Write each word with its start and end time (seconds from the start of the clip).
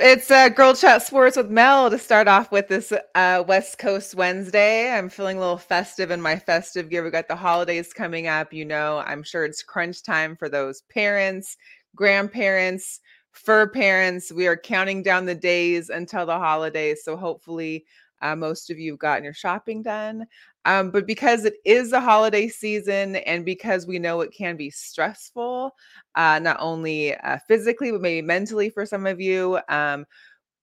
It's 0.00 0.30
uh, 0.30 0.48
Girl 0.48 0.76
Chat 0.76 1.02
Sports 1.02 1.36
with 1.36 1.50
Mel 1.50 1.90
to 1.90 1.98
start 1.98 2.28
off 2.28 2.52
with 2.52 2.68
this 2.68 2.92
uh, 3.16 3.42
West 3.48 3.78
Coast 3.78 4.14
Wednesday. 4.14 4.92
I'm 4.92 5.08
feeling 5.08 5.38
a 5.38 5.40
little 5.40 5.58
festive 5.58 6.12
in 6.12 6.20
my 6.20 6.38
festive 6.38 6.88
gear. 6.88 7.02
We 7.02 7.10
got 7.10 7.26
the 7.26 7.34
holidays 7.34 7.92
coming 7.92 8.28
up. 8.28 8.52
You 8.52 8.64
know, 8.64 9.02
I'm 9.04 9.24
sure 9.24 9.44
it's 9.44 9.64
crunch 9.64 10.04
time 10.04 10.36
for 10.36 10.48
those 10.48 10.82
parents, 10.82 11.56
grandparents, 11.96 13.00
fur 13.32 13.66
parents. 13.66 14.30
We 14.30 14.46
are 14.46 14.56
counting 14.56 15.02
down 15.02 15.26
the 15.26 15.34
days 15.34 15.88
until 15.88 16.26
the 16.26 16.38
holidays. 16.38 17.02
So 17.02 17.16
hopefully, 17.16 17.84
uh, 18.22 18.36
most 18.36 18.70
of 18.70 18.78
you 18.78 18.92
have 18.92 19.00
gotten 19.00 19.24
your 19.24 19.34
shopping 19.34 19.82
done. 19.82 20.26
Um, 20.68 20.90
but 20.90 21.06
because 21.06 21.46
it 21.46 21.54
is 21.64 21.92
the 21.92 22.00
holiday 22.00 22.46
season 22.46 23.16
and 23.16 23.42
because 23.42 23.86
we 23.86 23.98
know 23.98 24.20
it 24.20 24.32
can 24.32 24.54
be 24.54 24.68
stressful, 24.68 25.74
uh, 26.14 26.38
not 26.40 26.58
only 26.60 27.14
uh, 27.16 27.38
physically, 27.48 27.90
but 27.90 28.02
maybe 28.02 28.20
mentally 28.20 28.68
for 28.68 28.84
some 28.84 29.06
of 29.06 29.18
you, 29.18 29.58
um, 29.70 30.04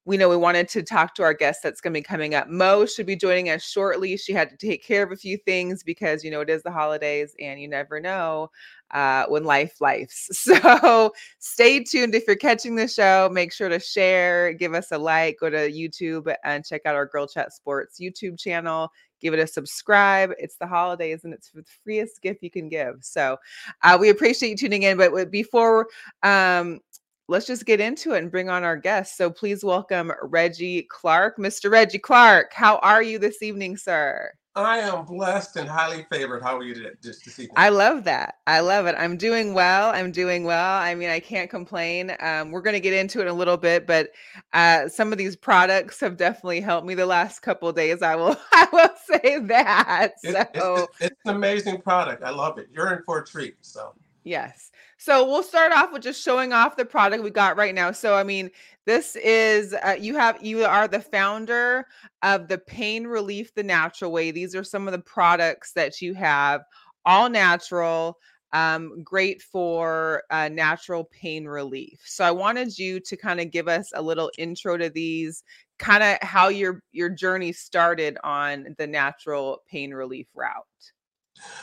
we 0.05 0.17
know 0.17 0.29
we 0.29 0.38
wanted 0.38 0.69
to 0.69 0.83
talk 0.83 1.16
to 1.16 1.23
our 1.23 1.33
guest 1.33 1.61
that's 1.63 1.81
going 1.81 1.91
to 1.91 1.97
be 1.97 2.03
coming 2.03 2.35
up. 2.35 2.47
Mo 2.47 2.85
should 2.85 3.07
be 3.07 3.16
joining 3.16 3.49
us 3.49 3.63
shortly. 3.63 4.16
She 4.16 4.31
had 4.31 4.52
to 4.52 4.57
take 4.57 4.85
care 4.85 5.02
of 5.02 5.11
a 5.11 5.16
few 5.16 5.38
things 5.38 5.81
because, 5.81 6.23
you 6.23 6.29
know, 6.29 6.41
it 6.41 6.51
is 6.51 6.61
the 6.61 6.72
holidays 6.72 7.35
and 7.39 7.59
you 7.59 7.67
never 7.67 7.99
know 7.99 8.51
uh, 8.91 9.25
when 9.25 9.44
life 9.44 9.81
lifes. 9.81 10.29
So 10.55 11.11
stay 11.39 11.83
tuned. 11.83 12.13
If 12.13 12.25
you're 12.27 12.35
catching 12.35 12.75
the 12.75 12.88
show, 12.88 13.27
make 13.31 13.51
sure 13.51 13.69
to 13.69 13.79
share, 13.79 14.53
give 14.53 14.75
us 14.75 14.91
a 14.91 14.97
like, 14.99 15.38
go 15.39 15.49
to 15.49 15.72
YouTube 15.72 16.31
and 16.44 16.63
check 16.63 16.81
out 16.85 16.94
our 16.94 17.07
Girl 17.07 17.25
Chat 17.25 17.51
Sports 17.51 17.99
YouTube 17.99 18.39
channel 18.39 18.91
give 19.21 19.33
it 19.33 19.39
a 19.39 19.47
subscribe. 19.47 20.31
It's 20.38 20.58
the 20.58 20.67
holidays 20.67 21.23
and 21.23 21.33
it's 21.33 21.52
the 21.52 21.66
freest 21.83 22.21
gift 22.21 22.44
you 22.44 22.52
can 22.52 22.69
give. 22.69 22.97
So 23.02 23.38
uh, 23.83 23.97
we 23.99 24.09
appreciate 24.09 24.49
you 24.49 24.57
tuning 24.57 24.83
in. 24.83 24.97
But 24.97 25.31
before 25.31 25.88
um, 26.23 26.80
let's 27.27 27.47
just 27.47 27.65
get 27.65 27.79
into 27.79 28.13
it 28.13 28.19
and 28.19 28.31
bring 28.31 28.49
on 28.49 28.63
our 28.63 28.77
guest. 28.77 29.17
So 29.17 29.29
please 29.29 29.63
welcome 29.63 30.11
Reggie 30.21 30.83
Clark. 30.83 31.37
Mr. 31.37 31.71
Reggie 31.71 31.99
Clark, 31.99 32.53
how 32.53 32.77
are 32.77 33.01
you 33.01 33.19
this 33.19 33.41
evening, 33.41 33.77
sir? 33.77 34.31
I 34.57 34.77
am 34.77 35.03
blessed 35.03 35.57
and 35.57 35.67
highly 35.67 36.05
favored. 36.09 36.41
How 36.41 36.57
are 36.57 36.63
you 36.63 36.75
today, 36.75 36.91
this, 37.01 37.19
this 37.19 37.39
evening? 37.39 37.55
I 37.57 37.67
love 37.67 38.05
that. 38.05 38.35
I 38.47 38.61
love 38.61 38.85
it. 38.85 38.95
I'm 38.97 39.17
doing 39.17 39.53
well. 39.53 39.89
I'm 39.93 40.13
doing 40.13 40.45
well. 40.45 40.79
I 40.79 40.95
mean, 40.95 41.09
I 41.09 41.19
can't 41.19 41.49
complain. 41.49 42.15
Um, 42.21 42.51
we're 42.51 42.61
going 42.61 42.75
to 42.75 42.79
get 42.79 42.93
into 42.93 43.19
it 43.19 43.23
in 43.23 43.27
a 43.27 43.33
little 43.33 43.57
bit, 43.57 43.85
but 43.85 44.11
uh, 44.53 44.87
some 44.87 45.11
of 45.11 45.17
these 45.17 45.35
products 45.35 45.99
have 45.99 46.15
definitely 46.15 46.61
helped 46.61 46.87
me 46.87 46.95
the 46.95 47.05
last 47.05 47.39
couple 47.41 47.69
days. 47.73 48.01
I 48.01 48.15
will. 48.15 48.37
I 48.53 48.67
will 48.71 48.89
say 49.05 49.39
that. 49.39 50.13
It, 50.23 50.49
so. 50.55 50.75
it's, 50.75 51.01
it's 51.01 51.21
an 51.25 51.35
amazing 51.35 51.81
product. 51.81 52.23
I 52.23 52.29
love 52.29 52.57
it. 52.57 52.67
You're 52.71 52.93
in 52.93 53.03
for 53.03 53.19
a 53.19 53.25
treat. 53.25 53.55
So 53.59 53.93
yes. 54.23 54.71
So 54.97 55.25
we'll 55.27 55.43
start 55.43 55.71
off 55.71 55.91
with 55.91 56.03
just 56.03 56.23
showing 56.23 56.53
off 56.53 56.77
the 56.77 56.85
product 56.85 57.23
we 57.23 57.29
got 57.29 57.57
right 57.57 57.75
now. 57.75 57.91
So 57.91 58.15
I 58.15 58.23
mean, 58.23 58.49
this 58.85 59.15
is 59.17 59.73
uh, 59.85 59.95
you 59.99 60.15
have 60.15 60.43
you 60.43 60.63
are 60.65 60.88
the 60.88 61.01
founder 61.01 61.85
of 62.23 62.47
the 62.47 62.57
Pain 62.59 63.06
Relief 63.06 63.53
the 63.53 63.63
Natural 63.63 64.11
Way. 64.11 64.31
These 64.31 64.56
are 64.56 64.63
some 64.63 64.88
of 64.88 64.94
the 64.94 65.00
products 65.00 65.73
that 65.73 66.01
you 66.01 66.13
have, 66.13 66.61
all 67.06 67.29
natural, 67.29 68.17
um, 68.53 69.03
great 69.03 69.41
for 69.41 70.23
uh, 70.31 70.47
natural 70.50 71.03
pain 71.12 71.45
relief. 71.45 72.00
So 72.06 72.23
I 72.23 72.31
wanted 72.31 72.77
you 72.79 73.00
to 73.01 73.17
kind 73.17 73.41
of 73.41 73.51
give 73.51 73.67
us 73.67 73.91
a 73.94 74.01
little 74.01 74.31
intro 74.38 74.77
to 74.77 74.89
these, 74.89 75.44
kind 75.77 76.03
of 76.03 76.17
how 76.22 76.47
your 76.47 76.81
your 76.94 77.09
journey 77.09 77.51
started 77.51 78.17
on 78.23 78.75
the 78.77 78.88
natural 78.88 79.62
pain 79.69 79.94
relief 79.94 80.27
route. 80.33 80.63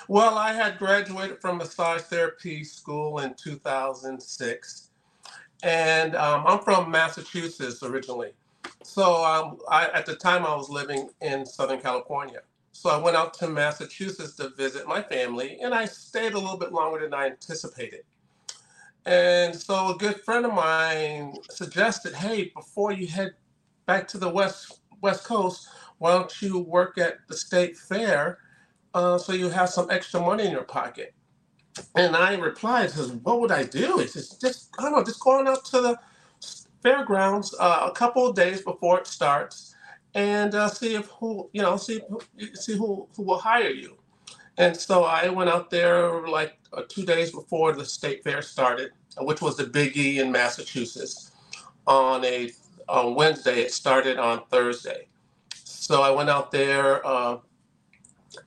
Well, 0.08 0.36
I 0.36 0.52
had 0.52 0.78
graduated 0.78 1.40
from 1.40 1.58
massage 1.58 2.02
therapy 2.02 2.64
school 2.64 3.20
in 3.20 3.34
2006, 3.34 4.90
and 5.62 6.16
um, 6.16 6.44
I'm 6.46 6.58
from 6.60 6.90
Massachusetts 6.90 7.82
originally. 7.82 8.32
So 8.82 9.24
um, 9.24 9.58
I, 9.68 9.86
at 9.88 10.06
the 10.06 10.16
time, 10.16 10.44
I 10.44 10.54
was 10.54 10.68
living 10.68 11.10
in 11.20 11.46
Southern 11.46 11.80
California. 11.80 12.40
So 12.72 12.90
I 12.90 12.98
went 12.98 13.16
out 13.16 13.34
to 13.34 13.48
Massachusetts 13.48 14.34
to 14.36 14.50
visit 14.50 14.86
my 14.88 15.02
family, 15.02 15.58
and 15.62 15.74
I 15.74 15.84
stayed 15.84 16.34
a 16.34 16.38
little 16.38 16.58
bit 16.58 16.72
longer 16.72 17.00
than 17.00 17.14
I 17.14 17.26
anticipated. 17.26 18.02
And 19.06 19.54
so 19.54 19.94
a 19.94 19.98
good 19.98 20.20
friend 20.20 20.46
of 20.46 20.54
mine 20.54 21.34
suggested, 21.50 22.14
"Hey, 22.14 22.52
before 22.54 22.92
you 22.92 23.06
head 23.08 23.34
back 23.86 24.06
to 24.08 24.18
the 24.18 24.28
west 24.28 24.80
West 25.00 25.24
Coast, 25.24 25.68
why 25.98 26.12
don't 26.12 26.42
you 26.42 26.58
work 26.58 26.98
at 26.98 27.18
the 27.28 27.36
state 27.36 27.76
fair 27.76 28.38
uh, 28.94 29.18
so 29.18 29.32
you 29.32 29.48
have 29.48 29.68
some 29.68 29.90
extra 29.90 30.20
money 30.20 30.46
in 30.46 30.52
your 30.52 30.64
pocket. 30.64 31.14
And 31.94 32.14
I 32.14 32.34
replied, 32.36 32.90
says, 32.90 33.12
what 33.12 33.40
would 33.40 33.50
I 33.50 33.64
do? 33.64 33.98
He 33.98 34.06
says, 34.06 34.30
just, 34.40 34.68
I 34.78 34.82
don't 34.82 34.92
know, 34.92 35.04
just 35.04 35.20
going 35.20 35.48
out 35.48 35.64
to 35.66 35.80
the 35.80 35.98
fairgrounds 36.82 37.54
uh, 37.58 37.88
a 37.90 37.92
couple 37.92 38.26
of 38.26 38.36
days 38.36 38.62
before 38.62 38.98
it 38.98 39.06
starts 39.06 39.74
and 40.14 40.54
uh, 40.54 40.68
see 40.68 40.94
if 40.94 41.06
who, 41.06 41.48
you 41.52 41.62
know, 41.62 41.76
see, 41.76 42.02
see 42.54 42.76
who, 42.76 43.08
who 43.16 43.22
will 43.22 43.38
hire 43.38 43.70
you. 43.70 43.96
And 44.58 44.76
so 44.76 45.04
I 45.04 45.28
went 45.28 45.48
out 45.48 45.70
there 45.70 46.26
like 46.28 46.58
uh, 46.72 46.82
two 46.88 47.04
days 47.04 47.30
before 47.30 47.72
the 47.72 47.84
state 47.84 48.22
fair 48.22 48.42
started, 48.42 48.92
which 49.18 49.40
was 49.40 49.56
the 49.56 49.64
biggie 49.64 50.16
in 50.16 50.30
Massachusetts. 50.30 51.30
On 51.86 52.24
a 52.24 52.52
on 52.88 53.14
Wednesday, 53.14 53.62
it 53.62 53.72
started 53.72 54.18
on 54.18 54.42
Thursday. 54.50 55.08
So 55.54 56.02
I 56.02 56.10
went 56.10 56.30
out 56.30 56.52
there, 56.52 57.04
uh, 57.06 57.38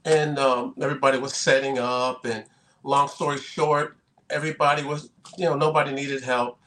and 0.05 0.39
um, 0.39 0.75
everybody 0.81 1.17
was 1.17 1.35
setting 1.35 1.79
up. 1.79 2.25
And 2.25 2.45
long 2.83 3.07
story 3.07 3.37
short, 3.39 3.97
everybody 4.29 4.83
was, 4.83 5.09
you 5.37 5.45
know, 5.45 5.55
nobody 5.55 5.93
needed 5.93 6.23
help. 6.23 6.59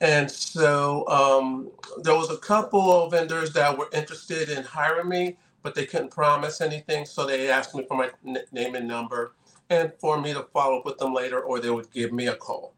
And 0.00 0.30
so 0.30 1.06
um, 1.08 1.70
there 2.02 2.14
was 2.14 2.30
a 2.30 2.36
couple 2.38 2.92
of 2.92 3.12
vendors 3.12 3.52
that 3.54 3.76
were 3.78 3.88
interested 3.92 4.50
in 4.50 4.64
hiring 4.64 5.08
me, 5.08 5.36
but 5.62 5.74
they 5.74 5.86
couldn't 5.86 6.10
promise 6.10 6.60
anything. 6.60 7.06
So 7.06 7.26
they 7.26 7.48
asked 7.50 7.74
me 7.74 7.84
for 7.88 7.96
my 7.96 8.10
n- 8.26 8.38
name 8.52 8.74
and 8.74 8.88
number 8.88 9.34
and 9.70 9.92
for 9.98 10.20
me 10.20 10.34
to 10.34 10.42
follow 10.52 10.78
up 10.78 10.84
with 10.84 10.98
them 10.98 11.14
later, 11.14 11.40
or 11.40 11.60
they 11.60 11.70
would 11.70 11.90
give 11.92 12.12
me 12.12 12.26
a 12.28 12.34
call. 12.36 12.74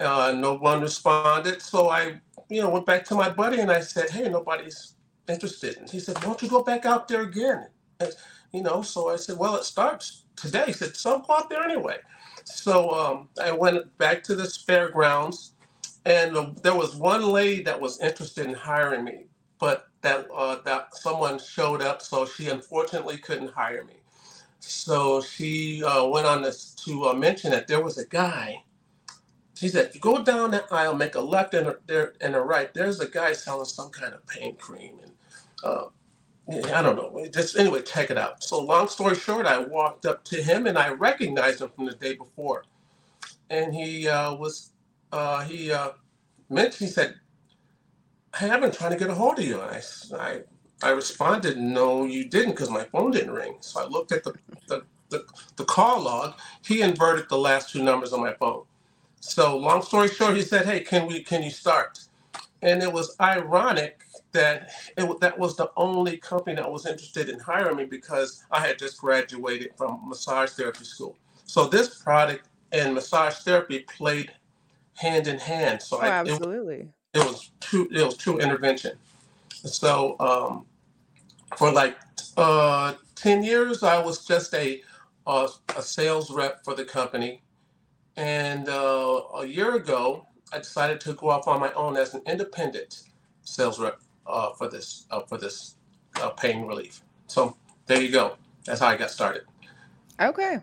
Uh, 0.00 0.34
no 0.36 0.54
one 0.54 0.82
responded. 0.82 1.62
So 1.62 1.88
I, 1.88 2.20
you 2.50 2.60
know, 2.60 2.68
went 2.70 2.86
back 2.86 3.04
to 3.06 3.14
my 3.14 3.30
buddy 3.30 3.60
and 3.60 3.70
I 3.70 3.80
said, 3.80 4.10
hey, 4.10 4.28
nobody's 4.28 4.94
interested. 5.28 5.78
And 5.78 5.90
he 5.90 6.00
said, 6.00 6.16
why 6.18 6.24
don't 6.24 6.42
you 6.42 6.48
go 6.48 6.62
back 6.62 6.84
out 6.84 7.08
there 7.08 7.22
again? 7.22 7.68
And 8.00 8.12
you 8.54 8.62
know, 8.62 8.82
so 8.82 9.10
I 9.10 9.16
said, 9.16 9.38
well, 9.38 9.56
it 9.56 9.64
starts 9.64 10.24
today. 10.36 10.64
He 10.68 10.74
said, 10.74 10.96
so 10.96 11.20
go 11.20 11.34
out 11.34 11.50
there 11.50 11.64
anyway. 11.64 11.98
So 12.46 12.90
um, 12.92 13.30
I 13.42 13.52
went 13.52 13.98
back 13.98 14.24
to 14.24 14.36
this 14.36 14.56
fairgrounds, 14.56 15.54
and 16.06 16.36
uh, 16.36 16.50
there 16.62 16.76
was 16.76 16.96
one 16.96 17.24
lady 17.24 17.62
that 17.64 17.80
was 17.80 18.00
interested 18.00 18.46
in 18.46 18.54
hiring 18.54 19.04
me, 19.04 19.26
but 19.60 19.88
that 20.02 20.26
uh, 20.34 20.58
that 20.66 20.96
someone 20.96 21.38
showed 21.40 21.82
up, 21.82 22.02
so 22.02 22.26
she 22.26 22.48
unfortunately 22.48 23.18
couldn't 23.18 23.52
hire 23.52 23.84
me. 23.84 23.96
So 24.60 25.22
she 25.22 25.84
uh, 25.84 26.06
went 26.06 26.26
on 26.26 26.42
this 26.42 26.74
to 26.86 27.06
uh, 27.10 27.14
mention 27.14 27.50
that 27.52 27.68
there 27.68 27.82
was 27.82 27.98
a 27.98 28.06
guy. 28.06 28.64
She 29.54 29.68
said, 29.68 29.92
"You 29.94 30.00
"Go 30.00 30.22
down 30.24 30.52
that 30.52 30.72
aisle, 30.72 30.94
make 30.96 31.16
a 31.16 31.20
left 31.20 31.54
and 31.54 31.68
a, 31.68 31.76
there 31.86 32.14
and 32.20 32.36
a 32.36 32.40
right. 32.40 32.72
There's 32.74 33.00
a 33.00 33.08
guy 33.08 33.32
selling 33.34 33.66
some 33.66 33.90
kind 33.90 34.14
of 34.14 34.26
pain 34.26 34.56
cream 34.56 34.98
and 35.02 35.12
uh, 35.64 35.84
I 36.48 36.82
don't 36.82 36.96
know. 36.96 37.26
Just 37.32 37.58
anyway, 37.58 37.82
check 37.82 38.10
it 38.10 38.18
out. 38.18 38.42
So 38.44 38.60
long 38.60 38.88
story 38.88 39.16
short, 39.16 39.46
I 39.46 39.58
walked 39.60 40.06
up 40.06 40.24
to 40.26 40.42
him 40.42 40.66
and 40.66 40.78
I 40.78 40.90
recognized 40.90 41.62
him 41.62 41.70
from 41.74 41.86
the 41.86 41.94
day 41.94 42.14
before, 42.14 42.64
and 43.50 43.74
he 43.74 44.08
uh, 44.08 44.34
was 44.34 44.72
uh, 45.12 45.44
he 45.44 45.72
uh, 45.72 45.90
mentioned 46.50 46.88
he 46.88 46.94
said, 46.94 47.16
"Hey, 48.36 48.50
I've 48.50 48.60
been 48.62 48.72
trying 48.72 48.92
to 48.92 48.98
get 48.98 49.10
a 49.10 49.14
hold 49.14 49.38
of 49.40 49.46
you." 49.46 49.60
And 49.60 49.70
I 49.70 49.82
I, 50.18 50.40
I 50.82 50.90
responded, 50.90 51.58
"No, 51.58 52.04
you 52.06 52.26
didn't, 52.28 52.52
because 52.52 52.70
my 52.70 52.84
phone 52.84 53.12
didn't 53.12 53.32
ring." 53.32 53.56
So 53.60 53.82
I 53.82 53.86
looked 53.86 54.12
at 54.12 54.24
the, 54.24 54.34
the 54.68 54.84
the 55.10 55.26
the 55.56 55.64
call 55.66 56.02
log. 56.02 56.34
He 56.66 56.82
inverted 56.82 57.28
the 57.30 57.38
last 57.38 57.70
two 57.70 57.82
numbers 57.84 58.12
on 58.12 58.20
my 58.20 58.34
phone. 58.34 58.64
So 59.20 59.56
long 59.58 59.82
story 59.82 60.08
short, 60.08 60.36
he 60.36 60.42
said, 60.42 60.66
"Hey, 60.66 60.80
can 60.80 61.06
we 61.08 61.22
can 61.22 61.42
you 61.42 61.50
start?" 61.50 62.00
And 62.62 62.82
it 62.82 62.92
was 62.92 63.16
ironic 63.20 64.03
that 64.34 64.70
it, 64.98 65.20
that 65.20 65.38
was 65.38 65.56
the 65.56 65.70
only 65.76 66.18
company 66.18 66.56
that 66.56 66.70
was 66.70 66.84
interested 66.84 67.30
in 67.30 67.40
hiring 67.40 67.76
me 67.76 67.84
because 67.84 68.44
I 68.50 68.60
had 68.60 68.78
just 68.78 68.98
graduated 68.98 69.70
from 69.76 70.06
massage 70.06 70.50
therapy 70.50 70.84
school. 70.84 71.16
So 71.46 71.66
this 71.66 72.02
product 72.02 72.48
and 72.72 72.94
massage 72.94 73.34
therapy 73.36 73.80
played 73.80 74.32
hand 74.94 75.26
in 75.26 75.38
hand. 75.38 75.80
So 75.80 75.96
oh, 75.96 76.00
I, 76.00 76.08
absolutely, 76.08 76.88
it, 77.14 77.20
it, 77.20 77.24
was 77.24 77.50
true. 77.60 77.88
It 77.90 78.04
was 78.04 78.16
true 78.16 78.38
intervention. 78.38 78.96
So 79.48 80.16
um, 80.20 80.66
for 81.56 81.72
like 81.72 81.96
uh, 82.36 82.94
ten 83.14 83.42
years, 83.42 83.82
I 83.82 84.02
was 84.02 84.26
just 84.26 84.52
a 84.54 84.82
a, 85.26 85.48
a 85.76 85.82
sales 85.82 86.30
rep 86.30 86.64
for 86.64 86.74
the 86.74 86.84
company, 86.84 87.42
and 88.16 88.68
uh, 88.68 89.22
a 89.36 89.46
year 89.46 89.76
ago, 89.76 90.26
I 90.52 90.58
decided 90.58 91.00
to 91.02 91.14
go 91.14 91.30
off 91.30 91.48
on 91.48 91.60
my 91.60 91.72
own 91.72 91.96
as 91.96 92.14
an 92.14 92.22
independent 92.26 93.04
sales 93.42 93.78
rep 93.78 94.00
uh, 94.26 94.52
for 94.52 94.68
this 94.68 95.06
uh, 95.10 95.20
for 95.20 95.38
this 95.38 95.76
uh, 96.20 96.30
pain 96.30 96.66
relief. 96.66 97.02
So 97.26 97.56
there 97.86 98.00
you 98.00 98.10
go. 98.10 98.36
That's 98.64 98.80
how 98.80 98.88
I 98.88 98.96
got 98.96 99.10
started. 99.10 99.42
Okay, 100.20 100.58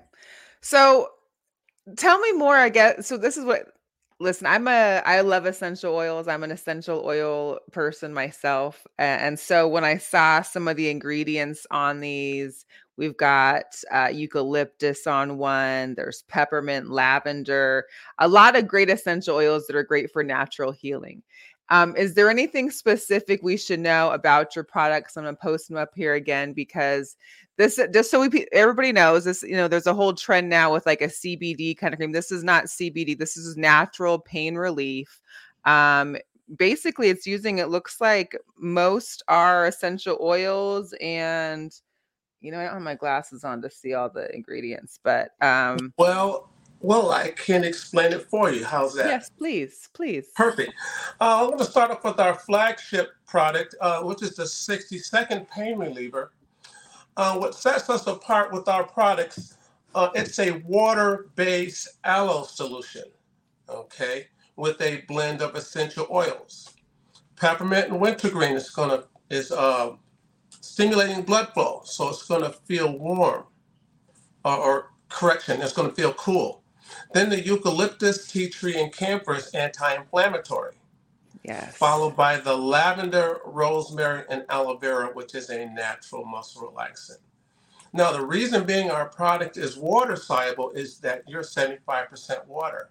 so 0.62 1.10
tell 1.98 2.19
me 2.19 2.31
more. 2.34 2.56
I 2.56 2.69
guess 2.69 3.08
so. 3.08 3.18
This 3.18 3.38
is 3.38 3.46
what 3.46 3.68
Listen, 4.22 4.46
I'm 4.46 4.68
a 4.68 5.02
I 5.04 5.22
love 5.22 5.48
essential 5.48 5.96
oils. 5.96 6.28
I'm 6.28 6.44
an 6.44 6.52
essential 6.52 7.02
oil 7.04 7.58
person 7.72 8.13
myself. 8.13 8.86
And 9.00 9.40
so 9.40 9.68
when 9.68 9.84
I 9.84 9.98
saw 9.98 10.44
some 10.44 10.68
of 10.68 10.78
the 10.78 10.92
ingredients 10.92 11.66
on 11.72 12.02
these, 12.02 12.68
we've 12.98 13.18
got 13.18 13.63
uh, 13.92 14.12
eucalyptus 14.13 15.08
on 15.08 15.40
one, 15.40 15.96
there's 15.96 16.22
peppermint, 16.28 16.92
lavender, 16.92 17.88
a 18.19 18.28
lot 18.28 18.56
of 18.56 18.68
great 18.68 18.92
essential 18.92 19.38
oils 19.38 19.66
that 19.66 19.75
are 19.75 19.81
great 19.81 20.12
for 20.12 20.24
natural 20.24 20.72
healing. 20.72 21.24
Um, 21.71 21.95
is 21.95 22.13
there 22.13 22.29
anything 22.29 22.69
specific 22.69 23.41
we 23.41 23.56
should 23.56 23.79
know 23.79 24.12
about 24.12 24.56
your 24.56 24.65
products? 24.65 25.15
I'm 25.15 25.23
going 25.23 25.35
to 25.35 25.41
post 25.41 25.69
them 25.69 25.77
up 25.77 25.91
here 25.95 26.15
again 26.15 26.51
because 26.51 27.15
this 27.57 27.79
just 27.94 28.12
so 28.12 28.27
we 28.27 28.45
everybody 28.51 28.91
knows 28.91 29.23
this 29.23 29.41
you 29.41 29.56
know 29.56 29.68
there's 29.68 29.88
a 29.88 29.94
whole 29.94 30.13
trend 30.13 30.50
now 30.50 30.73
with 30.73 30.85
like 30.85 31.01
a 31.01 31.07
cbd 31.07 31.77
kind 31.77 31.94
of 31.94 32.00
cream. 32.00 32.12
This 32.12 32.31
is 32.31 32.44
not 32.44 32.65
cbd 32.65 33.18
this 33.18 33.38
is 33.38 33.56
natural 33.56 34.19
pain 34.19 34.56
relief. 34.56 35.21
Um 35.65 36.18
basically 36.57 37.09
it's 37.09 37.25
using 37.25 37.59
it 37.59 37.69
looks 37.69 38.01
like 38.01 38.35
most 38.57 39.24
are 39.29 39.67
essential 39.67 40.17
oils 40.21 40.94
and 41.00 41.74
you 42.41 42.51
know 42.51 42.59
i 42.59 42.63
don't 42.63 42.74
have 42.74 42.81
my 42.81 42.95
glasses 42.95 43.45
on 43.45 43.62
to 43.62 43.69
see 43.69 43.94
all 43.94 44.09
the 44.09 44.33
ingredients 44.35 45.00
but 45.01 45.31
um 45.39 45.94
Well, 45.97 46.50
well, 46.81 47.12
I 47.12 47.30
can 47.30 47.63
explain 47.63 48.12
it 48.12 48.24
for 48.30 48.51
you. 48.51 48.66
How's 48.66 48.95
that? 48.95 49.07
yes 49.07 49.30
please 49.38 49.89
please 49.94 50.30
Perfect. 50.36 50.74
Uh, 51.19 51.42
I'm 51.42 51.48
going 51.48 51.60
to 51.60 51.66
start 51.66 51.92
off 51.92 52.04
with 52.04 52.19
our 52.19 52.33
flagship 52.33 53.12
product, 53.25 53.75
uh, 53.81 54.01
which 54.01 54.22
is 54.22 54.36
the 54.36 54.45
60 54.45 54.98
second 55.00 55.48
pain 55.50 55.78
reliever. 55.78 56.31
Uh, 57.18 57.38
what 57.38 57.56
sets 57.56 57.89
us 57.89 58.07
apart 58.07 58.51
with 58.51 58.68
our 58.68 58.83
products, 58.83 59.57
uh, 59.95 60.10
it's 60.16 60.39
a 60.39 60.51
water-based 60.66 61.88
aloe 62.04 62.44
solution, 62.44 63.04
okay, 63.69 64.27
with 64.56 64.81
a 64.81 65.04
blend 65.07 65.42
of 65.42 65.56
essential 65.56 66.07
oils. 66.10 66.74
Peppermint 67.36 67.89
and 67.89 68.00
wintergreen 68.00 68.56
is 68.56 68.69
going 68.69 68.89
to 68.89 69.06
is 69.30 69.51
uh, 69.51 69.92
stimulating 70.62 71.24
blood 71.24 71.50
flow, 71.54 71.81
so 71.86 72.10
it's 72.10 72.27
going 72.27 72.44
to 72.44 72.51
feel 72.51 72.98
warm, 72.98 73.44
or, 74.44 74.57
or 74.57 74.92
correction, 75.10 75.62
it's 75.62 75.74
going 75.74 75.89
to 75.89 75.95
feel 75.95 76.13
cool. 76.13 76.61
Then 77.13 77.29
the 77.29 77.41
eucalyptus, 77.41 78.27
tea 78.27 78.49
tree, 78.49 78.79
and 78.81 78.93
camphor 78.93 79.35
is 79.35 79.49
anti-inflammatory 79.49 80.75
yes 81.43 81.75
followed 81.75 82.15
by 82.15 82.38
the 82.38 82.55
lavender, 82.55 83.39
rosemary, 83.45 84.23
and 84.29 84.45
aloe 84.49 84.77
vera, 84.77 85.07
which 85.13 85.35
is 85.35 85.49
a 85.49 85.65
natural 85.67 86.25
muscle 86.25 86.71
relaxant. 86.71 87.17
Now, 87.93 88.11
the 88.11 88.25
reason 88.25 88.65
being 88.65 88.91
our 88.91 89.09
product 89.09 89.57
is 89.57 89.77
water 89.77 90.15
soluble 90.15 90.71
is 90.71 90.99
that 90.99 91.23
you're 91.27 91.43
75% 91.43 92.47
water. 92.47 92.89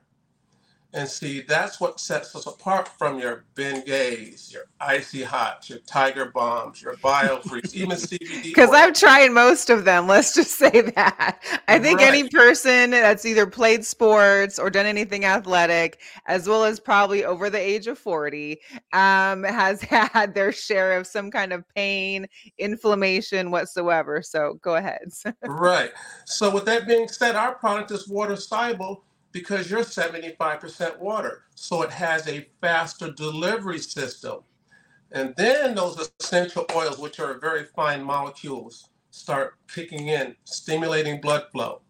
And 0.93 1.09
see, 1.09 1.43
that's 1.43 1.81
what 1.81 2.01
sets 2.01 2.35
us 2.35 2.47
apart 2.47 2.89
from 2.89 3.21
your 3.21 3.45
Ben 3.55 3.81
Bengays, 3.85 4.53
your 4.53 4.65
Icy 4.81 5.23
Hots, 5.23 5.71
your 5.71 5.79
Tiger 5.81 6.27
Balms, 6.27 6.83
your 6.83 6.95
Biofreeze, 6.95 7.75
even 7.75 7.91
CBD 7.97 8.43
Because. 8.43 8.71
I've 8.71 8.95
tried 8.95 9.31
most 9.31 9.71
of 9.71 9.85
them. 9.85 10.07
Let's 10.09 10.35
just 10.35 10.53
say 10.53 10.81
that. 10.81 11.41
I 11.69 11.79
think 11.79 12.01
any 12.01 12.29
person 12.29 12.91
that's 12.91 13.25
either 13.25 13.47
played 13.47 13.85
sports 13.85 14.59
or 14.59 14.69
done 14.69 14.87
anything 14.87 15.25
athletic, 15.25 16.01
as 16.27 16.49
well 16.49 16.65
as 16.65 16.81
probably 16.81 17.25
over 17.25 17.51
the 17.51 17.59
age 17.59 17.87
of 17.87 17.97
40, 17.97 18.59
um, 18.93 19.45
has 19.45 19.81
had 19.83 20.35
their 20.35 20.51
share 20.51 20.97
of 20.97 21.07
some 21.07 21.31
kind 21.31 21.53
of 21.53 21.65
pain, 21.77 22.27
inflammation 22.59 23.53
whatsoever. 23.53 24.23
So 24.23 24.59
go 24.61 24.75
ahead. 24.75 25.01
Right. 25.45 25.93
So 26.25 26.51
with 26.51 26.65
that 26.65 26.89
being 26.89 27.07
said, 27.07 27.37
our 27.37 27.55
product 27.55 27.93
is 27.93 28.09
water 28.09 28.35
soluble 28.35 29.05
because 29.33 29.71
you're 29.71 29.81
75% 29.81 30.99
water. 30.99 31.45
So 31.55 31.83
it 31.83 31.91
has 31.91 32.29
a 32.29 32.49
faster 32.61 33.11
delivery 33.13 33.79
system. 33.79 34.41
And 35.13 35.35
then 35.37 35.75
those 35.75 36.11
essential 36.21 36.67
oils, 36.75 36.99
which 36.99 37.21
are 37.21 37.39
very 37.39 37.65
fine 37.65 38.03
molecules, 38.03 38.89
start 39.11 39.55
kicking 39.73 40.09
in, 40.09 40.37
stimulating 40.45 41.21
blood 41.21 41.45
flow, 41.53 41.83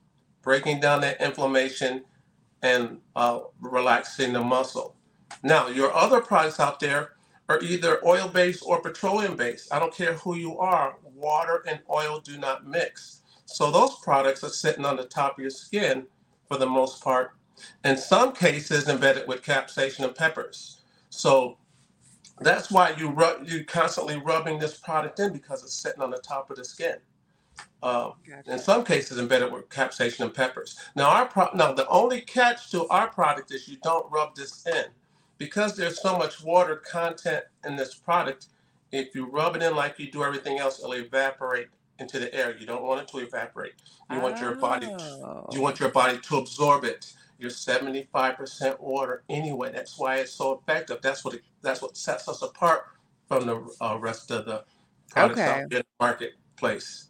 breaking 0.42 0.80
down 0.80 1.02
that 1.02 1.20
inflammation, 1.20 2.04
and 2.62 2.98
uh, 3.16 3.40
relaxing 3.60 4.32
the 4.32 4.40
muscle. 4.42 4.96
Now, 5.42 5.68
your 5.68 5.94
other 5.94 6.20
products 6.20 6.60
out 6.60 6.80
there 6.80 7.12
are 7.48 7.60
either 7.62 8.04
oil 8.06 8.28
based 8.28 8.62
or 8.66 8.80
petroleum 8.80 9.36
based. 9.36 9.72
I 9.72 9.78
don't 9.78 9.94
care 9.94 10.14
who 10.14 10.36
you 10.36 10.58
are, 10.58 10.96
water 11.14 11.64
and 11.68 11.80
oil 11.90 12.20
do 12.20 12.38
not 12.38 12.66
mix. 12.66 13.22
So 13.46 13.70
those 13.70 13.96
products 14.02 14.44
are 14.44 14.50
sitting 14.50 14.84
on 14.84 14.96
the 14.96 15.04
top 15.04 15.38
of 15.38 15.42
your 15.42 15.50
skin 15.50 16.06
for 16.50 16.58
the 16.58 16.66
most 16.66 17.02
part. 17.02 17.32
In 17.84 17.96
some 17.96 18.34
cases, 18.34 18.88
embedded 18.88 19.28
with 19.28 19.42
capsaicin 19.42 20.04
and 20.04 20.14
peppers. 20.14 20.82
So 21.10 21.58
that's 22.40 22.70
why 22.70 22.94
you 22.98 23.10
rub, 23.10 23.48
you 23.48 23.64
constantly 23.64 24.18
rubbing 24.18 24.58
this 24.58 24.76
product 24.78 25.20
in 25.20 25.32
because 25.32 25.62
it's 25.64 25.74
sitting 25.74 26.02
on 26.02 26.10
the 26.10 26.18
top 26.18 26.50
of 26.50 26.56
the 26.56 26.64
skin. 26.64 26.96
Uh, 27.82 28.12
in 28.46 28.58
some 28.58 28.84
cases, 28.84 29.18
embedded 29.18 29.52
with 29.52 29.68
capsaicin 29.70 30.20
and 30.22 30.34
peppers. 30.34 30.78
Now, 30.96 31.10
our 31.10 31.26
pro- 31.26 31.50
now 31.54 31.72
the 31.72 31.88
only 31.88 32.22
catch 32.22 32.70
to 32.72 32.88
our 32.88 33.08
product 33.08 33.52
is 33.52 33.68
you 33.68 33.78
don't 33.82 34.10
rub 34.12 34.34
this 34.36 34.66
in 34.66 34.86
because 35.38 35.76
there's 35.76 36.00
so 36.02 36.18
much 36.18 36.42
water 36.42 36.76
content 36.76 37.44
in 37.66 37.76
this 37.76 37.94
product. 37.94 38.48
If 38.92 39.14
you 39.14 39.26
rub 39.26 39.56
it 39.56 39.62
in 39.62 39.76
like 39.76 39.98
you 39.98 40.10
do 40.10 40.24
everything 40.24 40.58
else, 40.58 40.80
it'll 40.80 40.94
evaporate 40.94 41.68
into 42.00 42.18
the 42.18 42.34
air. 42.34 42.56
You 42.58 42.66
don't 42.66 42.82
want 42.82 43.02
it 43.02 43.08
to 43.08 43.18
evaporate. 43.18 43.74
You 44.10 44.20
want 44.20 44.40
your 44.40 44.56
body. 44.56 44.86
Oh. 44.86 45.46
You 45.52 45.60
want 45.60 45.78
your 45.78 45.90
body 45.90 46.18
to 46.18 46.36
absorb 46.38 46.84
it. 46.84 47.12
You're 47.38 47.50
75% 47.50 48.80
water 48.80 49.22
anyway. 49.28 49.70
That's 49.72 49.98
why 49.98 50.16
it's 50.16 50.32
so 50.32 50.60
effective. 50.60 50.98
That's 51.02 51.24
what 51.24 51.34
it, 51.34 51.42
that's 51.62 51.80
what 51.80 51.96
sets 51.96 52.28
us 52.28 52.42
apart 52.42 52.84
from 53.28 53.46
the 53.46 53.66
uh, 53.80 53.96
rest 53.98 54.30
of 54.30 54.44
the 54.44 54.64
products 55.10 55.40
Okay. 55.40 55.50
out 55.50 55.60
in 55.62 55.68
the 55.70 55.84
marketplace. 56.00 57.06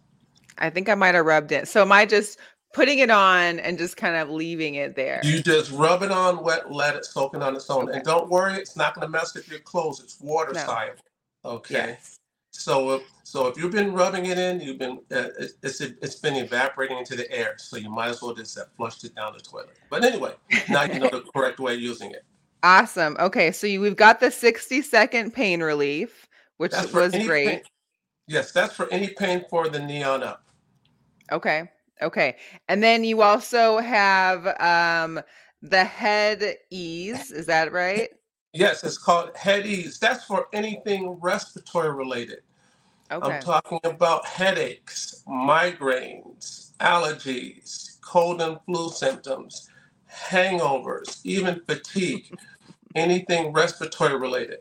I 0.58 0.70
think 0.70 0.88
I 0.88 0.94
might 0.94 1.14
have 1.14 1.24
rubbed 1.24 1.52
it. 1.52 1.68
So 1.68 1.82
am 1.82 1.90
I 1.92 2.06
just 2.06 2.38
putting 2.74 2.98
it 3.00 3.10
on 3.10 3.58
and 3.58 3.78
just 3.78 3.96
kind 3.96 4.14
of 4.16 4.30
leaving 4.30 4.76
it 4.76 4.94
there? 4.94 5.20
You 5.24 5.42
just 5.42 5.72
rub 5.72 6.02
it 6.02 6.12
on 6.12 6.44
wet, 6.44 6.70
let 6.70 6.94
it 6.94 7.04
soak 7.04 7.34
in 7.34 7.42
on 7.42 7.56
its 7.56 7.68
own, 7.70 7.88
Okay. 7.88 7.96
and 7.98 8.04
don't 8.04 8.28
worry, 8.30 8.54
it's 8.54 8.76
not 8.76 8.94
going 8.94 9.06
to 9.06 9.10
mess 9.10 9.34
with 9.34 9.48
your 9.48 9.60
clothes. 9.60 10.00
It's 10.00 10.20
water 10.20 10.52
No. 10.52 10.60
soluble. 10.60 11.00
Okay. 11.44 11.74
Yes. 11.74 12.19
So, 12.50 12.90
if- 12.96 13.02
so 13.22 13.46
if 13.46 13.56
you've 13.56 13.70
been 13.72 13.92
rubbing 13.92 14.26
it 14.26 14.38
in, 14.38 14.60
you've 14.60 14.78
been 14.78 14.98
uh, 15.12 15.28
it's 15.38 15.54
it's 15.62 15.80
it's 15.80 16.16
been 16.16 16.34
evaporating 16.34 16.98
into 16.98 17.14
the 17.14 17.30
air. 17.30 17.54
So 17.58 17.76
you 17.76 17.88
might 17.90 18.08
as 18.08 18.20
well 18.22 18.34
just 18.34 18.58
have 18.58 18.68
flushed 18.76 19.04
it 19.04 19.14
down 19.14 19.34
the 19.34 19.40
toilet. 19.40 19.78
But 19.88 20.04
anyway, 20.04 20.34
now 20.68 20.82
you 20.82 20.98
know 20.98 21.08
the 21.10 21.22
correct 21.34 21.60
way 21.60 21.74
of 21.74 21.80
using 21.80 22.10
it. 22.10 22.24
Awesome. 22.62 23.16
Okay, 23.20 23.52
so 23.52 23.66
you, 23.66 23.80
we've 23.80 23.96
got 23.96 24.20
the 24.20 24.30
60 24.30 24.82
second 24.82 25.32
pain 25.32 25.62
relief, 25.62 26.26
which 26.58 26.72
That's 26.72 26.92
was 26.92 27.12
great. 27.12 27.46
pain. 27.48 27.60
Yes, 28.26 28.52
that's 28.52 28.74
for 28.74 28.92
any 28.92 29.08
pain 29.08 29.44
for 29.48 29.68
the 29.68 29.78
neon 29.78 30.22
up. 30.22 30.42
Okay. 31.32 31.70
Okay. 32.02 32.36
And 32.68 32.82
then 32.82 33.04
you 33.04 33.22
also 33.22 33.78
have 33.78 34.46
um 34.60 35.20
the 35.62 35.84
head 35.84 36.56
ease, 36.70 37.30
is 37.30 37.46
that 37.46 37.72
right? 37.72 38.08
Yes, 38.52 38.82
it's 38.82 38.98
called 38.98 39.36
head 39.36 39.66
ease. 39.66 39.98
That's 39.98 40.24
for 40.24 40.48
anything 40.52 41.18
respiratory 41.20 41.92
related. 41.94 42.40
Okay. 43.10 43.34
I'm 43.34 43.42
talking 43.42 43.80
about 43.84 44.26
headaches, 44.26 45.22
migraines, 45.28 46.72
allergies, 46.78 48.00
cold 48.00 48.40
and 48.40 48.58
flu 48.66 48.90
symptoms, 48.90 49.68
hangovers, 50.12 51.20
even 51.24 51.60
fatigue, 51.66 52.36
anything 52.94 53.52
respiratory 53.52 54.16
related. 54.16 54.58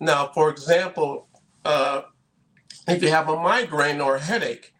Now, 0.00 0.30
for 0.34 0.50
example, 0.50 1.28
uh, 1.64 2.02
if 2.88 3.02
you 3.02 3.10
have 3.10 3.28
a 3.28 3.36
migraine 3.36 4.00
or 4.00 4.16
a 4.16 4.20
headache, 4.20 4.72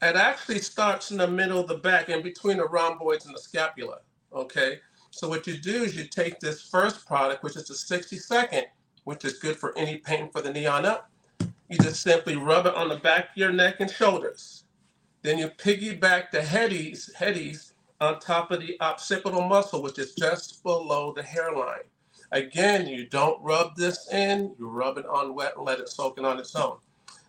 it 0.00 0.14
actually 0.14 0.60
starts 0.60 1.10
in 1.10 1.16
the 1.16 1.26
middle 1.26 1.58
of 1.58 1.68
the 1.68 1.78
back, 1.78 2.08
in 2.08 2.22
between 2.22 2.58
the 2.58 2.68
rhomboids 2.68 3.26
and 3.26 3.34
the 3.34 3.40
scapula. 3.40 3.98
Okay, 4.32 4.78
so 5.18 5.28
what 5.28 5.48
you 5.48 5.58
do 5.58 5.82
is 5.82 5.96
you 5.96 6.04
take 6.04 6.38
this 6.38 6.62
first 6.62 7.04
product, 7.04 7.42
which 7.42 7.56
is 7.56 7.66
the 7.66 7.74
60 7.74 8.18
second, 8.18 8.66
which 9.02 9.24
is 9.24 9.40
good 9.40 9.56
for 9.56 9.76
any 9.76 9.96
pain 9.96 10.30
for 10.30 10.40
the 10.40 10.52
knee 10.52 10.66
on 10.66 10.86
up. 10.86 11.10
You 11.68 11.76
just 11.78 12.02
simply 12.02 12.36
rub 12.36 12.66
it 12.66 12.74
on 12.76 12.88
the 12.88 12.98
back 12.98 13.30
of 13.30 13.36
your 13.36 13.50
neck 13.50 13.80
and 13.80 13.90
shoulders. 13.90 14.62
Then 15.22 15.36
you 15.38 15.48
piggyback 15.48 16.30
the 16.30 16.38
headies, 16.38 17.12
headies 17.16 17.72
on 18.00 18.20
top 18.20 18.52
of 18.52 18.60
the 18.60 18.80
occipital 18.80 19.42
muscle, 19.42 19.82
which 19.82 19.98
is 19.98 20.14
just 20.14 20.62
below 20.62 21.12
the 21.12 21.24
hairline. 21.24 21.88
Again, 22.30 22.86
you 22.86 23.08
don't 23.08 23.42
rub 23.42 23.74
this 23.74 24.08
in, 24.12 24.54
you 24.56 24.68
rub 24.68 24.98
it 24.98 25.06
on 25.06 25.34
wet 25.34 25.54
and 25.56 25.66
let 25.66 25.80
it 25.80 25.88
soak 25.88 26.18
in 26.18 26.24
on 26.24 26.38
its 26.38 26.54
own. 26.54 26.76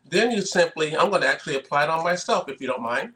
Then 0.08 0.29
you 0.29 0.41
simply, 0.41 0.96
I'm 0.96 1.10
going 1.10 1.24
to 1.24 1.27
actually 1.27 1.55
apply 1.55 1.86
it 1.86 1.89
on 1.89 2.03
myself 2.03 2.50
if 2.50 2.62
you 2.62 2.67
don't 2.67 2.84
mind. 2.84 3.13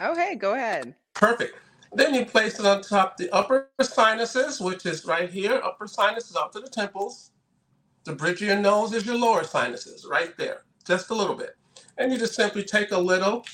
Okay, 0.00 0.34
go 0.34 0.54
ahead. 0.54 0.94
Perfect. 1.12 1.58
Then 1.94 2.14
you 2.14 2.26
place 2.26 2.58
it 2.60 2.66
on 2.66 2.82
top 2.82 3.16
the 3.18 3.30
upper 3.32 3.70
sinuses, 3.82 4.60
which 4.60 4.86
is 4.86 5.06
right 5.06 5.30
here. 5.30 5.60
Upper 5.64 5.86
sinuses 5.88 6.36
up 6.36 6.52
to 6.52 6.60
the 6.60 6.68
temples. 6.70 7.32
The 8.04 8.14
bridge 8.14 8.42
of 8.42 8.48
your 8.48 8.58
nose 8.58 8.92
is 8.94 9.06
your 9.06 9.16
lower 9.18 9.44
sinuses, 9.44 10.06
right 10.10 10.36
there, 10.38 10.64
just 10.86 11.10
a 11.10 11.14
little 11.14 11.36
bit. 11.36 11.56
And 11.98 12.12
you 12.12 12.18
just 12.18 12.34
simply 12.34 12.64
take 12.64 12.92
a 12.92 12.98
little 12.98 13.44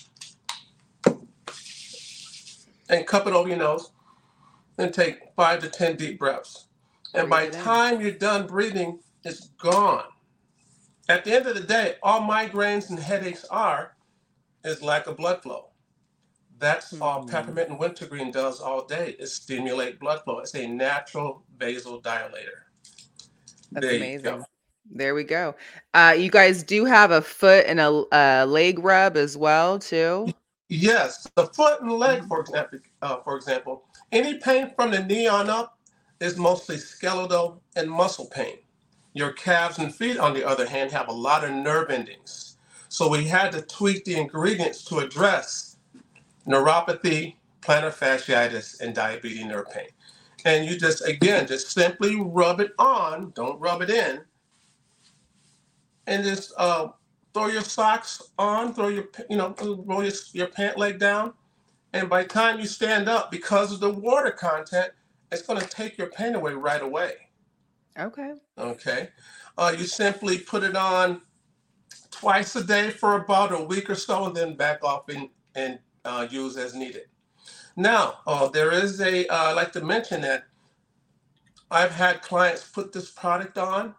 and 2.90 3.06
cup 3.06 3.26
it 3.26 3.34
over 3.34 3.48
your 3.48 3.58
nose 3.58 3.92
and 4.78 4.94
take 4.94 5.20
five 5.36 5.60
to 5.60 5.68
10 5.70 5.96
deep 5.96 6.18
breaths. 6.18 6.66
And 7.14 7.30
by 7.30 7.46
the 7.46 7.52
time 7.52 8.00
you're 8.00 8.12
done 8.12 8.46
breathing, 8.46 9.00
it's 9.24 9.48
gone. 9.62 10.04
At 11.08 11.24
the 11.24 11.34
end 11.34 11.46
of 11.46 11.54
the 11.56 11.62
day, 11.62 11.96
all 12.02 12.22
migraines 12.22 12.90
and 12.90 12.98
headaches 12.98 13.44
are 13.50 13.96
is 14.64 14.82
lack 14.82 15.06
of 15.08 15.16
blood 15.18 15.42
flow. 15.42 15.69
That's 16.60 16.92
mm-hmm. 16.92 17.02
all 17.02 17.26
peppermint 17.26 17.70
and 17.70 17.78
wintergreen 17.78 18.30
does 18.30 18.60
all 18.60 18.84
day 18.84 19.16
is 19.18 19.32
stimulate 19.32 19.98
blood 19.98 20.22
flow. 20.22 20.38
It's 20.38 20.54
a 20.54 20.66
natural 20.66 21.42
vasodilator. 21.58 22.68
That's 23.72 23.86
there 23.86 23.96
amazing. 23.96 24.44
There 24.92 25.14
we 25.14 25.24
go. 25.24 25.54
Uh, 25.94 26.14
you 26.18 26.30
guys 26.30 26.62
do 26.62 26.84
have 26.84 27.12
a 27.12 27.22
foot 27.22 27.64
and 27.66 27.80
a, 27.80 28.04
a 28.12 28.46
leg 28.46 28.78
rub 28.78 29.16
as 29.16 29.36
well, 29.36 29.78
too. 29.78 30.32
Yes, 30.68 31.26
the 31.34 31.46
foot 31.46 31.80
and 31.80 31.92
leg, 31.92 32.20
mm-hmm. 32.20 32.28
for 32.28 32.40
example, 32.40 32.78
uh, 33.02 33.16
for 33.24 33.36
example, 33.36 33.84
any 34.12 34.38
pain 34.38 34.72
from 34.76 34.90
the 34.90 35.02
knee 35.02 35.26
on 35.26 35.48
up 35.48 35.78
is 36.20 36.36
mostly 36.36 36.76
skeletal 36.76 37.62
and 37.76 37.90
muscle 37.90 38.26
pain. 38.26 38.58
Your 39.14 39.32
calves 39.32 39.78
and 39.78 39.94
feet, 39.94 40.18
on 40.18 40.34
the 40.34 40.46
other 40.46 40.66
hand, 40.66 40.92
have 40.92 41.08
a 41.08 41.12
lot 41.12 41.44
of 41.44 41.50
nerve 41.50 41.90
endings. 41.90 42.56
So 42.88 43.08
we 43.08 43.24
had 43.24 43.52
to 43.52 43.62
tweak 43.62 44.04
the 44.04 44.16
ingredients 44.16 44.84
to 44.84 44.98
address 44.98 45.69
neuropathy, 46.46 47.36
plantar 47.60 47.92
fasciitis, 47.92 48.80
and 48.80 48.94
diabetes 48.94 49.44
nerve 49.44 49.70
pain. 49.70 49.88
And 50.44 50.64
you 50.64 50.78
just, 50.78 51.06
again, 51.06 51.46
just 51.46 51.70
simply 51.70 52.16
rub 52.16 52.60
it 52.60 52.72
on, 52.78 53.32
don't 53.34 53.60
rub 53.60 53.82
it 53.82 53.90
in, 53.90 54.22
and 56.06 56.24
just 56.24 56.52
uh, 56.56 56.88
throw 57.34 57.48
your 57.48 57.62
socks 57.62 58.22
on, 58.38 58.72
throw 58.72 58.88
your, 58.88 59.08
you 59.28 59.36
know, 59.36 59.54
roll 59.60 60.02
your, 60.02 60.14
your 60.32 60.46
pant 60.46 60.78
leg 60.78 60.98
down. 60.98 61.34
And 61.92 62.08
by 62.08 62.22
the 62.22 62.28
time 62.28 62.58
you 62.58 62.66
stand 62.66 63.08
up, 63.08 63.30
because 63.30 63.72
of 63.72 63.80
the 63.80 63.90
water 63.90 64.30
content, 64.30 64.92
it's 65.30 65.42
going 65.42 65.60
to 65.60 65.68
take 65.68 65.98
your 65.98 66.08
pain 66.08 66.34
away 66.34 66.54
right 66.54 66.82
away. 66.82 67.14
Okay. 67.98 68.32
Okay. 68.56 69.08
Uh, 69.58 69.74
you 69.76 69.84
simply 69.84 70.38
put 70.38 70.62
it 70.62 70.76
on 70.76 71.20
twice 72.10 72.56
a 72.56 72.64
day 72.64 72.90
for 72.90 73.16
about 73.16 73.52
a 73.52 73.62
week 73.62 73.90
or 73.90 73.94
so, 73.94 74.26
and 74.26 74.36
then 74.36 74.56
back 74.56 74.82
off 74.82 75.08
and, 75.08 75.28
and 75.54 75.78
uh, 76.04 76.26
use 76.30 76.56
as 76.56 76.74
needed. 76.74 77.06
Now, 77.76 78.18
uh, 78.26 78.48
there 78.48 78.72
is 78.72 79.00
a, 79.00 79.26
uh, 79.28 79.50
I'd 79.50 79.52
like 79.52 79.72
to 79.72 79.80
mention 79.80 80.20
that 80.22 80.44
I've 81.70 81.92
had 81.92 82.20
clients 82.22 82.64
put 82.64 82.92
this 82.92 83.10
product 83.10 83.56
on, 83.58 83.94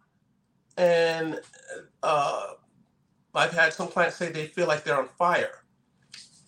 and 0.77 1.39
uh, 2.03 2.48
I've 3.34 3.53
had 3.53 3.74
some 3.74 3.88
clients 3.88 4.17
say 4.17 4.29
they 4.29 4.48
feel 4.48 4.67
like 4.67 4.84
they're 4.84 5.00
on 5.00 5.08
fire. 5.08 5.63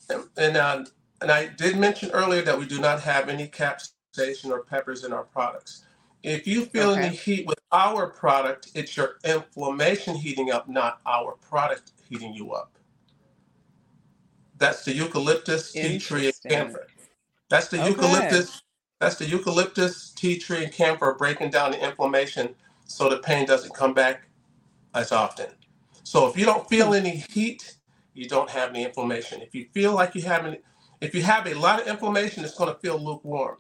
And, 0.10 0.24
and, 0.38 0.57
uh, 0.57 0.86
and 1.22 1.31
I 1.31 1.48
did 1.48 1.77
mention 1.77 2.12
earlier 2.12 2.41
that 2.41 2.60
we 2.60 2.65
do 2.65 2.79
not 2.79 3.00
have 3.01 3.29
any 3.29 3.48
capsaicin 3.48 4.50
or 4.50 4.63
peppers 4.63 5.05
in 5.05 5.13
our 5.13 5.24
products. 5.24 5.86
If 6.24 6.48
you 6.48 6.65
feel 6.65 6.91
okay. 6.91 7.07
any 7.07 7.15
heat 7.15 7.48
with 7.48 7.60
our 7.72 8.07
product, 8.07 8.72
it's 8.75 8.95
your 8.95 9.15
inflammation 9.25 10.15
heating 10.15 10.51
up, 10.51 10.69
not 10.69 11.00
our 11.05 11.33
product 11.33 11.91
heating 12.10 12.33
you 12.33 12.51
up. 12.51 12.77
That's 14.63 14.86
the 14.86 14.93
eucalyptus, 14.93 15.74
tea 15.74 16.00
tree, 16.00 16.27
and 16.27 16.50
camphor. 16.50 16.88
That's 17.50 17.67
the 17.67 17.82
okay. 17.82 17.89
eucalyptus. 17.89 18.62
That's 19.01 19.17
the 19.17 19.25
eucalyptus, 19.25 20.12
tea 20.12 20.39
tree, 20.39 20.63
and 20.63 20.72
camphor 20.72 21.15
breaking 21.15 21.50
down 21.50 21.72
the 21.72 21.86
inflammation 21.86 22.55
so 22.86 23.10
the 23.10 23.17
pain 23.17 23.46
doesn't 23.46 23.74
come 23.74 23.93
back 23.93 24.22
as 24.96 25.12
often. 25.12 25.48
So 26.03 26.29
if 26.29 26.38
you 26.38 26.46
don't 26.46 26.65
feel 26.70 26.88
hmm. 26.88 26.93
any 26.93 27.25
heat, 27.29 27.75
you 28.13 28.29
don't 28.29 28.50
have 28.50 28.70
any 28.70 28.86
inflammation. 28.86 29.41
If 29.41 29.53
you 29.53 29.65
feel 29.74 29.93
like 29.96 30.15
you 30.15 30.22
have 30.22 30.46
any, 30.46 30.60
if 31.01 31.13
you 31.13 31.24
have 31.24 31.46
a 31.46 31.55
lot 31.55 31.82
of 31.82 31.88
inflammation, 31.89 32.46
it's 32.46 32.58
going 32.58 32.74
to 32.74 32.79
feel 32.79 32.98
lukewarm. 32.98 33.58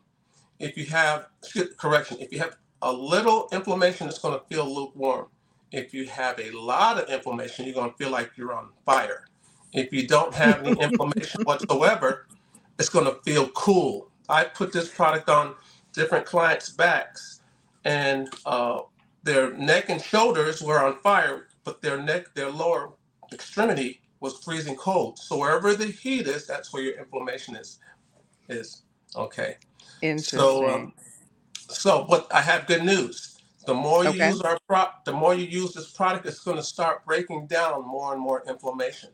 If 0.59 0.77
you 0.77 0.85
have 0.85 1.27
correction, 1.75 2.15
if 2.21 2.31
you 2.31 2.39
have 2.39 2.55
a 2.81 2.93
little 2.93 3.49
inflammation, 3.51 4.07
it's 4.07 4.19
going 4.19 4.39
to 4.39 4.45
feel 4.45 4.73
lukewarm. 4.73 5.25
If 5.73 5.93
you 5.93 6.05
have 6.05 6.39
a 6.39 6.51
lot 6.51 6.97
of 6.97 7.09
inflammation, 7.09 7.65
you're 7.65 7.75
going 7.75 7.91
to 7.91 7.97
feel 7.97 8.09
like 8.09 8.31
you're 8.37 8.53
on 8.53 8.69
fire. 8.85 9.25
If 9.73 9.91
you 9.91 10.07
don't 10.07 10.33
have 10.33 10.65
any 10.65 10.79
inflammation 10.81 11.43
whatsoever, 11.43 12.27
it's 12.79 12.89
going 12.89 13.05
to 13.05 13.19
feel 13.23 13.47
cool. 13.49 14.09
I 14.29 14.45
put 14.45 14.71
this 14.71 14.89
product 14.89 15.29
on 15.29 15.55
different 15.93 16.25
clients' 16.25 16.69
backs, 16.69 17.41
and 17.85 18.29
uh, 18.45 18.81
their 19.23 19.53
neck 19.53 19.89
and 19.89 20.01
shoulders 20.01 20.61
were 20.61 20.81
on 20.83 20.99
fire, 20.99 21.47
but 21.63 21.81
their 21.81 22.01
neck, 22.01 22.33
their 22.33 22.49
lower 22.49 22.91
extremity 23.31 24.01
was 24.19 24.39
freezing 24.39 24.75
cold. 24.75 25.19
So 25.19 25.37
wherever 25.37 25.75
the 25.75 25.87
heat 25.87 26.27
is, 26.27 26.47
that's 26.47 26.71
where 26.71 26.83
your 26.83 26.97
inflammation 26.97 27.55
is. 27.55 27.79
Is 28.49 28.83
okay. 29.15 29.55
Interesting. 30.01 30.39
So, 30.39 30.69
um, 30.69 30.93
so, 31.55 32.05
but 32.09 32.27
I 32.33 32.41
have 32.41 32.67
good 32.67 32.83
news. 32.83 33.37
The 33.65 33.73
more 33.73 34.03
you 34.03 34.09
okay. 34.09 34.29
use 34.29 34.41
our 34.41 34.59
product, 34.67 35.05
the 35.05 35.13
more 35.13 35.33
you 35.33 35.45
use 35.45 35.73
this 35.73 35.89
product, 35.91 36.25
it's 36.25 36.41
going 36.41 36.57
to 36.57 36.63
start 36.63 37.05
breaking 37.05 37.47
down 37.47 37.87
more 37.87 38.11
and 38.13 38.21
more 38.21 38.43
inflammation. 38.47 39.09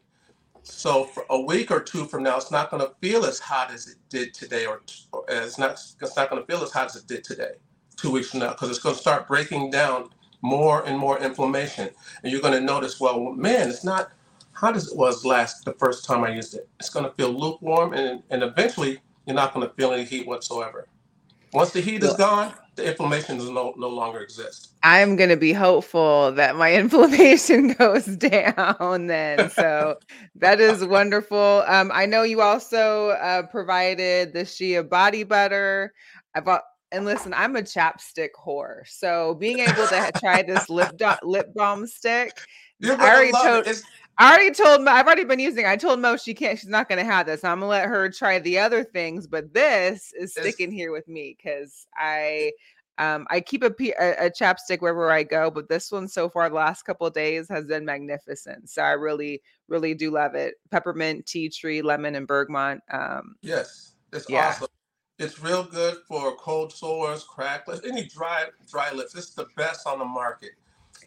So 0.71 1.05
for 1.05 1.25
a 1.29 1.39
week 1.41 1.71
or 1.71 1.81
two 1.81 2.05
from 2.05 2.23
now, 2.23 2.37
it's 2.37 2.51
not 2.51 2.71
going 2.71 2.83
to 2.85 2.93
feel 3.01 3.25
as 3.25 3.39
hot 3.39 3.71
as 3.71 3.87
it 3.87 3.97
did 4.09 4.33
today, 4.33 4.65
or, 4.65 4.81
or 5.13 5.21
uh, 5.31 5.45
it's 5.45 5.57
not 5.59 5.73
it's 6.01 6.17
not 6.17 6.29
going 6.29 6.41
to 6.41 6.47
feel 6.47 6.63
as 6.63 6.71
hot 6.71 6.87
as 6.87 6.97
it 6.97 7.07
did 7.07 7.23
today. 7.23 7.53
Two 7.97 8.11
weeks 8.11 8.31
from 8.31 8.41
now, 8.41 8.51
because 8.51 8.69
it's 8.69 8.79
going 8.79 8.95
to 8.95 9.01
start 9.01 9.27
breaking 9.27 9.71
down 9.71 10.09
more 10.41 10.85
and 10.85 10.97
more 10.97 11.19
inflammation, 11.19 11.89
and 12.23 12.31
you're 12.31 12.41
going 12.41 12.53
to 12.53 12.61
notice, 12.61 12.99
well, 12.99 13.31
man, 13.33 13.69
it's 13.69 13.83
not 13.85 14.11
hot 14.53 14.75
as 14.75 14.91
it 14.91 14.97
was 14.97 15.25
last 15.25 15.65
the 15.65 15.73
first 15.73 16.05
time 16.05 16.23
I 16.23 16.33
used 16.33 16.55
it. 16.55 16.69
It's 16.79 16.89
going 16.91 17.05
to 17.05 17.11
feel 17.13 17.31
lukewarm, 17.31 17.93
and 17.93 18.23
and 18.31 18.43
eventually 18.43 18.99
you're 19.27 19.35
not 19.35 19.53
going 19.53 19.67
to 19.67 19.73
feel 19.75 19.93
any 19.93 20.05
heat 20.05 20.27
whatsoever. 20.27 20.87
Once 21.53 21.71
the 21.71 21.81
heat 21.81 22.03
is 22.03 22.13
gone, 22.13 22.53
the 22.79 22.89
inflammation 22.89 23.37
does 23.37 23.49
no, 23.49 23.73
no 23.77 23.89
longer 23.89 24.19
exist. 24.19 24.73
I'm 24.83 25.15
going 25.15 25.29
to 25.29 25.37
be 25.37 25.53
hopeful 25.53 26.31
that 26.33 26.55
my 26.55 26.73
inflammation 26.75 27.73
goes 27.73 28.05
down 28.05 29.07
then. 29.07 29.49
So 29.51 29.97
that 30.35 30.59
is 30.59 30.85
wonderful. 30.85 31.63
Um, 31.67 31.91
I 31.93 32.05
know 32.05 32.23
you 32.23 32.41
also 32.41 33.09
uh, 33.09 33.43
provided 33.43 34.33
the 34.33 34.45
Shea 34.45 34.81
body 34.81 35.23
butter. 35.23 35.93
I 36.35 36.39
bought, 36.39 36.63
and 36.91 37.05
listen, 37.05 37.33
I'm 37.33 37.55
a 37.55 37.61
chapstick 37.61 38.29
whore. 38.43 38.87
So 38.87 39.35
being 39.35 39.59
able 39.59 39.87
to 39.87 40.11
try 40.19 40.41
this 40.41 40.69
lip 40.69 40.97
do- 40.97 41.11
lip 41.23 41.53
balm 41.53 41.85
stick, 41.85 42.37
You're 42.79 42.99
I 42.99 43.09
already 43.15 43.31
told. 43.31 43.67
I 44.19 44.33
already 44.33 44.51
told 44.51 44.83
Mo, 44.83 44.91
I've 44.91 45.05
already 45.05 45.23
been 45.23 45.39
using. 45.39 45.65
I 45.65 45.77
told 45.77 46.01
Mo 46.01 46.17
she 46.17 46.33
can't. 46.33 46.59
She's 46.59 46.67
not 46.67 46.89
going 46.89 46.99
to 46.99 47.09
have 47.09 47.25
this. 47.25 47.45
I'm 47.45 47.61
gonna 47.61 47.69
let 47.69 47.87
her 47.87 48.09
try 48.09 48.37
the 48.39 48.59
other 48.59 48.83
things, 48.83 49.25
but 49.27 49.53
this 49.53 50.11
is 50.19 50.33
sticking 50.33 50.73
here 50.73 50.91
with 50.91 51.07
me 51.07 51.37
because 51.37 51.87
I, 51.95 52.51
um, 52.97 53.25
I 53.29 53.39
keep 53.39 53.63
a, 53.63 53.73
a, 53.97 54.25
a 54.25 54.29
chapstick 54.29 54.81
wherever 54.81 55.09
I 55.09 55.23
go, 55.23 55.49
but 55.49 55.69
this 55.69 55.89
one 55.89 56.09
so 56.09 56.27
far 56.27 56.49
the 56.49 56.55
last 56.55 56.83
couple 56.83 57.07
of 57.07 57.13
days 57.13 57.47
has 57.47 57.65
been 57.65 57.85
magnificent. 57.85 58.69
So 58.69 58.81
I 58.81 58.91
really, 58.91 59.41
really 59.69 59.93
do 59.93 60.11
love 60.11 60.35
it. 60.35 60.55
Peppermint, 60.69 61.25
tea 61.25 61.47
tree, 61.47 61.81
lemon, 61.81 62.15
and 62.15 62.27
bergamot. 62.27 62.81
Um, 62.91 63.35
yes, 63.41 63.93
it's 64.11 64.29
yeah. 64.29 64.49
awesome. 64.49 64.67
It's 65.17 65.41
real 65.41 65.63
good 65.63 65.95
for 66.09 66.35
cold 66.35 66.73
sores, 66.73 67.23
cracked 67.23 67.69
lips, 67.69 67.87
any 67.87 68.03
dry 68.03 68.47
dry 68.69 68.91
lips. 68.91 69.15
It's 69.15 69.29
the 69.29 69.47
best 69.55 69.87
on 69.87 69.99
the 69.99 70.05
market. 70.05 70.51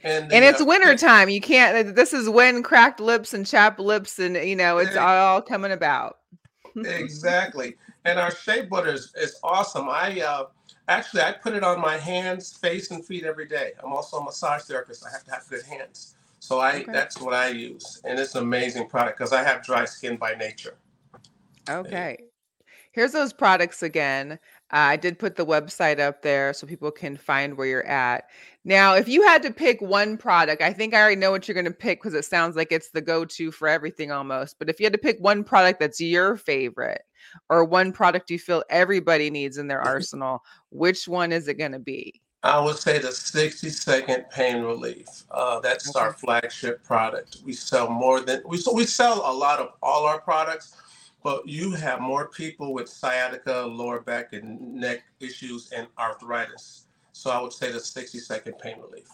And, 0.05 0.33
and 0.33 0.45
it's 0.45 0.61
uh, 0.61 0.65
winter 0.65 0.97
time. 0.97 1.29
You 1.29 1.41
can't. 1.41 1.95
This 1.95 2.13
is 2.13 2.29
when 2.29 2.63
cracked 2.63 3.01
lips 3.01 3.33
and 3.35 3.47
chapped 3.47 3.79
lips, 3.79 4.19
and 4.19 4.37
you 4.37 4.57
know 4.57 4.79
it's 4.79 4.97
all 4.97 5.41
coming 5.41 5.73
about. 5.73 6.19
exactly. 6.77 7.77
And 8.05 8.19
our 8.19 8.31
shea 8.31 8.63
butter 8.63 8.93
is, 8.93 9.13
is 9.17 9.39
awesome. 9.45 9.89
I 9.89 10.21
uh, 10.21 10.45
actually 10.89 11.23
I 11.23 11.33
put 11.33 11.55
it 11.55 11.63
on 11.63 11.81
my 11.81 11.97
hands, 11.97 12.53
face, 12.53 12.91
and 12.91 13.05
feet 13.05 13.25
every 13.25 13.47
day. 13.47 13.73
I'm 13.83 13.93
also 13.93 14.19
a 14.19 14.25
massage 14.25 14.63
therapist. 14.63 15.05
I 15.07 15.11
have 15.11 15.25
to 15.25 15.31
have 15.33 15.49
good 15.49 15.63
hands, 15.63 16.17
so 16.41 16.59
I 16.59 16.81
okay. 16.81 16.93
that's 16.93 17.21
what 17.21 17.35
I 17.35 17.49
use, 17.49 18.01
and 18.05 18.19
it's 18.19 18.35
an 18.35 18.43
amazing 18.43 18.89
product 18.89 19.19
because 19.19 19.33
I 19.33 19.45
have 19.45 19.63
dry 19.63 19.85
skin 19.85 20.17
by 20.17 20.35
nature. 20.35 20.75
Okay. 21.71 22.17
Here's 22.93 23.13
those 23.13 23.33
products 23.33 23.83
again. 23.83 24.33
Uh, 24.71 24.77
I 24.77 24.97
did 24.97 25.19
put 25.19 25.37
the 25.37 25.47
website 25.47 25.99
up 25.99 26.21
there 26.21 26.53
so 26.53 26.67
people 26.67 26.91
can 26.91 27.17
find 27.17 27.57
where 27.57 27.67
you're 27.67 27.87
at. 27.87 28.29
Now, 28.65 28.95
if 28.95 29.09
you 29.09 29.23
had 29.23 29.43
to 29.43 29.51
pick 29.51 29.81
one 29.81 30.17
product, 30.17 30.63
I 30.63 30.73
think 30.73 30.95
I 30.95 31.01
already 31.01 31.17
know 31.17 31.33
what 31.33 31.49
you're 31.49 31.55
going 31.55 31.65
to 31.65 31.73
pick 31.73 32.01
because 32.01 32.15
it 32.15 32.25
sounds 32.25 32.55
like 32.55 32.71
it's 32.71 32.91
the 32.91 33.01
go 33.01 33.25
to 33.25 33.51
for 33.51 33.67
everything 33.67 34.13
almost. 34.13 34.57
But 34.59 34.71
if 34.71 34.79
you 34.79 34.87
had 34.87 34.93
to 34.93 34.99
pick 34.99 35.19
one 35.19 35.43
product 35.43 35.81
that's 35.81 36.01
your 36.01 36.37
favorite 36.37 37.03
or 37.49 37.65
one 37.65 37.93
product 37.93 38.31
you 38.31 38.39
feel 38.39 38.63
everybody 38.71 39.31
needs 39.31 39.59
in 39.59 39.67
their 39.67 39.81
arsenal, 39.81 40.45
which 40.71 41.09
one 41.09 41.33
is 41.33 41.49
it 41.49 41.55
going 41.59 41.73
to 41.73 41.81
be? 41.81 42.21
I 42.45 42.61
would 42.61 42.77
say 42.77 42.99
the 42.99 43.13
60 43.13 43.69
second 43.69 44.27
pain 44.31 44.63
relief. 44.63 45.07
Uh, 45.31 45.61
that's 45.61 45.95
okay. 45.95 46.05
our 46.05 46.13
flagship 46.13 46.83
product. 46.85 47.39
We 47.45 47.53
sell 47.53 47.89
more 47.89 48.21
than 48.21 48.43
we 48.45 48.59
so 48.59 48.73
we 48.75 48.85
sell 48.85 49.19
a 49.25 49.33
lot 49.33 49.61
of 49.61 49.75
all 49.81 50.07
our 50.07 50.21
products, 50.21 50.77
but 51.23 51.49
you 51.49 51.73
have 51.73 52.01
more 52.01 52.29
people 52.29 52.75
with 52.75 52.89
sciatica, 52.89 53.61
lower 53.61 54.01
back 54.01 54.33
and 54.33 54.75
neck 54.75 55.05
issues, 55.21 55.71
and 55.71 55.87
arthritis. 55.99 56.87
So 57.13 57.31
I 57.31 57.41
would 57.41 57.53
say 57.53 57.71
the 57.71 57.81
60 57.81 58.19
second 58.19 58.59
pain 58.59 58.79
relief. 58.81 59.09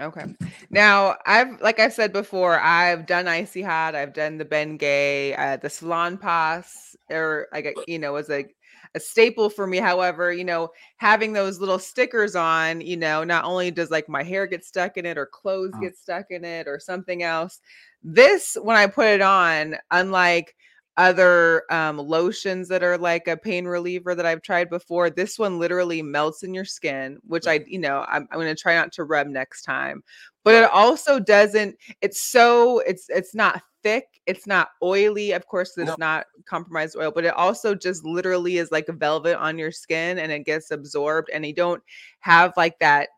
Okay. 0.00 0.24
Now, 0.70 1.16
I've 1.26 1.60
like 1.60 1.78
I 1.78 1.88
said 1.88 2.12
before, 2.12 2.58
I've 2.58 3.06
done 3.06 3.28
icy 3.28 3.62
hot, 3.62 3.94
I've 3.94 4.14
done 4.14 4.38
the 4.38 4.44
Bengay, 4.44 5.38
uh, 5.38 5.56
the 5.58 5.68
Salonpas, 5.68 6.96
or 7.10 7.48
like 7.52 7.74
you 7.86 7.98
know, 7.98 8.14
was 8.14 8.28
like 8.28 8.56
a 8.94 9.00
staple 9.00 9.50
for 9.50 9.66
me. 9.66 9.78
However, 9.78 10.32
you 10.32 10.44
know, 10.44 10.70
having 10.96 11.32
those 11.32 11.60
little 11.60 11.78
stickers 11.78 12.34
on, 12.34 12.80
you 12.80 12.96
know, 12.96 13.22
not 13.22 13.44
only 13.44 13.70
does 13.70 13.90
like 13.90 14.08
my 14.08 14.22
hair 14.22 14.46
get 14.46 14.64
stuck 14.64 14.96
in 14.96 15.06
it 15.06 15.18
or 15.18 15.26
clothes 15.26 15.74
Mm. 15.74 15.82
get 15.82 15.96
stuck 15.96 16.30
in 16.30 16.44
it 16.44 16.66
or 16.66 16.78
something 16.78 17.22
else. 17.22 17.60
This, 18.02 18.56
when 18.60 18.76
I 18.76 18.86
put 18.86 19.06
it 19.06 19.20
on, 19.20 19.76
unlike 19.90 20.56
other 20.96 21.62
um, 21.70 21.96
lotions 21.98 22.68
that 22.68 22.82
are 22.82 22.98
like 22.98 23.26
a 23.28 23.36
pain 23.36 23.64
reliever 23.64 24.14
that 24.14 24.26
I've 24.26 24.42
tried 24.42 24.68
before, 24.68 25.08
this 25.10 25.38
one 25.38 25.58
literally 25.58 26.02
melts 26.02 26.42
in 26.42 26.52
your 26.54 26.64
skin, 26.64 27.18
which 27.26 27.46
I, 27.46 27.64
you 27.66 27.78
know, 27.78 28.04
I'm, 28.08 28.28
I'm 28.30 28.38
going 28.38 28.54
to 28.54 28.60
try 28.60 28.74
not 28.74 28.92
to 28.92 29.04
rub 29.04 29.26
next 29.26 29.62
time. 29.62 30.02
But 30.44 30.54
it 30.54 30.70
also 30.70 31.18
doesn't. 31.20 31.76
It's 32.00 32.30
so 32.30 32.80
it's 32.80 33.06
it's 33.08 33.34
not 33.34 33.62
thick. 33.82 34.04
It's 34.26 34.46
not 34.46 34.70
oily. 34.82 35.32
Of 35.32 35.46
course, 35.46 35.78
it's 35.78 35.88
No. 35.88 35.96
not 35.98 36.26
compromised 36.46 36.96
oil, 36.96 37.12
but 37.12 37.24
it 37.24 37.34
also 37.34 37.74
just 37.74 38.04
literally 38.04 38.58
is 38.58 38.72
like 38.72 38.88
a 38.88 38.92
velvet 38.92 39.38
on 39.38 39.56
your 39.56 39.70
skin, 39.72 40.18
and 40.18 40.32
it 40.32 40.40
gets 40.44 40.70
absorbed, 40.72 41.30
and 41.32 41.46
you 41.46 41.54
don't 41.54 41.82
have 42.20 42.52
like 42.56 42.78
that 42.80 43.08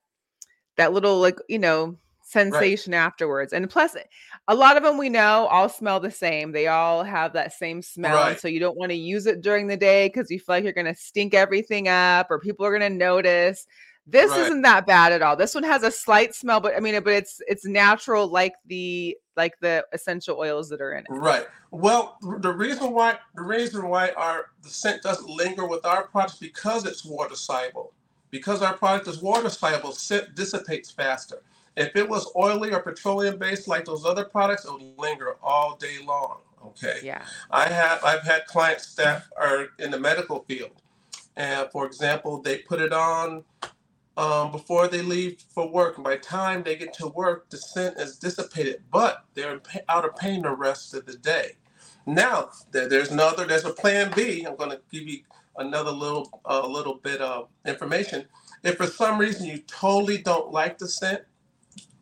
that 0.76 0.92
little 0.92 1.18
like 1.18 1.38
you 1.48 1.58
know 1.58 1.96
sensation 2.34 2.92
afterwards. 2.92 3.52
And 3.54 3.68
plus, 3.70 3.94
eh, 3.96 4.02
a 4.48 4.54
lot 4.54 4.76
of 4.76 4.82
them 4.82 4.98
we 4.98 5.08
know 5.08 5.46
all 5.46 5.68
smell 5.70 6.00
the 6.00 6.10
same. 6.10 6.52
They 6.52 6.66
all 6.66 7.02
have 7.02 7.32
that 7.32 7.52
same 7.54 7.80
smell, 7.80 8.14
Right. 8.16 8.38
so 8.38 8.48
you 8.48 8.60
don't 8.60 8.76
want 8.76 8.90
to 8.90 8.96
use 8.96 9.26
it 9.26 9.40
during 9.40 9.66
the 9.68 9.76
day 9.76 10.08
because 10.08 10.30
you 10.30 10.38
feel 10.38 10.56
like 10.56 10.64
you're 10.64 10.72
going 10.74 10.92
to 10.94 10.94
stink 10.94 11.32
everything 11.32 11.88
up, 11.88 12.26
or 12.30 12.38
people 12.38 12.66
are 12.66 12.76
going 12.78 12.92
to 12.92 12.98
notice. 12.98 13.66
This 14.06 14.30
Right. 14.32 14.40
isn't 14.40 14.60
that 14.62 14.86
bad 14.86 15.12
at 15.12 15.22
all. 15.22 15.34
This 15.34 15.54
one 15.54 15.64
has 15.64 15.82
a 15.82 15.90
slight 15.90 16.34
smell, 16.34 16.60
but 16.60 16.76
I 16.76 16.80
mean, 16.80 17.02
but 17.02 17.14
it's 17.14 17.40
it's 17.46 17.64
natural, 17.64 18.26
like 18.28 18.52
the 18.66 19.16
like 19.36 19.54
the 19.60 19.84
essential 19.94 20.38
oils 20.38 20.68
that 20.68 20.82
are 20.82 20.92
in 20.92 21.04
it. 21.04 21.06
Right. 21.10 21.46
Well, 21.70 22.18
the 22.40 22.52
reason 22.52 22.92
why 22.92 23.18
the 23.34 23.42
reason 23.42 23.88
why 23.88 24.10
our 24.10 24.50
the 24.62 24.68
scent 24.68 25.02
doesn't 25.02 25.28
linger 25.28 25.66
with 25.66 25.86
our 25.86 26.06
product 26.08 26.34
is 26.34 26.38
because 26.40 26.84
it's 26.84 27.02
water 27.04 27.34
soluble. 27.34 27.94
Because 28.30 28.60
our 28.62 28.74
product 28.74 29.08
is 29.08 29.22
water 29.22 29.48
soluble, 29.48 29.92
scent 29.92 30.34
dissipates 30.34 30.90
faster. 30.90 31.40
If 31.76 31.96
it 31.96 32.08
was 32.08 32.30
oily 32.36 32.72
or 32.72 32.80
petroleum 32.80 33.38
based 33.38 33.66
like 33.66 33.84
those 33.84 34.04
other 34.04 34.24
products, 34.24 34.64
it 34.64 34.72
would 34.72 34.98
linger 34.98 35.36
all 35.42 35.76
day 35.76 35.98
long. 36.06 36.38
Okay. 36.66 37.00
Yeah. 37.02 37.24
I 37.50 37.68
have 37.68 38.02
I've 38.04 38.22
had 38.22 38.46
clients 38.46 38.94
that 38.94 39.24
are 39.36 39.68
in 39.78 39.90
the 39.90 39.98
medical 39.98 40.44
field, 40.44 40.82
and 41.36 41.68
for 41.70 41.84
example, 41.86 42.40
they 42.40 42.58
put 42.58 42.80
it 42.80 42.92
on 42.92 43.44
um, 44.16 44.52
before 44.52 44.88
they 44.88 45.02
leave 45.02 45.42
for 45.52 45.70
work, 45.70 45.96
and 45.96 46.04
by 46.04 46.16
the 46.16 46.22
time 46.22 46.62
they 46.62 46.76
get 46.76 46.94
to 46.94 47.08
work, 47.08 47.50
the 47.50 47.56
scent 47.56 47.98
is 47.98 48.16
dissipated, 48.16 48.82
but 48.92 49.24
they're 49.34 49.60
out 49.88 50.04
of 50.04 50.16
pain 50.16 50.42
the 50.42 50.50
rest 50.50 50.94
of 50.94 51.04
the 51.06 51.16
day. 51.16 51.52
Now 52.06 52.50
there's 52.70 53.10
another 53.10 53.46
there's 53.46 53.64
a 53.64 53.72
plan 53.72 54.12
B. 54.14 54.44
I'm 54.44 54.56
going 54.56 54.70
to 54.70 54.80
give 54.92 55.08
you 55.08 55.20
another 55.56 55.90
little 55.90 56.40
a 56.44 56.66
little 56.66 56.94
bit 56.94 57.20
of 57.20 57.48
information. 57.66 58.26
If 58.62 58.76
for 58.76 58.86
some 58.86 59.18
reason 59.18 59.46
you 59.46 59.58
totally 59.66 60.18
don't 60.18 60.52
like 60.52 60.78
the 60.78 60.88
scent, 60.88 61.22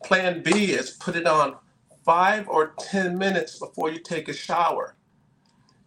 plan 0.04 0.42
B 0.42 0.72
is 0.72 0.90
put 0.92 1.16
it 1.16 1.26
on 1.26 1.56
five 2.04 2.48
or 2.48 2.74
ten 2.78 3.18
minutes 3.18 3.58
before 3.58 3.90
you 3.90 4.00
take 4.00 4.28
a 4.28 4.34
shower. 4.34 4.96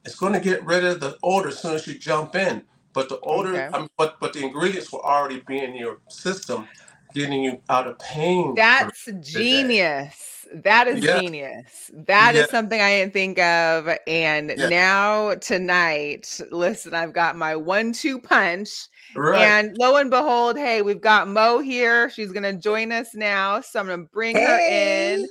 It's 0.05 0.15
going 0.15 0.33
to 0.33 0.39
get 0.41 0.65
rid 0.65 0.83
of 0.85 0.99
the 1.01 1.17
odor 1.23 1.49
as 1.49 1.59
soon 1.59 1.75
as 1.75 1.87
you 1.87 1.95
jump 1.97 2.35
in. 2.35 2.63
But 2.93 3.09
the 3.09 3.19
odor, 3.21 3.53
Okay. 3.55 3.69
I 3.73 3.79
mean, 3.79 3.89
but 3.97 4.19
but 4.19 4.33
the 4.33 4.43
ingredients 4.43 4.91
will 4.91 5.01
already 5.01 5.41
be 5.41 5.59
in 5.59 5.75
your 5.75 5.99
system, 6.09 6.67
getting 7.15 7.43
you 7.45 7.61
out 7.69 7.87
of 7.87 7.99
pain. 7.99 8.55
That's 8.55 9.09
genius. 9.21 10.47
That 10.53 10.87
is 10.87 11.03
Yeah. 11.03 11.11
genius. 11.11 11.91
That 12.07 12.35
is 12.35 12.47
Yeah. 12.47 12.47
something 12.49 12.79
I 12.81 12.97
didn't 12.99 13.13
think 13.13 13.39
of. 13.39 13.89
And 14.07 14.57
Yeah. 14.57 14.69
now 14.69 15.35
tonight, 15.35 16.41
listen, 16.51 16.93
I've 16.95 17.13
got 17.13 17.37
my 17.37 17.55
one-two 17.55 18.19
punch. 18.21 18.69
right. 19.15 19.55
And 19.55 19.77
lo 19.77 19.97
and 19.97 20.09
behold, 20.11 20.57
hey, 20.57 20.81
we've 20.83 21.01
got 21.01 21.27
Mo 21.29 21.59
here. 21.59 22.09
She's 22.09 22.31
gonna 22.33 22.53
join 22.53 22.91
us 22.91 23.15
now. 23.15 23.61
So 23.61 23.79
I'm 23.79 23.87
gonna 23.87 24.03
bring 24.03 24.39
her 24.39 24.59
in. 24.67 25.25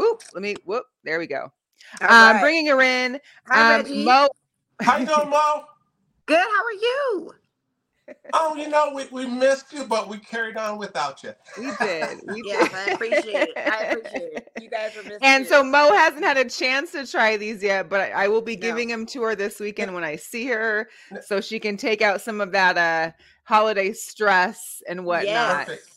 Oop, 0.00 0.22
let 0.34 0.42
me 0.42 0.56
whoop. 0.64 0.86
There 1.04 1.18
we 1.18 1.26
go. 1.28 1.50
All 2.00 2.08
Um, 2.08 2.38
right. 2.38 2.40
bringing 2.40 2.66
her 2.68 2.80
in. 2.82 3.20
Hi, 3.48 3.62
Um, 3.62 3.64
Reggie. 3.64 4.04
Mo. 4.04 4.28
How 4.82 4.98
you 4.98 5.06
doing, 5.06 5.30
Mo? 5.30 5.64
Good. 6.26 6.38
How 6.38 6.64
are 6.64 6.72
you? 6.72 7.32
Oh, 8.32 8.56
you 8.56 8.68
know, 8.68 8.92
we, 8.94 9.06
we 9.12 9.26
missed 9.26 9.72
you, 9.72 9.84
but 9.84 10.08
we 10.08 10.18
carried 10.18 10.56
on 10.56 10.78
without 10.78 11.22
you. 11.22 11.32
We 11.56 11.72
did. 11.72 12.20
We 12.26 12.42
Yes, 12.42 12.68
did. 12.70 12.74
I 12.74 12.88
appreciate 12.88 13.48
it. 13.48 13.58
I 13.68 13.82
appreciate 13.82 14.32
it. 14.32 14.48
You 14.56 14.70
guys 14.70 14.96
are 14.96 15.02
missing 15.04 15.20
And 15.22 15.44
it. 15.44 15.48
so 15.48 15.62
Mo 15.64 15.92
hasn't 15.92 16.24
had 16.24 16.36
a 16.36 16.48
chance 16.48 16.92
to 16.92 17.06
try 17.06 17.36
these 17.36 17.62
yet, 17.62 17.88
but 17.88 18.00
I, 18.00 18.24
I 18.24 18.28
will 18.28 18.42
be 18.42 18.56
No. 18.56 18.60
giving 18.68 18.88
them 18.88 19.06
to 19.06 19.22
her 19.22 19.34
this 19.36 19.60
weekend 19.60 19.94
when 19.94 20.04
I 20.04 20.16
see 20.16 20.46
her, 20.48 20.88
so 21.20 21.40
she 21.40 21.58
can 21.60 21.76
take 21.76 22.02
out 22.02 22.20
some 22.20 22.40
of 22.40 22.52
that 22.52 22.78
uh 22.78 23.12
holiday 23.44 23.92
stress 23.92 24.82
and 24.88 25.04
whatnot. 25.04 25.66
Perfect. 25.66 25.88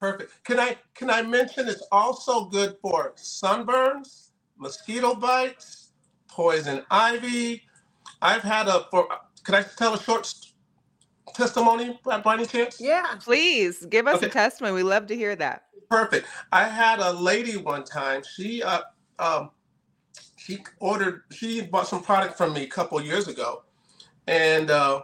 Perfect. 0.00 0.44
Can 0.44 0.60
I 0.60 0.76
can 0.94 1.10
I 1.10 1.22
mention 1.22 1.68
it's 1.68 1.86
also 1.92 2.46
good 2.46 2.76
for 2.82 3.14
sunburns, 3.16 4.30
mosquito 4.58 5.14
bites, 5.14 5.92
poison 6.28 6.84
ivy. 6.90 7.62
I've 8.22 8.42
had 8.42 8.68
a 8.68 8.86
for. 8.90 9.08
Can 9.44 9.54
I 9.56 9.62
tell 9.62 9.94
a 9.94 10.00
short 10.02 10.20
s- 10.22 10.47
testimony 11.34 11.98
by, 12.04 12.20
by 12.20 12.34
any 12.34 12.46
chance? 12.46 12.80
yeah. 12.80 13.14
Please 13.20 13.86
give 13.86 14.06
us 14.06 14.22
a 14.22 14.28
testimony. 14.28 14.74
We 14.74 14.82
love 14.82 15.06
to 15.08 15.16
hear 15.16 15.36
that. 15.36 15.64
Perfect. 15.90 16.26
I 16.52 16.64
had 16.64 16.98
a 16.98 17.12
lady 17.12 17.56
one 17.56 17.84
time. 17.84 18.22
She 18.22 18.62
uh 18.62 18.82
um 19.18 19.50
she 20.36 20.64
ordered 20.80 21.22
she 21.30 21.62
bought 21.62 21.88
some 21.88 22.02
product 22.02 22.36
from 22.36 22.52
me 22.52 22.62
a 22.62 22.66
couple 22.68 23.00
years 23.02 23.28
ago, 23.28 23.64
and 24.26 24.70
uh, 24.70 25.02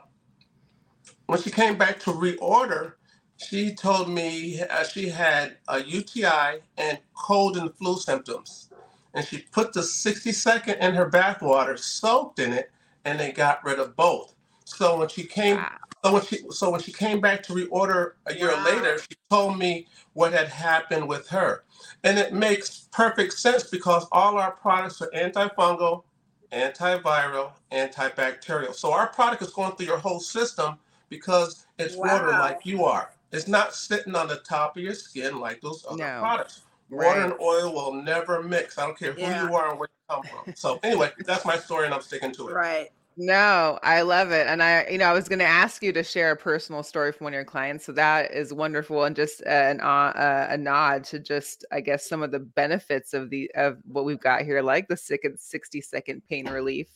when 1.26 1.40
she 1.40 1.50
came 1.50 1.76
back 1.76 2.00
to 2.00 2.10
reorder, 2.10 2.94
she 3.37 3.74
told 3.74 4.08
me 4.08 4.62
uh, 4.62 4.84
she 4.84 5.08
had 5.08 5.58
a 5.68 5.82
UTI 5.82 6.60
and 6.78 6.98
cold 7.14 7.56
and 7.56 7.74
flu 7.74 7.98
symptoms, 7.98 8.70
and 9.12 9.26
she 9.26 9.38
put 9.52 9.72
the 9.72 9.82
60 9.82 10.32
second 10.32 10.74
in 10.76 10.94
her 10.94 11.08
bath 11.08 11.42
water, 11.42 11.76
soaked 11.76 12.38
in 12.38 12.52
it, 12.52 12.70
and 13.04 13.18
they 13.18 13.32
got 13.32 13.64
rid 13.64 13.78
of 13.78 13.96
both. 13.96 14.34
So 14.64 14.98
when 14.98 15.08
she 15.08 15.24
came 15.24 15.56
Wow. 15.56 15.78
So 16.04 16.12
when 16.12 16.22
she 16.22 16.38
so 16.50 16.70
when 16.70 16.80
she 16.80 16.92
came 16.92 17.20
back 17.20 17.42
to 17.44 17.54
reorder 17.54 18.12
a 18.26 18.34
year 18.34 18.48
Wow. 18.54 18.64
later, 18.64 18.98
she 18.98 19.16
told 19.30 19.58
me 19.58 19.86
what 20.12 20.32
had 20.32 20.48
happened 20.48 21.08
with 21.08 21.28
her. 21.28 21.64
And 22.04 22.18
it 22.18 22.32
makes 22.34 22.88
perfect 22.92 23.32
sense 23.34 23.64
because 23.64 24.06
all 24.12 24.38
our 24.38 24.52
products 24.52 25.00
are 25.00 25.10
antifungal, 25.14 26.04
antiviral, 26.52 27.52
antibacterial. 27.72 28.74
So 28.74 28.92
our 28.92 29.06
product 29.08 29.42
is 29.42 29.50
going 29.50 29.72
through 29.76 29.86
your 29.86 29.98
whole 29.98 30.20
system 30.20 30.78
because 31.08 31.66
it's 31.78 31.96
water 31.96 32.30
like 32.32 32.60
you 32.64 32.84
are. 32.84 33.10
It's 33.32 33.48
not 33.48 33.74
sitting 33.74 34.14
on 34.14 34.28
the 34.28 34.36
top 34.36 34.76
of 34.76 34.82
your 34.82 34.94
skin 34.94 35.40
like 35.40 35.60
those 35.62 35.84
other 35.88 35.98
No. 36.04 36.18
products. 36.20 36.62
Water 36.90 37.20
Right. 37.20 37.30
and 37.30 37.40
oil 37.40 37.72
will 37.74 37.94
never 37.94 38.42
mix. 38.42 38.78
I 38.78 38.86
don't 38.86 38.98
care 38.98 39.12
who 39.12 39.22
Yeah. 39.22 39.48
you 39.48 39.54
are 39.56 39.70
and 39.70 39.78
where 39.78 39.88
you 39.90 40.14
come 40.16 40.22
from. 40.44 40.54
So 40.54 40.80
anyway, 40.82 41.12
that's 41.20 41.44
my 41.46 41.56
story 41.58 41.86
and 41.86 41.94
I'm 41.94 42.02
sticking 42.02 42.32
to 42.32 42.48
it. 42.50 42.52
Right. 42.54 42.90
No, 43.16 43.79
I 43.83 44.03
love 44.03 44.33
it. 44.33 44.48
And 44.48 44.61
I, 44.61 44.87
you 44.90 44.98
know, 44.98 45.05
I 45.05 45.12
was 45.12 45.29
going 45.29 45.38
to 45.38 45.44
ask 45.44 45.85
you 45.85 45.92
to 45.92 46.03
share 46.03 46.33
a 46.33 46.37
personal 46.37 46.83
story 46.83 47.12
from 47.12 47.27
one 47.27 47.33
of 47.33 47.37
your 47.37 47.44
clients. 47.44 47.85
So 47.85 47.92
that 47.92 48.33
is 48.33 48.53
wonderful. 48.53 49.05
And 49.05 49.14
just 49.14 49.40
uh, 49.46 49.50
an, 49.50 49.81
uh, 49.81 49.85
uh, 49.85 50.46
a 50.50 50.57
nod 50.57 51.05
to 51.05 51.20
just, 51.20 51.64
I 51.70 51.81
guess, 51.81 52.09
some 52.09 52.24
of 52.24 52.33
the 52.33 52.40
benefits 52.40 53.14
of 53.14 53.31
the, 53.31 53.48
of 53.55 53.79
what 53.87 54.05
we've 54.05 54.18
got 54.20 54.42
here, 54.42 54.62
like 54.62 54.88
the 54.88 54.96
second 54.96 55.38
60 55.38 55.81
second 55.81 56.22
pain 56.29 56.48
relief 56.48 56.88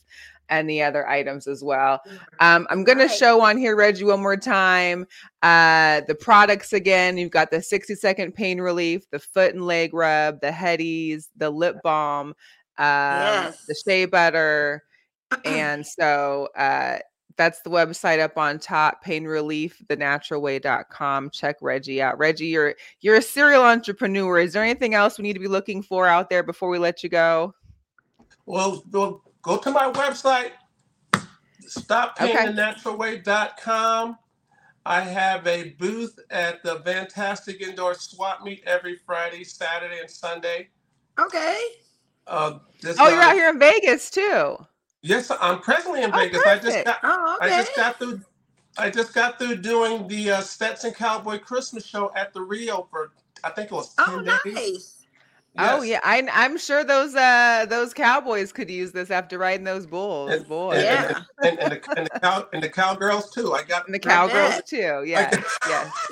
and 0.49 0.69
the 0.69 0.83
other 0.83 1.07
items 1.07 1.47
as 1.47 1.63
well. 1.63 2.01
Um, 2.41 2.67
I'm 2.69 2.83
going 2.83 2.97
to 2.97 3.07
show 3.07 3.41
on 3.41 3.57
here, 3.57 3.77
Reggie, 3.77 4.03
one 4.03 4.21
more 4.21 4.35
time. 4.35 5.05
Uh, 5.41 6.01
the 6.07 6.15
products 6.15 6.73
again, 6.73 7.17
you've 7.17 7.31
got 7.31 7.49
the 7.49 7.61
60 7.61 7.95
second 7.95 8.33
pain 8.33 8.59
relief, 8.59 9.09
the 9.11 9.19
foot 9.19 9.53
and 9.53 9.65
leg 9.65 9.93
rub, 9.93 10.41
the 10.41 10.51
headies, 10.51 11.27
the 11.37 11.49
lip 11.49 11.77
balm, 11.83 12.33
the 12.77 12.83
Yes. 12.83 13.83
shea 13.87 14.05
butter, 14.05 14.83
and 15.45 15.85
so 15.85 16.47
uh 16.55 16.97
that's 17.35 17.61
the 17.61 17.69
website 17.69 18.19
up 18.19 18.37
on 18.37 18.59
top 18.59 19.01
pain 19.01 19.25
relief 19.25 19.81
thenaturalway.com 19.87 21.29
check 21.29 21.55
reggie 21.61 22.01
out 22.01 22.17
reggie 22.17 22.47
you're 22.47 22.75
you're 23.01 23.15
a 23.15 23.21
serial 23.21 23.63
entrepreneur 23.63 24.39
is 24.39 24.53
there 24.53 24.63
anything 24.63 24.93
else 24.93 25.17
we 25.17 25.23
need 25.23 25.33
to 25.33 25.39
be 25.39 25.47
looking 25.47 25.81
for 25.81 26.07
out 26.07 26.29
there 26.29 26.43
before 26.43 26.69
we 26.69 26.77
let 26.77 27.01
you 27.03 27.09
go 27.09 27.53
Well, 28.45 28.83
go, 28.89 29.21
go 29.43 29.57
to 29.57 29.69
my 29.71 29.91
website, 29.91 30.51
Okay. 31.13 31.25
stoppainthenaturalway.com. 31.67 34.17
I 34.85 35.01
have 35.01 35.45
a 35.45 35.75
booth 35.77 36.17
at 36.31 36.63
the 36.63 36.79
Fantastic 36.79 37.61
Indoor 37.61 37.93
Swap 37.93 38.43
Meet 38.43 38.63
every 38.65 38.95
Friday, 39.05 39.43
Saturday, 39.43 39.99
and 39.99 40.09
Sunday. 40.09 40.69
Okay. 41.19 41.61
Uh, 42.25 42.57
this, 42.81 42.97
oh 42.99 43.07
you're 43.07 43.21
out 43.21 43.35
here 43.35 43.49
in 43.49 43.59
vegas 43.59 44.09
too 44.09 44.57
Yes, 45.01 45.31
I'm 45.39 45.59
presently 45.59 46.03
in 46.03 46.11
Oh, 46.13 46.17
Vegas. 46.17 46.41
I 46.45 46.59
just 46.59 46.85
got 46.85 46.99
Oh, 47.03 47.37
I 47.41 47.49
just 47.49 47.75
got 47.75 47.97
through 47.99 48.21
I 48.77 48.89
just 48.89 49.13
got 49.13 49.39
through 49.39 49.57
doing 49.57 50.07
the 50.07 50.31
uh, 50.31 50.41
Stetson 50.41 50.93
Cowboy 50.93 51.39
Christmas 51.39 51.85
show 51.85 52.11
at 52.15 52.33
the 52.33 52.41
Rio 52.41 52.87
for 52.91 53.11
I 53.43 53.49
think 53.49 53.71
it 53.71 53.75
was 53.75 53.93
10 53.95 54.05
oh, 54.09 54.39
days. 54.43 54.53
nice. 54.53 54.95
Oh 55.57 55.81
yeah, 55.81 55.99
I, 56.03 56.25
I'm 56.31 56.57
sure 56.57 56.83
those 56.83 57.15
uh 57.15 57.65
those 57.67 57.93
cowboys 57.93 58.51
could 58.51 58.69
use 58.69 58.91
this 58.91 59.09
after 59.09 59.37
riding 59.37 59.63
those 59.65 59.85
bulls, 59.85 60.31
And- 60.31 60.47
boy, 60.47 60.73
and, 60.73 60.83
Yeah. 60.83 61.21
and, 61.43 61.59
and, 61.59 61.71
the, 61.73 61.97
and 61.97 62.05
the 62.13 62.19
cow 62.19 62.47
and 62.53 62.63
the 62.63 62.69
cowgirls 62.69 63.31
too. 63.31 63.53
I 63.53 63.63
got 63.63 63.87
the 63.87 63.99
cowgirls 63.99 64.61
too. 64.65 65.03
Yeah, 65.05 65.41
yes. 65.67 66.07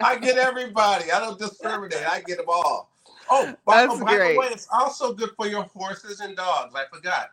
I 0.00 0.18
get 0.20 0.36
everybody. 0.36 1.10
I 1.12 1.20
don't 1.20 1.38
discriminate. 1.38 2.06
I 2.08 2.20
get 2.22 2.38
them 2.38 2.46
all. 2.48 2.90
Oh, 3.30 3.54
by, 3.64 3.82
That's 3.86 3.94
oh, 3.94 4.04
by 4.04 4.16
great. 4.16 4.34
the 4.34 4.40
way, 4.40 4.46
it's 4.48 4.68
also 4.72 5.14
good 5.14 5.30
for 5.36 5.46
your 5.46 5.64
horses 5.64 6.20
and 6.20 6.36
dogs. 6.36 6.74
I 6.74 6.84
forgot. 6.94 7.30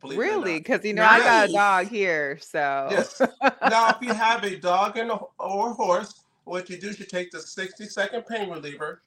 Believe 0.00 0.18
really? 0.18 0.58
Because 0.58 0.84
you 0.84 0.94
know 0.94 1.04
I 1.04 1.18
got 1.18 1.48
a 1.48 1.52
dog 1.52 1.86
here, 1.88 2.38
so 2.40 2.88
Yes. 2.90 3.20
now, 3.68 3.90
if 3.90 3.96
you 4.00 4.12
have 4.14 4.42
a 4.44 4.56
dog 4.56 4.96
and 4.96 5.10
a, 5.10 5.18
or 5.38 5.70
a 5.70 5.74
horse, 5.74 6.24
what 6.44 6.68
you 6.70 6.78
do 6.78 6.88
is 6.88 6.98
you 6.98 7.06
take 7.06 7.30
the 7.30 7.40
60 7.40 7.86
second 7.86 8.24
pain 8.26 8.48
reliever, 8.50 9.02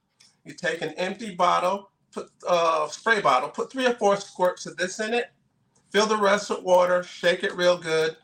you 0.46 0.54
take 0.54 0.82
an 0.82 0.90
empty 0.92 1.34
bottle, 1.36 1.90
put 2.12 2.30
uh, 2.48 2.88
spray 2.88 3.22
bottle, 3.22 3.50
put 3.50 3.72
three 3.72 3.86
or 3.86 3.94
four 3.96 4.18
squirts 4.18 4.66
of 4.66 4.78
this 4.78 5.00
in 5.00 5.14
it, 5.14 5.32
fill 5.92 6.06
the 6.06 6.18
rest 6.18 6.50
with 6.50 6.62
water, 6.62 7.04
shake 7.04 7.44
it 7.44 7.56
real 7.56 7.78
good, 7.78 8.16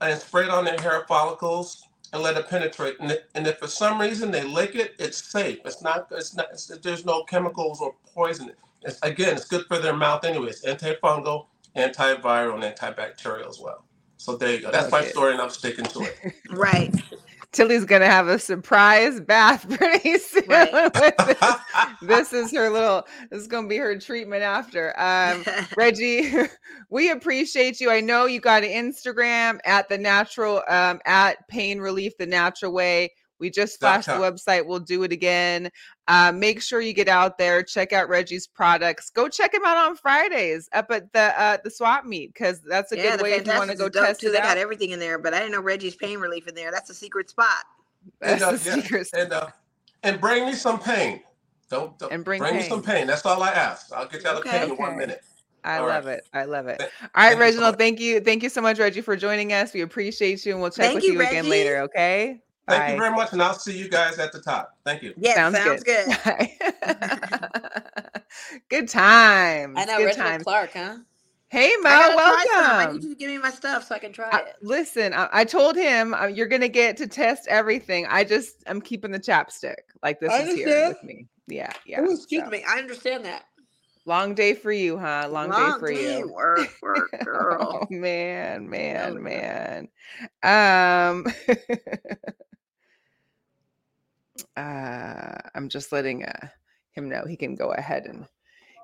and 0.00 0.20
spray 0.20 0.44
it 0.44 0.50
on 0.50 0.64
their 0.64 0.80
hair 0.80 1.04
follicles 1.08 1.88
and 2.12 2.22
let 2.22 2.36
it 2.36 2.48
penetrate. 2.48 2.98
And, 3.00 3.10
if- 3.12 3.24
and 3.34 3.46
if 3.46 3.58
for 3.58 3.66
some 3.68 4.00
reason 4.00 4.30
they 4.30 4.42
lick 4.44 4.74
it, 4.74 4.94
it's 4.98 5.22
safe. 5.22 5.58
It's 5.64 5.82
not. 5.82 6.08
It's 6.10 6.34
not. 6.34 6.46
It's, 6.52 6.66
there's 6.66 7.04
no 7.04 7.24
chemicals 7.24 7.80
or 7.80 7.94
poison. 8.14 8.52
It's, 8.82 8.98
again, 9.02 9.36
it's 9.36 9.44
good 9.46 9.66
for 9.66 9.78
their 9.78 9.94
mouth 9.96 10.24
anyway. 10.24 10.48
It's 10.48 10.64
Antifungal, 10.64 11.46
antiviral, 11.76 12.54
and 12.54 12.64
antibacterial 12.64 13.48
as 13.48 13.60
well. 13.60 13.84
So 14.16 14.36
there 14.36 14.54
you 14.54 14.60
go. 14.60 14.70
That's 14.70 14.90
my 14.90 15.04
story, 15.04 15.32
and 15.32 15.40
I'm 15.40 15.50
sticking 15.50 15.84
to 15.86 16.00
it. 16.00 16.34
right. 16.50 16.94
Tilly's 17.52 17.84
gonna 17.84 18.06
have 18.06 18.28
a 18.28 18.38
surprise 18.38 19.20
bath 19.20 19.68
pretty 19.76 20.18
soon. 20.18 20.44
Right. 20.46 20.92
this. 20.92 21.38
this 22.02 22.32
is 22.32 22.52
her 22.52 22.70
little. 22.70 23.06
This 23.30 23.42
is 23.42 23.48
gonna 23.48 23.68
be 23.68 23.76
her 23.76 23.98
treatment 23.98 24.42
after. 24.42 24.94
Um, 24.98 25.44
Reggie, 25.76 26.32
we 26.90 27.10
appreciate 27.10 27.80
you. 27.80 27.90
I 27.90 28.00
know 28.00 28.26
you 28.26 28.40
got 28.40 28.62
an 28.62 28.70
Instagram 28.70 29.58
at 29.64 29.88
the 29.88 29.98
natural 29.98 30.62
um, 30.68 31.00
at 31.06 31.46
Pain 31.48 31.80
Relief 31.80 32.16
the 32.18 32.26
Natural 32.26 32.72
Way. 32.72 33.10
We 33.40 33.50
just 33.50 33.80
flashed 33.80 34.06
the 34.06 34.12
website. 34.12 34.66
We'll 34.66 34.78
do 34.80 35.02
it 35.02 35.12
again. 35.12 35.70
Uh, 36.06 36.30
make 36.30 36.60
sure 36.60 36.80
you 36.80 36.92
get 36.92 37.08
out 37.08 37.38
there, 37.38 37.62
check 37.62 37.92
out 37.92 38.08
Reggie's 38.08 38.46
products. 38.46 39.10
Go 39.10 39.28
check 39.28 39.54
him 39.54 39.64
out 39.64 39.76
on 39.78 39.96
Fridays 39.96 40.68
up 40.72 40.90
at 40.90 41.12
the 41.12 41.40
uh, 41.40 41.56
the 41.64 41.70
swap 41.70 42.04
meet 42.04 42.34
because 42.34 42.60
that's 42.60 42.92
a 42.92 42.96
yeah, 42.96 43.16
good 43.16 43.22
way 43.22 43.32
if 43.32 43.46
you 43.46 43.54
want 43.54 43.70
to 43.70 43.76
go 43.76 43.88
test 43.88 44.20
too. 44.20 44.28
it 44.28 44.32
They 44.32 44.38
out. 44.38 44.44
got 44.44 44.58
everything 44.58 44.90
in 44.90 45.00
there, 45.00 45.18
but 45.18 45.32
I 45.34 45.38
didn't 45.38 45.52
know 45.52 45.60
Reggie's 45.60 45.96
pain 45.96 46.18
relief 46.18 46.46
in 46.46 46.54
there. 46.54 46.70
That's 46.70 46.90
a 46.90 46.94
secret 46.94 47.30
spot. 47.30 47.64
That's 48.20 48.42
and, 48.42 48.42
uh, 48.42 48.52
the 48.52 48.64
yeah, 48.68 48.74
secret. 48.82 49.08
and, 49.14 49.32
uh, 49.32 49.46
and 50.02 50.20
bring 50.20 50.46
me 50.46 50.52
some 50.52 50.78
pain. 50.78 51.22
Don't, 51.70 51.98
don't 51.98 52.12
And 52.12 52.24
bring 52.24 52.40
bring 52.40 52.56
me 52.56 52.62
some 52.62 52.82
pain. 52.82 52.96
pain. 52.98 53.06
That's 53.06 53.24
all 53.24 53.42
I 53.42 53.50
ask. 53.50 53.92
I'll 53.92 54.06
get 54.06 54.22
you 54.22 54.28
out 54.28 54.34
of 54.36 54.40
Okay. 54.40 54.58
pain 54.60 54.70
in 54.70 54.76
one 54.76 54.96
minute. 54.98 55.22
I 55.62 55.76
All 55.76 55.86
right. 55.86 55.94
love 55.96 56.06
it. 56.06 56.26
I 56.32 56.44
love 56.44 56.66
it. 56.66 56.78
Th- 56.78 56.90
All 57.02 57.08
right, 57.08 57.10
thank 57.14 57.30
you 57.32 57.34
so 57.34 57.40
Reginald. 57.40 57.72
much. 57.74 57.78
Thank 57.78 58.00
you. 58.00 58.20
Thank 58.20 58.42
you 58.42 58.48
so 58.48 58.60
much, 58.60 58.78
Reggie, 58.78 59.02
for 59.02 59.14
joining 59.16 59.52
us. 59.52 59.72
We 59.74 59.82
appreciate 59.82 60.44
you, 60.44 60.52
and 60.52 60.60
we'll 60.62 60.70
check 60.70 60.86
Thank 60.86 60.94
with 60.96 61.04
you, 61.04 61.12
you, 61.12 61.20
again 61.20 61.48
later. 61.48 61.82
Okay. 61.82 62.40
Thank 62.68 62.84
Bye. 62.84 62.92
you 62.92 63.00
very 63.00 63.10
much, 63.10 63.32
and 63.32 63.42
I'll 63.42 63.54
see 63.54 63.76
you 63.76 63.88
guys 63.88 64.18
at 64.18 64.32
the 64.32 64.40
top. 64.40 64.76
Thank 64.84 65.02
you. 65.02 65.14
Yeah, 65.16 65.34
Sounds 65.34 65.56
sounds, 65.56 65.82
good. 65.82 66.06
good. 66.06 66.18
Bye. 66.24 68.22
good 68.68 68.88
times. 68.88 69.76
I 69.78 69.84
know 69.86 69.98
Good 69.98 70.06
Reginald 70.06 70.30
times. 70.30 70.42
Clark, 70.44 70.70
huh? 70.74 70.96
Hey, 71.48 71.72
Mo. 71.82 71.90
I 71.90 71.98
gotta 71.98 72.14
try 72.14 72.46
some. 72.48 72.64
I 72.64 72.76
Welcome. 72.76 72.94
need 72.94 73.02
you 73.02 73.08
to 73.10 73.16
give 73.16 73.28
me 73.28 73.38
my 73.38 73.50
stuff 73.50 73.88
so 73.88 73.96
I 73.96 73.98
can 73.98 74.12
try 74.12 74.30
Uh, 74.30 74.38
it. 74.38 74.54
listen, 74.62 75.12
I, 75.12 75.28
I 75.32 75.44
told 75.44 75.74
him 75.74 76.14
uh, 76.14 76.26
you're 76.26 76.46
gonna 76.46 76.68
get 76.68 76.96
to 76.98 77.08
test 77.08 77.48
everything. 77.48 78.06
I 78.08 78.22
just 78.22 78.62
I'm 78.68 78.80
keeping 78.80 79.10
the 79.10 79.18
chapstick. 79.18 79.74
Like 80.00 80.20
this 80.20 80.32
I 80.32 80.42
is 80.42 80.54
here 80.54 80.88
with 80.88 81.02
me. 81.02 81.26
Yeah, 81.48 81.72
yeah. 81.84 82.02
oh, 82.02 82.14
excuse 82.14 82.44
so. 82.44 82.50
me. 82.50 82.64
I 82.68 82.78
understand 82.78 83.24
that. 83.24 83.46
Long 84.06 84.34
day 84.34 84.54
for 84.54 84.70
you, 84.70 84.96
huh? 84.96 85.28
Long, 85.30 85.50
day 85.50 85.78
for 85.78 85.92
day, 85.92 86.18
you. 86.18 86.32
Work, 86.32 86.68
work, 86.80 87.10
girl. 87.24 87.80
Oh 87.82 87.86
man, 87.90 88.70
man, 88.70 89.20
man. 89.22 89.88
Um 90.44 91.26
uh 94.56 95.32
I'm 95.54 95.68
just 95.68 95.92
letting 95.92 96.24
uh 96.24 96.48
him 96.92 97.08
know 97.08 97.24
he 97.26 97.36
can 97.36 97.54
go 97.54 97.72
ahead 97.72 98.06
and 98.06 98.26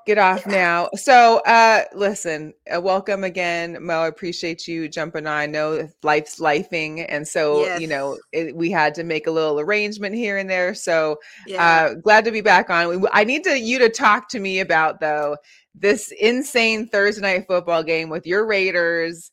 get 0.07 0.19
off 0.19 0.47
now. 0.47 0.89
So 0.95 1.39
uh 1.47 1.83
listen, 1.95 2.55
uh, 2.75 2.81
welcome 2.81 3.25
again, 3.25 3.79
Mo. 3.81 4.01
I 4.03 4.07
appreciate 4.09 4.69
you 4.69 4.89
jumping 4.89 5.27
on. 5.27 5.33
I 5.37 5.47
know 5.47 5.89
life's 6.03 6.39
lifing, 6.41 7.05
and 7.09 7.27
so 7.27 7.69
you 7.75 7.89
know 7.89 8.19
it, 8.33 8.55
we 8.57 8.71
had 8.71 8.95
to 8.97 9.05
make 9.05 9.27
a 9.27 9.33
little 9.33 9.61
arrangement 9.61 10.15
here 10.15 10.39
and 10.39 10.49
there. 10.49 10.75
So 10.75 11.19
Yeah. 11.47 11.91
uh, 11.91 11.95
glad 11.95 12.25
to 12.27 12.31
be 12.33 12.41
back 12.41 12.71
on. 12.71 13.05
I 13.13 13.25
need 13.25 13.45
to 13.45 13.59
you 13.59 13.79
to 13.81 13.89
talk 13.89 14.29
to 14.31 14.41
me 14.41 14.61
about 14.61 15.01
though 15.01 15.37
this 15.75 16.13
insane 16.19 16.89
Thursday 16.89 17.23
night 17.23 17.47
football 17.49 17.83
game 17.83 18.09
with 18.09 18.27
your 18.27 18.47
Raiders 18.47 19.31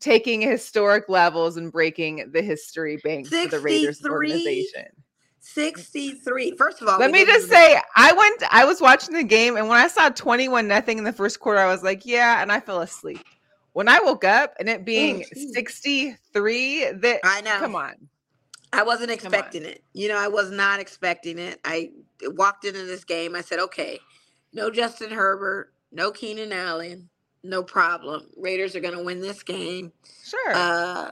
taking 0.00 0.40
historic 0.40 1.08
levels 1.08 1.56
and 1.56 1.70
breaking 1.72 2.30
the 2.32 2.42
history 2.42 2.96
bank 2.98 3.26
for 3.28 3.48
the 3.48 3.60
Raiders 3.60 4.00
organization. 4.08 5.01
63. 5.42 6.56
First 6.56 6.80
of 6.80 6.88
all, 6.88 6.98
Let 6.98 7.10
me 7.10 7.26
just 7.26 7.48
say, 7.48 7.78
I 7.96 8.12
went, 8.12 8.42
I 8.50 8.64
was 8.64 8.80
watching 8.80 9.14
the 9.14 9.24
game, 9.24 9.56
and 9.56 9.68
when 9.68 9.76
I 9.76 9.88
saw 9.88 10.08
21 10.08 10.66
nothing 10.68 10.98
in 10.98 11.04
the 11.04 11.12
first 11.12 11.40
quarter, 11.40 11.58
I 11.58 11.66
was 11.66 11.82
like, 11.82 12.06
yeah, 12.06 12.40
and 12.40 12.50
I 12.50 12.60
fell 12.60 12.80
asleep. 12.80 13.24
When 13.72 13.88
I 13.88 14.00
woke 14.00 14.24
up 14.24 14.54
and 14.60 14.68
it 14.68 14.84
being 14.84 15.24
geez. 15.34 15.52
63, 15.52 16.92
that 16.92 17.20
I 17.24 17.40
know. 17.40 17.58
come 17.58 17.74
on. 17.74 17.94
I 18.72 18.82
wasn't 18.82 19.10
expecting 19.10 19.64
it. 19.64 19.82
You 19.92 20.08
know, 20.08 20.16
I 20.16 20.28
was 20.28 20.50
not 20.50 20.80
expecting 20.80 21.38
it. 21.38 21.60
I 21.64 21.90
walked 22.22 22.64
into 22.64 22.84
this 22.84 23.04
game. 23.04 23.34
I 23.34 23.40
said, 23.40 23.58
okay, 23.58 23.98
no 24.52 24.70
Justin 24.70 25.10
Herbert, 25.10 25.72
no 25.90 26.10
Keenan 26.10 26.52
Allen, 26.52 27.08
no 27.42 27.62
problem. 27.62 28.28
Raiders 28.36 28.76
are 28.76 28.80
going 28.80 28.96
to 28.96 29.02
win 29.02 29.20
this 29.20 29.42
game. 29.42 29.92
Sure. 30.24 30.54
Uh, 30.54 31.10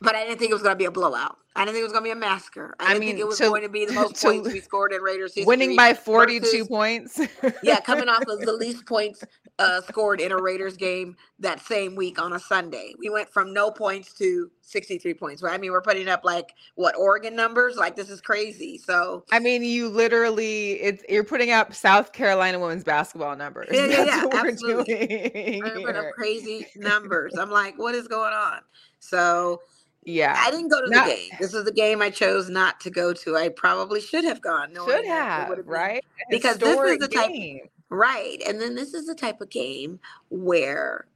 but 0.00 0.14
I 0.14 0.24
didn't 0.24 0.38
think 0.38 0.50
it 0.50 0.54
was 0.54 0.62
going 0.62 0.74
to 0.74 0.78
be 0.78 0.84
a 0.84 0.90
blowout. 0.90 1.36
I 1.54 1.60
didn't 1.64 1.74
think 1.76 1.80
it 1.80 1.84
was 1.84 1.92
going 1.92 2.04
to 2.04 2.08
be 2.08 2.12
a 2.12 2.16
massacre. 2.16 2.74
I 2.78 2.84
I 2.84 2.88
didn't 2.88 3.00
mean, 3.00 3.08
think 3.10 3.20
it 3.20 3.26
was 3.26 3.40
going 3.40 3.62
to 3.62 3.68
be 3.70 3.86
the 3.86 3.94
most 3.94 4.16
to 4.20 4.26
points 4.26 4.52
we 4.52 4.60
scored 4.60 4.92
in 4.92 5.00
Raiders 5.00 5.34
history. 5.34 5.46
Winning 5.46 5.74
by 5.74 5.94
42 5.94 6.40
versus- 6.40 6.68
points. 6.68 7.20
yeah, 7.62 7.80
coming 7.80 8.08
off 8.10 8.22
of 8.28 8.40
the 8.44 8.52
least 8.52 8.84
points 8.84 9.24
uh, 9.58 9.80
scored 9.80 10.20
in 10.20 10.32
a 10.32 10.36
Raiders 10.36 10.76
game 10.76 11.16
that 11.38 11.60
same 11.60 11.94
week 11.96 12.20
on 12.20 12.34
a 12.34 12.38
Sunday. 12.38 12.92
We 12.98 13.08
went 13.08 13.30
from 13.30 13.54
no 13.54 13.70
points 13.70 14.12
to 14.14 14.50
63 14.60 15.14
points. 15.14 15.42
I 15.42 15.56
mean, 15.56 15.70
we're 15.72 15.80
putting 15.80 16.08
up 16.08 16.24
like 16.24 16.52
what 16.74 16.94
Oregon 16.94 17.34
numbers? 17.34 17.76
Like 17.76 17.96
this 17.96 18.10
is 18.10 18.20
crazy. 18.20 18.76
So 18.76 19.24
I 19.32 19.38
mean, 19.38 19.62
you 19.64 19.88
literally 19.88 20.72
it's 20.72 21.02
you're 21.08 21.24
putting 21.24 21.52
up 21.52 21.72
South 21.72 22.12
Carolina 22.12 22.58
women's 22.58 22.84
basketball 22.84 23.34
numbers. 23.44 23.68
Yeah, 23.70 23.86
yeah, 23.86 23.96
That's 23.96 24.08
yeah, 24.10 24.24
what 24.24 24.34
we're 24.34 24.50
absolutely. 24.50 24.94
doing 24.94 25.62
we're 25.62 25.80
putting 25.86 25.96
up 25.96 26.12
crazy 26.14 26.66
numbers. 26.76 27.34
I'm 27.38 27.50
like, 27.50 27.78
what 27.78 27.94
is 27.94 28.08
going 28.08 28.34
on? 28.34 28.58
So 28.98 29.62
Yeah. 30.06 30.34
I 30.38 30.50
didn't 30.52 30.68
go 30.68 30.80
to 30.80 30.86
the 30.88 30.94
game. 30.94 31.30
This 31.40 31.52
is 31.52 31.64
the 31.64 31.72
game 31.72 32.00
I 32.00 32.10
chose 32.10 32.48
not 32.48 32.80
to 32.80 32.90
go 32.90 33.12
to. 33.12 33.36
I 33.36 33.48
probably 33.48 34.00
should 34.00 34.24
have 34.24 34.40
gone. 34.40 34.72
knowing 34.72 34.88
Should 34.88 35.04
have, 35.06 35.48
been- 35.48 35.66
right? 35.66 36.04
Because 36.30 36.58
this 36.58 36.78
is 36.78 36.98
the 36.98 37.08
type- 37.08 37.28
game. 37.32 37.68
Right. 37.88 38.40
And 38.46 38.60
then 38.60 38.74
this 38.74 38.94
is 38.94 39.06
the 39.06 39.14
type 39.14 39.40
of 39.40 39.50
game 39.50 39.98
where 40.30 41.06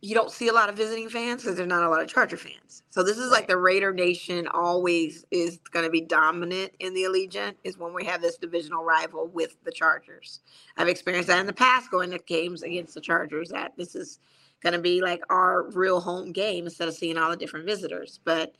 you 0.00 0.14
don't 0.14 0.30
see 0.30 0.48
a 0.48 0.52
lot 0.52 0.68
of 0.68 0.76
visiting 0.76 1.08
fans 1.08 1.42
because 1.42 1.56
there's 1.56 1.68
not 1.68 1.82
a 1.82 1.88
lot 1.88 2.02
of 2.02 2.08
Charger 2.08 2.36
fans. 2.36 2.82
So 2.90 3.02
this 3.02 3.16
is 3.18 3.30
like 3.30 3.48
the 3.48 3.56
Raider 3.56 3.92
Nation 3.92 4.46
always 4.48 5.24
is 5.30 5.58
going 5.70 5.84
to 5.86 5.90
be 5.90 6.02
dominant 6.02 6.72
in 6.78 6.92
the 6.92 7.04
Allegiant 7.04 7.54
is 7.64 7.78
when 7.78 7.94
we 7.94 8.04
have 8.04 8.20
this 8.20 8.36
divisional 8.36 8.84
rival 8.84 9.28
with 9.28 9.56
the 9.64 9.72
Chargers. 9.72 10.40
I've 10.76 10.88
experienced 10.88 11.28
that 11.28 11.38
in 11.40 11.46
the 11.46 11.52
past 11.54 11.90
going 11.90 12.10
to 12.10 12.18
games 12.18 12.62
against 12.62 12.94
the 12.94 13.00
Chargers 13.00 13.48
that 13.48 13.72
this 13.78 13.94
is 13.94 14.18
going 14.64 14.72
to 14.72 14.80
be 14.80 15.00
like 15.00 15.22
our 15.30 15.70
real 15.70 16.00
home 16.00 16.32
game 16.32 16.64
instead 16.64 16.88
of 16.88 16.94
seeing 16.94 17.16
all 17.16 17.30
the 17.30 17.36
different 17.36 17.66
visitors. 17.66 18.18
But 18.24 18.52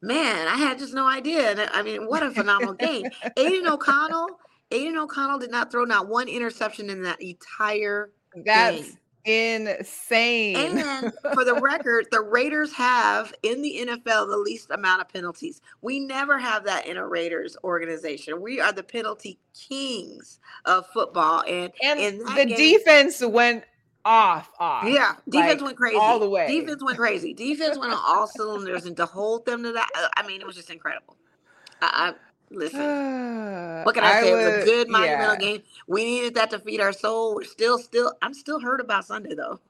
man, 0.00 0.48
I 0.48 0.56
had 0.56 0.78
just 0.80 0.94
no 0.94 1.06
idea. 1.06 1.54
I 1.72 1.80
I 1.80 1.82
mean, 1.82 2.06
what 2.08 2.24
a 2.24 2.32
phenomenal 2.32 2.74
game. 2.74 3.06
Aidan 3.36 3.68
O'Connell, 3.68 4.40
Aidan 4.72 4.96
O'Connell 4.96 5.38
did 5.38 5.52
not 5.52 5.70
throw 5.70 5.84
not 5.84 6.08
one 6.08 6.26
interception 6.26 6.90
in 6.90 7.02
that 7.02 7.22
entire 7.22 8.10
That's 8.44 8.82
game. 9.24 9.68
insane. 9.68 10.56
And 10.56 11.12
for 11.34 11.44
the 11.44 11.60
record, 11.60 12.06
the 12.10 12.20
Raiders 12.22 12.72
have 12.72 13.32
in 13.42 13.62
the 13.62 13.86
NFL 13.86 14.28
the 14.28 14.38
least 14.38 14.70
amount 14.70 15.02
of 15.02 15.08
penalties. 15.08 15.60
We 15.82 16.00
never 16.00 16.38
have 16.38 16.64
that 16.64 16.86
in 16.86 16.96
a 16.96 17.06
Raiders 17.06 17.56
organization. 17.62 18.40
We 18.40 18.60
are 18.60 18.72
the 18.72 18.82
penalty 18.82 19.38
kings 19.54 20.40
of 20.64 20.86
football. 20.88 21.44
And, 21.46 21.70
and 21.82 22.00
in 22.00 22.18
the 22.18 22.46
game- 22.46 22.56
defense 22.56 23.22
went 23.24 23.64
off, 24.04 24.50
off. 24.58 24.84
yeah, 24.86 25.14
defense 25.28 25.60
like, 25.60 25.66
went 25.66 25.76
crazy. 25.76 25.96
all 25.96 26.18
the 26.18 26.28
way. 26.28 26.46
Defense 26.46 26.82
went 26.82 26.98
crazy. 26.98 27.34
Defense 27.34 27.78
went 27.78 27.92
on 27.92 28.00
all 28.04 28.26
cylinders, 28.26 28.86
and 28.86 28.96
to 28.96 29.06
hold 29.06 29.46
them 29.46 29.62
to 29.62 29.72
that, 29.72 29.88
uh, 29.96 30.08
I 30.16 30.26
mean, 30.26 30.40
it 30.40 30.46
was 30.46 30.56
just 30.56 30.70
incredible. 30.70 31.16
I, 31.80 32.10
I 32.10 32.54
listen. 32.54 32.80
What 33.84 33.96
can 33.96 34.04
I, 34.04 34.20
say? 34.20 34.30
it 34.30 34.34
was 34.34 34.62
a 34.62 34.64
good 34.64 34.88
monumental 34.88 35.34
yeah. 35.34 35.36
game. 35.38 35.62
We 35.88 36.04
needed 36.04 36.34
that 36.34 36.50
to 36.50 36.60
feed 36.60 36.80
our 36.80 36.92
soul. 36.92 37.34
We're 37.34 37.42
still, 37.42 37.78
still. 37.78 38.14
I'm 38.22 38.32
still 38.32 38.60
hurt 38.60 38.80
about 38.80 39.04
Sunday 39.04 39.34
though. 39.34 39.60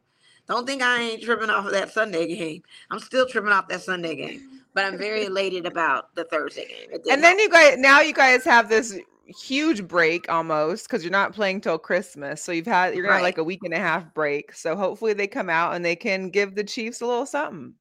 Don't 0.48 0.66
think 0.66 0.82
I 0.82 1.00
ain't 1.00 1.22
tripping 1.22 1.48
off 1.50 1.66
of 1.66 1.72
that 1.72 1.90
Sunday 1.92 2.26
game. 2.26 2.62
I'm 2.90 2.98
still 2.98 3.26
tripping 3.26 3.52
off 3.52 3.68
that 3.68 3.80
Sunday 3.80 4.16
game, 4.16 4.60
but 4.74 4.84
I'm 4.84 4.98
very 4.98 5.24
elated 5.24 5.66
about 5.66 6.14
the 6.14 6.24
Thursday 6.24 6.66
game. 6.66 7.00
And 7.10 7.22
then 7.22 7.38
help. 7.38 7.40
you 7.40 7.48
guys 7.48 7.78
now 7.78 8.00
you 8.00 8.12
guys 8.12 8.44
have 8.44 8.68
this 8.68 8.98
huge 9.26 9.86
break 9.86 10.30
almost 10.30 10.86
because 10.86 11.02
you're 11.02 11.12
not 11.12 11.34
playing 11.34 11.60
till 11.60 11.78
Christmas. 11.78 12.42
So 12.42 12.52
you've 12.52 12.66
had 12.66 12.94
you're 12.94 13.04
gonna 13.04 13.14
have 13.14 13.22
like 13.22 13.38
a 13.38 13.44
week 13.44 13.60
and 13.62 13.74
a 13.74 13.78
half 13.78 14.12
break. 14.14 14.52
So 14.54 14.76
hopefully 14.76 15.12
they 15.12 15.26
come 15.26 15.50
out 15.50 15.74
and 15.74 15.84
they 15.84 15.96
can 15.96 16.30
give 16.30 16.54
the 16.54 16.64
Chiefs 16.64 17.00
a 17.00 17.06
little 17.06 17.26
something. 17.26 17.74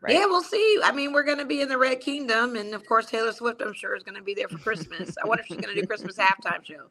Right? 0.00 0.14
Yeah, 0.14 0.26
we'll 0.26 0.42
see. 0.42 0.80
I 0.82 0.90
mean, 0.90 1.12
we're 1.12 1.22
gonna 1.22 1.44
be 1.44 1.60
in 1.60 1.68
the 1.68 1.78
Red 1.78 2.00
Kingdom, 2.00 2.56
and 2.56 2.74
of 2.74 2.84
course 2.86 3.06
Taylor 3.06 3.32
Swift, 3.32 3.62
I'm 3.62 3.72
sure, 3.72 3.94
is 3.94 4.02
gonna 4.02 4.22
be 4.22 4.34
there 4.34 4.48
for 4.48 4.58
Christmas. 4.58 5.14
I 5.22 5.26
wonder 5.26 5.42
if 5.42 5.46
she's 5.46 5.60
gonna 5.60 5.74
do 5.74 5.86
Christmas 5.86 6.16
halftime 6.16 6.64
show. 6.64 6.88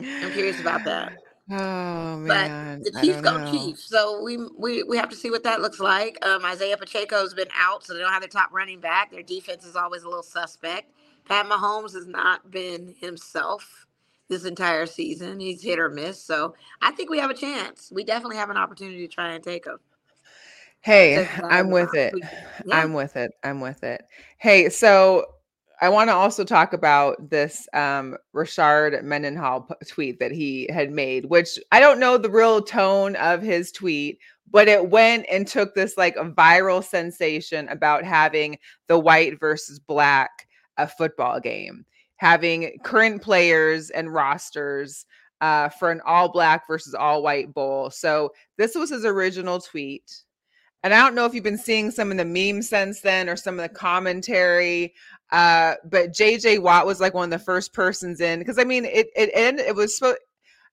I'm 0.00 0.32
curious 0.32 0.60
about 0.60 0.84
that. 0.84 1.16
Oh 1.52 2.16
man, 2.16 2.80
but 2.82 2.92
the 2.92 3.00
Chiefs 3.00 3.20
go 3.20 3.50
Chiefs, 3.50 3.84
so 3.84 4.22
we 4.22 4.36
we 4.56 4.84
we 4.84 4.96
have 4.96 5.08
to 5.08 5.16
see 5.16 5.30
what 5.30 5.42
that 5.42 5.60
looks 5.60 5.80
like. 5.80 6.24
Um, 6.24 6.44
Isaiah 6.44 6.76
Pacheco's 6.76 7.34
been 7.34 7.48
out, 7.56 7.84
so 7.84 7.92
they 7.92 8.00
don't 8.00 8.12
have 8.12 8.22
their 8.22 8.28
top 8.28 8.52
running 8.52 8.80
back. 8.80 9.10
Their 9.10 9.22
defense 9.22 9.64
is 9.64 9.74
always 9.74 10.04
a 10.04 10.08
little 10.08 10.22
suspect. 10.22 10.92
Pat 11.26 11.46
Mahomes 11.46 11.94
has 11.94 12.06
not 12.06 12.50
been 12.50 12.94
himself 13.00 13.86
this 14.28 14.44
entire 14.44 14.86
season. 14.86 15.40
He's 15.40 15.62
hit 15.62 15.78
or 15.78 15.88
miss, 15.88 16.22
so 16.22 16.54
I 16.82 16.92
think 16.92 17.10
we 17.10 17.18
have 17.18 17.30
a 17.30 17.34
chance. 17.34 17.90
We 17.92 18.04
definitely 18.04 18.36
have 18.36 18.50
an 18.50 18.56
opportunity 18.56 19.06
to 19.06 19.12
try 19.12 19.32
and 19.32 19.42
take 19.42 19.66
him. 19.66 19.78
Hey, 20.82 21.28
I'm 21.44 21.70
with 21.70 21.94
it. 21.94 22.14
Yeah. 22.64 22.80
I'm 22.80 22.94
with 22.94 23.16
it. 23.16 23.32
I'm 23.44 23.60
with 23.60 23.84
it. 23.84 24.02
Hey, 24.38 24.70
so 24.70 25.26
I 25.82 25.88
want 25.88 26.08
to 26.08 26.14
also 26.14 26.44
talk 26.44 26.72
about 26.72 27.30
this 27.30 27.66
um, 27.72 28.16
Rashard 28.34 29.02
Mendenhall 29.02 29.68
tweet 29.86 30.18
that 30.20 30.30
he 30.30 30.68
had 30.70 30.90
made, 30.90 31.26
which 31.26 31.58
I 31.72 31.80
don't 31.80 31.98
know 32.00 32.18
the 32.18 32.30
real 32.30 32.62
tone 32.62 33.16
of 33.16 33.42
his 33.42 33.72
tweet, 33.72 34.18
but 34.50 34.68
it 34.68 34.90
went 34.90 35.26
and 35.30 35.46
took 35.46 35.74
this 35.74 35.96
like 35.96 36.16
viral 36.16 36.84
sensation 36.84 37.68
about 37.68 38.04
having 38.04 38.58
the 38.88 38.98
white 38.98 39.40
versus 39.40 39.78
black 39.78 40.46
a 40.82 40.88
football 40.88 41.40
game, 41.40 41.84
having 42.16 42.78
current 42.82 43.22
players 43.22 43.90
and 43.90 44.12
rosters 44.12 45.06
uh, 45.40 45.68
for 45.68 45.90
an 45.90 46.00
all 46.04 46.30
black 46.30 46.66
versus 46.66 46.94
all 46.94 47.22
white 47.22 47.52
bowl. 47.54 47.90
So 47.90 48.32
this 48.58 48.74
was 48.74 48.90
his 48.90 49.04
original 49.04 49.60
tweet. 49.60 50.22
And 50.82 50.94
I 50.94 50.98
don't 50.98 51.14
know 51.14 51.26
if 51.26 51.34
you've 51.34 51.44
been 51.44 51.58
seeing 51.58 51.90
some 51.90 52.10
of 52.10 52.16
the 52.16 52.24
memes 52.24 52.68
since 52.70 53.00
then 53.00 53.28
or 53.28 53.36
some 53.36 53.58
of 53.58 53.62
the 53.62 53.74
commentary. 53.74 54.94
Uh, 55.30 55.74
but 55.84 56.10
JJ 56.10 56.62
Watt 56.62 56.86
was 56.86 57.00
like 57.00 57.14
one 57.14 57.24
of 57.24 57.38
the 57.38 57.44
first 57.44 57.72
persons 57.72 58.20
in 58.20 58.38
because 58.38 58.58
I 58.58 58.64
mean 58.64 58.84
it 58.84 59.08
it 59.14 59.30
and 59.34 59.60
it 59.60 59.74
was 59.74 60.02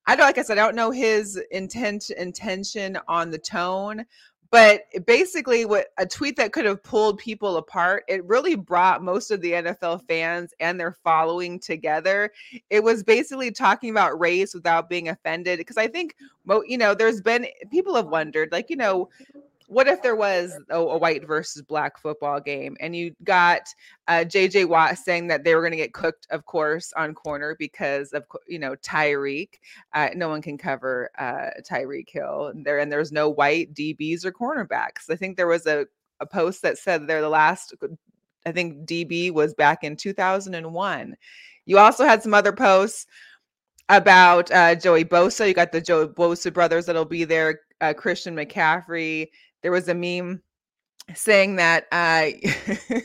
I 0.07 0.15
don't 0.15 0.25
like 0.25 0.37
I 0.37 0.43
said, 0.43 0.57
I 0.57 0.63
don't 0.63 0.75
know 0.75 0.91
his 0.91 1.39
intent 1.51 2.09
intention 2.11 2.97
on 3.09 3.29
the 3.29 3.37
tone, 3.37 4.05
but 4.51 4.83
basically 5.05 5.65
what 5.65 5.87
a 5.97 6.05
tweet 6.05 6.35
that 6.37 6.53
could 6.53 6.65
have 6.65 6.81
pulled 6.83 7.17
people 7.17 7.57
apart 7.57 8.03
it 8.07 8.23
really 8.25 8.55
brought 8.55 9.03
most 9.03 9.31
of 9.31 9.41
the 9.41 9.51
nfl 9.51 10.01
fans 10.07 10.53
and 10.59 10.79
their 10.79 10.91
following 10.91 11.59
together. 11.59 12.31
It 12.69 12.83
was 12.83 13.03
basically 13.03 13.51
talking 13.51 13.89
about 13.89 14.19
race 14.19 14.53
without 14.53 14.89
being 14.89 15.09
offended 15.09 15.57
because 15.59 15.77
i 15.77 15.87
think 15.87 16.15
you 16.65 16.77
know 16.77 16.93
there's 16.93 17.21
been 17.21 17.47
people 17.71 17.95
have 17.95 18.07
wondered 18.07 18.49
like 18.51 18.69
you 18.69 18.75
know 18.75 19.09
what 19.67 19.87
if 19.87 20.01
there 20.01 20.15
was 20.15 20.57
a, 20.69 20.79
a, 20.79 20.97
white 20.97 21.27
versus 21.27 21.61
black 21.61 21.99
football 21.99 22.39
game 22.39 22.77
and 22.79 22.95
you 22.95 23.13
got 23.23 23.61
uh, 24.07 24.23
JJ 24.25 24.67
Watt 24.67 24.97
saying 24.97 25.27
that 25.27 25.43
they 25.43 25.55
were 25.55 25.61
going 25.61 25.71
to 25.71 25.77
get 25.77 25.93
cooked, 25.93 26.25
of 26.31 26.45
course, 26.45 26.93
on 26.95 27.13
corner 27.13 27.55
because 27.59 28.13
of 28.13 28.23
you 28.47 28.59
know 28.59 28.75
Tyreek. 28.77 29.49
Uh, 29.93 30.09
no 30.15 30.29
one 30.29 30.41
can 30.41 30.57
cover 30.57 31.09
uh, 31.19 31.49
Tyreek 31.69 32.09
Hill 32.09 32.53
there, 32.55 32.79
and 32.79 32.91
there's 32.91 33.11
no 33.11 33.29
white 33.29 33.73
DBs 33.73 34.23
or 34.23 34.31
cornerbacks. 34.31 35.09
I 35.09 35.15
think 35.15 35.35
there 35.35 35.47
was 35.47 35.67
a 35.67 35.85
a 36.19 36.25
post 36.25 36.61
that 36.61 36.77
said 36.77 37.05
they're 37.05 37.21
the 37.21 37.29
last. 37.29 37.75
I 38.45 38.51
think 38.53 38.87
DB 38.87 39.31
was 39.31 39.53
back 39.53 39.83
in 39.83 39.97
2001. 39.97 41.15
You 41.65 41.77
also 41.77 42.05
had 42.05 42.23
some 42.23 42.33
other 42.33 42.53
posts 42.53 43.05
about 43.89 44.49
uh, 44.51 44.75
Joey 44.75 45.03
Bosa. 45.03 45.47
You 45.47 45.53
got 45.53 45.73
the 45.73 45.81
Joey 45.81 46.07
Bosa 46.07 46.53
brothers 46.53 46.85
that'll 46.85 47.05
be 47.05 47.25
there. 47.25 47.61
Uh, 47.79 47.93
Christian 47.93 48.35
McCaffrey 48.35 49.27
there 49.61 49.71
was 49.71 49.87
a 49.87 49.93
meme 49.93 50.41
saying 51.15 51.55
that 51.55 51.85
uh 51.91 52.27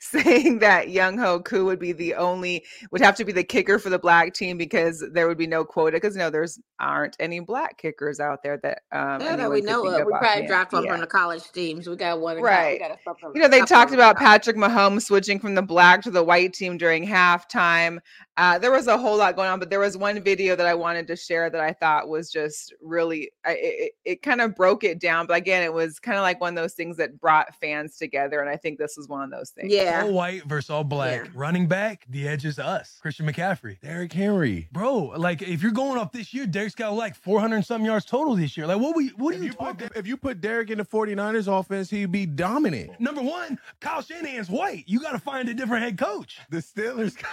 saying 0.00 0.58
that 0.58 0.88
Younghoe 0.88 1.44
Koo 1.44 1.64
would 1.64 1.78
be 1.78 1.92
the 1.92 2.14
only 2.14 2.64
would 2.90 3.00
have 3.00 3.16
to 3.16 3.24
be 3.24 3.32
the 3.32 3.44
kicker 3.44 3.78
for 3.78 3.90
the 3.90 3.98
black 3.98 4.34
team 4.34 4.58
because 4.58 5.04
there 5.12 5.28
would 5.28 5.38
be 5.38 5.46
no 5.46 5.64
quota 5.64 5.96
because 5.96 6.16
no 6.16 6.30
there's 6.30 6.58
aren't 6.80 7.16
any 7.20 7.38
black 7.38 7.78
kickers 7.78 8.18
out 8.18 8.42
there 8.42 8.58
that 8.58 8.82
um 8.90 9.20
we 9.54 9.60
know 9.60 9.86
of. 9.86 10.06
We 10.06 10.12
probably 10.12 10.46
dropped 10.46 10.72
one 10.72 10.84
yeah. 10.84 10.92
from 10.92 11.00
the 11.00 11.06
college 11.06 11.50
teams. 11.52 11.88
We 11.88 11.96
got 11.96 12.20
one 12.20 12.40
right. 12.40 12.80
Got 12.80 12.98
you 13.34 13.40
know 13.40 13.48
they 13.48 13.60
talked 13.60 13.92
about 13.92 14.16
Patrick 14.16 14.56
Mahomes 14.56 15.02
switching 15.02 15.38
from 15.38 15.54
the 15.54 15.62
black 15.62 16.02
to 16.02 16.10
the 16.10 16.22
white 16.22 16.52
team 16.52 16.76
during 16.76 17.06
halftime. 17.06 17.98
Uh, 18.36 18.58
there 18.58 18.72
was 18.72 18.88
a 18.88 18.98
whole 18.98 19.16
lot 19.16 19.36
going 19.36 19.48
on, 19.48 19.60
but 19.60 19.70
there 19.70 19.78
was 19.78 19.96
one 19.96 20.20
video 20.20 20.56
that 20.56 20.66
I 20.66 20.74
wanted 20.74 21.06
to 21.06 21.16
share 21.16 21.50
that 21.50 21.60
I 21.60 21.72
thought 21.72 22.08
was 22.08 22.32
just 22.32 22.74
really, 22.82 23.30
I, 23.44 23.52
it, 23.52 23.92
it 24.04 24.22
kind 24.22 24.40
of 24.40 24.56
broke 24.56 24.82
it 24.82 24.98
down. 24.98 25.26
But 25.26 25.36
again, 25.36 25.62
it 25.62 25.72
was 25.72 26.00
kind 26.00 26.18
of 26.18 26.22
like 26.22 26.40
one 26.40 26.56
of 26.56 26.62
those 26.62 26.74
things 26.74 26.96
that 26.96 27.20
brought 27.20 27.43
fans 27.60 27.96
together. 27.96 28.40
And 28.40 28.48
I 28.48 28.56
think 28.56 28.78
this 28.78 28.96
is 28.98 29.08
one 29.08 29.22
of 29.22 29.30
those 29.30 29.50
things. 29.50 29.72
Yeah. 29.72 30.02
All 30.04 30.12
white 30.12 30.44
versus 30.44 30.70
all 30.70 30.84
black. 30.84 31.24
Yeah. 31.24 31.30
Running 31.34 31.66
back, 31.66 32.06
the 32.08 32.28
edge 32.28 32.44
is 32.44 32.58
us. 32.58 32.98
Christian 33.02 33.26
McCaffrey. 33.26 33.80
Derrick 33.80 34.12
Henry. 34.12 34.68
Bro, 34.72 35.14
like 35.16 35.42
if 35.42 35.62
you're 35.62 35.72
going 35.72 35.98
off 35.98 36.12
this 36.12 36.32
year, 36.32 36.46
Derrick's 36.46 36.74
got 36.74 36.92
like 36.94 37.14
400 37.14 37.64
some 37.64 37.84
yards 37.84 38.04
total 38.04 38.36
this 38.36 38.56
year. 38.56 38.66
Like 38.66 38.80
what 38.80 38.96
we, 38.96 39.08
what 39.16 39.34
if 39.34 39.40
are 39.40 39.44
you, 39.44 39.50
you 39.50 39.54
talking? 39.54 39.88
Put, 39.88 39.96
if 39.96 40.06
you 40.06 40.16
put 40.16 40.40
Derrick 40.40 40.70
in 40.70 40.78
the 40.78 40.84
49ers 40.84 41.60
offense, 41.60 41.90
he'd 41.90 42.12
be 42.12 42.26
dominant. 42.26 42.98
Number 43.00 43.22
one, 43.22 43.58
Kyle 43.80 44.02
Shanahan's 44.02 44.50
white. 44.50 44.84
You 44.86 45.00
got 45.00 45.12
to 45.12 45.18
find 45.18 45.48
a 45.48 45.54
different 45.54 45.84
head 45.84 45.98
coach. 45.98 46.38
The 46.50 46.58
Steelers. 46.58 47.16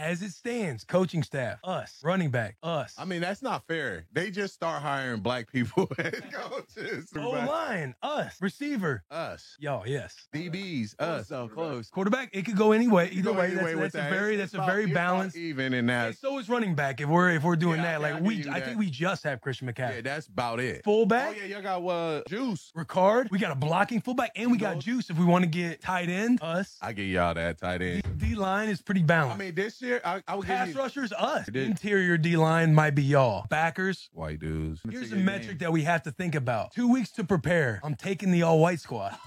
As 0.00 0.22
it 0.22 0.32
stands, 0.32 0.82
coaching 0.82 1.22
staff, 1.22 1.58
us, 1.62 2.00
running 2.02 2.30
back, 2.30 2.56
us. 2.62 2.94
I 2.96 3.04
mean, 3.04 3.20
that's 3.20 3.42
not 3.42 3.66
fair. 3.66 4.06
They 4.14 4.30
just 4.30 4.54
start 4.54 4.80
hiring 4.80 5.20
black 5.20 5.52
people 5.52 5.90
as 5.98 6.22
coaches. 6.32 7.12
O 7.14 7.32
line, 7.32 7.94
us. 8.02 8.34
Receiver, 8.40 9.04
us. 9.10 9.58
Y'all, 9.60 9.86
yes. 9.86 10.16
DBs, 10.34 10.94
us. 10.98 11.28
So 11.28 11.48
close. 11.48 11.90
Quarterback, 11.90 12.30
it 12.32 12.46
could 12.46 12.56
go 12.56 12.72
anyway. 12.72 13.10
Either 13.12 13.34
way, 13.34 13.50
that's, 13.50 13.74
that's 13.78 13.92
that. 13.92 14.06
a 14.06 14.14
very 14.14 14.36
that's 14.36 14.54
a 14.54 14.62
very 14.62 14.86
balanced. 14.86 15.36
Even 15.36 15.74
in 15.74 15.84
that. 15.86 16.16
so 16.16 16.38
is 16.38 16.48
running 16.48 16.74
back. 16.74 17.02
If 17.02 17.08
we're 17.10 17.32
if 17.32 17.42
we're 17.42 17.54
doing 17.54 17.80
yeah, 17.80 17.98
that, 17.98 18.00
like 18.00 18.22
we, 18.22 18.40
I 18.48 18.60
that. 18.60 18.64
think 18.64 18.78
we 18.78 18.88
just 18.88 19.22
have 19.24 19.42
Christian 19.42 19.68
McCaffrey. 19.68 19.96
Yeah, 19.96 20.00
that's 20.00 20.28
about 20.28 20.60
it. 20.60 20.82
Fullback. 20.82 21.36
Oh 21.36 21.44
yeah, 21.44 21.60
y'all 21.60 21.62
got 21.62 21.86
uh, 21.86 22.22
Juice, 22.26 22.72
Ricard. 22.74 23.30
We 23.30 23.38
got 23.38 23.52
a 23.52 23.54
blocking 23.54 24.00
fullback, 24.00 24.32
and 24.34 24.50
we 24.50 24.56
got 24.56 24.78
Juice 24.78 25.10
if 25.10 25.18
we 25.18 25.26
want 25.26 25.44
to 25.44 25.50
get 25.50 25.82
tight 25.82 26.08
end. 26.08 26.38
Us. 26.40 26.78
I 26.80 26.94
get 26.94 27.04
y'all 27.04 27.34
that 27.34 27.58
tight 27.58 27.82
end. 27.82 28.02
D 28.16 28.34
line 28.34 28.70
is 28.70 28.80
pretty 28.80 29.02
balanced. 29.02 29.34
I 29.34 29.38
mean, 29.38 29.54
this 29.54 29.82
year 29.90 30.00
I, 30.04 30.22
I 30.26 30.36
would 30.36 30.46
pass 30.46 30.68
you, 30.68 30.74
rushers 30.74 31.12
us. 31.12 31.48
Interior 31.48 32.16
D 32.16 32.36
line 32.36 32.74
might 32.74 32.94
be 32.94 33.02
y'all. 33.02 33.46
Backers, 33.50 34.08
white 34.12 34.38
dudes. 34.38 34.80
Here's 34.88 35.12
a 35.12 35.16
metric 35.16 35.58
game. 35.58 35.66
that 35.66 35.72
we 35.72 35.82
have 35.82 36.02
to 36.04 36.10
think 36.10 36.34
about. 36.34 36.72
Two 36.72 36.90
weeks 36.90 37.10
to 37.12 37.24
prepare. 37.24 37.80
I'm 37.82 37.94
taking 37.94 38.30
the 38.30 38.42
all 38.42 38.58
white 38.58 38.80
squad. 38.80 39.16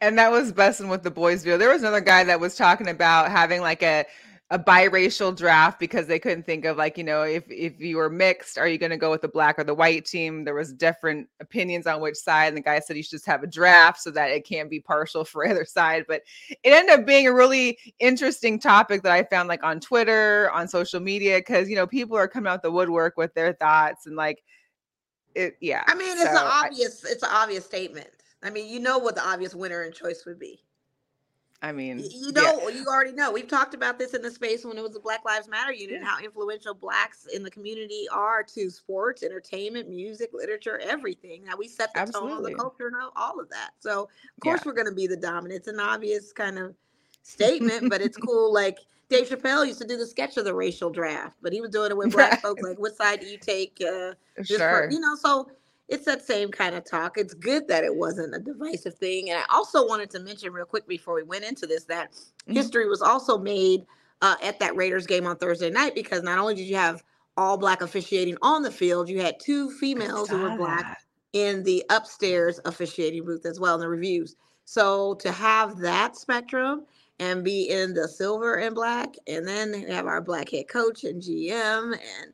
and 0.00 0.18
that 0.18 0.30
was 0.30 0.52
Bussin' 0.52 0.88
with 0.88 1.02
the 1.02 1.10
boys 1.10 1.42
view. 1.42 1.58
There 1.58 1.70
was 1.70 1.82
another 1.82 2.00
guy 2.00 2.24
that 2.24 2.40
was 2.40 2.56
talking 2.56 2.88
about 2.88 3.30
having 3.30 3.60
like 3.60 3.82
a 3.82 4.04
a 4.52 4.58
biracial 4.58 5.34
draft 5.34 5.80
because 5.80 6.06
they 6.06 6.18
couldn't 6.18 6.44
think 6.44 6.66
of 6.66 6.76
like 6.76 6.98
you 6.98 7.04
know 7.04 7.22
if 7.22 7.42
if 7.48 7.80
you 7.80 7.96
were 7.96 8.10
mixed 8.10 8.58
are 8.58 8.68
you 8.68 8.76
going 8.76 8.90
to 8.90 8.98
go 8.98 9.10
with 9.10 9.22
the 9.22 9.28
black 9.28 9.58
or 9.58 9.64
the 9.64 9.72
white 9.74 10.04
team? 10.04 10.44
There 10.44 10.54
was 10.54 10.74
different 10.74 11.26
opinions 11.40 11.86
on 11.86 12.02
which 12.02 12.16
side 12.16 12.48
and 12.48 12.56
the 12.58 12.60
guy 12.60 12.78
said 12.78 12.98
you 12.98 13.02
should 13.02 13.12
just 13.12 13.24
have 13.24 13.42
a 13.42 13.46
draft 13.46 14.02
so 14.02 14.10
that 14.10 14.30
it 14.30 14.44
can't 14.46 14.68
be 14.68 14.78
partial 14.78 15.24
for 15.32 15.46
either 15.46 15.64
side 15.64 16.04
but 16.06 16.20
it 16.50 16.70
ended 16.70 17.00
up 17.00 17.06
being 17.06 17.26
a 17.26 17.32
really 17.32 17.78
interesting 17.98 18.58
topic 18.58 19.02
that 19.02 19.12
i 19.12 19.22
found 19.22 19.48
like 19.48 19.62
on 19.64 19.80
twitter 19.80 20.50
on 20.50 20.68
social 20.68 21.00
media 21.00 21.38
because 21.38 21.70
you 21.70 21.74
know 21.74 21.86
people 21.86 22.16
are 22.16 22.28
coming 22.28 22.52
out 22.52 22.62
the 22.62 22.70
woodwork 22.70 23.16
with 23.16 23.32
their 23.32 23.54
thoughts 23.54 24.06
and 24.06 24.16
like 24.16 24.42
it 25.34 25.56
yeah 25.62 25.82
i 25.86 25.94
mean 25.94 26.10
it's 26.10 26.24
so 26.24 26.30
an 26.30 26.36
obvious 26.36 27.04
I, 27.06 27.12
it's 27.12 27.22
an 27.22 27.30
obvious 27.32 27.64
statement. 27.64 28.08
I 28.42 28.50
mean 28.50 28.68
you 28.70 28.80
know 28.80 28.98
what 28.98 29.14
the 29.14 29.26
obvious 29.26 29.54
winner 29.54 29.82
and 29.82 29.94
choice 29.94 30.24
would 30.26 30.38
be 30.38 30.60
I 31.64 31.70
mean, 31.70 32.00
you 32.00 32.32
know, 32.32 32.68
yeah. 32.68 32.74
you 32.74 32.86
already 32.86 33.12
know. 33.12 33.30
We've 33.30 33.46
talked 33.46 33.72
about 33.72 33.96
this 33.96 34.14
in 34.14 34.22
the 34.22 34.32
space 34.32 34.64
when 34.64 34.76
it 34.76 34.82
was 34.82 34.94
the 34.94 35.00
Black 35.00 35.24
Lives 35.24 35.46
Matter 35.46 35.72
unit, 35.72 36.00
yeah. 36.00 36.08
how 36.08 36.18
influential 36.18 36.74
blacks 36.74 37.28
in 37.32 37.44
the 37.44 37.50
community 37.52 38.06
are 38.12 38.42
to 38.42 38.68
sports, 38.68 39.22
entertainment, 39.22 39.88
music, 39.88 40.30
literature, 40.32 40.80
everything. 40.82 41.44
Now 41.44 41.56
we 41.56 41.68
set 41.68 41.94
the 41.94 42.00
Absolutely. 42.00 42.30
tone 42.30 42.38
of 42.38 42.50
the 42.50 42.54
culture 42.56 42.88
and 42.88 42.96
all 43.14 43.38
of 43.38 43.48
that. 43.50 43.70
So 43.78 44.02
of 44.02 44.40
course 44.42 44.60
yeah. 44.60 44.70
we're 44.70 44.74
going 44.74 44.88
to 44.88 44.94
be 44.94 45.06
the 45.06 45.16
dominant. 45.16 45.60
It's 45.60 45.68
an 45.68 45.78
obvious 45.78 46.32
kind 46.32 46.58
of 46.58 46.74
statement, 47.22 47.88
but 47.88 48.00
it's 48.00 48.16
cool. 48.26 48.52
Like 48.52 48.78
Dave 49.08 49.28
Chappelle 49.28 49.64
used 49.64 49.80
to 49.80 49.86
do 49.86 49.96
the 49.96 50.06
sketch 50.06 50.36
of 50.38 50.44
the 50.44 50.54
racial 50.54 50.90
draft, 50.90 51.36
but 51.42 51.52
he 51.52 51.60
was 51.60 51.70
doing 51.70 51.92
it 51.92 51.96
with 51.96 52.12
black 52.12 52.42
folks. 52.42 52.62
Like, 52.62 52.80
what 52.80 52.96
side 52.96 53.20
do 53.20 53.26
you 53.26 53.38
take? 53.38 53.80
Uh, 53.80 54.14
sure. 54.42 54.90
you 54.90 54.98
know, 54.98 55.14
so 55.14 55.48
it's 55.88 56.04
that 56.06 56.24
same 56.24 56.50
kind 56.50 56.74
of 56.74 56.84
talk. 56.84 57.18
It's 57.18 57.34
good 57.34 57.68
that 57.68 57.84
it 57.84 57.94
wasn't 57.94 58.34
a 58.34 58.38
divisive 58.38 58.94
thing. 58.94 59.30
And 59.30 59.38
I 59.38 59.44
also 59.54 59.86
wanted 59.86 60.10
to 60.10 60.20
mention 60.20 60.52
real 60.52 60.64
quick 60.64 60.86
before 60.88 61.14
we 61.14 61.22
went 61.22 61.44
into 61.44 61.66
this 61.66 61.84
that 61.84 62.12
mm-hmm. 62.12 62.54
history 62.54 62.88
was 62.88 63.02
also 63.02 63.38
made 63.38 63.84
uh, 64.22 64.36
at 64.42 64.58
that 64.60 64.76
Raiders 64.76 65.06
game 65.06 65.26
on 65.26 65.36
Thursday 65.36 65.70
night 65.70 65.94
because 65.94 66.22
not 66.22 66.38
only 66.38 66.54
did 66.54 66.66
you 66.66 66.76
have 66.76 67.02
all 67.36 67.56
black 67.56 67.82
officiating 67.82 68.36
on 68.42 68.62
the 68.62 68.70
field, 68.70 69.08
you 69.08 69.20
had 69.20 69.40
two 69.40 69.70
females 69.70 70.28
who 70.28 70.38
were 70.38 70.56
black 70.56 71.02
in 71.32 71.62
the 71.64 71.84
upstairs 71.90 72.60
officiating 72.64 73.24
booth 73.24 73.46
as 73.46 73.58
well 73.58 73.74
in 73.74 73.80
the 73.80 73.88
reviews. 73.88 74.36
So 74.64 75.14
to 75.14 75.32
have 75.32 75.78
that 75.78 76.16
spectrum 76.16 76.86
and 77.18 77.44
be 77.44 77.68
in 77.68 77.94
the 77.94 78.08
silver 78.08 78.56
and 78.56 78.74
black, 78.74 79.14
and 79.26 79.46
then 79.46 79.72
have 79.88 80.06
our 80.06 80.20
black 80.20 80.50
head 80.50 80.68
coach 80.68 81.04
and 81.04 81.22
GM 81.22 81.92
and 81.92 82.32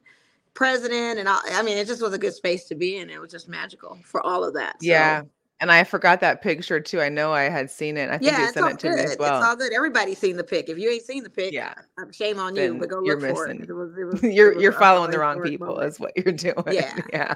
president 0.59 1.21
and 1.21 1.29
all, 1.29 1.41
I 1.53 1.63
mean, 1.63 1.79
it 1.79 1.87
just 1.87 2.03
was 2.03 2.13
a 2.13 2.19
good 2.19 2.35
space 2.35 2.65
to 2.65 2.75
be 2.75 2.97
in. 2.97 3.11
It 3.11 3.21
was 3.21 3.31
just 3.31 3.49
magical 3.49 3.97
for 4.05 4.21
all 4.27 4.43
of 4.43 4.55
that. 4.55 4.73
So, 4.83 4.89
Yeah. 4.89 5.23
And 5.61 5.71
I 5.73 5.83
forgot 5.85 6.21
that 6.21 6.43
picture 6.43 6.81
too. 6.81 7.01
I 7.01 7.09
know 7.09 7.33
I 7.33 7.43
had 7.49 7.71
seen 7.71 7.97
it. 7.97 8.11
I 8.11 8.19
think 8.19 8.31
yeah, 8.31 8.39
you 8.39 8.45
it's 8.45 8.55
sent 8.55 8.65
all 8.67 8.73
it 8.73 8.79
to 8.81 8.89
good. 8.89 8.97
me 8.97 9.03
as 9.05 9.13
It's 9.13 9.21
all 9.23 9.55
good. 9.57 9.73
Everybody's 9.73 10.19
seen 10.19 10.37
the 10.37 10.43
pic. 10.45 10.69
If 10.69 10.79
you 10.79 10.91
ain't 10.91 11.03
seen 11.05 11.23
the 11.23 11.31
pic, 11.31 11.53
Yeah. 11.53 11.75
shame 12.13 12.39
on 12.41 12.57
you. 12.57 12.75
But 12.75 12.89
go 12.89 13.03
you're 13.05 13.21
look 13.21 13.37
for 13.37 13.47
it. 13.49 13.61
It 13.69 13.73
was, 13.73 13.97
it 13.97 14.05
was, 14.13 14.23
you're 14.25 14.53
it 14.53 14.61
you're 14.61 14.73
following 14.73 15.11
the 15.13 15.19
wrong 15.21 15.41
people 15.43 15.69
moment. 15.69 15.87
is 15.93 16.01
what 16.01 16.13
you're 16.17 16.33
doing. 16.47 16.55
Yeah. 16.73 16.97
yeah. 17.13 17.35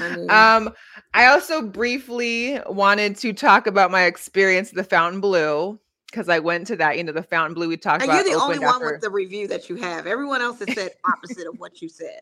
I 0.00 0.16
mean, 0.16 0.30
Um, 0.30 0.74
I 1.14 1.26
also 1.26 1.60
briefly 1.62 2.60
wanted 2.66 3.16
to 3.18 3.32
talk 3.34 3.66
about 3.66 3.90
my 3.90 4.04
experience 4.04 4.70
at 4.70 4.74
the 4.76 4.84
Fontainebleau 4.84 5.78
because 6.10 6.28
I 6.30 6.38
went 6.38 6.66
to 6.68 6.76
that. 6.76 6.96
You 6.98 7.04
know, 7.04 7.12
the 7.12 7.22
Fontainebleau 7.22 7.68
we 7.68 7.76
talked 7.78 8.02
and 8.02 8.10
about. 8.10 8.24
you're 8.26 8.34
the 8.36 8.42
only 8.42 8.58
one 8.58 8.74
after- 8.74 8.92
with 8.92 9.00
the 9.02 9.10
review 9.10 9.48
that 9.48 9.68
you 9.70 9.76
have. 9.76 10.06
Everyone 10.06 10.40
else 10.42 10.58
has 10.60 10.74
said 10.74 10.90
opposite 11.10 11.46
of 11.46 11.58
what 11.58 11.80
you 11.82 11.88
said. 11.88 12.20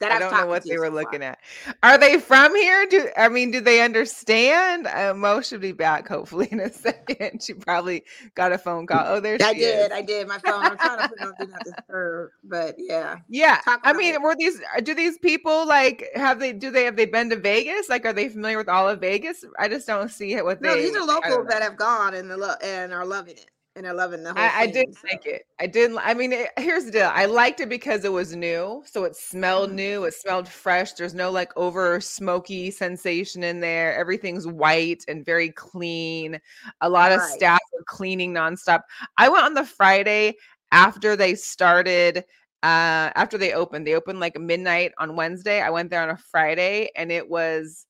That 0.00 0.12
I 0.12 0.18
don't 0.20 0.32
know 0.32 0.46
what 0.46 0.64
they 0.64 0.78
were 0.78 0.86
far. 0.86 0.94
looking 0.94 1.22
at. 1.24 1.38
Are 1.82 1.98
they 1.98 2.20
from 2.20 2.54
here? 2.54 2.86
Do 2.86 3.08
I 3.16 3.28
mean, 3.28 3.50
do 3.50 3.60
they 3.60 3.82
understand? 3.82 4.86
Uh, 4.86 5.12
Mo 5.14 5.40
should 5.40 5.60
be 5.60 5.72
back 5.72 6.06
hopefully 6.06 6.48
in 6.52 6.60
a 6.60 6.72
second. 6.72 7.42
She 7.42 7.54
probably 7.54 8.04
got 8.34 8.52
a 8.52 8.58
phone 8.58 8.86
call. 8.86 9.04
Oh, 9.06 9.20
there 9.20 9.36
I 9.42 9.52
she 9.54 9.58
did. 9.58 9.90
is. 9.90 9.96
I 9.96 10.02
did. 10.02 10.28
My 10.28 10.38
phone. 10.38 10.62
I'm 10.62 10.78
trying 10.78 10.98
to 10.98 11.08
put 11.08 11.20
on 11.20 11.34
do 11.40 11.46
not 11.48 11.64
disturb, 11.64 12.30
but 12.44 12.76
yeah. 12.78 13.16
Yeah, 13.28 13.60
I 13.66 13.92
mean, 13.92 14.14
it. 14.14 14.22
were 14.22 14.36
these? 14.38 14.60
uh, 14.76 14.80
Do 14.80 14.94
these 14.94 15.18
people 15.18 15.66
like 15.66 16.04
have 16.14 16.38
they? 16.38 16.52
Do 16.52 16.70
they 16.70 16.84
have 16.84 16.96
they 16.96 17.06
been 17.06 17.28
to 17.30 17.36
Vegas? 17.36 17.88
Like, 17.88 18.06
are 18.06 18.12
they 18.12 18.28
familiar 18.28 18.58
with 18.58 18.68
all 18.68 18.88
of 18.88 19.00
Vegas? 19.00 19.44
I 19.58 19.68
just 19.68 19.86
don't 19.86 20.10
see 20.10 20.34
it. 20.34 20.44
What 20.44 20.62
No, 20.62 20.74
they? 20.74 20.82
these 20.82 20.94
are 20.96 21.04
locals 21.04 21.46
that 21.48 21.62
have 21.62 21.76
gone 21.76 22.14
and 22.14 22.30
the 22.30 22.36
lo- 22.36 22.54
and 22.62 22.92
are 22.92 23.04
loving 23.04 23.36
it 23.36 23.50
and 23.84 23.96
loving 23.96 24.22
the 24.22 24.32
whole. 24.32 24.42
I, 24.42 24.62
I 24.62 24.66
did 24.66 24.94
so. 24.94 25.00
like 25.10 25.26
it. 25.26 25.42
I 25.60 25.66
didn't. 25.66 25.98
I 25.98 26.14
mean, 26.14 26.32
it, 26.32 26.50
here's 26.58 26.84
the 26.84 26.90
deal. 26.90 27.10
I 27.12 27.26
liked 27.26 27.60
it 27.60 27.68
because 27.68 28.04
it 28.04 28.12
was 28.12 28.34
new, 28.34 28.82
so 28.86 29.04
it 29.04 29.16
smelled 29.16 29.70
Mhm. 29.70 29.74
new. 29.74 30.04
It 30.04 30.14
smelled 30.14 30.48
fresh. 30.48 30.92
There's 30.92 31.14
no 31.14 31.30
like 31.30 31.52
over 31.56 32.00
smoky 32.00 32.70
sensation 32.70 33.42
in 33.42 33.60
there. 33.60 33.96
Everything's 33.96 34.46
white 34.46 35.04
and 35.08 35.24
very 35.24 35.50
clean. 35.50 36.40
A 36.80 36.88
lot 36.88 37.12
of 37.12 37.20
staff 37.22 37.60
are 37.78 37.84
cleaning 37.86 38.32
nonstop. 38.32 38.82
I 39.16 39.28
went 39.28 39.44
on 39.44 39.54
the 39.54 39.64
Friday 39.66 40.34
after 40.72 41.16
they 41.16 41.34
started. 41.34 42.24
Uh, 42.62 43.14
after 43.14 43.38
they 43.38 43.52
opened, 43.52 43.86
they 43.86 43.94
opened 43.94 44.18
like 44.18 44.38
midnight 44.38 44.92
on 44.98 45.14
Wednesday. 45.16 45.62
I 45.62 45.70
went 45.70 45.90
there 45.90 46.02
on 46.02 46.10
a 46.10 46.16
Friday, 46.16 46.90
and 46.96 47.12
it 47.12 47.28
was 47.28 47.86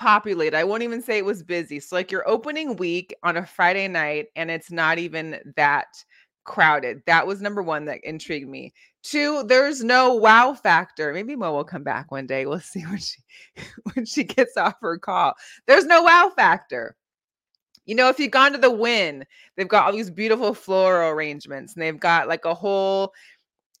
populated. 0.00 0.56
I 0.56 0.64
won't 0.64 0.82
even 0.82 1.02
say 1.02 1.18
it 1.18 1.24
was 1.24 1.42
busy. 1.42 1.78
So 1.78 1.94
like 1.94 2.10
your 2.10 2.28
opening 2.28 2.76
week 2.76 3.14
on 3.22 3.36
a 3.36 3.46
Friday 3.46 3.86
night 3.86 4.28
and 4.34 4.50
it's 4.50 4.72
not 4.72 4.98
even 4.98 5.38
that 5.56 5.88
crowded. 6.44 7.02
That 7.06 7.26
was 7.26 7.42
number 7.42 7.62
1 7.62 7.84
that 7.84 8.02
intrigued 8.02 8.48
me. 8.48 8.72
Two, 9.02 9.44
there's 9.44 9.84
no 9.84 10.14
wow 10.14 10.54
factor. 10.54 11.12
Maybe 11.12 11.36
Mo 11.36 11.52
will 11.52 11.64
come 11.64 11.84
back 11.84 12.10
one 12.10 12.26
day. 12.26 12.46
We'll 12.46 12.60
see 12.60 12.82
when 12.82 12.98
she 12.98 13.18
when 13.92 14.06
she 14.06 14.24
gets 14.24 14.56
off 14.56 14.74
her 14.80 14.98
call. 14.98 15.34
There's 15.66 15.86
no 15.86 16.02
wow 16.02 16.32
factor. 16.34 16.96
You 17.84 17.94
know, 17.94 18.08
if 18.08 18.18
you've 18.18 18.30
gone 18.30 18.52
to 18.52 18.58
the 18.58 18.70
Wynn, 18.70 19.24
they've 19.56 19.68
got 19.68 19.84
all 19.84 19.92
these 19.92 20.10
beautiful 20.10 20.54
floral 20.54 21.10
arrangements 21.10 21.74
and 21.74 21.82
they've 21.82 22.00
got 22.00 22.28
like 22.28 22.44
a 22.44 22.54
whole 22.54 23.12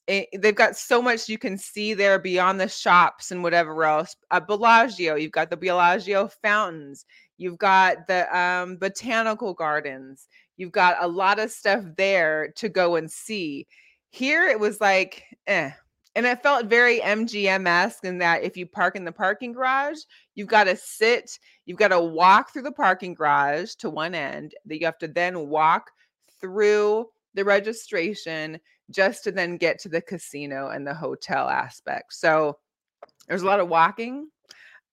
it, 0.06 0.28
they've 0.40 0.54
got 0.54 0.76
so 0.76 1.00
much 1.00 1.28
you 1.28 1.38
can 1.38 1.56
see 1.56 1.94
there 1.94 2.18
beyond 2.18 2.60
the 2.60 2.68
shops 2.68 3.30
and 3.30 3.42
whatever 3.42 3.84
else. 3.84 4.16
At 4.30 4.46
Bellagio, 4.46 5.14
you've 5.14 5.32
got 5.32 5.50
the 5.50 5.56
Bellagio 5.56 6.28
fountains, 6.42 7.04
you've 7.38 7.58
got 7.58 8.06
the 8.06 8.36
um, 8.36 8.76
botanical 8.76 9.54
gardens, 9.54 10.26
you've 10.56 10.72
got 10.72 10.96
a 11.00 11.08
lot 11.08 11.38
of 11.38 11.50
stuff 11.50 11.84
there 11.96 12.52
to 12.56 12.68
go 12.68 12.96
and 12.96 13.10
see. 13.10 13.66
Here 14.10 14.46
it 14.46 14.58
was 14.58 14.80
like, 14.80 15.24
eh. 15.46 15.70
And 16.16 16.26
it 16.26 16.42
felt 16.42 16.66
very 16.66 16.98
MGM 16.98 17.68
esque 17.68 18.04
in 18.04 18.18
that 18.18 18.42
if 18.42 18.56
you 18.56 18.66
park 18.66 18.96
in 18.96 19.04
the 19.04 19.12
parking 19.12 19.52
garage, 19.52 19.98
you've 20.34 20.48
got 20.48 20.64
to 20.64 20.74
sit, 20.74 21.38
you've 21.66 21.78
got 21.78 21.88
to 21.88 22.00
walk 22.00 22.52
through 22.52 22.62
the 22.62 22.72
parking 22.72 23.14
garage 23.14 23.74
to 23.76 23.90
one 23.90 24.16
end, 24.16 24.54
that 24.66 24.80
you 24.80 24.86
have 24.86 24.98
to 24.98 25.08
then 25.08 25.48
walk 25.48 25.92
through 26.40 27.06
the 27.34 27.44
registration 27.44 28.58
just 28.90 29.24
to 29.24 29.32
then 29.32 29.56
get 29.56 29.78
to 29.80 29.88
the 29.88 30.00
casino 30.00 30.68
and 30.68 30.86
the 30.86 30.94
hotel 30.94 31.48
aspect. 31.48 32.14
So 32.14 32.58
there's 33.28 33.42
a 33.42 33.46
lot 33.46 33.60
of 33.60 33.68
walking. 33.68 34.28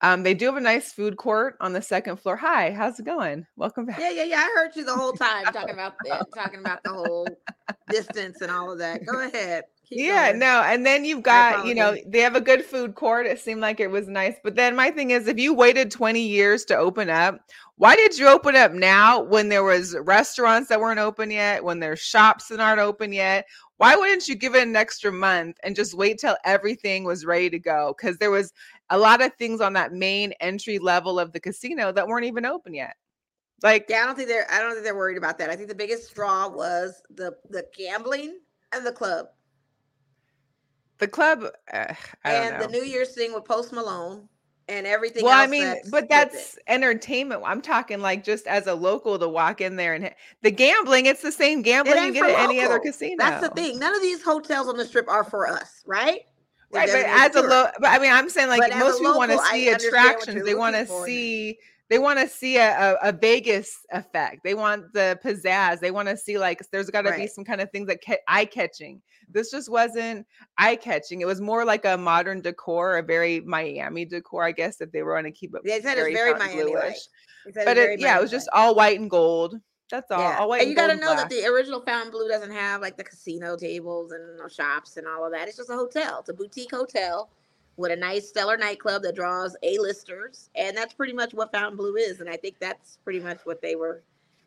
Um, 0.01 0.21
they 0.21 0.35
do 0.35 0.45
have 0.45 0.57
a 0.57 0.61
nice 0.61 0.93
food 0.93 1.17
court 1.17 1.57
on 1.59 1.73
the 1.73 1.81
second 1.81 2.17
floor. 2.17 2.35
Hi, 2.35 2.71
how's 2.71 2.99
it 2.99 3.05
going? 3.05 3.47
Welcome 3.55 3.87
back. 3.87 3.99
Yeah, 3.99 4.11
yeah, 4.11 4.23
yeah. 4.23 4.37
I 4.37 4.53
heard 4.55 4.75
you 4.75 4.85
the 4.85 4.95
whole 4.95 5.13
time 5.13 5.45
talking 5.45 5.73
about 5.73 5.93
that, 6.05 6.27
talking 6.35 6.59
about 6.59 6.83
the 6.83 6.91
whole 6.91 7.27
distance 7.89 8.41
and 8.41 8.51
all 8.51 8.71
of 8.71 8.77
that. 8.77 9.05
Go 9.05 9.21
ahead. 9.27 9.63
Keep 9.89 9.99
yeah, 9.99 10.29
going. 10.29 10.39
no, 10.39 10.63
and 10.63 10.85
then 10.85 11.05
you've 11.05 11.23
got, 11.23 11.65
you 11.65 11.73
know, 11.73 11.95
they 12.05 12.19
have 12.19 12.35
a 12.35 12.41
good 12.41 12.65
food 12.65 12.95
court. 12.95 13.25
It 13.25 13.39
seemed 13.39 13.61
like 13.61 13.79
it 13.79 13.87
was 13.87 14.09
nice. 14.09 14.35
But 14.43 14.55
then 14.55 14.75
my 14.75 14.91
thing 14.91 15.11
is 15.11 15.27
if 15.27 15.39
you 15.39 15.53
waited 15.53 15.91
20 15.91 16.19
years 16.19 16.65
to 16.65 16.75
open 16.75 17.09
up, 17.09 17.39
why 17.77 17.95
did 17.95 18.17
you 18.17 18.27
open 18.27 18.57
up 18.57 18.73
now 18.73 19.21
when 19.21 19.47
there 19.47 19.63
was 19.63 19.95
restaurants 20.01 20.67
that 20.67 20.81
weren't 20.81 20.99
open 20.99 21.31
yet, 21.31 21.63
when 21.63 21.79
there's 21.79 21.99
shops 21.99 22.49
that 22.49 22.59
aren't 22.59 22.81
open 22.81 23.13
yet? 23.13 23.45
Why 23.77 23.95
wouldn't 23.95 24.27
you 24.27 24.35
give 24.35 24.55
it 24.55 24.67
an 24.67 24.75
extra 24.75 25.09
month 25.09 25.57
and 25.63 25.73
just 25.73 25.93
wait 25.93 26.19
till 26.19 26.35
everything 26.43 27.05
was 27.05 27.25
ready 27.25 27.49
to 27.49 27.59
go? 27.59 27.95
Because 27.97 28.17
there 28.17 28.31
was 28.31 28.51
a 28.89 28.97
lot 28.97 29.21
of 29.21 29.35
things 29.35 29.61
on 29.61 29.71
that 29.73 29.93
main 29.93 30.33
entry 30.41 30.79
level 30.79 31.17
of 31.17 31.31
the 31.31 31.39
casino 31.39 31.93
that 31.93 32.07
weren't 32.07 32.25
even 32.25 32.45
open 32.45 32.73
yet. 32.73 32.97
Like, 33.63 33.85
Yeah, 33.87 34.01
I 34.03 34.05
don't 34.05 34.15
think 34.15 34.27
they're. 34.27 34.51
I 34.51 34.59
don't 34.59 34.73
think 34.73 34.83
they're 34.83 34.97
worried 34.97 35.17
about 35.17 35.37
that. 35.37 35.49
I 35.49 35.55
think 35.55 35.69
the 35.69 35.75
biggest 35.75 36.13
draw 36.13 36.49
was 36.49 37.01
the 37.09 37.37
the 37.49 37.65
gambling 37.75 38.39
and 38.73 38.85
the 38.85 38.91
club 38.91 39.27
the 40.99 41.07
club, 41.07 41.43
uh, 41.73 41.93
I 42.23 42.31
don't 42.31 42.43
and 42.43 42.59
know. 42.59 42.67
the 42.67 42.71
New 42.71 42.83
Year's 42.83 43.13
thing 43.13 43.33
with 43.33 43.45
Post 43.45 43.71
Malone 43.73 44.27
and 44.69 44.85
everything. 44.85 45.23
well, 45.23 45.39
I 45.39 45.47
mean, 45.47 45.63
that's 45.63 45.89
but 45.89 46.09
that's 46.09 46.57
entertainment. 46.67 47.41
I'm 47.45 47.61
talking 47.61 47.99
like 48.01 48.23
just 48.23 48.47
as 48.47 48.67
a 48.67 48.73
local 48.73 49.17
to 49.19 49.27
walk 49.27 49.61
in 49.61 49.75
there 49.75 49.93
and 49.93 50.13
the 50.41 50.51
gambling. 50.51 51.05
It's 51.05 51.21
the 51.21 51.31
same 51.31 51.61
gambling 51.61 52.03
you 52.05 52.13
get 52.13 52.29
at 52.29 52.39
any 52.39 52.61
other 52.61 52.79
casino. 52.79 53.15
That's 53.17 53.47
the 53.47 53.53
thing. 53.53 53.79
None 53.79 53.95
of 53.95 54.01
these 54.01 54.21
hotels 54.21 54.67
on 54.67 54.77
the 54.77 54.85
strip 54.85 55.07
are 55.07 55.23
for 55.23 55.47
us, 55.47 55.83
right? 55.85 56.21
Right? 56.69 56.89
But 56.91 57.05
as 57.05 57.35
a 57.35 57.41
low, 57.41 57.67
but 57.79 57.89
I 57.89 57.99
mean, 57.99 58.11
I'm 58.11 58.29
saying 58.29 58.49
like 58.49 58.59
But 58.59 58.77
most 58.77 58.99
people 58.99 59.15
want 59.15 59.31
to 59.31 59.39
see 59.51 59.69
attractions. 59.69 60.43
They 60.43 60.55
want 60.55 60.75
to 60.75 60.81
looking 60.81 60.95
for 60.95 61.05
see. 61.05 61.59
They 61.89 61.99
want 61.99 62.19
to 62.19 62.27
see 62.27 62.57
a, 62.57 62.95
a, 62.95 63.09
a 63.09 63.11
Vegas 63.13 63.85
effect. 63.91 64.43
They 64.43 64.53
want 64.53 64.91
the 64.93 65.17
pizzazz. 65.23 65.79
They 65.79 65.91
want 65.91 66.09
to 66.09 66.17
see 66.17 66.37
like 66.37 66.61
there's 66.71 66.89
got 66.89 67.03
to 67.03 67.13
be 67.13 67.27
some 67.27 67.45
kind 67.45 67.61
of 67.61 67.71
things 67.71 67.87
that 67.87 68.03
ca- 68.03 68.17
eye 68.27 68.45
catching. 68.45 69.01
This 69.29 69.51
just 69.51 69.69
wasn't 69.69 70.25
eye 70.57 70.75
catching. 70.75 71.21
It 71.21 71.27
was 71.27 71.39
more 71.41 71.63
like 71.65 71.85
a 71.85 71.97
modern 71.97 72.41
decor, 72.41 72.97
a 72.97 73.03
very 73.03 73.41
Miami 73.41 74.05
decor, 74.05 74.43
I 74.43 74.51
guess, 74.51 74.81
if 74.81 74.91
they 74.91 75.01
were 75.03 75.13
going 75.13 75.31
to 75.31 75.31
keep 75.31 75.53
it. 75.55 75.61
They 75.63 75.81
said 75.81 75.97
it's 75.97 76.15
very 76.15 76.31
Fountain 76.31 76.57
Miami 76.57 76.73
like. 76.73 76.83
Blue-ish. 76.83 77.07
They 77.45 77.51
said 77.53 77.65
But 77.65 77.77
it, 77.77 77.81
very 77.81 78.01
yeah, 78.01 78.17
it 78.17 78.21
was 78.21 78.31
just 78.31 78.49
all 78.51 78.75
white 78.75 78.99
and 78.99 79.09
gold. 79.09 79.55
That's 79.89 80.11
all. 80.11 80.19
Yeah. 80.19 80.37
All 80.39 80.49
white 80.49 80.61
and 80.61 80.69
and, 80.69 80.69
you 80.71 80.75
got 80.75 80.87
to 80.87 80.99
know 80.99 81.11
and 81.11 81.19
that 81.19 81.29
the 81.29 81.45
original 81.45 81.81
Fontainebleau 81.81 82.27
doesn't 82.27 82.51
have 82.51 82.81
like 82.81 82.97
the 82.97 83.03
casino 83.05 83.55
tables 83.55 84.11
and 84.11 84.51
shops 84.51 84.97
and 84.97 85.07
all 85.07 85.25
of 85.25 85.31
that. 85.31 85.47
It's 85.47 85.55
just 85.55 85.69
a 85.69 85.75
hotel. 85.75 86.19
It's 86.19 86.29
a 86.29 86.33
boutique 86.33 86.71
hotel 86.71 87.29
with 87.77 87.91
a 87.91 87.95
nice 87.95 88.27
stellar 88.27 88.57
nightclub 88.57 89.03
that 89.03 89.15
draws 89.15 89.55
A-listers, 89.63 90.49
and 90.55 90.75
that's 90.75 90.93
pretty 90.93 91.13
much 91.13 91.33
what 91.33 91.51
Fontainebleau 91.51 91.95
is. 91.95 92.19
And 92.19 92.29
I 92.29 92.35
think 92.35 92.57
that's 92.59 92.97
pretty 93.03 93.19
much 93.19 93.39
what 93.45 93.61
they 93.61 93.75
were 93.75 94.01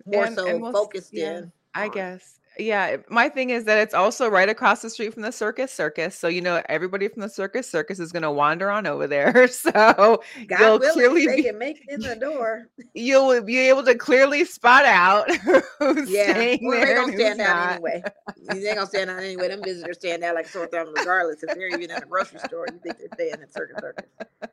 more 0.05 0.25
And- 0.25 0.35
so 0.37 0.47
and 0.47 0.61
we'll 0.61 0.73
focused 0.73 1.13
yeah. 1.15 1.39
in. 1.39 1.53
I 1.75 1.85
on. 1.87 1.91
guess. 1.93 2.40
Yeah. 2.59 2.97
My 3.09 3.29
thing 3.29 3.51
is 3.51 3.65
that 3.65 3.79
it's 3.79 3.95
also 3.95 4.29
right 4.29 4.49
across 4.49 4.83
the 4.83 4.91
street 4.91 5.15
from 5.15 5.23
the 5.23 5.33
Circus 5.33 5.73
Circus. 5.73 6.19
So, 6.19 6.29
you 6.29 6.41
know, 6.41 6.61
everybody 6.69 7.09
from 7.09 7.23
the 7.23 7.29
Circus 7.29 7.71
Circus 7.71 7.99
is 8.01 8.13
going 8.13 8.23
to 8.25 8.31
wander 8.31 8.71
on 8.71 8.87
over 8.87 9.07
there. 9.07 9.49
So 9.61 9.73
God 9.73 10.23
you'll 10.61 10.79
willing, 10.79 10.93
clearly 10.95 11.27
they 11.27 11.37
be, 11.37 11.43
can 11.45 11.59
make 11.59 11.81
it 11.87 11.95
in 11.95 12.01
the 12.01 12.17
door. 12.17 12.67
you'll 12.95 13.41
be 13.43 13.59
able 13.59 13.85
to 13.85 13.95
clearly 13.95 14.45
spot 14.45 14.85
out 14.85 15.31
who's 15.79 16.11
Yeah, 16.11 16.33
staying 16.33 16.61
well, 16.63 16.79
they're 16.81 16.87
there 16.87 16.95
gonna 16.97 17.13
and 17.13 17.21
stand 17.21 17.41
out 17.41 17.57
not. 17.57 17.73
anyway. 17.75 18.03
They 18.49 18.67
ain't 18.69 18.75
gonna 18.77 18.87
stand 18.87 19.11
out 19.11 19.19
anyway. 19.21 19.49
Them 19.49 19.63
visitors 19.63 19.97
stand 19.99 20.25
out 20.25 20.35
like 20.35 20.49
sore 20.49 20.67
thumb, 20.67 20.93
regardless 20.95 21.43
if 21.43 21.55
they're 21.55 21.69
even 21.69 21.91
in 21.91 22.03
a 22.03 22.07
grocery 22.07 22.41
store. 22.41 22.67
You 22.73 22.79
think 22.83 22.99
they're 22.99 23.09
staying 23.15 23.35
at 23.43 23.53
Circus 23.53 23.77
Circus? 23.81 24.07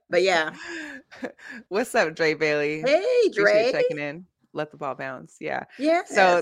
But 0.10 0.24
yeah, 0.24 0.54
What's 1.70 1.94
up, 1.96 2.16
Dre 2.16 2.34
Bailey? 2.34 2.82
hey 2.86 3.30
Appreciate 3.32 3.34
Dre, 3.34 3.72
checking 3.72 4.00
in. 4.00 4.26
Let 4.54 4.72
the 4.72 4.78
ball 4.78 4.96
bounce. 4.96 5.38
Yeah. 5.40 5.66
yeah. 5.78 6.04
So, 6.06 6.42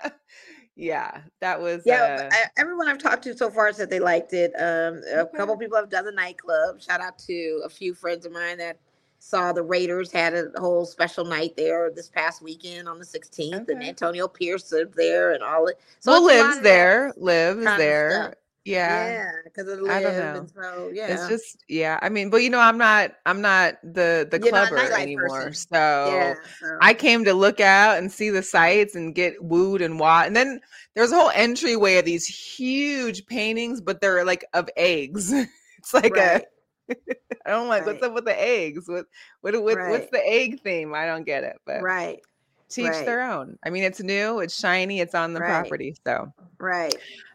yeah, 0.76 1.22
that 1.40 1.60
was. 1.60 1.86
Yeah, 1.86 2.04
uh, 2.04 2.28
I, 2.30 2.44
everyone 2.56 2.88
I've 2.88 2.98
talked 2.98 3.24
to 3.24 3.36
so 3.36 3.50
far 3.50 3.72
said 3.72 3.90
they 3.90 4.00
liked 4.00 4.32
it. 4.32 4.52
Um, 4.58 5.02
a 5.12 5.20
Okay. 5.20 5.36
couple 5.36 5.56
people 5.56 5.76
have 5.76 5.90
done 5.90 6.04
the 6.04 6.12
nightclub. 6.12 6.80
Shout 6.80 7.00
out 7.00 7.18
to 7.20 7.62
a 7.64 7.68
few 7.68 7.94
friends 7.94 8.26
of 8.26 8.32
mine 8.32 8.58
that 8.58 8.78
saw 9.20 9.52
the 9.52 9.62
Raiders 9.62 10.12
had 10.12 10.34
a 10.34 10.50
whole 10.58 10.86
special 10.86 11.24
night 11.24 11.56
there 11.56 11.90
this 11.90 12.08
past 12.08 12.40
weekend 12.42 12.88
on 12.88 12.98
the 12.98 13.04
16th, 13.04 13.68
and 13.68 13.82
Antonio 13.82 14.28
Pierce 14.28 14.70
lived 14.70 14.94
there 14.96 15.32
and 15.32 15.42
all 15.42 15.66
it. 15.66 15.80
So 16.00 16.12
well, 16.12 16.26
it's 16.26 16.34
a 16.34 16.38
lot 16.38 16.58
lives 16.58 16.60
there, 16.60 17.12
lives 17.16 17.74
there. 17.74 18.36
Yeah. 18.64 19.06
Yeah, 19.06 19.30
because 19.44 19.68
of 19.68 19.78
I 19.88 20.02
don't 20.02 20.14
live 20.14 20.34
know. 20.34 20.40
and 20.40 20.50
so 20.50 20.90
yeah. 20.92 21.14
It's 21.14 21.28
just 21.28 21.64
yeah. 21.68 21.98
I 22.02 22.08
mean, 22.08 22.28
but 22.30 22.42
you 22.42 22.50
know, 22.50 22.58
I'm 22.58 22.78
not 22.78 23.12
I'm 23.24 23.40
not 23.40 23.76
the 23.82 24.28
the 24.30 24.38
You're 24.38 24.50
clubber 24.50 24.78
anymore. 24.78 25.28
person. 25.28 25.54
So 25.54 26.12
yeah. 26.12 26.34
So. 26.60 26.78
I 26.82 26.94
came 26.94 27.24
to 27.24 27.34
look 27.34 27.60
out 27.60 27.98
and 27.98 28.12
see 28.12 28.30
the 28.30 28.42
sights 28.42 28.94
and 28.94 29.14
get 29.14 29.42
wooed 29.42 29.80
and 29.80 29.98
what. 29.98 30.26
And 30.26 30.36
then 30.36 30.60
there's 30.94 31.12
a 31.12 31.16
whole 31.16 31.30
entryway 31.34 31.96
of 31.96 32.04
these 32.04 32.26
huge 32.26 33.26
paintings, 33.26 33.80
but 33.80 34.00
they're 34.00 34.24
like 34.24 34.44
of 34.52 34.68
eggs. 34.76 35.32
it's 35.78 35.94
like 35.94 36.14
right. 36.14 36.42
a 36.42 36.94
I 37.46 37.50
don't 37.50 37.68
like 37.68 37.86
what's 37.86 38.02
up 38.02 38.14
with 38.14 38.24
the 38.24 38.40
eggs. 38.40 38.88
What 38.88 39.06
what, 39.40 39.54
what 39.62 39.78
what's 39.88 40.10
the 40.10 40.26
egg 40.26 40.60
theme? 40.62 40.94
I 40.94 41.06
don't 41.06 41.24
get 41.24 41.44
it. 41.44 41.56
But 41.64 41.82
right. 41.82 42.20
teach 42.68 42.86
right. 42.86 43.06
their 43.06 43.22
own. 43.22 43.58
I 43.64 43.70
mean, 43.70 43.84
it's 43.84 44.00
new, 44.02 44.40
it's 44.40 44.58
shiny, 44.58 45.00
it's 45.00 45.14
on 45.14 45.32
the 45.32 45.40
Right. 45.40 45.48
property. 45.48 45.96
So 46.06 46.32
Right. 46.58 46.94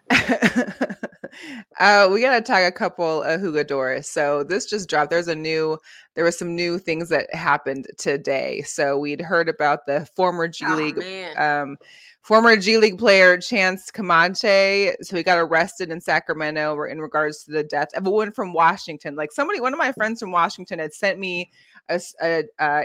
uh, 1.79 2.09
we 2.11 2.21
gotta 2.21 2.41
talk 2.41 2.63
a 2.63 2.71
couple 2.71 3.23
of 3.23 3.41
Jugadores. 3.41 4.05
So 4.05 4.43
this 4.43 4.65
just 4.65 4.89
dropped. 4.89 5.09
There's 5.09 5.27
a 5.27 5.35
new, 5.35 5.77
there 6.15 6.25
was 6.25 6.37
some 6.37 6.55
new 6.55 6.77
things 6.77 7.09
that 7.09 7.33
happened 7.33 7.87
today. 7.97 8.61
So 8.63 8.97
we'd 8.97 9.21
heard 9.21 9.49
about 9.49 9.85
the 9.85 10.07
former 10.15 10.47
G 10.47 10.65
Oh, 10.67 10.75
League, 10.75 11.03
um, 11.37 11.77
former 12.21 12.55
G 12.55 12.77
League 12.77 12.97
player 12.97 13.37
Chance 13.37 13.91
Comanche. 13.91 14.91
So 15.01 15.15
he 15.15 15.23
got 15.23 15.39
arrested 15.39 15.89
in 15.91 16.01
Sacramento 16.01 16.81
in 16.83 17.01
regards 17.01 17.43
to 17.45 17.51
the 17.51 17.63
death 17.63 17.89
of 17.95 18.05
a 18.05 18.11
woman 18.11 18.31
from 18.31 18.53
Washington. 18.53 19.15
Like 19.15 19.31
somebody, 19.31 19.59
one 19.59 19.73
of 19.73 19.79
my 19.79 19.91
friends 19.91 20.19
from 20.19 20.31
Washington 20.31 20.79
had 20.79 20.93
sent 20.93 21.19
me 21.19 21.51
a 21.89 22.01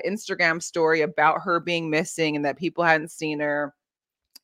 Instagram 0.06 0.62
story 0.62 1.02
about 1.02 1.42
her 1.42 1.60
being 1.60 1.90
missing 1.90 2.36
and 2.36 2.44
that 2.44 2.58
people 2.58 2.84
hadn't 2.84 3.10
seen 3.10 3.40
her, 3.40 3.74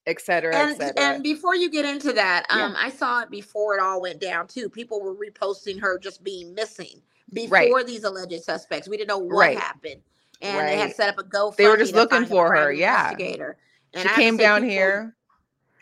et 0.07 0.20
cetera, 0.20 0.55
et 0.55 0.62
and 0.68 0.76
cetera. 0.76 1.00
and 1.02 1.22
before 1.22 1.55
you 1.55 1.70
get 1.70 1.84
into 1.84 2.12
that, 2.12 2.46
Yeah. 2.50 2.64
um, 2.64 2.76
I 2.78 2.90
saw 2.90 3.20
it 3.20 3.30
before 3.30 3.76
it 3.76 3.80
all 3.80 4.00
went 4.00 4.20
down 4.20 4.46
too. 4.48 4.68
People 4.68 5.00
were 5.00 5.14
reposting 5.14 5.80
her 5.80 5.98
just 5.98 6.22
being 6.22 6.55
missing 6.55 7.00
before 7.32 7.52
Right. 7.59 7.86
these 7.86 8.05
alleged 8.05 8.42
suspects. 8.44 8.88
We 8.88 8.96
didn't 8.96 9.09
know 9.09 9.18
what 9.18 9.36
Right. 9.36 9.59
happened, 9.59 10.02
and 10.42 10.68
they 10.68 10.76
had 10.76 10.94
set 10.94 11.09
up 11.09 11.18
a 11.18 11.22
GoFundMe. 11.22 11.57
They 11.57 11.68
were 11.68 11.76
just 11.76 11.94
looking 11.94 12.26
for 12.26 12.55
her, 12.55 12.72
yeah. 12.72 13.11
investigator. 13.11 13.57
And 13.94 14.09
she 14.09 14.12
I 14.12 14.16
came 14.16 14.36
down 14.36 14.61
people- 14.62 14.70
here 14.70 15.16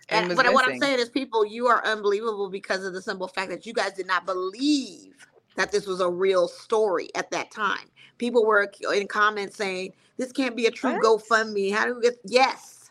and, 0.09 0.27
And, 0.27 0.37
but 0.37 0.53
what 0.53 0.69
I'm 0.69 0.79
saying 0.79 0.99
is, 0.99 1.09
people, 1.09 1.47
you 1.47 1.69
are 1.69 1.83
unbelievable 1.87 2.51
because 2.51 2.85
of 2.85 2.93
the 2.93 3.01
simple 3.01 3.29
fact 3.29 3.51
that 3.51 3.65
you 3.65 3.73
guys 3.73 3.93
did 3.95 4.07
not 4.07 4.27
believe 4.27 5.15
that 5.57 5.73
this 5.73 5.87
was 5.87 6.01
a 6.01 6.09
real 6.11 6.49
story 6.49 7.09
at 7.15 7.31
that 7.31 7.51
time. 7.51 7.89
People 8.19 8.45
were 8.45 8.71
in 8.95 9.09
comments 9.09 9.57
saying, 9.57 9.95
"This 10.19 10.31
can't 10.33 10.55
be 10.55 10.67
a 10.67 10.71
true 10.71 10.95
What? 10.95 11.03
GoFundMe." 11.03 11.73
How 11.73 11.87
do 11.87 11.95
we 11.95 12.03
get? 12.03 12.19
Yes, 12.25 12.82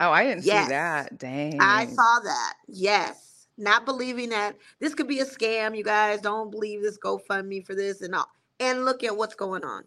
Oh, 0.00 0.10
I 0.10 0.24
didn't 0.24 0.44
Yes. 0.44 0.64
see 0.66 0.70
that. 0.70 1.18
Dang. 1.18 1.58
I 1.60 1.86
saw 1.86 2.20
that. 2.24 2.54
Yes. 2.68 3.46
Not 3.58 3.84
believing 3.84 4.30
that 4.30 4.56
this 4.78 4.94
could 4.94 5.06
be 5.08 5.20
a 5.20 5.24
scam. 5.26 5.76
You 5.76 5.84
guys 5.84 6.20
don't 6.22 6.50
believe 6.50 6.82
this 6.82 6.98
GoFundMe 6.98 7.64
for 7.66 7.74
this 7.74 8.00
and 8.00 8.14
all. 8.14 8.28
And 8.58 8.84
look 8.84 9.04
at 9.04 9.16
what's 9.16 9.34
going 9.34 9.64
on. 9.64 9.84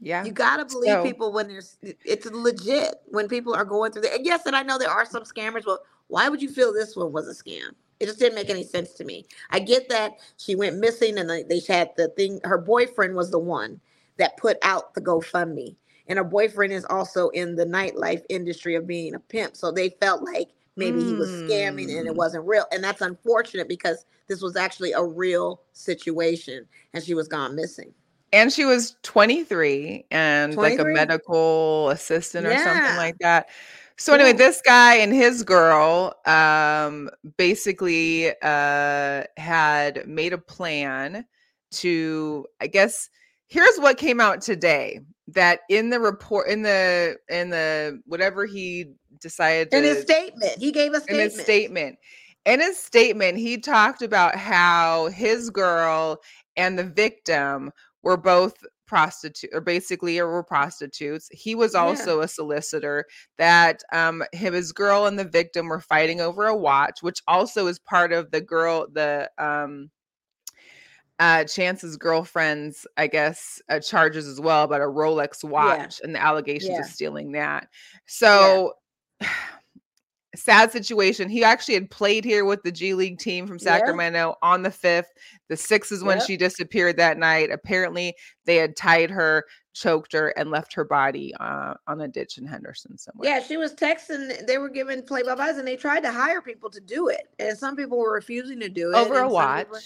yeah. 0.00 0.24
You 0.24 0.30
gotta 0.32 0.64
believe 0.64 0.90
So- 0.92 1.02
people 1.02 1.32
when 1.32 1.48
there's 1.48 1.76
it's 2.04 2.26
legit 2.26 3.00
when 3.06 3.26
people 3.26 3.52
are 3.54 3.64
going 3.64 3.90
through 3.90 4.02
the 4.02 4.14
and 4.14 4.24
yes, 4.24 4.46
and 4.46 4.54
I 4.54 4.62
know 4.62 4.78
there 4.78 4.90
are 4.90 5.04
some 5.04 5.24
scammers, 5.24 5.64
but 5.64 5.80
why 6.06 6.28
would 6.28 6.40
you 6.40 6.48
feel 6.50 6.72
this 6.72 6.94
one 6.94 7.10
was 7.12 7.26
a 7.26 7.34
scam? 7.34 7.70
It 7.98 8.06
just 8.06 8.18
didn't 8.20 8.36
make 8.36 8.48
any 8.48 8.62
sense 8.62 8.92
to 8.92 9.04
me. 9.04 9.26
I 9.50 9.58
get 9.58 9.88
that 9.88 10.12
she 10.36 10.54
went 10.54 10.76
missing 10.78 11.18
and 11.18 11.28
they, 11.28 11.42
they 11.42 11.60
had 11.66 11.90
the 11.96 12.08
thing. 12.10 12.40
Her 12.44 12.58
boyfriend 12.58 13.16
was 13.16 13.30
the 13.32 13.40
one 13.40 13.80
that 14.18 14.36
put 14.36 14.56
out 14.62 14.94
the 14.94 15.00
GoFundMe, 15.00 15.74
and 16.08 16.18
her 16.18 16.24
boyfriend 16.24 16.72
is 16.72 16.84
also 16.86 17.28
in 17.30 17.54
the 17.54 17.66
nightlife 17.66 18.22
industry 18.28 18.74
of 18.74 18.86
being 18.86 19.14
a 19.14 19.20
pimp. 19.20 19.56
So 19.56 19.70
they 19.70 19.90
felt 20.00 20.22
like 20.22 20.48
maybe 20.76 21.02
he 21.04 21.14
was 21.14 21.30
scamming 21.30 21.96
and 21.96 22.06
it 22.06 22.12
Mm. 22.12 22.16
wasn't 22.16 22.46
real, 22.46 22.64
and 22.72 22.82
that's 22.82 23.00
unfortunate 23.02 23.68
because 23.68 24.04
this 24.26 24.42
was 24.42 24.56
actually 24.56 24.92
a 24.92 25.02
real 25.04 25.62
situation, 25.72 26.66
and 26.94 27.02
she 27.04 27.14
was 27.14 27.28
gone 27.28 27.54
missing. 27.54 27.92
and 28.32 28.52
she 28.52 28.66
was 28.66 28.94
23 29.02 30.04
and 30.10 30.54
like 30.56 30.78
a 30.78 30.84
medical 30.84 31.88
assistant 31.90 32.46
or 32.46 32.50
something 32.58 32.94
like 32.96 33.16
that. 33.20 33.48
So 33.96 34.12
anyway, 34.14 34.34
this 34.34 34.60
guy 34.62 34.96
and 34.96 35.12
his 35.14 35.42
girl 35.42 36.14
um 36.26 37.08
basically 37.38 38.30
uh 38.42 39.24
had 39.38 40.06
made 40.06 40.32
a 40.34 40.38
plan 40.38 41.24
to 41.72 42.46
I 42.60 42.66
guess 42.66 43.08
here's 43.46 43.78
what 43.78 43.96
came 43.98 44.20
out 44.20 44.42
today 44.42 45.00
that 45.28 45.60
in 45.68 45.90
the 45.90 46.00
report 46.00 46.48
in 46.48 46.62
the 46.62 47.16
in 47.28 47.50
the 47.50 48.00
whatever 48.06 48.46
he 48.46 48.86
decided 49.20 49.72
In 49.72 49.84
his 49.84 50.00
statement, 50.02 50.58
he 50.58 50.72
gave 50.72 50.92
a 50.92 51.00
statement. 51.00 51.20
in 51.20 51.24
his 51.30 51.40
statement. 51.40 51.98
In 52.46 52.60
his 52.60 52.78
statement, 52.78 53.38
he 53.38 53.58
talked 53.58 54.02
about 54.02 54.36
how 54.36 55.08
his 55.08 55.50
girl 55.50 56.18
and 56.56 56.78
the 56.78 56.84
victim 56.84 57.70
were 58.02 58.16
both 58.16 58.54
prostitute 58.86 59.50
or 59.52 59.60
basically 59.60 60.18
or 60.18 60.28
were 60.32 60.42
prostitutes. 60.42 61.28
He 61.30 61.54
was 61.54 61.74
Yeah. 61.74 61.80
also 61.80 62.20
a 62.20 62.28
solicitor. 62.28 63.04
That 63.36 63.82
um 63.92 64.22
him, 64.32 64.54
his 64.54 64.72
girl 64.72 65.06
and 65.06 65.18
the 65.18 65.24
victim 65.24 65.68
were 65.68 65.80
fighting 65.80 66.20
over 66.22 66.46
a 66.46 66.56
watch, 66.56 67.02
which 67.02 67.20
also 67.28 67.66
is 67.66 67.78
part 67.78 68.12
of 68.12 68.30
the 68.30 68.40
girl 68.40 68.86
the 68.92 69.30
um 69.38 69.90
uh 71.18 71.44
Chance's 71.44 71.96
girlfriend's, 71.96 72.86
I 72.96 73.06
guess, 73.08 73.60
uh, 73.68 73.80
charges 73.80 74.26
as 74.28 74.40
well 74.40 74.64
about 74.64 74.80
a 74.80 74.84
Rolex 74.84 75.42
watch 75.44 76.00
and 76.02 76.14
the 76.14 76.20
allegations 76.22 76.70
Yeah. 76.70 76.80
of 76.80 76.86
stealing 76.86 77.32
that. 77.32 77.68
So 78.06 78.74
sad 80.36 80.70
situation. 80.70 81.28
He 81.28 81.42
actually 81.42 81.74
had 81.74 81.90
played 81.90 82.24
here 82.24 82.44
with 82.44 82.62
the 82.62 82.70
G 82.70 82.94
League 82.94 83.18
team 83.18 83.46
from 83.46 83.56
Yeah. 83.60 83.64
Sacramento 83.78 84.36
on 84.42 84.62
the 84.62 84.68
5th. 84.70 85.06
The 85.48 85.56
6th 85.56 85.90
is 85.90 86.04
when 86.04 86.20
she 86.20 86.36
disappeared 86.36 86.96
that 86.98 87.18
night. 87.18 87.50
Apparently, 87.50 88.14
they 88.44 88.56
had 88.56 88.76
tied 88.76 89.10
her, 89.10 89.44
choked 89.72 90.12
her, 90.12 90.28
and 90.36 90.50
left 90.50 90.74
her 90.74 90.84
body 90.84 91.34
uh, 91.40 91.74
on 91.88 92.00
a 92.02 92.06
ditch 92.08 92.38
in 92.38 92.46
Henderson 92.46 92.96
somewhere. 92.98 93.28
Yeah, 93.28 93.40
she 93.42 93.56
was 93.56 93.74
texting. 93.74 94.46
They 94.46 94.58
were 94.58 94.68
giving 94.68 95.02
play 95.02 95.22
by 95.24 95.34
bys, 95.34 95.56
and 95.56 95.66
they 95.66 95.76
tried 95.76 96.00
to 96.00 96.12
hire 96.12 96.42
people 96.42 96.70
to 96.70 96.80
do 96.80 97.08
it, 97.08 97.28
and 97.40 97.56
some 97.58 97.74
people 97.74 97.98
were 97.98 98.12
refusing 98.12 98.60
to 98.60 98.68
do 98.68 98.90
it 98.90 98.94
Over 98.96 99.20
a 99.20 99.28
watch. 99.28 99.66
people- 99.66 99.80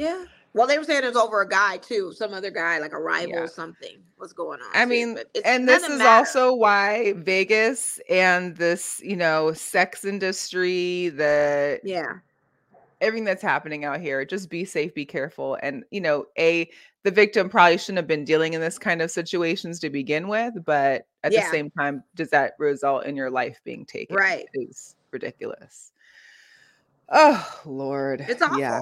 Yeah. 0.00 0.24
Well, 0.54 0.66
they 0.66 0.76
were 0.78 0.84
saying 0.84 1.02
it 1.02 1.06
was 1.06 1.16
over 1.16 1.40
a 1.40 1.48
guy 1.48 1.78
too, 1.78 2.12
some 2.12 2.34
other 2.34 2.50
guy, 2.50 2.78
like 2.78 2.92
a 2.92 2.98
rival 3.00 3.30
Yeah. 3.30 3.40
or 3.40 3.48
something. 3.48 4.02
What's 4.16 4.34
going 4.34 4.60
on? 4.60 4.68
I 4.74 4.84
too, 4.84 4.90
mean, 4.90 5.18
and 5.46 5.66
this 5.66 5.82
is 5.84 5.98
matter. 5.98 6.08
also 6.10 6.52
why 6.54 7.14
Vegas 7.14 7.98
and 8.10 8.54
this, 8.56 9.00
you 9.02 9.16
know, 9.16 9.52
sex 9.54 10.04
industry, 10.04 11.08
the 11.08 11.80
yeah, 11.82 12.18
everything 13.00 13.24
that's 13.24 13.42
happening 13.42 13.84
out 13.84 14.00
here 14.00 14.24
just 14.24 14.48
be 14.48 14.64
safe 14.64 14.94
be 14.94 15.04
careful 15.04 15.58
and 15.60 15.82
you 15.90 16.00
know 16.00 16.24
a 16.38 16.70
the 17.02 17.10
victim 17.10 17.48
probably 17.48 17.76
shouldn't 17.76 17.96
have 17.96 18.06
been 18.06 18.24
dealing 18.24 18.52
in 18.54 18.60
this 18.60 18.78
kind 18.78 19.02
of 19.02 19.10
situations 19.10 19.80
to 19.80 19.90
begin 19.90 20.28
with 20.28 20.54
but 20.64 21.08
at 21.24 21.32
Yeah. 21.32 21.40
the 21.40 21.50
same 21.50 21.68
time 21.70 22.04
does 22.14 22.30
that 22.30 22.52
result 22.60 23.04
in 23.04 23.16
your 23.16 23.28
life 23.28 23.60
being 23.64 23.84
taken 23.84 24.14
Right. 24.14 24.46
is 24.54 24.94
ridiculous 25.10 25.90
oh 27.08 27.60
lord 27.64 28.20
it's 28.28 28.40
awful. 28.40 28.56
yeah 28.60 28.80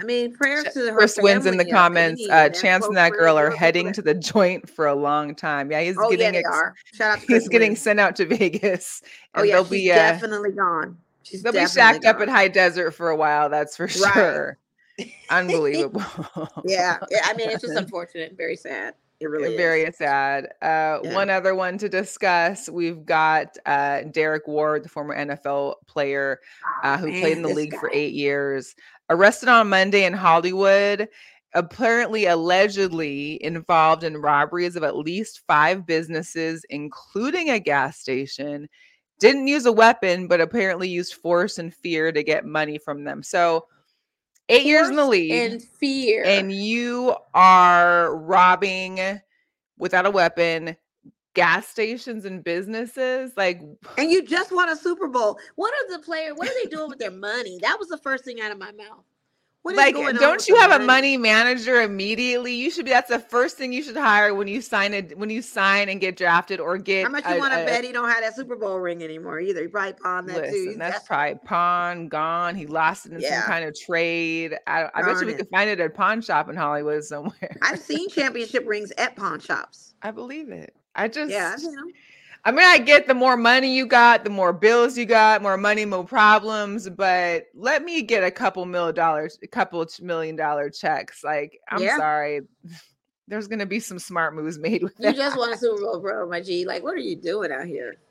I 0.00 0.04
mean, 0.04 0.34
prayers 0.34 0.64
to 0.74 0.90
her. 0.90 0.96
Chris 0.96 1.16
Wynn's 1.22 1.46
in 1.46 1.56
the 1.56 1.64
comments. 1.70 2.26
Uh, 2.28 2.48
Chance 2.48 2.86
and 2.86 2.96
that 2.96 3.12
girl 3.12 3.38
are 3.38 3.50
heading 3.50 3.92
to 3.92 4.02
the 4.02 4.14
joint 4.14 4.68
for 4.68 4.86
a 4.88 4.94
long 4.94 5.34
time. 5.36 5.70
Yeah, 5.70 5.82
he's 5.82 5.96
Oh 5.98 6.10
yeah, 6.10 6.16
getting 6.16 6.32
they 6.32 6.38
ex- 6.40 6.48
are. 6.50 6.74
Shout 6.92 7.10
out 7.10 7.14
to 7.14 7.20
he's 7.20 7.26
Chris 7.28 7.48
getting 7.48 7.70
Wins. 7.70 7.80
sent 7.80 8.00
out 8.00 8.16
to 8.16 8.26
Vegas, 8.26 9.02
Oh 9.36 9.42
yeah, 9.44 9.54
they'll 9.54 9.64
she's 9.64 9.70
be 9.70 9.92
uh, 9.92 9.94
definitely 9.94 10.50
gone. 10.52 10.98
She's 11.22 11.42
they'll 11.42 11.52
be 11.52 11.66
shacked 11.66 12.04
up 12.04 12.18
gone. 12.18 12.28
at 12.28 12.32
High 12.34 12.48
Desert 12.48 12.90
for 12.90 13.10
a 13.10 13.16
while. 13.16 13.48
That's 13.48 13.76
for 13.76 13.84
Right. 13.84 14.12
sure. 14.14 14.58
Unbelievable. 15.30 16.02
Yeah, 16.64 16.98
yeah, 17.10 17.20
I 17.24 17.34
mean, 17.34 17.50
it's 17.50 17.62
just 17.62 17.76
unfortunate, 17.76 18.36
very 18.36 18.56
sad. 18.56 18.94
It 19.20 19.26
really 19.26 19.52
is. 19.52 19.56
very 19.56 19.90
sad. 19.92 20.46
Uh, 20.60 20.98
Yeah. 21.02 21.14
One 21.14 21.30
other 21.30 21.54
one 21.54 21.78
to 21.78 21.88
discuss. 21.88 22.68
We've 22.68 23.04
got 23.04 23.56
uh, 23.66 24.02
Derrick 24.02 24.46
Ward, 24.46 24.84
the 24.84 24.88
former 24.88 25.16
NFL 25.16 25.76
player 25.86 26.40
uh, 26.82 26.98
who 26.98 27.08
Man, 27.10 27.20
played 27.20 27.36
in 27.36 27.42
the 27.42 27.48
league 27.48 27.76
for 27.76 27.90
eight 27.92 28.12
years, 28.12 28.74
arrested 29.10 29.48
on 29.48 29.68
Monday 29.68 30.04
in 30.04 30.12
Hollywood. 30.12 31.08
Apparently, 31.54 32.26
allegedly 32.26 33.42
involved 33.44 34.02
in 34.02 34.16
robberies 34.16 34.74
of 34.74 34.82
at 34.82 34.96
least 34.96 35.42
five 35.46 35.86
businesses, 35.86 36.64
including 36.68 37.50
a 37.50 37.60
gas 37.60 37.98
station. 37.98 38.68
Didn't 39.20 39.46
use 39.46 39.64
a 39.64 39.72
weapon, 39.72 40.26
but 40.26 40.40
apparently 40.40 40.88
used 40.88 41.14
force 41.14 41.58
and 41.58 41.72
fear 41.72 42.10
to 42.10 42.24
get 42.24 42.44
money 42.44 42.78
from 42.78 43.04
them. 43.04 43.22
So, 43.22 43.66
eight 44.48 44.66
years 44.66 44.88
in 44.88 44.96
the 44.96 45.06
league 45.06 45.30
and 45.30 45.62
fear. 45.62 46.24
and 46.24 46.52
you 46.52 47.14
are 47.34 48.16
robbing 48.16 49.20
without 49.78 50.06
a 50.06 50.10
weapon 50.10 50.76
gas 51.34 51.66
stations 51.66 52.24
and 52.24 52.44
businesses 52.44 53.32
like 53.36 53.60
And 53.98 54.10
you 54.10 54.24
just 54.24 54.52
won 54.52 54.68
a 54.68 54.76
Super 54.76 55.08
Bowl. 55.08 55.38
What 55.56 55.72
are 55.74 55.96
the 55.96 56.02
players? 56.02 56.34
What 56.36 56.48
are 56.48 56.54
they 56.62 56.70
doing 56.70 56.88
with 56.88 56.98
their 56.98 57.10
money? 57.10 57.58
That 57.60 57.78
was 57.78 57.88
the 57.88 57.98
first 57.98 58.24
thing 58.24 58.40
out 58.40 58.52
of 58.52 58.58
my 58.58 58.72
mouth. 58.72 59.04
What 59.64 59.76
like, 59.76 59.94
don't 59.94 60.46
you 60.46 60.56
have 60.56 60.78
a 60.78 60.84
money? 60.84 61.16
manager 61.16 61.80
immediately? 61.80 62.54
You 62.54 62.70
should 62.70 62.84
be. 62.84 62.90
That's 62.90 63.08
the 63.08 63.18
first 63.18 63.56
thing 63.56 63.72
you 63.72 63.82
should 63.82 63.96
hire 63.96 64.34
when 64.34 64.46
you 64.46 64.60
sign 64.60 64.92
it. 64.92 65.16
When 65.16 65.30
you 65.30 65.40
sign 65.40 65.88
and 65.88 66.02
get 66.02 66.18
drafted 66.18 66.60
or 66.60 66.76
get. 66.76 67.04
How 67.04 67.10
much 67.10 67.26
you 67.26 67.38
want 67.38 67.54
to 67.54 67.64
bet 67.64 67.82
he 67.82 67.90
don't 67.90 68.10
have 68.10 68.20
that 68.20 68.36
Super 68.36 68.56
Bowl 68.56 68.78
ring 68.78 69.02
anymore 69.02 69.40
either? 69.40 69.62
He 69.62 69.68
probably 69.68 69.94
pawned 69.94 70.28
that 70.28 70.34
too. 70.34 70.40
Listen, 70.50 70.64
He's- 70.66 70.76
that's 70.78 71.06
probably 71.06 71.38
pawn 71.46 72.08
gone. 72.08 72.54
He 72.56 72.66
lost 72.66 73.06
it 73.06 73.12
in 73.12 73.20
Yeah. 73.20 73.40
some 73.40 73.48
kind 73.50 73.64
of 73.64 73.74
trade. 73.74 74.54
I, 74.66 74.90
I 74.94 75.00
bet 75.02 75.18
you 75.22 75.26
we 75.28 75.32
it. 75.32 75.38
could 75.38 75.48
find 75.48 75.70
it 75.70 75.80
at 75.80 75.86
a 75.86 75.90
pawn 75.90 76.20
shop 76.20 76.50
in 76.50 76.56
Hollywood 76.56 77.02
somewhere. 77.02 77.56
I've 77.62 77.80
seen 77.80 78.10
championship 78.10 78.64
rings 78.68 78.92
at 78.98 79.16
pawn 79.16 79.40
shops. 79.40 79.94
I 80.02 80.10
believe 80.10 80.50
it. 80.50 80.74
I 80.94 81.08
just, 81.08 81.30
Yeah, 81.32 81.54
'em. 81.54 81.88
I 82.46 82.50
mean, 82.52 82.64
I 82.66 82.78
get 82.78 83.06
the 83.06 83.14
more 83.14 83.36
money 83.38 83.74
you 83.74 83.86
got, 83.86 84.22
the 84.24 84.28
more 84.30 84.52
bills 84.52 84.98
you 84.98 85.06
got, 85.06 85.40
more 85.40 85.56
money, 85.56 85.84
more 85.86 86.04
problems. 86.04 86.90
But 86.90 87.46
let 87.54 87.82
me 87.84 88.02
get 88.02 88.22
a 88.22 88.30
couple 88.30 88.64
million 88.66 88.94
dollars, 88.94 89.38
a 89.42 89.46
couple 89.46 89.86
million 90.02 90.36
dollar 90.36 90.68
checks. 90.68 91.24
Like, 91.24 91.58
I'm 91.70 91.82
Yeah. 91.82 91.96
sorry. 91.96 92.42
There's 93.28 93.48
gonna 93.48 93.64
be 93.64 93.80
some 93.80 93.98
smart 93.98 94.34
moves 94.34 94.58
made 94.58 94.82
with 94.82 94.92
You 94.98 95.06
that. 95.06 95.16
just 95.16 95.38
won 95.38 95.50
a 95.52 95.56
Super 95.56 95.80
Bowl, 95.82 96.00
bro, 96.00 96.28
my 96.28 96.42
G. 96.42 96.66
Like, 96.66 96.82
what 96.82 96.92
are 96.92 96.98
you 96.98 97.16
doing 97.16 97.50
out 97.52 97.66
here? 97.66 97.96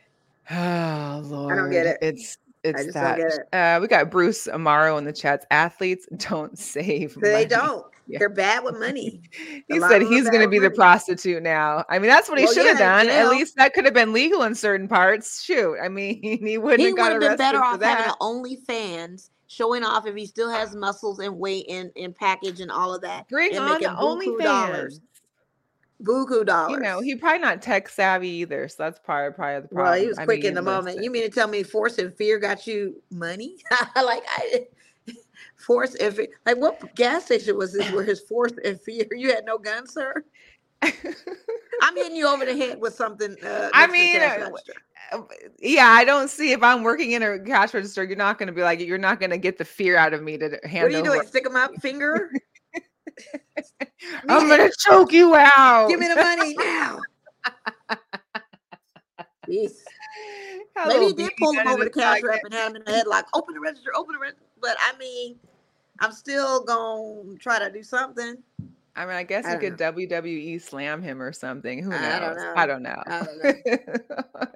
Oh 0.51 1.21
Lord, 1.23 1.53
I 1.53 1.55
don't 1.55 1.69
get 1.71 1.85
it. 1.85 1.97
It's 2.01 2.37
it's 2.63 2.83
just 2.85 2.95
don't 2.95 3.03
that. 3.03 3.17
get 3.17 3.33
it. 3.33 3.47
Uh, 3.55 3.79
we 3.81 3.87
got 3.87 4.09
Bruce 4.09 4.47
Amaro 4.47 4.97
in 4.97 5.03
the 5.05 5.13
chats. 5.13 5.45
Athletes 5.51 6.07
don't 6.17 6.57
save. 6.73 7.13
They 7.21 7.31
money. 7.33 7.45
don't. 7.45 7.85
Yeah. 8.07 8.19
They're 8.19 8.29
bad 8.29 8.63
with 8.63 8.79
money. 8.79 9.21
He 9.31 9.79
said 9.79 9.83
of 9.83 9.89
them 9.89 10.03
are 10.03 10.05
he's 10.09 10.29
going 10.29 10.41
to 10.43 10.49
be 10.49 10.59
the 10.59 10.69
prostitute 10.71 11.41
now. 11.41 11.85
I 11.89 11.99
mean, 11.99 12.09
that's 12.09 12.29
what 12.29 12.37
he 12.37 12.45
Well, 12.45 12.53
should 12.53 12.65
have 12.67 12.79
yeah, 12.79 13.03
done. 13.03 13.09
At 13.09 13.29
least 13.29 13.55
that 13.55 13.73
could 13.73 13.85
have 13.85 13.93
been 13.93 14.13
legal 14.13 14.43
in 14.43 14.55
certain 14.55 14.87
parts. 14.87 15.41
Shoot, 15.43 15.77
I 15.81 15.87
mean, 15.89 16.21
he 16.45 16.57
wouldn't 16.57 16.79
he 16.81 16.85
have 16.87 16.93
would 16.93 16.97
got 16.97 17.11
have 17.13 17.21
been 17.21 17.37
better 17.37 17.59
for 17.59 17.63
off 17.63 17.81
having 17.81 18.05
that. 18.05 18.07
an 18.09 18.15
OnlyFans 18.21 19.29
showing 19.47 19.83
off 19.83 20.05
if 20.07 20.15
he 20.15 20.25
still 20.25 20.49
has 20.49 20.75
muscles 20.75 21.19
and 21.19 21.37
weight 21.37 21.65
and, 21.69 21.91
and 21.95 22.15
package 22.15 22.59
and 22.59 22.71
all 22.71 22.93
of 22.93 23.01
that. 23.01 23.27
Bring 23.29 23.55
and 23.55 23.63
on 23.63 23.79
the 23.81 23.87
OnlyFans. 23.87 24.43
dollars. 24.43 25.01
Buku 26.01 26.45
dollars. 26.45 26.71
You 26.73 26.79
know, 26.79 26.99
he 26.99 27.15
probably 27.15 27.39
not 27.39 27.61
tech 27.61 27.87
savvy 27.87 28.27
either, 28.27 28.67
so 28.67 28.83
that's 28.83 28.99
probably 28.99 29.31
probably 29.33 29.61
the 29.61 29.67
problem. 29.69 29.91
well, 29.91 30.01
he 30.01 30.07
was 30.07 30.17
I 30.17 30.25
quick 30.25 30.43
in 30.43 30.53
the 30.53 30.61
moment. 30.61 31.01
You 31.01 31.09
mean 31.09 31.23
to 31.23 31.29
tell 31.29 31.47
me 31.47 31.63
force 31.63 31.97
and 31.97 32.13
fear 32.13 32.39
got 32.39 32.67
you 32.67 33.01
money? 33.09 33.57
like 33.95 34.23
I 34.27 34.65
force 35.63 35.95
and 35.95 36.15
fear. 36.15 36.27
Like 36.45 36.57
what 36.57 36.95
gas 36.95 37.25
station 37.25 37.57
was 37.57 37.73
this 37.73 37.91
where 37.91 38.03
his 38.03 38.21
force 38.21 38.53
and 38.63 38.79
fear? 38.79 39.05
You 39.11 39.33
had 39.33 39.45
no 39.45 39.57
gun, 39.57 39.87
sir. 39.87 40.23
I'm 40.81 41.95
hitting 41.95 42.15
you 42.15 42.27
over 42.27 42.45
the 42.45 42.55
head 42.55 42.79
with 42.79 42.93
something. 42.93 43.35
Uh, 43.43 43.69
I 43.73 43.87
next 43.87 43.93
to 43.93 44.41
the 44.41 44.51
mean, 44.51 44.61
uh, 45.11 45.21
yeah, 45.59 45.87
I 45.87 46.03
don't 46.03 46.29
see 46.29 46.51
if 46.51 46.63
I'm 46.63 46.83
working 46.83 47.11
in 47.11 47.23
a 47.23 47.39
cash 47.39 47.73
register, 47.73 48.03
you're 48.03 48.17
not 48.17 48.37
going 48.37 48.47
to 48.47 48.53
be 48.53 48.63
like, 48.63 48.79
you're 48.79 48.97
not 48.97 49.19
going 49.19 49.29
to 49.29 49.37
get 49.37 49.57
the 49.57 49.65
fear 49.65 49.97
out 49.97 50.13
of 50.13 50.21
me 50.21 50.37
to 50.37 50.59
handle. 50.63 50.81
what 50.81 50.85
are 50.85 50.89
you 50.89 50.97
over. 50.99 51.09
doing? 51.17 51.27
Stick 51.27 51.45
him 51.45 51.55
up 51.55 51.71
finger? 51.81 52.31
I'm 54.29 54.47
going 54.47 54.69
to 54.69 54.75
choke 54.79 55.13
you 55.13 55.35
out. 55.35 55.87
Give 55.87 55.99
me 55.99 56.07
the 56.07 56.15
money 56.15 56.55
now. 56.57 56.99
A 59.49 60.87
Maybe 60.87 61.05
he 61.07 61.13
did 61.13 61.31
pull 61.37 61.51
him 61.53 61.67
over 61.67 61.83
the 61.83 61.89
cash 61.89 62.21
rep 62.23 62.39
and 62.43 62.53
had 62.53 62.71
him 62.71 62.77
in 62.77 62.83
the 62.85 62.91
headlock. 62.91 63.25
Open 63.33 63.53
the 63.53 63.59
register, 63.59 63.91
open 63.95 64.13
the 64.13 64.19
register. 64.19 64.43
But 64.59 64.77
I 64.79 64.97
mean, 64.97 65.37
I'm 65.99 66.11
still 66.11 66.63
gonna 66.63 67.37
try 67.37 67.59
to 67.59 67.71
do 67.71 67.83
something. 67.83 68.37
I 68.95 69.05
mean, 69.05 69.15
I 69.15 69.23
guess 69.23 69.45
I 69.45 69.53
you 69.53 69.59
could 69.59 69.77
WWE 69.77 70.61
slam 70.61 71.01
him 71.01 71.21
or 71.21 71.31
something. 71.33 71.81
Who 71.81 71.89
knows? 71.89 71.99
I 72.01 72.19
don't 72.19 72.35
know. 72.35 72.53
I 72.55 72.65
don't 72.67 72.83
know. 72.83 73.03
I 73.07 73.19
don't 73.43 73.57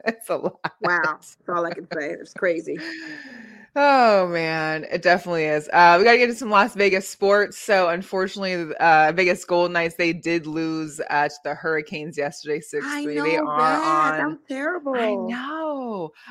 it's 0.06 0.30
a 0.30 0.38
lot. 0.38 0.60
Wow, 0.82 1.02
that's 1.04 1.38
all 1.50 1.66
I 1.66 1.72
can 1.72 1.88
say. 1.92 2.12
It's 2.12 2.34
crazy. 2.34 2.78
Oh 3.80 4.28
man, 4.28 4.86
it 4.92 5.02
definitely 5.04 5.46
is. 5.46 5.70
Uh, 5.72 5.96
we 6.00 6.04
got 6.04 6.14
to 6.14 6.18
get 6.18 6.28
to 6.28 6.36
some 6.36 6.50
Las 6.50 6.74
Vegas 6.74 7.08
sports. 7.08 7.58
So 7.60 7.90
unfortunately, 7.90 8.74
uh, 8.80 9.12
Vegas 9.16 9.46
Golden 9.46 9.74
Knights 9.74 9.96
they 9.96 10.14
did 10.14 10.48
lose 10.48 11.00
uh, 11.10 11.28
to 11.30 11.36
the 11.44 11.54
Hurricanes 11.54 12.18
yesterday, 12.18 12.60
six 12.60 12.84
three. 13.04 13.20
They 13.20 13.38
are 13.38 14.12
That 14.12 14.20
on. 14.22 14.30
was 14.32 14.38
terrible. 14.48 14.96
I 14.96 15.14
know. 15.14 15.87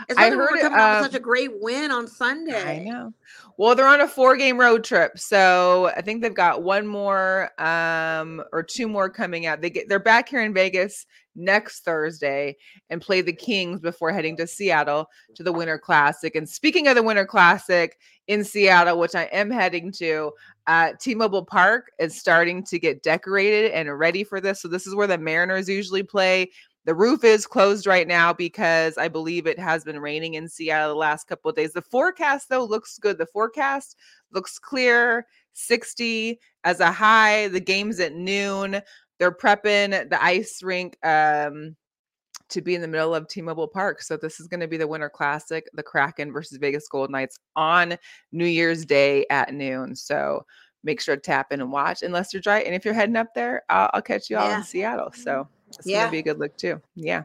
It's 0.09 0.19
I 0.19 0.25
like 0.25 0.31
we 0.33 0.37
were 0.37 0.47
heard 0.49 0.61
coming 0.61 0.79
um, 0.79 1.03
such 1.03 1.15
a 1.15 1.21
great 1.21 1.51
win 1.61 1.91
on 1.91 2.07
Sunday. 2.07 2.81
I 2.81 2.85
know. 2.85 3.13
Well, 3.57 3.75
they're 3.75 3.87
on 3.87 4.01
a 4.01 4.09
four 4.09 4.37
game 4.37 4.59
road 4.59 4.85
trip. 4.85 5.19
So 5.19 5.93
I 5.97 6.03
think 6.03 6.23
they've 6.23 6.35
got 6.35 6.63
one 6.63 6.87
more 6.87 7.51
um 7.61 8.43
or 8.53 8.63
two 8.63 8.89
more 8.89 9.09
coming 9.09 9.47
out. 9.47 9.61
They 9.61 9.71
get 9.71 9.89
they're 9.89 9.99
back 9.99 10.29
here 10.29 10.43
in 10.43 10.53
Vegas 10.55 11.07
next 11.37 11.85
Thursday 11.85 12.57
and 12.91 13.01
play 13.01 13.21
the 13.21 13.33
Kings 13.33 13.81
before 13.81 14.13
heading 14.13 14.37
to 14.39 14.47
Seattle 14.47 15.07
to 15.35 15.43
the 15.43 15.53
Winter 15.53 15.79
Classic. 15.79 16.35
And 16.35 16.49
speaking 16.49 16.89
of 16.89 16.95
the 16.95 17.03
Winter 17.03 17.27
Classic 17.27 17.97
in 18.27 18.43
Seattle, 18.43 18.99
which 18.99 19.15
I 19.15 19.25
am 19.25 19.51
heading 19.51 19.93
to, 19.93 20.33
uh, 20.67 20.93
T-Mobile 20.99 21.45
Park 21.45 21.93
is 22.01 22.19
starting 22.19 22.65
to 22.65 22.79
get 22.79 23.03
decorated 23.03 23.71
and 23.73 23.97
ready 23.99 24.25
for 24.25 24.41
this. 24.41 24.61
So 24.61 24.69
this 24.69 24.87
is 24.87 24.95
where 24.95 25.07
the 25.07 25.19
Mariners 25.19 25.69
usually 25.69 26.03
play. 26.03 26.51
The 26.87 26.95
roof 26.95 27.25
is 27.25 27.49
closed 27.49 27.85
right 27.89 28.07
now 28.07 28.33
because 28.33 28.97
I 28.97 29.09
believe 29.09 29.49
it 29.49 29.59
has 29.59 29.83
been 29.83 29.99
raining 29.99 30.35
in 30.35 30.49
Seattle 30.49 30.91
the 30.91 30.95
last 30.95 31.27
couple 31.27 31.49
of 31.51 31.57
days. 31.57 31.73
The 31.73 31.83
forecast, 31.83 32.49
though, 32.49 32.65
looks 32.65 32.97
good. 32.99 33.19
The 33.19 33.27
forecast 33.27 33.97
looks 34.33 34.57
clear 34.57 35.27
60 35.55 36.39
as 36.63 36.79
a 36.79 36.93
high. 36.93 37.49
The 37.49 37.59
game's 37.59 37.99
at 37.99 38.15
noon. 38.15 38.81
They're 39.19 39.33
prepping 39.33 40.09
the 40.11 40.23
ice 40.23 40.63
rink 40.63 40.97
um, 41.05 41.75
to 42.51 42.61
be 42.63 42.77
in 42.77 42.83
the 42.83 42.89
middle 42.89 43.17
of 43.17 43.27
T 43.27 43.43
Mobile 43.43 43.67
Park. 43.67 44.01
So, 44.01 44.17
this 44.17 44.39
is 44.39 44.47
going 44.47 44.61
to 44.61 44.69
be 44.69 44.77
the 44.77 44.87
Winter 44.87 45.11
Classic, 45.11 45.69
the 45.75 45.83
Kraken 45.83 46.33
versus 46.33 46.59
Vegas 46.59 46.87
Gold 46.87 47.11
Knights 47.11 47.37
on 47.57 47.97
New 48.31 48.47
Year's 48.47 48.85
Day 48.85 49.27
at 49.29 49.53
noon. 49.53 49.97
So, 49.97 50.45
make 50.85 51.01
sure 51.01 51.17
to 51.17 51.21
tap 51.21 51.51
in 51.53 51.61
and 51.61 51.73
watch 51.73 52.03
unless 52.03 52.33
you're 52.33 52.43
dry. 52.43 52.61
And 52.61 52.77
if 52.77 52.85
you're 52.85 52.95
heading 52.95 53.17
up 53.17 53.35
there, 53.35 53.65
I'll, 53.69 53.91
I'll 53.95 54.03
catch 54.03 54.31
you 54.31 54.37
all 54.37 54.47
Yeah. 54.49 54.59
in 54.59 54.63
Seattle. 54.63 55.11
So, 55.13 55.49
it's 55.79 55.87
Yeah. 55.87 56.01
gonna 56.03 56.13
be 56.13 56.19
a 56.19 56.23
good 56.23 56.39
look 56.39 56.57
too. 56.57 56.81
Yeah. 56.95 57.25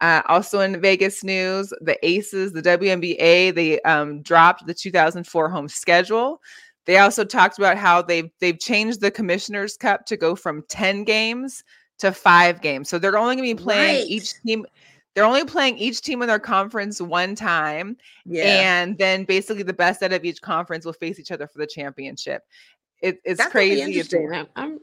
Uh, 0.00 0.22
also 0.26 0.60
in 0.60 0.80
Vegas 0.80 1.22
news, 1.24 1.72
the 1.80 1.96
Aces, 2.06 2.52
the 2.52 2.60
WNBA, 2.62 3.54
they 3.54 3.80
um, 3.82 4.22
dropped 4.22 4.66
the 4.66 4.74
2004 4.74 5.48
home 5.48 5.68
schedule. 5.68 6.42
They 6.84 6.98
also 6.98 7.24
talked 7.24 7.56
about 7.58 7.78
how 7.78 8.02
they've 8.02 8.30
they've 8.40 8.58
changed 8.58 9.00
the 9.00 9.10
Commissioners 9.10 9.76
Cup 9.76 10.04
to 10.06 10.16
go 10.16 10.34
from 10.36 10.62
10 10.68 11.04
games 11.04 11.64
to 11.98 12.12
five 12.12 12.60
games. 12.60 12.88
So 12.90 12.98
they're 12.98 13.16
only 13.16 13.36
going 13.36 13.48
to 13.48 13.54
be 13.56 13.62
playing 13.62 13.96
Right. 14.00 14.06
each 14.10 14.34
team. 14.42 14.66
They're 15.14 15.24
only 15.24 15.44
playing 15.44 15.78
each 15.78 16.02
team 16.02 16.22
in 16.22 16.28
their 16.28 16.40
conference 16.40 17.00
one 17.00 17.36
time, 17.36 17.96
Yeah, 18.26 18.42
and 18.46 18.98
then 18.98 19.22
basically 19.24 19.62
the 19.62 19.72
best 19.72 20.02
out 20.02 20.12
of 20.12 20.24
each 20.24 20.42
conference 20.42 20.84
will 20.84 20.92
face 20.92 21.20
each 21.20 21.30
other 21.30 21.46
for 21.46 21.58
the 21.58 21.68
championship. 21.68 22.42
It, 23.00 23.20
it's 23.24 23.38
That's 23.38 23.52
crazy. 23.52 23.80
Interesting. 23.80 24.32
I'm, 24.34 24.48
I'm 24.56 24.80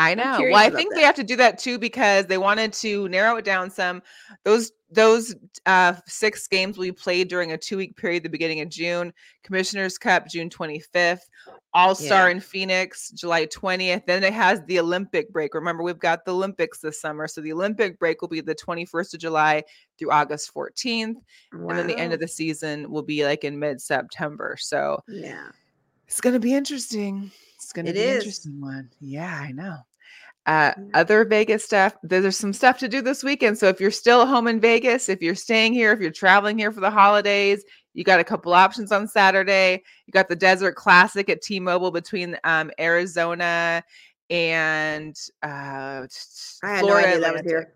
I 0.00 0.14
know. 0.14 0.38
Well, 0.40 0.56
I 0.56 0.70
think 0.70 0.94
they 0.94 1.02
have 1.02 1.14
to 1.16 1.24
do 1.24 1.36
that 1.36 1.58
too 1.58 1.78
because 1.78 2.26
they 2.26 2.38
wanted 2.38 2.72
to 2.74 3.08
narrow 3.08 3.36
it 3.36 3.44
down 3.44 3.70
some. 3.70 4.02
Those 4.44 4.72
those 4.92 5.36
uh, 5.66 5.94
six 6.06 6.48
games 6.48 6.76
will 6.76 6.86
be 6.86 6.92
played 6.92 7.28
during 7.28 7.52
a 7.52 7.58
two 7.58 7.76
week 7.76 7.96
period, 7.96 8.24
the 8.24 8.28
beginning 8.28 8.60
of 8.60 8.68
June. 8.68 9.12
Commissioners 9.44 9.98
Cup, 9.98 10.26
June 10.28 10.50
25th. 10.50 11.20
All 11.72 11.94
Star 11.94 12.26
Yeah. 12.26 12.32
in 12.32 12.40
Phoenix, 12.40 13.10
July 13.12 13.46
20th. 13.46 14.04
Then 14.04 14.24
it 14.24 14.32
has 14.32 14.60
the 14.66 14.80
Olympic 14.80 15.32
break. 15.32 15.54
Remember, 15.54 15.84
we've 15.84 15.98
got 16.00 16.24
the 16.24 16.34
Olympics 16.34 16.80
this 16.80 17.00
summer. 17.00 17.28
So 17.28 17.40
the 17.40 17.52
Olympic 17.52 17.96
break 18.00 18.20
will 18.20 18.28
be 18.28 18.40
the 18.40 18.56
21st 18.56 19.14
of 19.14 19.20
July 19.20 19.62
through 19.96 20.10
August 20.10 20.52
14th. 20.52 21.14
And 21.52 21.70
then 21.78 21.86
the 21.86 21.96
end 21.96 22.12
of 22.12 22.18
the 22.18 22.26
season 22.26 22.90
will 22.90 23.02
be 23.02 23.24
like 23.24 23.44
in 23.44 23.56
mid 23.58 23.80
September. 23.80 24.56
So 24.58 25.00
yeah. 25.06 25.50
it's 26.08 26.20
going 26.20 26.34
to 26.34 26.40
be 26.40 26.54
interesting. 26.54 27.30
It's 27.54 27.72
going 27.72 27.84
to 27.84 27.92
It 27.92 27.94
be 27.94 28.02
an 28.02 28.08
is. 28.08 28.16
interesting 28.16 28.60
one. 28.60 28.90
Yeah, 28.98 29.32
I 29.32 29.52
know. 29.52 29.76
Uh, 30.50 30.74
other 30.94 31.24
Vegas 31.24 31.64
stuff. 31.64 31.94
There's 32.02 32.36
some 32.36 32.52
stuff 32.52 32.76
to 32.78 32.88
do 32.88 33.00
this 33.00 33.22
weekend. 33.22 33.56
So 33.56 33.68
if 33.68 33.80
you're 33.80 33.92
still 33.92 34.26
home 34.26 34.48
in 34.48 34.58
Vegas, 34.58 35.08
if 35.08 35.22
you're 35.22 35.36
staying 35.36 35.74
here, 35.74 35.92
if 35.92 36.00
you're 36.00 36.10
traveling 36.10 36.58
here 36.58 36.72
for 36.72 36.80
the 36.80 36.90
holidays, 36.90 37.62
you 37.94 38.02
got 38.02 38.18
a 38.18 38.24
couple 38.24 38.52
options 38.52 38.90
on 38.90 39.06
Saturday. 39.06 39.84
You 40.06 40.10
got 40.12 40.28
the 40.28 40.34
Desert 40.34 40.74
Classic 40.74 41.28
at 41.30 41.40
T-Mobile 41.40 41.92
between 41.92 42.36
um, 42.42 42.72
Arizona 42.80 43.84
and 44.28 45.16
uh, 45.44 46.06
I 46.64 46.68
had 46.68 46.80
Florida 46.80 46.90
no 46.90 46.96
idea 46.96 47.20
that 47.20 47.32
was 47.32 47.42
here. 47.42 47.72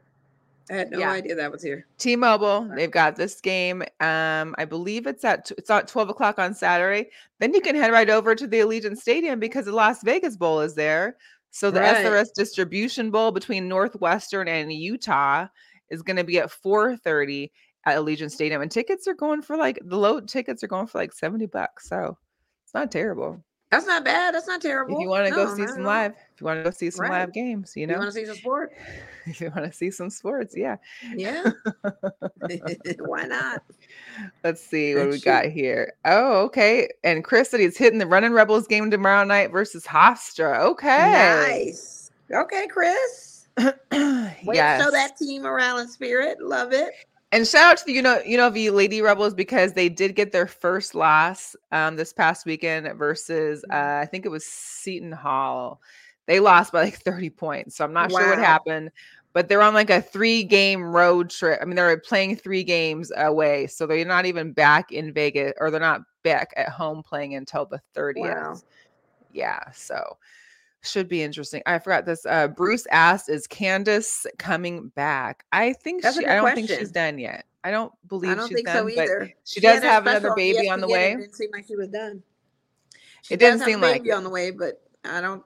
I 0.70 0.72
had 0.74 0.90
no 0.90 0.98
Yeah. 0.98 1.10
idea 1.12 1.34
that 1.36 1.52
was 1.52 1.62
here. 1.62 1.86
T-Mobile, 1.98 2.70
they've 2.74 2.90
got 2.90 3.14
this 3.14 3.40
game. 3.40 3.82
Um, 4.00 4.54
I 4.58 4.64
believe 4.64 5.06
it's 5.06 5.24
at 5.24 5.50
it's 5.58 5.70
at 5.70 5.86
twelve 5.86 6.08
o'clock 6.08 6.38
on 6.38 6.54
Saturday. 6.54 7.10
Then 7.38 7.54
you 7.54 7.60
can 7.60 7.76
head 7.76 7.92
right 7.92 8.10
over 8.10 8.34
to 8.34 8.46
the 8.46 8.60
Allegiant 8.60 8.96
Stadium 8.96 9.38
because 9.38 9.66
the 9.66 9.72
Las 9.72 10.02
Vegas 10.02 10.36
Bowl 10.36 10.60
is 10.60 10.74
there. 10.74 11.16
So 11.54 11.70
the 11.70 11.78
Right. 11.80 12.04
SRS 12.04 12.32
Distribution 12.34 13.12
Bowl 13.12 13.30
between 13.30 13.68
Northwestern 13.68 14.48
and 14.48 14.72
Utah 14.72 15.46
is 15.88 16.02
going 16.02 16.16
to 16.16 16.24
be 16.24 16.38
at 16.40 16.50
four 16.50 16.96
thirty 16.96 17.52
at 17.86 17.96
Allegiant 17.96 18.32
Stadium, 18.32 18.60
and 18.60 18.70
tickets 18.70 19.06
are 19.06 19.14
going 19.14 19.40
for 19.40 19.56
like 19.56 19.78
the 19.84 19.96
low 19.96 20.18
tickets 20.18 20.64
are 20.64 20.66
going 20.66 20.88
for 20.88 20.98
like 20.98 21.12
seventy 21.12 21.46
bucks. 21.46 21.88
So 21.88 22.18
it's 22.64 22.74
not 22.74 22.90
terrible 22.90 23.44
That's 23.70 23.86
not 23.86 24.04
bad. 24.04 24.34
That's 24.34 24.48
not 24.48 24.62
terrible. 24.62 24.96
if 24.96 25.00
you 25.02 25.08
want 25.08 25.28
to 25.28 25.32
go 25.32 25.54
see 25.54 25.64
some 25.68 25.82
all. 25.82 25.86
live. 25.86 26.12
If 26.34 26.40
you 26.40 26.44
want 26.46 26.58
to 26.58 26.64
go 26.64 26.70
see 26.72 26.90
some 26.90 27.02
Right. 27.02 27.20
live 27.20 27.32
games, 27.32 27.72
you 27.76 27.82
You 27.82 27.86
know. 27.86 27.98
want 27.98 28.06
to 28.08 28.12
see 28.12 28.26
some 28.26 28.34
sport? 28.36 28.72
if 29.26 29.40
you 29.40 29.50
want 29.54 29.70
to 29.70 29.72
see 29.72 29.90
some 29.90 30.10
sports, 30.10 30.54
yeah. 30.56 30.76
Yeah. 31.14 31.44
Why 33.00 33.24
not? 33.24 33.62
Let's 34.42 34.64
see 34.64 34.94
what 34.94 35.06
we 35.06 35.18
shoot. 35.18 35.24
got 35.24 35.46
here. 35.46 35.94
Oh, 36.04 36.42
okay. 36.44 36.88
And 37.02 37.24
Chris 37.24 37.50
said 37.50 37.60
he's 37.60 37.76
hitting 37.76 37.98
the 37.98 38.06
Running 38.06 38.32
Rebels 38.32 38.66
game 38.66 38.90
tomorrow 38.90 39.24
night 39.24 39.50
versus 39.50 39.84
Hofstra. 39.84 40.60
Okay. 40.60 41.10
Nice. 41.12 42.10
Okay, 42.32 42.66
Chris. 42.68 43.46
Yes. 44.46 44.82
show 44.82 44.90
that 44.90 45.16
team 45.16 45.42
morale 45.42 45.78
and 45.78 45.88
spirit. 45.88 46.38
Love 46.40 46.72
it. 46.72 46.92
And 47.32 47.46
shout 47.46 47.64
out 47.64 47.76
to 47.78 47.84
the 47.84 47.92
you 47.92 48.02
know 48.02 48.20
you 48.24 48.36
know 48.36 48.50
the 48.50 48.70
Lady 48.70 49.02
Rebels 49.02 49.34
because 49.34 49.72
they 49.72 49.88
did 49.88 50.14
get 50.14 50.32
their 50.32 50.46
first 50.46 50.94
loss 50.94 51.56
um 51.72 51.96
this 51.96 52.12
past 52.12 52.46
weekend 52.46 52.88
versus 52.96 53.64
uh 53.70 53.74
Mm-hmm. 53.74 54.02
I 54.02 54.06
think 54.06 54.24
it 54.24 54.28
was 54.28 54.44
Seton 54.44 55.12
Hall. 55.12 55.80
They 56.26 56.40
lost 56.40 56.72
by 56.72 56.84
like 56.84 56.96
30 56.96 57.30
points. 57.30 57.76
So 57.76 57.84
I'm 57.84 57.92
not 57.92 58.10
sure 58.10 58.30
what 58.30 58.38
happened, 58.38 58.90
but 59.32 59.48
they're 59.48 59.62
on 59.62 59.74
like 59.74 59.90
a 59.90 60.00
three 60.00 60.42
game 60.44 60.82
road 60.82 61.30
trip. 61.30 61.58
I 61.60 61.64
mean, 61.64 61.76
they're 61.76 61.98
playing 61.98 62.36
three 62.36 62.64
games 62.64 63.12
away. 63.16 63.66
So 63.66 63.86
they're 63.86 64.04
not 64.04 64.26
even 64.26 64.52
back 64.52 64.92
in 64.92 65.12
Vegas 65.12 65.52
or 65.58 65.70
they're 65.70 65.80
not 65.80 66.02
back 66.22 66.52
at 66.56 66.68
home 66.68 67.02
playing 67.02 67.34
until 67.34 67.66
the 67.66 67.80
30th. 67.94 68.16
Wow. 68.16 68.56
Yeah. 69.32 69.60
So 69.72 70.16
should 70.82 71.08
be 71.08 71.22
interesting. 71.22 71.62
I 71.66 71.78
forgot 71.78 72.04
this. 72.04 72.24
Uh 72.26 72.48
Bruce 72.48 72.86
asked, 72.90 73.28
is 73.28 73.46
Candace 73.46 74.26
coming 74.38 74.88
back? 74.88 75.44
I 75.52 75.72
think 75.72 76.02
That's 76.02 76.18
she 76.18 76.26
I 76.26 76.36
don't 76.36 76.54
think 76.54 76.68
she's 76.68 76.90
done 76.92 77.18
yet. 77.18 77.44
I 77.64 77.70
don't 77.70 77.92
believe 78.08 78.30
I 78.30 78.34
don't 78.34 78.48
she's 78.48 78.56
think 78.56 78.66
done, 78.66 78.76
so 78.90 78.94
but 78.94 79.04
either. 79.04 79.32
she 79.44 79.66
had 79.66 79.76
does 79.76 79.82
have 79.82 80.06
another 80.06 80.34
baby 80.36 80.68
on 80.68 80.80
the 80.80 80.88
way. 80.88 81.12
It 81.12 81.16
didn't 81.18 81.34
seem 81.34 81.50
like 81.52 81.66
she 81.66 81.76
was 81.76 81.88
done. 81.88 82.22
She 83.22 83.34
It 83.34 83.40
didn't 83.40 83.60
seem 83.60 83.80
like 83.80 84.02
baby 84.02 84.10
it. 84.10 84.12
on 84.12 84.22
the 84.22 84.28
way, 84.28 84.50
but 84.50 84.82
I 85.02 85.22
don't. 85.22 85.42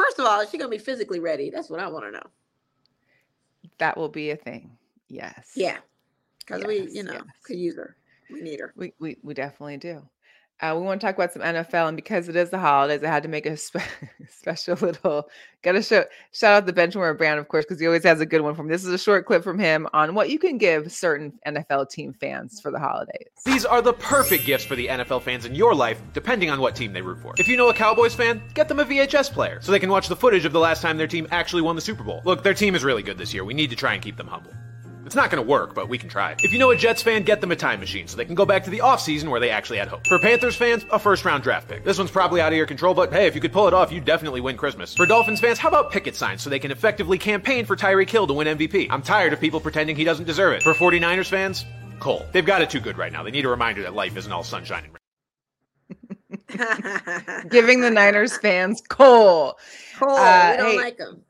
First 0.00 0.18
of 0.18 0.24
all, 0.24 0.40
is 0.40 0.50
she 0.50 0.56
gonna 0.56 0.70
be 0.70 0.78
physically 0.78 1.20
ready? 1.20 1.50
That's 1.50 1.68
what 1.68 1.80
I 1.80 1.88
want 1.88 2.06
to 2.06 2.10
know. 2.10 2.22
That 3.78 3.98
will 3.98 4.08
be 4.08 4.30
a 4.30 4.36
thing. 4.36 4.70
Yes. 5.08 5.52
Yeah, 5.54 5.76
because 6.38 6.64
we, 6.64 6.88
you 6.90 7.02
know, 7.02 7.12
yes. 7.12 7.22
could 7.42 7.58
use 7.58 7.76
her. 7.76 7.96
We 8.30 8.40
need 8.40 8.60
her. 8.60 8.72
We 8.76 8.94
we, 8.98 9.18
we 9.22 9.34
definitely 9.34 9.76
do. 9.76 10.02
Uh, 10.62 10.74
we 10.76 10.82
want 10.82 11.00
to 11.00 11.06
talk 11.06 11.14
about 11.14 11.32
some 11.32 11.40
NFL, 11.40 11.88
and 11.88 11.96
because 11.96 12.28
it 12.28 12.36
is 12.36 12.50
the 12.50 12.58
holidays, 12.58 13.02
I 13.02 13.06
had 13.06 13.22
to 13.22 13.30
make 13.30 13.46
a 13.46 13.56
spe- 13.56 13.78
special 14.28 14.76
little. 14.80 15.28
Got 15.62 15.72
to 15.72 15.82
show 15.82 16.04
shout 16.32 16.52
out 16.52 16.66
the 16.66 16.72
Benchwarmer 16.72 17.16
brand, 17.16 17.40
of 17.40 17.48
course, 17.48 17.64
because 17.64 17.80
he 17.80 17.86
always 17.86 18.04
has 18.04 18.20
a 18.20 18.26
good 18.26 18.42
one 18.42 18.54
from. 18.54 18.68
This 18.68 18.84
is 18.84 18.92
a 18.92 18.98
short 18.98 19.24
clip 19.24 19.42
from 19.42 19.58
him 19.58 19.86
on 19.94 20.14
what 20.14 20.28
you 20.28 20.38
can 20.38 20.58
give 20.58 20.92
certain 20.92 21.32
NFL 21.46 21.88
team 21.90 22.12
fans 22.12 22.60
for 22.60 22.70
the 22.70 22.78
holidays. 22.78 23.28
These 23.46 23.64
are 23.64 23.80
the 23.80 23.94
perfect 23.94 24.44
gifts 24.44 24.64
for 24.64 24.76
the 24.76 24.88
NFL 24.88 25.22
fans 25.22 25.46
in 25.46 25.54
your 25.54 25.74
life, 25.74 26.02
depending 26.12 26.50
on 26.50 26.60
what 26.60 26.76
team 26.76 26.92
they 26.92 27.02
root 27.02 27.20
for. 27.20 27.34
If 27.38 27.48
you 27.48 27.56
know 27.56 27.70
a 27.70 27.74
Cowboys 27.74 28.14
fan, 28.14 28.42
get 28.52 28.68
them 28.68 28.80
a 28.80 28.84
VHS 28.84 29.32
player 29.32 29.60
so 29.62 29.72
they 29.72 29.80
can 29.80 29.90
watch 29.90 30.08
the 30.08 30.16
footage 30.16 30.44
of 30.44 30.52
the 30.52 30.60
last 30.60 30.82
time 30.82 30.98
their 30.98 31.06
team 31.06 31.26
actually 31.30 31.62
won 31.62 31.74
the 31.74 31.82
Super 31.82 32.04
Bowl. 32.04 32.20
Look, 32.24 32.42
their 32.42 32.54
team 32.54 32.74
is 32.74 32.84
really 32.84 33.02
good 33.02 33.16
this 33.16 33.32
year. 33.32 33.44
We 33.44 33.54
need 33.54 33.70
to 33.70 33.76
try 33.76 33.94
and 33.94 34.02
keep 34.02 34.16
them 34.18 34.26
humble. 34.26 34.52
It's 35.06 35.14
not 35.14 35.30
going 35.30 35.42
to 35.42 35.48
work, 35.48 35.74
but 35.74 35.88
we 35.88 35.98
can 35.98 36.08
try. 36.08 36.36
If 36.42 36.52
you 36.52 36.58
know 36.58 36.70
a 36.70 36.76
Jets 36.76 37.02
fan, 37.02 37.22
get 37.22 37.40
them 37.40 37.50
a 37.50 37.56
time 37.56 37.80
machine 37.80 38.06
so 38.06 38.16
they 38.16 38.24
can 38.24 38.34
go 38.34 38.46
back 38.46 38.64
to 38.64 38.70
the 38.70 38.78
offseason 38.78 39.28
where 39.28 39.40
they 39.40 39.50
actually 39.50 39.78
had 39.78 39.88
hope. 39.88 40.06
For 40.06 40.18
Panthers 40.18 40.56
fans, 40.56 40.84
a 40.92 40.98
first 40.98 41.24
round 41.24 41.42
draft 41.42 41.68
pick. 41.68 41.84
This 41.84 41.98
one's 41.98 42.10
probably 42.10 42.40
out 42.40 42.52
of 42.52 42.56
your 42.56 42.66
control, 42.66 42.94
but 42.94 43.12
hey, 43.12 43.26
if 43.26 43.34
you 43.34 43.40
could 43.40 43.52
pull 43.52 43.66
it 43.66 43.74
off, 43.74 43.90
you'd 43.90 44.04
definitely 44.04 44.40
win 44.40 44.56
Christmas. 44.56 44.94
For 44.94 45.06
Dolphins 45.06 45.40
fans, 45.40 45.58
how 45.58 45.68
about 45.68 45.90
picket 45.90 46.14
signs 46.16 46.42
so 46.42 46.50
they 46.50 46.58
can 46.58 46.70
effectively 46.70 47.18
campaign 47.18 47.64
for 47.64 47.76
Tyreek 47.76 48.10
Hill 48.10 48.26
to 48.26 48.34
win 48.34 48.46
MVP? 48.58 48.88
I'm 48.90 49.02
tired 49.02 49.32
of 49.32 49.40
people 49.40 49.60
pretending 49.60 49.96
he 49.96 50.04
doesn't 50.04 50.26
deserve 50.26 50.54
it. 50.54 50.62
For 50.62 50.74
49ers 50.74 51.28
fans, 51.28 51.64
coal. 51.98 52.24
They've 52.32 52.46
got 52.46 52.62
it 52.62 52.70
too 52.70 52.80
good 52.80 52.98
right 52.98 53.12
now. 53.12 53.22
They 53.22 53.30
need 53.30 53.44
a 53.46 53.50
reminder 53.50 53.82
that 53.82 53.94
life 53.94 54.16
isn't 54.16 54.32
all 54.32 54.44
sunshine 54.44 54.84
and 54.84 54.92
rain. 54.92 54.96
Giving 57.48 57.80
the 57.80 57.90
Niners 57.90 58.36
fans 58.36 58.82
coal. 58.88 59.56
coal, 59.98 60.10
Uh, 60.10 60.50
we 60.52 60.56
don't 60.58 60.70
hey, 60.72 60.76
like 60.76 60.98
them. 60.98 61.22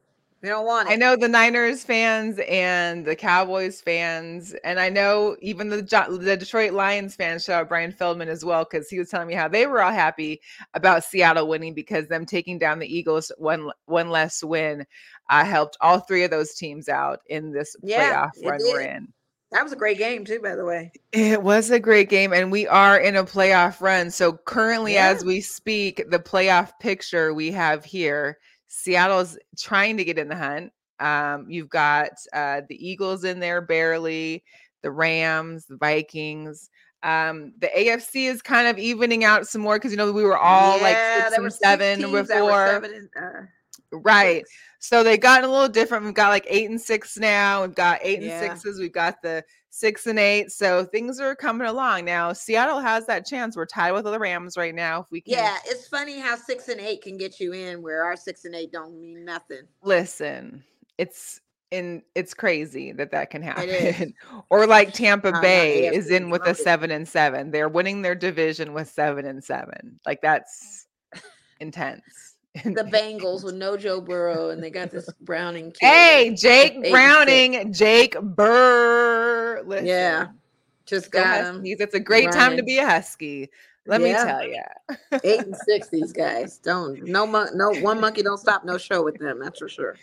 We 0.42 0.48
don't 0.48 0.64
want 0.64 0.88
it. 0.88 0.92
I 0.92 0.96
know 0.96 1.16
the 1.16 1.28
Niners 1.28 1.84
fans 1.84 2.38
and 2.48 3.04
the 3.04 3.14
Cowboys 3.14 3.82
fans, 3.82 4.54
and 4.64 4.80
I 4.80 4.88
know 4.88 5.36
even 5.42 5.68
the 5.68 5.82
the 5.82 6.36
Detroit 6.36 6.72
Lions 6.72 7.14
fans. 7.14 7.44
Shout 7.44 7.62
out 7.62 7.68
Brian 7.68 7.92
Feldman 7.92 8.28
as 8.30 8.42
well 8.42 8.64
because 8.64 8.88
he 8.88 8.98
was 8.98 9.10
telling 9.10 9.28
me 9.28 9.34
how 9.34 9.48
they 9.48 9.66
were 9.66 9.82
all 9.82 9.92
happy 9.92 10.40
about 10.72 11.04
Seattle 11.04 11.46
winning 11.46 11.74
because 11.74 12.08
them 12.08 12.24
taking 12.24 12.58
down 12.58 12.78
the 12.78 12.86
Eagles 12.86 13.30
one 13.36 13.70
one 13.84 14.08
less 14.08 14.42
win 14.42 14.86
uh, 15.28 15.44
helped 15.44 15.76
all 15.82 16.00
three 16.00 16.24
of 16.24 16.30
those 16.30 16.54
teams 16.54 16.88
out 16.88 17.20
in 17.26 17.52
this 17.52 17.76
Yeah, 17.82 17.98
playoff 17.98 18.30
run 18.42 18.60
we're 18.62 18.80
in. 18.80 19.12
That 19.52 19.62
was 19.62 19.72
a 19.72 19.76
great 19.76 19.98
game 19.98 20.24
too, 20.24 20.40
by 20.40 20.54
the 20.54 20.64
way. 20.64 20.92
It 21.12 21.42
was 21.42 21.70
a 21.70 21.80
great 21.80 22.08
game, 22.08 22.32
and 22.32 22.52
we 22.52 22.66
are 22.68 22.96
in 22.98 23.16
a 23.16 23.24
playoff 23.24 23.80
run. 23.80 24.10
So 24.10 24.32
currently, 24.46 24.94
Yeah. 24.94 25.10
as 25.10 25.24
we 25.24 25.40
speak, 25.40 26.04
the 26.08 26.18
playoff 26.20 26.72
picture 26.80 27.34
we 27.34 27.50
have 27.50 27.84
here: 27.84 28.38
Seattle's 28.70 29.36
trying 29.58 29.96
to 29.96 30.04
get 30.04 30.16
in 30.18 30.28
the 30.28 30.36
hunt. 30.36 30.72
Um, 31.00 31.46
you've 31.50 31.68
got 31.68 32.10
uh, 32.32 32.62
the 32.68 32.88
Eagles 32.88 33.24
in 33.24 33.40
there 33.40 33.60
barely, 33.60 34.44
the 34.82 34.90
Rams, 34.92 35.66
the 35.66 35.76
Vikings. 35.76 36.70
Um, 37.02 37.52
the 37.58 37.66
AFC 37.76 38.28
is 38.30 38.42
kind 38.42 38.68
of 38.68 38.78
evening 38.78 39.24
out 39.24 39.46
some 39.48 39.60
more 39.62 39.76
because 39.76 39.90
you 39.90 39.96
know 39.96 40.12
we 40.12 40.22
were 40.22 40.38
all 40.38 40.80
like 40.80 40.96
six 41.16 41.36
and 41.36 41.52
seven 41.52 42.00
before. 42.12 42.66
seven 42.66 42.94
and, 42.94 43.08
uh, 43.20 43.40
Right. 43.92 44.46
six. 44.46 44.50
So 44.78 45.02
they've 45.02 45.20
got 45.20 45.42
a 45.42 45.48
little 45.48 45.68
different. 45.68 46.04
We've 46.04 46.14
got 46.14 46.28
like 46.28 46.46
eight 46.48 46.70
and 46.70 46.80
six 46.80 47.16
now. 47.18 47.62
We've 47.62 47.74
got 47.74 47.98
eight 48.02 48.22
Yeah. 48.22 48.40
and 48.40 48.52
sixes. 48.60 48.78
We've 48.78 48.92
got 48.92 49.20
the 49.22 49.42
six 49.70 50.06
and 50.06 50.18
eight. 50.18 50.50
So 50.52 50.84
things 50.84 51.20
are 51.20 51.34
coming 51.34 51.66
along 51.68 52.04
now. 52.04 52.32
Seattle 52.32 52.80
has 52.80 53.06
that 53.06 53.24
chance. 53.26 53.56
We're 53.56 53.66
tied 53.66 53.92
with 53.92 54.04
the 54.04 54.18
Rams 54.18 54.56
right 54.56 54.74
now. 54.74 55.00
If 55.02 55.06
we 55.10 55.20
can 55.20 55.32
Yeah, 55.34 55.56
it's 55.64 55.86
funny 55.88 56.18
how 56.18 56.36
six 56.36 56.68
and 56.68 56.80
eight 56.80 57.02
can 57.02 57.16
get 57.16 57.40
you 57.40 57.52
in, 57.52 57.80
where 57.82 58.04
our 58.04 58.16
six 58.16 58.44
and 58.44 58.54
eight 58.54 58.72
don't 58.72 59.00
mean 59.00 59.24
nothing. 59.24 59.62
listen, 59.82 60.62
it's 60.98 61.40
in 61.70 62.02
it's 62.16 62.34
crazy 62.34 62.90
that 62.90 63.12
that 63.12 63.30
can 63.30 63.42
happen. 63.42 64.12
or 64.50 64.66
like 64.66 64.92
Tampa 64.92 65.32
Uh, 65.32 65.40
Bay 65.40 65.88
AFC 65.92 65.96
is 65.96 66.10
in 66.10 66.28
with 66.30 66.42
a 66.44 66.54
seven 66.54 66.90
and 66.90 67.08
seven. 67.08 67.52
They're 67.52 67.68
winning 67.68 68.02
their 68.02 68.16
division 68.16 68.72
with 68.72 68.88
seven 68.90 69.24
and 69.24 69.42
seven. 69.42 70.00
Like 70.04 70.20
that's 70.20 70.88
intense. 71.60 72.29
The 72.54 72.82
Bengals 72.92 73.44
with 73.44 73.54
no 73.54 73.76
Joe 73.76 74.00
Burrow, 74.00 74.50
and 74.50 74.62
they 74.62 74.70
got 74.70 74.90
this 74.90 75.08
Browning 75.20 75.70
kid. 75.70 75.86
Hey, 75.86 76.34
Jake 76.34 76.72
Eight 76.72 76.76
and 76.76 76.84
six. 76.84 76.92
Browning, 76.92 77.72
Jake 77.72 78.20
Burr. 78.20 79.62
Listen, 79.64 79.86
Yeah, 79.86 80.26
just 80.84 81.12
go 81.12 81.22
got 81.22 81.44
Huskies. 81.44 81.76
It's 81.78 81.94
a 81.94 82.00
great 82.00 82.32
time 82.32 82.56
to 82.56 82.62
be 82.64 82.78
a 82.78 82.86
Husky. 82.86 83.50
Let 83.86 84.00
Yeah. 84.02 84.06
me 84.24 84.30
tell 84.30 84.46
you. 84.46 85.20
eight 85.24 85.40
and 85.40 85.56
six. 85.56 85.88
These 85.90 86.12
guys 86.12 86.58
don't 86.58 87.02
no 87.04 87.26
mon- 87.26 87.56
no 87.56 87.70
one 87.80 88.00
monkey 88.00 88.22
don't 88.22 88.38
stop 88.38 88.64
no 88.64 88.76
show 88.78 89.02
with 89.02 89.18
them. 89.18 89.38
That's 89.40 89.58
for 89.58 89.68
sure. 89.68 89.96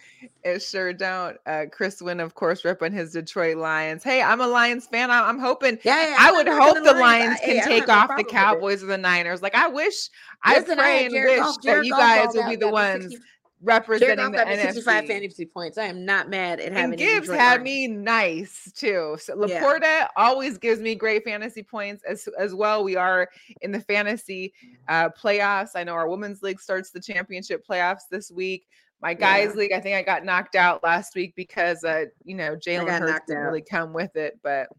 It 0.43 0.61
sure 0.61 0.93
don't. 0.93 1.38
Uh, 1.45 1.65
Chris 1.71 2.01
Wynn, 2.01 2.19
of 2.19 2.34
course, 2.34 2.63
repping 2.63 2.91
his 2.91 3.13
Detroit 3.13 3.57
Lions. 3.57 4.03
Hey, 4.03 4.21
I'm 4.21 4.41
a 4.41 4.47
Lions 4.47 4.88
fan. 4.88 5.11
I- 5.11 5.30
I'm 5.30 5.38
hoping. 5.39 5.78
Yeah, 5.84 6.09
yeah 6.09 6.15
I 6.19 6.30
I'm 6.30 6.36
would 6.36 6.47
hope 6.47 6.84
the 6.84 6.93
Lions. 6.99 7.39
Can 7.39 7.57
hey, 7.57 7.61
take 7.61 7.88
no 7.88 7.93
off 7.93 8.01
the 8.03 8.07
problem 8.07 8.17
with 8.17 8.28
it. 8.28 8.32
Cowboys 8.32 8.84
or 8.84 8.88
the 8.88 8.97
Niners. 8.97 9.41
Like 9.41 9.55
I 9.55 9.67
wish, 9.67 10.09
I 10.43 10.57
Listen, 10.59 10.78
pray 10.78 11.03
had 11.03 11.05
and 11.05 11.13
Jared 11.13 11.39
wish 11.43 11.57
that 11.63 11.86
you 11.86 11.91
guys 11.91 12.30
will 12.34 12.49
be 12.49 12.55
the 12.55 12.69
ones 12.69 13.03
60 13.03 13.17
Jared 13.17 13.23
representing 13.62 14.32
the 14.32 14.45
me 14.45 14.55
65 14.58 15.05
fantasy 15.08 15.45
points. 15.45 15.78
I 15.78 15.86
am 15.86 16.05
not 16.05 16.30
mad 16.30 16.60
at 16.60 16.68
And 16.68 16.76
having 16.76 16.91
the 16.91 16.97
Gibbs 16.97 17.30
had 17.30 17.64
me 17.64 17.88
nice 17.88 18.72
too. 18.76 19.18
So 19.20 19.45
Yeah. 19.47 19.62
Laporta 19.62 20.08
always 20.16 20.58
gives 20.58 20.80
me 20.80 20.95
great 20.95 21.24
fantasy 21.24 21.64
points 21.64 22.03
as 22.08 22.28
as 22.38 22.53
well. 22.53 22.84
We 22.84 22.95
are 22.95 23.30
in 23.62 23.72
the 23.72 23.82
fantasy 23.82 24.53
uh 24.88 25.10
playoffs. 25.10 25.72
I 25.76 25.84
know 25.84 25.93
our 25.93 26.08
women's 26.08 26.41
league 26.43 26.60
starts 26.60 26.91
the 26.91 26.99
championship 27.01 27.66
playoffs 27.68 28.03
this 28.12 28.32
week. 28.32 28.68
My 29.01 29.14
guys 29.14 29.49
Yeah. 29.51 29.58
league, 29.58 29.72
I 29.74 29.80
think 29.80 29.95
I 29.95 30.01
got 30.03 30.24
knocked 30.24 30.55
out 30.55 30.84
last 30.84 31.16
week 31.16 31.34
because 31.36 31.84
uh, 31.84 32.05
you 32.24 32.36
know, 32.36 32.55
Jalen 32.55 32.99
Hurts 32.99 33.26
didn't 33.28 33.41
out. 33.41 33.45
really 33.45 33.62
come 33.62 33.93
with 33.93 34.16
it, 34.16 34.39
but 34.43 34.70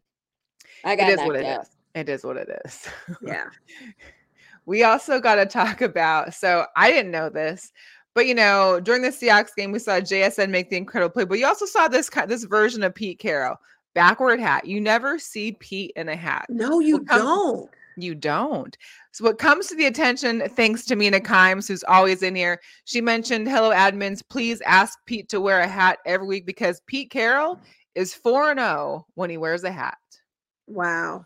I 0.85 0.95
got 0.97 1.11
is 1.11 1.16
knocked 1.16 1.26
what 1.26 1.37
it 1.37 1.47
out. 1.47 1.62
is. 1.62 1.68
It 1.95 2.09
is 2.09 2.24
what 2.24 2.37
it 2.37 2.49
is. 2.64 2.89
Yeah. 3.22 3.47
we 4.68 4.83
also 4.83 5.18
got 5.18 5.37
to 5.37 5.47
talk 5.47 5.81
about 5.81 6.35
so 6.35 6.66
i 6.76 6.91
didn't 6.91 7.11
know 7.11 7.31
this 7.31 7.72
but 8.18 8.26
you 8.26 8.34
know 8.34 8.80
during 8.80 9.00
the 9.00 9.10
Seahawks 9.10 9.54
game 9.56 9.70
we 9.70 9.78
saw 9.78 10.00
JSN 10.00 10.50
make 10.50 10.70
the 10.70 10.76
incredible 10.76 11.12
play 11.12 11.24
but 11.24 11.38
you 11.38 11.46
also 11.46 11.66
saw 11.66 11.86
this 11.86 12.10
this 12.26 12.42
version 12.42 12.82
of 12.82 12.92
Pete 12.92 13.20
Carroll. 13.20 13.54
Backward 13.94 14.40
hat. 14.40 14.64
You 14.66 14.80
never 14.80 15.20
see 15.20 15.52
Pete 15.52 15.92
in 15.94 16.08
a 16.08 16.16
hat. 16.16 16.46
No, 16.48 16.80
you 16.80 16.96
Well, 16.96 17.04
come- 17.06 17.18
don't. 17.26 17.70
you 17.96 18.16
don't. 18.16 18.76
So 19.12 19.22
what 19.24 19.38
comes 19.38 19.68
to 19.68 19.76
the 19.76 19.86
attention 19.86 20.42
thanks 20.56 20.84
to 20.86 20.96
Mina 20.96 21.20
Kimes 21.20 21.68
who's 21.68 21.84
always 21.84 22.24
in 22.24 22.34
here 22.34 22.60
she 22.86 23.00
mentioned 23.00 23.48
hello 23.48 23.70
admins. 23.70 24.20
Please 24.28 24.60
ask 24.62 24.98
Pete 25.06 25.28
to 25.28 25.40
wear 25.40 25.60
a 25.60 25.68
hat 25.68 25.98
every 26.04 26.26
week 26.26 26.44
because 26.44 26.82
Pete 26.88 27.10
Carroll 27.10 27.60
is 27.94 28.14
4 28.14 28.50
and 28.50 28.58
0 28.58 29.06
when 29.14 29.30
he 29.30 29.36
wears 29.36 29.62
a 29.62 29.70
hat. 29.70 29.98
Wow. 30.66 31.24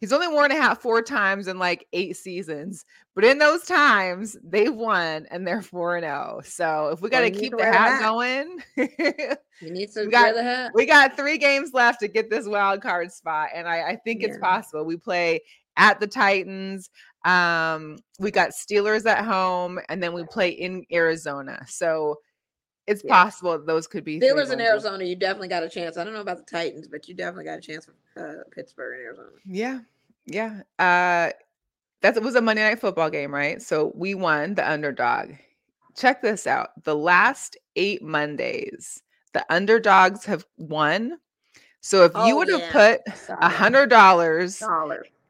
He's 0.00 0.12
only 0.14 0.28
worn 0.28 0.50
a 0.50 0.54
hat 0.56 0.80
four 0.80 1.02
times 1.02 1.46
in 1.46 1.58
like 1.58 1.86
eight 1.92 2.16
seasons, 2.16 2.86
but 3.14 3.22
in 3.24 3.36
those 3.38 3.64
times 3.64 4.36
they've 4.42 4.74
won 4.74 5.26
and 5.30 5.46
they're 5.46 5.60
four 5.62 5.96
and 5.96 6.04
zero. 6.04 6.40
So 6.42 6.88
if 6.88 7.02
we 7.02 7.10
got 7.10 7.22
Well, 7.22 7.30
to 7.30 7.38
keep 7.38 7.56
the 7.56 7.64
hat 7.64 8.00
hat. 8.00 8.00
going, 8.00 8.58
You 9.60 9.70
need 9.70 9.92
to 9.92 10.04
We 10.06 10.10
got- 10.10 10.34
the 10.34 10.42
hat. 10.42 10.70
we 10.74 10.86
got 10.86 11.16
three 11.16 11.36
games 11.36 11.72
left 11.74 12.00
to 12.00 12.08
get 12.08 12.30
this 12.30 12.46
wild 12.46 12.80
card 12.80 13.12
spot, 13.12 13.50
and 13.54 13.68
I, 13.68 13.90
I 13.90 13.96
think 13.96 14.22
it's 14.22 14.38
possible. 14.38 14.84
We 14.86 14.96
play 14.96 15.40
at 15.76 16.00
the 16.00 16.06
Titans. 16.06 16.88
Um, 17.26 17.98
we 18.18 18.30
got 18.30 18.50
Steelers 18.52 19.04
at 19.04 19.22
home, 19.24 19.78
and 19.90 20.02
then 20.02 20.14
we 20.14 20.24
play 20.24 20.48
in 20.48 20.84
Arizona. 20.90 21.62
So 21.68 22.16
it's 22.90 23.04
Yeah. 23.04 23.24
possible 23.24 23.52
that 23.52 23.66
those 23.66 23.86
could 23.86 24.04
be 24.04 24.18
Steelers 24.20 24.52
in. 24.52 24.60
Arizona, 24.60 25.04
you 25.04 25.14
definitely 25.16 25.48
got 25.48 25.62
a 25.62 25.68
chance. 25.68 25.96
I 25.96 26.04
don't 26.04 26.12
know 26.12 26.20
about 26.20 26.38
the 26.38 26.44
Titans, 26.50 26.88
but 26.88 27.08
you 27.08 27.14
definitely 27.14 27.44
got 27.44 27.58
a 27.58 27.60
chance 27.60 27.86
for 27.86 27.94
uh, 28.20 28.42
Pittsburgh 28.50 28.94
and 28.98 29.04
Arizona. 29.06 29.28
Yeah, 29.46 29.78
yeah. 30.26 30.62
Uh, 30.78 31.30
that 32.02 32.20
was 32.22 32.34
a 32.34 32.40
Monday 32.40 32.62
night 32.62 32.80
football 32.80 33.08
game, 33.10 33.32
right? 33.32 33.62
So 33.62 33.92
we 33.94 34.14
won 34.14 34.54
the 34.54 34.68
underdog. 34.68 35.32
Check 35.96 36.20
this 36.22 36.46
out: 36.46 36.70
the 36.84 36.96
last 36.96 37.56
eight 37.76 38.02
Mondays, 38.02 39.02
the 39.32 39.44
underdogs 39.52 40.24
have 40.24 40.44
won. 40.58 41.18
So 41.80 42.04
if 42.04 42.12
you 42.12 42.34
Oh, 42.34 42.36
would 42.38 42.48
have 42.50 42.60
yeah. 42.60 42.72
put 42.72 43.00
a 43.40 43.48
hundred 43.48 43.88
dollars 43.90 44.62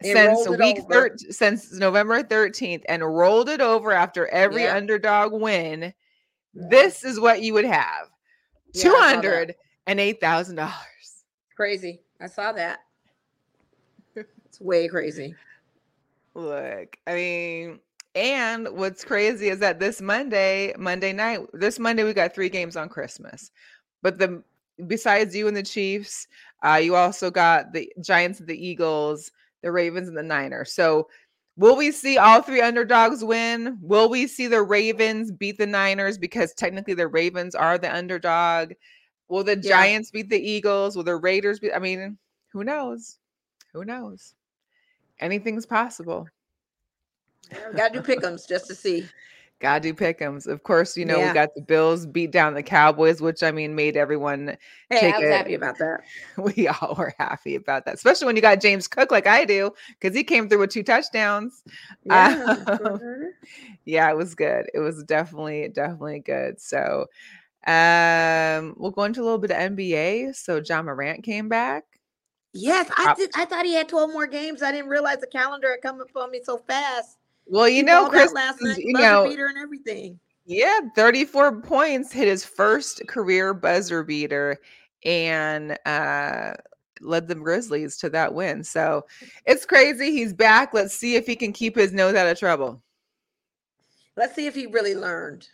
since 0.03 0.49
week 0.49 0.79
thir- 0.91 1.17
since 1.31 1.73
November 1.73 2.23
13th 2.23 2.83
and 2.89 3.05
rolled 3.05 3.49
it 3.49 3.61
over 3.61 3.93
after 3.93 4.27
every 4.29 4.63
Yeah. 4.65 4.77
underdog 4.77 5.33
win, 5.33 5.93
Yeah. 6.55 6.67
this 6.71 7.05
is 7.05 7.21
what 7.21 7.43
you 7.43 7.55
would 7.55 7.65
have. 7.65 8.09
Yeah, 8.73 8.83
Two 8.85 8.95
hundred 8.97 9.55
and 9.87 9.99
eight 10.01 10.21
thousand 10.21 10.57
dollars. 10.57 11.25
crazy. 11.57 12.01
I 12.21 12.27
saw 12.27 12.53
that. 12.53 12.81
It's 14.15 14.61
way 14.61 14.89
crazy. 14.89 15.35
Look, 16.35 16.97
I 17.07 17.15
mean, 17.15 17.81
and 18.15 18.69
what's 18.71 19.05
crazy 19.05 19.49
is 19.49 19.59
that 19.61 19.81
this 19.81 20.01
Monday, 20.01 20.75
Monday 20.79 21.13
night, 21.13 21.41
this 21.53 21.79
Monday 21.79 22.05
we 22.05 22.13
got 22.13 22.35
three 22.35 22.49
games 22.49 22.77
on 22.77 22.89
Christmas. 22.89 23.51
But 24.03 24.19
the 24.19 24.43
besides 24.87 25.35
you 25.37 25.47
and 25.49 25.57
the 25.57 25.63
Chiefs, 25.63 26.27
uh, 26.65 26.81
you 26.83 26.95
also 26.97 27.31
got 27.31 27.73
the 27.73 27.93
Giants 28.01 28.41
and 28.41 28.49
the 28.49 28.67
Eagles, 28.67 29.31
the 29.63 29.71
Ravens 29.73 30.09
and 30.09 30.17
the 30.17 30.23
Niners. 30.23 30.73
So 30.73 31.09
will 31.61 31.77
we 31.77 31.93
see 31.93 32.17
all 32.17 32.41
three 32.41 32.63
underdogs 32.63 33.23
win? 33.23 33.77
Will 33.83 34.09
we 34.09 34.27
see 34.27 34.47
the 34.47 34.63
Ravens 34.63 35.31
beat 35.31 35.59
the 35.59 35.67
Niners 35.67 36.17
because 36.17 36.55
technically 36.55 36.95
the 36.95 37.07
Ravens 37.07 37.55
are 37.55 37.77
the 37.77 37.95
underdog? 37.95 38.73
Will 39.29 39.45
the 39.45 39.57
Yeah. 39.57 39.69
Giants 39.69 40.11
beat 40.11 40.31
the 40.31 40.41
Eagles? 40.41 40.97
Will 40.97 41.05
the 41.05 41.17
Raiders 41.17 41.61
beat? 41.61 41.73
I 41.75 41.79
mean, 41.79 42.17
who 42.49 42.65
knows? 42.65 43.19
Who 43.75 43.85
knows? 43.85 44.35
Anything's 45.21 45.67
possible. 45.67 46.27
Got 47.77 47.93
to 47.93 48.01
do 48.01 48.07
pick'ems 48.07 48.49
just 48.49 48.67
to 48.69 48.75
see. 48.75 49.07
Gotta 49.61 49.81
do 49.81 49.93
pick'ems. 49.95 50.47
Of 50.47 50.63
course, 50.63 50.97
you 50.97 51.05
know, 51.05 51.19
Yeah. 51.19 51.29
we 51.29 51.35
got 51.35 51.55
the 51.55 51.61
Bills 51.61 52.07
beat 52.07 52.31
down 52.31 52.55
the 52.55 52.63
Cowboys, 52.63 53.21
which 53.21 53.43
I 53.43 53.51
mean 53.51 53.75
made 53.75 53.95
everyone 53.97 54.57
Hey, 54.89 55.13
I 55.13 55.19
was 55.19 55.29
happy 55.29 55.53
about 55.55 55.77
that. 55.79 56.01
we 56.57 56.67
all 56.67 56.95
were 56.97 57.15
happy 57.19 57.57
about 57.57 57.85
that, 57.85 57.95
especially 57.95 58.27
when 58.27 58.37
you 58.37 58.43
got 58.43 58.61
James 58.63 58.89
Cook 58.89 59.11
like 59.11 59.27
I 59.27 59.45
do, 59.45 59.71
because 60.01 60.17
he 60.17 60.25
came 60.25 60.49
through 60.49 60.61
with 60.61 60.71
two 60.71 60.83
touchdowns. 60.83 61.63
Yeah. 62.05 62.57
Um, 62.81 63.33
yeah, 63.85 64.11
it 64.11 64.17
was 64.17 64.35
good. 64.35 64.71
It 64.73 64.79
was 64.81 65.05
definitely, 65.05 65.69
definitely 65.69 66.21
good. 66.21 66.59
So 66.61 67.07
um 67.67 68.75
we'll 68.79 68.91
go 68.93 69.05
into 69.05 69.21
a 69.21 69.25
little 69.25 69.39
bit 69.39 69.51
of 69.51 69.59
NBA. 69.59 70.35
So 70.35 70.63
Ja 70.67 70.83
Morant 70.83 71.23
came 71.23 71.51
back. 71.51 71.85
yes, 72.55 72.91
I 72.97 73.13
did. 73.15 73.31
I 73.37 73.45
thought 73.45 73.67
he 73.67 73.75
had 73.75 73.89
12 73.91 74.11
more 74.11 74.27
games. 74.27 74.63
I 74.63 74.73
didn't 74.73 74.89
realize 74.91 75.19
the 75.21 75.27
calendar 75.27 75.71
had 75.71 75.83
come 75.83 76.01
up 76.01 76.09
on 76.17 76.31
me 76.31 76.41
so 76.43 76.57
fast. 76.57 77.19
Well, 77.51 77.69
you 77.69 77.77
He 77.77 77.83
know, 77.83 78.09
Chris, 78.09 78.33
last 78.33 78.63
night, 78.63 78.79
you 78.79 78.93
know, 78.93 79.29
beater 79.29 79.47
and 79.47 79.59
everything. 79.59 80.19
Yeah, 80.47 80.79
34 80.95 81.63
points, 81.63 82.13
hit 82.13 82.29
his 82.29 82.45
first 82.45 83.07
career 83.09 83.53
buzzer 83.53 84.05
beater 84.05 84.59
and 85.05 85.77
uh 85.87 86.53
led 87.01 87.27
the 87.27 87.35
Grizzlies 87.35 87.97
to 87.99 88.11
that 88.11 88.33
win. 88.35 88.63
So 88.63 89.07
it's 89.47 89.65
crazy. 89.65 90.13
He's 90.13 90.33
back. 90.33 90.75
Let's 90.75 90.95
see 90.95 91.17
if 91.17 91.27
he 91.27 91.35
can 91.35 91.53
keep 91.53 91.75
his 91.75 91.93
nose 91.93 92.15
out 92.15 92.27
of 92.29 92.39
trouble. 92.39 92.83
Let's 94.17 94.35
see 94.35 94.47
if 94.47 94.55
he 94.55 94.67
really 94.67 94.95
learned. 94.95 95.49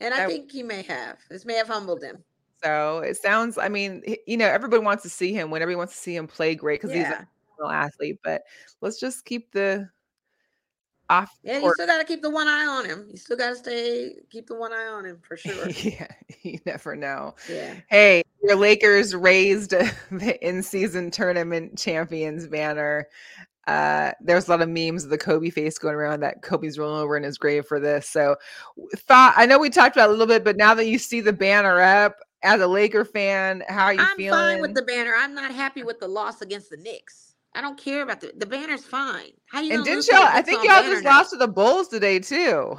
And 0.00 0.12
I 0.14 0.18
That- 0.18 0.28
think 0.28 0.52
he 0.52 0.62
may 0.62 0.82
have. 0.82 1.18
This 1.30 1.44
may 1.44 1.54
have 1.54 1.68
humbled 1.68 2.02
him. 2.02 2.22
So 2.62 2.98
it 2.98 3.16
sounds, 3.16 3.58
I 3.58 3.68
mean, 3.68 4.02
you 4.26 4.36
know, 4.36 4.46
everybody 4.46 4.82
wants 4.82 5.02
to 5.04 5.08
see 5.08 5.32
him 5.32 5.50
whenever 5.50 5.70
he 5.70 5.76
wants 5.76 5.94
to 5.94 5.98
see 6.00 6.14
him 6.16 6.26
play 6.26 6.54
great 6.54 6.80
because 6.80 6.94
he's 6.94 7.02
Yeah. 7.04 7.22
a 7.22 7.26
professional 7.56 7.70
athlete, 7.70 8.18
but 8.22 8.42
let's 8.80 8.98
just 9.00 9.24
keep 9.24 9.50
the 9.52 9.88
off 11.10 11.36
Yeah, 11.42 11.58
you 11.58 11.72
still 11.74 11.86
got 11.86 11.98
to 11.98 12.04
keep 12.04 12.22
the 12.22 12.30
one 12.30 12.48
eye 12.48 12.66
on 12.66 12.84
him. 12.84 13.06
You 13.10 13.16
still 13.16 13.36
got 13.36 13.50
to 13.50 13.56
stay, 13.56 14.16
keep 14.30 14.46
the 14.46 14.54
one 14.54 14.72
eye 14.72 14.86
on 14.86 15.04
him 15.04 15.18
for 15.22 15.36
sure. 15.36 15.68
yeah, 15.82 16.08
you 16.42 16.58
never 16.64 16.96
know. 16.96 17.34
Yeah. 17.48 17.74
Hey, 17.88 18.22
your 18.42 18.56
Lakers 18.56 19.14
raised 19.14 19.70
the 20.10 20.38
in-season 20.46 21.10
tournament 21.10 21.78
champions 21.78 22.46
banner. 22.46 23.08
Uh, 23.66 24.12
there's 24.20 24.46
a 24.46 24.50
lot 24.50 24.60
of 24.60 24.68
memes 24.68 25.04
of 25.04 25.10
the 25.10 25.18
Kobe 25.18 25.48
face 25.50 25.78
going 25.78 25.94
around 25.94 26.20
that 26.20 26.42
Kobe's 26.42 26.78
rolling 26.78 27.00
over 27.00 27.16
in 27.16 27.22
his 27.22 27.38
grave 27.38 27.64
for 27.66 27.80
this. 27.80 28.08
So, 28.08 28.36
thought 28.96 29.32
I 29.36 29.46
know 29.46 29.58
we 29.58 29.70
talked 29.70 29.96
about 29.96 30.10
a 30.10 30.12
little 30.12 30.26
bit, 30.26 30.44
but 30.44 30.56
now 30.56 30.74
that 30.74 30.86
you 30.86 30.98
see 30.98 31.20
the 31.20 31.32
banner 31.32 31.80
up 31.80 32.16
as 32.42 32.60
a 32.60 32.66
Laker 32.66 33.06
fan, 33.06 33.62
how 33.68 33.84
are 33.84 33.94
you 33.94 34.00
I'm 34.00 34.16
feeling? 34.16 34.38
fine 34.38 34.60
with 34.60 34.74
the 34.74 34.82
banner. 34.82 35.14
I'm 35.16 35.34
not 35.34 35.50
happy 35.50 35.82
with 35.82 35.98
the 35.98 36.08
loss 36.08 36.42
against 36.42 36.68
the 36.68 36.76
Knicks. 36.76 37.33
I 37.54 37.60
don't 37.60 37.78
care 37.78 38.02
about 38.02 38.20
the 38.20 38.32
the 38.36 38.46
banner's 38.46 38.84
fine. 38.84 39.30
How 39.46 39.60
you 39.60 39.74
and 39.74 39.84
didn't 39.84 40.06
y'all? 40.08 40.22
I 40.22 40.42
think 40.42 40.64
y'all 40.64 40.82
just 40.82 41.04
night? 41.04 41.10
lost 41.10 41.30
to 41.30 41.36
the 41.36 41.48
Bulls 41.48 41.88
today 41.88 42.18
too. 42.18 42.76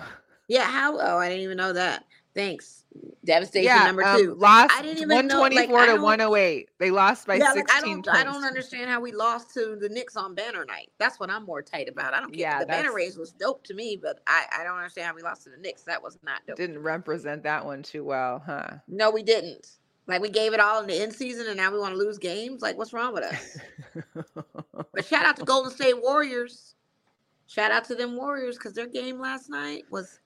Yeah, 0.47 0.65
how? 0.65 0.97
Oh, 0.99 1.17
I 1.17 1.29
didn't 1.29 1.43
even 1.43 1.57
know 1.57 1.73
that. 1.73 2.05
Thanks. 2.35 2.83
Devastation 3.25 3.65
yeah, 3.65 3.85
number 3.85 4.03
um, 4.03 4.19
two. 4.19 4.35
lost 4.35 4.73
I 4.73 4.81
didn't 4.81 5.01
even 5.01 5.27
know, 5.27 5.41
like, 5.41 5.69
124 5.69 5.85
to 5.97 6.01
108. 6.01 6.69
They 6.77 6.91
lost 6.91 7.27
by 7.27 7.35
yeah, 7.35 7.51
like 7.51 7.67
16 7.69 7.77
I 7.77 7.81
don't, 7.81 8.05
points. 8.05 8.19
I 8.19 8.23
don't 8.23 8.43
understand 8.45 8.89
how 8.89 9.01
we 9.01 9.11
lost 9.11 9.53
to 9.55 9.77
the 9.79 9.89
Knicks 9.89 10.15
on 10.15 10.35
banner 10.35 10.63
night. 10.65 10.89
That's 10.99 11.19
what 11.19 11.29
I'm 11.29 11.43
more 11.43 11.61
tight 11.61 11.89
about. 11.89 12.13
I 12.13 12.19
don't 12.19 12.31
care. 12.31 12.41
Yeah, 12.41 12.59
the 12.59 12.67
banner 12.67 12.93
raise 12.93 13.17
was 13.17 13.31
dope 13.31 13.63
to 13.65 13.73
me, 13.73 13.99
but 14.01 14.19
I, 14.27 14.45
I 14.59 14.63
don't 14.63 14.77
understand 14.77 15.07
how 15.07 15.15
we 15.15 15.23
lost 15.23 15.43
to 15.43 15.49
the 15.49 15.57
Knicks. 15.57 15.83
That 15.83 16.03
was 16.03 16.17
not 16.23 16.41
dope. 16.47 16.57
Didn't 16.57 16.83
represent 16.83 17.43
that 17.43 17.65
one 17.65 17.83
too 17.83 18.03
well, 18.03 18.43
huh? 18.45 18.75
No, 18.87 19.11
we 19.11 19.23
didn't. 19.23 19.67
Like 20.07 20.21
we 20.21 20.29
gave 20.29 20.53
it 20.53 20.59
all 20.59 20.81
in 20.81 20.87
the 20.87 21.01
end 21.01 21.13
season, 21.13 21.47
and 21.47 21.57
now 21.57 21.71
we 21.71 21.79
want 21.79 21.93
to 21.93 21.97
lose 21.97 22.17
games. 22.17 22.61
Like, 22.61 22.77
what's 22.77 22.93
wrong 22.93 23.13
with 23.13 23.23
us? 23.23 23.57
But 24.93 25.05
shout 25.05 25.25
out 25.25 25.35
to 25.37 25.43
Golden 25.43 25.71
State 25.71 26.01
Warriors. 26.01 26.75
Shout 27.47 27.71
out 27.71 27.85
to 27.85 27.95
them 27.95 28.15
Warriors 28.15 28.57
because 28.57 28.73
their 28.73 28.87
game 28.87 29.19
last 29.19 29.49
night 29.49 29.83
was 29.89 30.19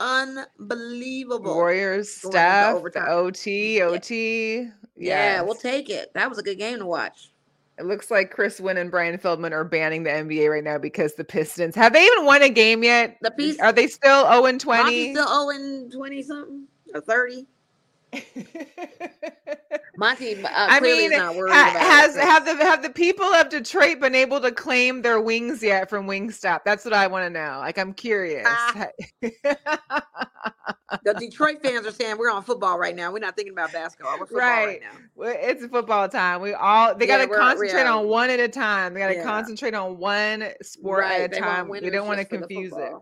unbelievable. 0.00 1.54
Warriors, 1.54 2.18
Going 2.18 2.32
into 2.34 2.38
Steph, 2.38 2.72
the 2.72 2.78
overtime. 2.78 3.06
OT, 3.08 3.78
Yeah. 3.78 3.84
OT. 3.84 4.68
Yeah, 4.96 5.42
we'll 5.42 5.54
take 5.54 5.90
it. 5.90 6.12
That 6.14 6.28
was 6.28 6.38
a 6.38 6.42
good 6.42 6.58
game 6.58 6.78
to 6.78 6.86
watch. 6.86 7.30
It 7.78 7.84
looks 7.84 8.10
like 8.10 8.30
Chris 8.30 8.58
Wynn 8.60 8.78
and 8.78 8.90
Brian 8.90 9.18
Feldman 9.18 9.52
are 9.52 9.64
banning 9.64 10.02
the 10.02 10.10
NBA 10.10 10.50
right 10.50 10.64
now 10.64 10.78
because 10.78 11.14
the 11.14 11.24
Pistons 11.24 11.74
have 11.74 11.92
they 11.92 12.04
even 12.06 12.24
won 12.24 12.40
a 12.42 12.48
game 12.48 12.82
yet? 12.82 13.18
The 13.20 13.30
piece 13.30 13.58
Are 13.60 13.72
they 13.72 13.86
still 13.86 14.22
0 14.30 14.46
and 14.46 14.58
20? 14.60 15.12
still 15.12 15.26
oh 15.28 15.44
owing 15.52 15.90
20 15.90 16.22
something 16.22 16.66
or 16.94 17.02
30. 17.02 17.46
Monty 19.98 20.34
uh, 20.44 20.48
I 20.50 20.78
mean, 20.80 21.10
is 21.10 21.18
not 21.18 21.34
worried 21.36 21.52
ha- 21.52 21.70
about 21.70 21.82
has 21.82 22.16
it. 22.16 22.22
have 22.22 22.44
the 22.44 22.54
have 22.56 22.82
the 22.82 22.90
people 22.90 23.24
of 23.24 23.48
Detroit 23.48 23.98
been 23.98 24.14
able 24.14 24.40
to 24.42 24.52
claim 24.52 25.00
their 25.02 25.20
wings 25.20 25.62
yet 25.62 25.88
from 25.88 26.06
Wingstop? 26.06 26.60
That's 26.64 26.84
what 26.84 26.92
I 26.92 27.06
want 27.06 27.24
to 27.24 27.30
know. 27.30 27.56
Like 27.60 27.78
I'm 27.78 27.94
curious. 27.94 28.46
Ah. 28.46 28.88
the 29.22 31.14
Detroit 31.18 31.62
fans 31.62 31.86
are 31.86 31.92
saying 31.92 32.18
we're 32.18 32.30
on 32.30 32.42
football 32.42 32.78
right 32.78 32.94
now. 32.94 33.10
We're 33.10 33.20
not 33.20 33.36
thinking 33.36 33.54
about 33.54 33.72
basketball. 33.72 34.18
Right, 34.18 34.30
Right. 34.30 34.80
now. 34.82 35.24
It's 35.28 35.64
football 35.66 36.08
time. 36.10 36.42
We 36.42 36.52
all 36.52 36.94
they 36.94 37.06
Yeah, 37.08 37.24
got 37.24 37.32
to 37.32 37.38
concentrate 37.38 37.86
on 37.86 38.06
one 38.06 38.28
at 38.28 38.38
a 38.40 38.48
time. 38.48 38.92
They 38.92 39.00
got 39.00 39.08
to 39.08 39.14
Yeah. 39.14 39.22
concentrate 39.24 39.72
on 39.74 39.96
one 39.96 40.44
sport 40.60 41.00
right. 41.00 41.22
at 41.22 41.34
a 41.34 41.40
time. 41.40 41.68
We 41.68 41.80
don't 41.88 42.06
want 42.06 42.18
to 42.18 42.24
just 42.24 42.30
for 42.30 42.36
the 42.36 42.40
confuse 42.40 42.72
it. 42.74 42.92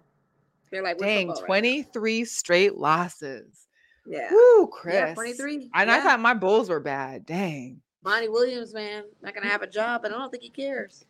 They're 0.70 0.82
like, 0.82 0.98
Dang, 0.98 1.26
football 1.28 1.42
right 1.42 1.46
23 1.46 2.24
straight 2.24 2.76
losses. 2.78 3.63
Yeah. 4.06 4.28
Woo, 4.30 4.66
Chris. 4.66 4.94
Yeah, 4.94 5.14
23. 5.14 5.70
And 5.74 5.90
I 5.90 6.00
thought 6.00 6.20
my 6.20 6.34
Bulls 6.34 6.68
were 6.68 6.80
bad. 6.80 7.24
Dang. 7.26 7.80
Monty 8.04 8.28
Williams, 8.28 8.74
man, 8.74 9.04
not 9.22 9.34
gonna 9.34 9.48
have 9.48 9.62
a 9.62 9.66
job, 9.66 10.02
but 10.02 10.12
I 10.12 10.18
don't 10.18 10.30
think 10.30 10.42
he 10.42 10.50
cares. 10.50 11.06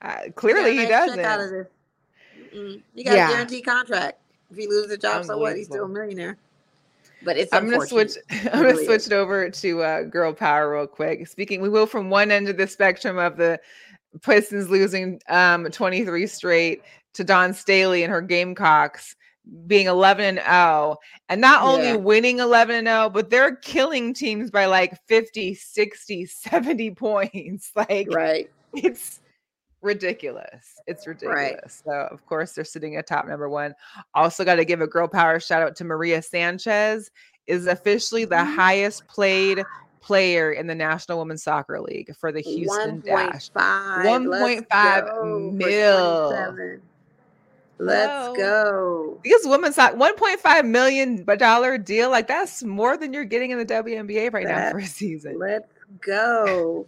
Uh, 0.00 0.16
He 0.26 0.30
clearly, 0.30 0.78
a 0.78 0.82
he 0.82 0.86
doesn't. 0.86 1.16
check 1.16 1.26
out 1.26 1.40
of 1.40 1.50
this. 1.50 1.66
Mm-mm. 2.54 2.82
Got 3.04 3.14
Yeah. 3.14 3.28
a 3.28 3.32
guaranteed 3.32 3.64
contract. 3.64 4.18
If 4.50 4.56
he 4.56 4.66
loses 4.68 4.92
a 4.92 4.96
job, 4.96 5.24
so 5.24 5.36
what? 5.38 5.56
He's 5.56 5.66
still 5.66 5.84
a 5.84 5.88
millionaire. 5.88 6.36
But 7.24 7.36
it's 7.36 7.52
I'm 7.52 7.68
gonna 7.68 7.86
switch. 7.86 8.12
I'm 8.30 8.38
It 8.46 8.52
gonna 8.52 8.84
switch 8.84 9.06
it 9.06 9.12
over 9.12 9.50
to 9.50 9.82
uh, 9.82 10.02
girl 10.04 10.32
power 10.32 10.72
real 10.72 10.86
quick. 10.86 11.26
Speaking, 11.26 11.60
we 11.60 11.68
will 11.68 11.86
from 11.86 12.10
one 12.10 12.30
end 12.30 12.48
of 12.48 12.56
the 12.56 12.66
spectrum 12.66 13.18
of 13.18 13.36
the 13.36 13.60
Pistons 14.22 14.70
losing 14.70 15.20
um 15.28 15.64
23 15.70 16.26
straight 16.28 16.82
to 17.14 17.24
Dawn 17.24 17.52
Staley 17.54 18.02
and 18.04 18.12
her 18.12 18.20
Gamecocks 18.22 19.16
being 19.66 19.86
11 19.86 20.38
and 20.38 20.46
0 20.46 20.96
and 21.28 21.40
not 21.40 21.62
only 21.62 21.88
Yeah. 21.88 21.96
winning 21.96 22.38
11 22.38 22.76
and 22.76 22.86
0 22.88 23.10
but 23.10 23.30
they're 23.30 23.56
killing 23.56 24.14
teams 24.14 24.50
by 24.50 24.66
like 24.66 24.96
50 25.08 25.54
60 25.54 26.26
70 26.26 26.90
points 26.92 27.72
like 27.76 28.06
Right. 28.12 28.48
it's 28.74 29.20
ridiculous 29.82 30.74
it's 30.86 31.06
ridiculous 31.06 31.82
so 31.84 31.92
of 32.10 32.24
course 32.26 32.52
they're 32.52 32.64
sitting 32.64 32.96
at 32.96 33.06
top 33.06 33.26
number 33.26 33.48
one 33.48 33.74
also 34.14 34.44
got 34.44 34.56
to 34.56 34.64
give 34.64 34.82
a 34.82 34.86
girl 34.86 35.08
power 35.08 35.40
shout 35.40 35.62
out 35.62 35.74
to 35.76 35.84
maria 35.84 36.20
sanchez 36.22 37.10
is 37.46 37.66
officially 37.66 38.24
the 38.26 38.36
Mhm. 38.36 38.54
highest 38.54 39.06
played 39.08 39.64
player 40.00 40.52
in 40.52 40.66
the 40.66 40.74
national 40.74 41.18
women's 41.18 41.42
soccer 41.42 41.80
league 41.80 42.14
for 42.16 42.30
the 42.30 42.40
houston 42.42 43.00
dash 43.00 43.50
1.5. 43.50 44.04
1.5 44.04 44.26
Let's 44.28 44.66
go 45.10 45.50
mil. 45.52 46.30
27. 47.84 47.86
Let's 47.86 48.36
go. 48.38 49.20
These 49.24 49.46
women's 49.46 49.74
soccer, 49.74 49.96
1.5 49.96 50.66
million 50.68 51.24
dollar 51.24 51.78
deal, 51.78 52.10
like 52.10 52.28
that's 52.28 52.62
more 52.62 52.96
than 52.96 53.12
you're 53.12 53.24
getting 53.24 53.50
in 53.50 53.58
the 53.58 53.66
WNBA 53.66 54.32
right 54.32 54.46
now 54.46 54.70
for 54.70 54.78
a 54.78 54.86
season. 54.86 55.38
Let's 55.38 55.68
go. 56.00 56.86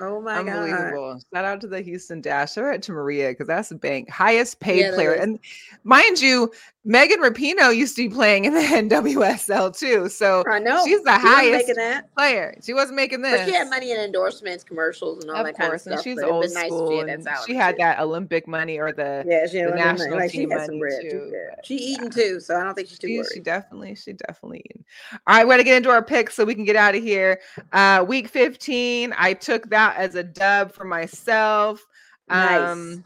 Oh 0.00 0.20
my 0.20 0.42
god. 0.42 0.48
Unbelievable. 0.48 1.20
Shout 1.32 1.44
out 1.44 1.60
to 1.62 1.66
the 1.66 1.80
Houston 1.80 2.20
Dash. 2.20 2.52
Shout 2.54 2.64
out 2.74 2.82
to 2.82 2.92
Maria 2.92 3.30
because 3.30 3.46
that's 3.46 3.70
the 3.70 3.76
bank 3.76 4.10
highest 4.10 4.60
paid 4.60 4.80
Yeah, 4.80 4.92
player. 4.92 5.14
is. 5.14 5.22
And 5.22 5.38
mind 5.84 6.20
you, 6.20 6.52
Megan 6.88 7.20
Rapinoe 7.20 7.76
used 7.76 7.96
to 7.96 8.08
be 8.08 8.14
playing 8.14 8.44
in 8.44 8.54
the 8.54 8.60
NWSL 8.60 9.76
too. 9.76 10.08
So 10.08 10.44
I 10.48 10.60
know. 10.60 10.84
she's 10.84 11.02
the 11.02 11.18
She 11.18 11.26
highest 11.26 11.72
player. 12.16 12.56
She 12.64 12.74
wasn't 12.74 12.94
making 12.94 13.22
this. 13.22 13.40
But 13.40 13.48
she 13.48 13.54
had 13.54 13.68
money 13.68 13.90
in 13.90 13.98
endorsements, 13.98 14.62
commercials, 14.62 15.22
and 15.22 15.30
all 15.32 15.38
of 15.40 15.46
that 15.46 15.58
kind 15.58 15.74
of 15.74 15.80
stuff. 15.80 16.02
she's 16.04 16.22
old 16.22 16.44
nice 16.54 16.66
school. 16.68 16.90
she 16.90 16.98
had 16.98 17.08
that 17.24 17.38
and 17.38 17.46
she 17.46 17.54
had 17.56 17.76
that 17.78 17.98
Olympic 17.98 18.46
money 18.46 18.78
or 18.78 18.92
the 18.92 19.24
Yeah, 19.26 19.46
she 19.46 19.56
had 19.58 19.70
money. 19.70 19.82
national 19.82 20.16
Like 20.16 20.30
team 20.30 20.48
money 20.48 20.78
too. 21.02 21.30
Yeah. 21.32 21.54
She 21.64 21.74
eating 21.74 22.08
too, 22.10 22.38
so 22.38 22.54
I 22.56 22.62
don't 22.62 22.74
think 22.74 22.88
she's 22.88 23.00
too 23.00 23.08
She, 23.08 23.16
worried. 23.18 23.28
she 23.34 23.40
definitely, 23.40 23.94
she 23.96 24.12
definitely. 24.12 24.62
eating. 24.66 24.84
All 25.26 25.36
right, 25.36 25.44
we 25.44 25.50
got 25.52 25.56
to 25.56 25.64
get 25.64 25.76
into 25.78 25.90
our 25.90 26.04
picks 26.04 26.34
so 26.34 26.44
we 26.44 26.54
can 26.54 26.64
get 26.64 26.76
out 26.76 26.94
of 26.94 27.02
here. 27.02 27.40
Uh, 27.72 28.04
week 28.06 28.28
15, 28.28 29.12
I 29.18 29.32
took 29.34 29.68
that 29.70 29.96
as 29.96 30.14
a 30.14 30.22
dub 30.22 30.72
for 30.72 30.84
myself. 30.84 31.84
Nice. 32.28 32.60
Um, 32.60 33.04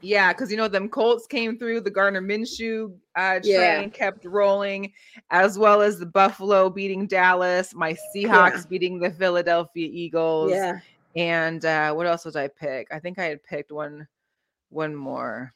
yeah, 0.00 0.32
because 0.32 0.50
you 0.50 0.56
know 0.56 0.68
them 0.68 0.88
Colts 0.88 1.26
came 1.26 1.58
through. 1.58 1.80
The 1.82 1.90
Gardner 1.90 2.22
Minshew 2.22 2.94
uh, 3.16 3.40
train 3.40 3.42
Yeah. 3.44 3.88
kept 3.88 4.24
rolling, 4.24 4.92
as 5.30 5.58
well 5.58 5.82
as 5.82 5.98
the 5.98 6.06
Buffalo 6.06 6.70
beating 6.70 7.06
Dallas, 7.06 7.74
my 7.74 7.96
Seahawks 8.14 8.68
beating 8.68 8.98
the 8.98 9.10
Philadelphia 9.10 9.88
Eagles, 9.90 10.52
yeah. 10.52 10.80
and 11.16 11.64
uh, 11.64 11.92
what 11.92 12.06
else 12.06 12.24
did 12.24 12.36
I 12.36 12.48
pick? 12.48 12.88
I 12.92 12.98
think 12.98 13.18
I 13.18 13.24
had 13.24 13.42
picked 13.44 13.72
one, 13.72 14.06
one 14.70 14.94
more. 14.94 15.52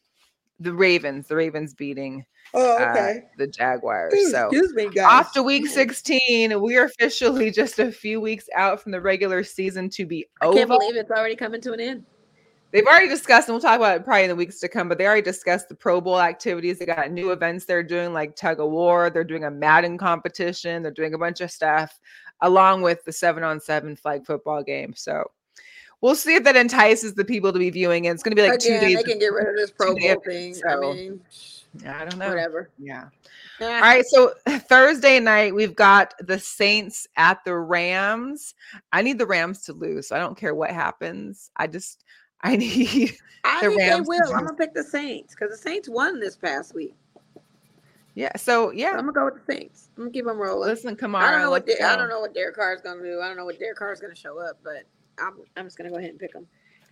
The 0.61 0.73
Ravens, 0.73 1.27
the 1.27 1.37
Ravens 1.37 1.75
beating 1.75 2.25
Oh, 2.53 2.77
uh, 2.77 3.15
the 3.39 3.47
Jaguars. 3.49 4.13
So 4.31 4.47
Excuse 4.49 4.73
me, 4.75 4.89
guys. 4.89 5.05
off 5.27 5.33
to 5.33 5.43
week 5.43 5.67
16, 5.67 6.61
we 6.61 6.77
are 6.77 6.85
officially 6.85 7.51
just 7.51 7.79
a 7.81 7.91
few 7.91 8.21
weeks 8.21 8.49
out 8.55 8.81
from 8.81 8.93
the 8.93 9.01
regular 9.01 9.43
season 9.43 9.89
to 9.91 10.07
be 10.07 10.27
over. 10.43 10.53
I 10.53 10.59
can't 10.59 10.69
believe 10.71 10.95
it's 10.95 11.11
already 11.11 11.35
coming 11.35 11.61
to 11.63 11.73
an 11.73 11.81
end. 11.81 12.05
They've 12.75 12.85
already 12.85 13.07
discussed, 13.09 13.47
and 13.47 13.55
we'll 13.55 13.63
talk 13.63 13.77
about 13.77 13.99
it 13.99 14.05
probably 14.05 14.25
in 14.25 14.31
the 14.31 14.35
weeks 14.35 14.59
to 14.59 14.69
come, 14.69 14.89
but 14.89 14.99
they 14.99 15.07
already 15.07 15.23
discussed 15.23 15.69
the 15.69 15.77
Pro 15.77 16.01
Bowl 16.01 16.21
activities. 16.21 16.81
They 16.81 16.87
got 16.87 17.09
new 17.13 17.31
events 17.31 17.67
they're 17.67 17.85
doing, 17.85 18.13
like 18.13 18.35
tug 18.35 18.59
of 18.59 18.69
war. 18.69 19.11
They're 19.11 19.23
doing 19.23 19.45
a 19.45 19.51
Madden 19.51 19.97
competition. 19.97 20.83
They're 20.83 20.91
doing 20.91 21.15
a 21.15 21.19
bunch 21.19 21.41
of 21.41 21.53
stuff, 21.53 21.97
along 22.41 22.83
with 22.83 23.05
the 23.05 23.13
seven 23.13 23.45
on 23.45 23.61
seven 23.61 23.95
flag 23.95 24.27
football 24.27 24.65
game. 24.65 24.93
So 24.97 25.23
we'll 26.01 26.17
see 26.17 26.35
if 26.35 26.43
that 26.43 26.57
entices 26.57 27.15
the 27.15 27.25
people 27.25 27.53
to 27.53 27.61
be 27.61 27.71
viewing 27.71 28.07
it. 28.07 28.11
It's 28.11 28.25
going 28.25 28.37
to 28.37 28.43
be 28.43 28.49
like 28.49 28.61
Again, 28.61 28.81
two 28.81 28.87
days. 28.89 28.97
they 28.97 29.03
can 29.05 29.21
get 29.21 29.33
rid 29.33 29.49
of 29.51 29.55
this 29.55 29.71
Pro 29.71 29.95
Bowl 29.95 30.21
thing. 30.27 30.55
so- 30.55 30.69
I 30.69 30.81
mean, 30.95 31.21
I 31.87 32.05
don't 32.05 32.19
know. 32.19 32.29
whatever. 32.29 32.71
Yeah. 32.79 33.05
All 33.61 33.69
right, 33.69 34.05
so 34.05 34.33
Thursday 34.49 35.21
night 35.21 35.55
we've 35.55 35.77
got 35.77 36.13
the 36.19 36.41
Saints 36.41 37.07
at 37.17 37.39
the 37.45 37.55
Rams. 37.55 38.55
I 38.93 39.03
need 39.03 39.19
the 39.19 39.27
Rams 39.27 39.63
to 39.67 39.73
lose. 39.73 40.09
So 40.09 40.17
I 40.17 40.19
don't 40.19 40.37
care 40.37 40.57
what 40.57 40.71
happens. 40.73 41.51
I 41.57 41.69
just 41.69 42.05
I 42.47 42.57
need 42.57 43.17
I 43.43 43.63
the 43.63 43.69
think 43.71 43.81
Rams 43.81 44.07
they 44.07 44.09
will. 44.09 44.35
I'm 44.35 44.45
gonna 44.45 44.57
pick 44.57 44.75
the 44.75 44.85
Saints 44.85 45.35
because 45.35 45.51
the 45.51 45.57
Saints 45.63 45.89
won 45.89 46.21
this 46.21 46.37
past 46.37 46.75
week. 46.75 46.95
yeah. 48.15 48.37
So 48.37 48.69
So 48.69 48.71
yeah, 48.73 48.91
I'm 48.91 49.01
gonna 49.07 49.13
go 49.13 49.25
with 49.25 49.47
the 49.47 49.53
Saints. 49.53 49.89
I'm 49.97 50.05
gonna 50.05 50.13
keep 50.13 50.27
them 50.27 50.39
rolling. 50.39 50.69
listen, 50.69 50.95
Kamara. 50.95 51.23
I 51.23 51.31
don't 51.31 51.41
know 51.41 51.51
what 51.51 51.67
De- 51.67 51.83
I 51.83 51.97
don't 51.97 52.09
know 52.09 52.21
what 52.21 52.35
Derek 52.35 52.55
Carr's 52.57 52.81
gonna 52.83 53.03
do. 53.03 53.21
I 53.21 53.29
don't 53.29 53.37
know 53.37 53.45
what 53.47 53.59
Derek 53.59 53.79
Carr 53.79 53.89
Carr's 53.89 54.01
gonna 54.01 54.15
show 54.15 54.39
up, 54.39 54.59
but 54.63 54.85
I'm 55.19 55.41
I'm 55.57 55.65
just 55.65 55.79
gonna 55.79 55.91
go 55.91 55.97
ahead 55.97 56.11
and 56.11 56.19
pick 56.19 56.33
them. 56.33 56.47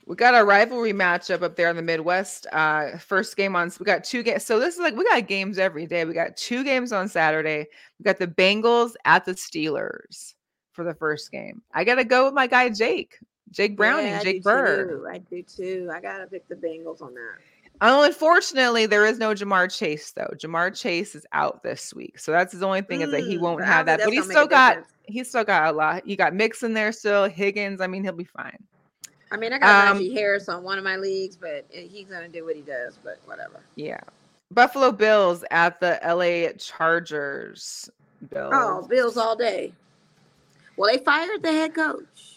We 0.06 0.16
got 0.16 0.34
a 0.34 0.44
rivalry 0.44 0.92
matchup 0.92 1.42
up 1.42 1.54
there 1.54 1.70
in 1.70 1.76
the 1.76 1.82
Midwest. 1.82 2.46
Uh, 2.50 2.98
first 2.98 3.36
game 3.36 3.54
on. 3.54 3.70
We 3.78 3.84
got 3.84 4.02
two 4.02 4.22
games. 4.24 4.44
So 4.44 4.58
this 4.58 4.74
is 4.74 4.80
like 4.80 4.96
we 4.96 5.04
got 5.04 5.28
games 5.28 5.58
every 5.58 5.86
day. 5.86 6.04
We 6.04 6.12
got 6.12 6.36
two 6.36 6.64
games 6.64 6.92
on 6.92 7.08
Saturday. 7.08 7.66
We 7.98 8.04
got 8.04 8.18
the 8.18 8.26
Bengals 8.26 8.94
at 9.04 9.24
the 9.24 9.32
Steelers 9.34 10.34
for 10.72 10.84
the 10.84 10.94
first 10.94 11.30
game. 11.30 11.62
I 11.72 11.84
got 11.84 11.96
to 11.96 12.04
go 12.04 12.24
with 12.24 12.34
my 12.34 12.48
guy 12.48 12.68
Jake, 12.70 13.16
Jake 13.52 13.76
Browning, 13.76 14.06
Yeah, 14.06 14.22
Jake 14.22 14.42
Bird. 14.42 14.88
too. 14.88 15.06
I 15.08 15.18
do 15.18 15.42
too. 15.42 15.90
I 15.94 16.00
gotta 16.00 16.26
pick 16.26 16.48
the 16.48 16.54
Bengals 16.56 17.00
on 17.02 17.14
that. 17.14 17.36
Oh, 17.80 18.04
unfortunately, 18.04 18.86
there 18.86 19.04
is 19.06 19.18
no 19.18 19.34
Ja'Marr 19.34 19.76
Chase 19.76 20.12
though. 20.12 20.30
Ja'Marr 20.36 20.74
Chase 20.78 21.14
is 21.14 21.26
out 21.32 21.62
this 21.62 21.92
week, 21.94 22.18
so 22.18 22.30
that's 22.32 22.52
his 22.52 22.62
only 22.62 22.82
thing 22.82 23.00
is 23.00 23.10
that 23.10 23.20
he 23.24 23.36
Mm, 23.36 23.40
won't 23.40 23.64
have 23.64 23.86
that. 23.86 24.00
But 24.04 24.12
he's 24.12 24.24
still 24.24 24.46
got 24.46 24.78
he's 25.06 25.28
still 25.28 25.44
got 25.44 25.72
a 25.72 25.76
lot. 25.76 26.06
You 26.06 26.16
got 26.16 26.34
Mixon 26.34 26.72
there 26.74 26.92
still, 26.92 27.28
Higgins. 27.28 27.80
I 27.80 27.86
mean, 27.88 28.04
he'll 28.04 28.12
be 28.12 28.24
fine. 28.24 28.58
I 29.32 29.36
mean, 29.36 29.52
I 29.52 29.58
got 29.58 29.88
Um, 29.88 29.98
Najee 29.98 30.12
Harris 30.12 30.48
on 30.48 30.62
one 30.62 30.78
of 30.78 30.84
my 30.84 30.96
leagues, 30.96 31.36
but 31.36 31.64
he's 31.70 32.06
gonna 32.08 32.28
do 32.28 32.44
what 32.44 32.54
he 32.54 32.62
does. 32.62 32.98
But 33.02 33.18
whatever. 33.24 33.60
Yeah. 33.76 34.00
Buffalo 34.52 34.92
Bills 34.92 35.44
at 35.50 35.80
the 35.80 35.98
LA 36.04 36.52
Chargers. 36.58 37.90
Bills. 38.30 38.52
Oh, 38.54 38.86
Bills 38.88 39.16
all 39.16 39.34
day. 39.34 39.72
Well, 40.76 40.90
they 40.92 41.02
fired 41.02 41.42
the 41.42 41.50
head 41.50 41.74
coach. 41.74 42.31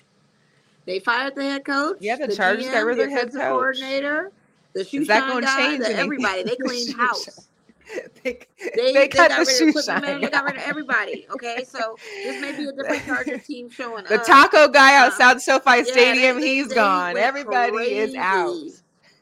They 0.86 1.00
fired 1.00 1.36
the 1.36 1.44
head 1.44 1.66
coach. 1.66 1.98
Yeah, 2.00 2.16
the 2.18 2.36
Chargers 2.36 2.68
got 2.70 2.86
rid 2.86 3.00
of 3.00 3.06
the 3.06 3.10
their 3.10 3.18
head 3.18 3.32
coach. 3.32 3.42
coordinator, 3.42 4.32
the 4.74 4.84
shoe 4.86 5.02
Is 5.02 5.08
that 5.08 5.22
shine 5.22 5.30
gonna 5.30 5.46
guy, 5.46 5.58
change 5.58 5.80
the 5.84 5.96
everybody. 5.96 6.44
They 6.44 6.56
cleaned 6.64 6.90
shoe 6.92 6.98
house. 6.98 7.48
they, 8.24 8.40
They, 8.76 8.94
they, 8.94 9.08
cut 9.08 9.30
got 9.30 9.46
the 9.46 9.46
rid 9.66 9.74
shoe 9.74 9.80
of 9.80 10.02
Man. 10.02 10.22
They 10.22 10.30
got 10.30 10.44
rid 10.44 10.56
of 10.58 10.62
everybody. 10.64 11.28
Okay, 11.32 11.64
so 11.68 11.98
this 12.24 12.42
may 12.42 12.56
be 12.56 12.66
a 12.68 12.72
different 12.72 13.04
Charger 13.06 13.38
team 13.38 13.70
showing 13.70 14.04
The 14.06 14.16
up. 14.16 14.26
The 14.26 14.32
taco 14.32 14.68
guy 14.68 14.96
Uh, 15.02 15.06
outside 15.08 15.42
SoFi 15.42 15.78
Yeah, 15.78 15.84
Stadium, 15.84 16.40
they- 16.42 16.48
he's 16.48 16.74
gone. 16.74 17.18
Everybody 17.18 17.78
is 17.96 18.16
out. 18.16 18.56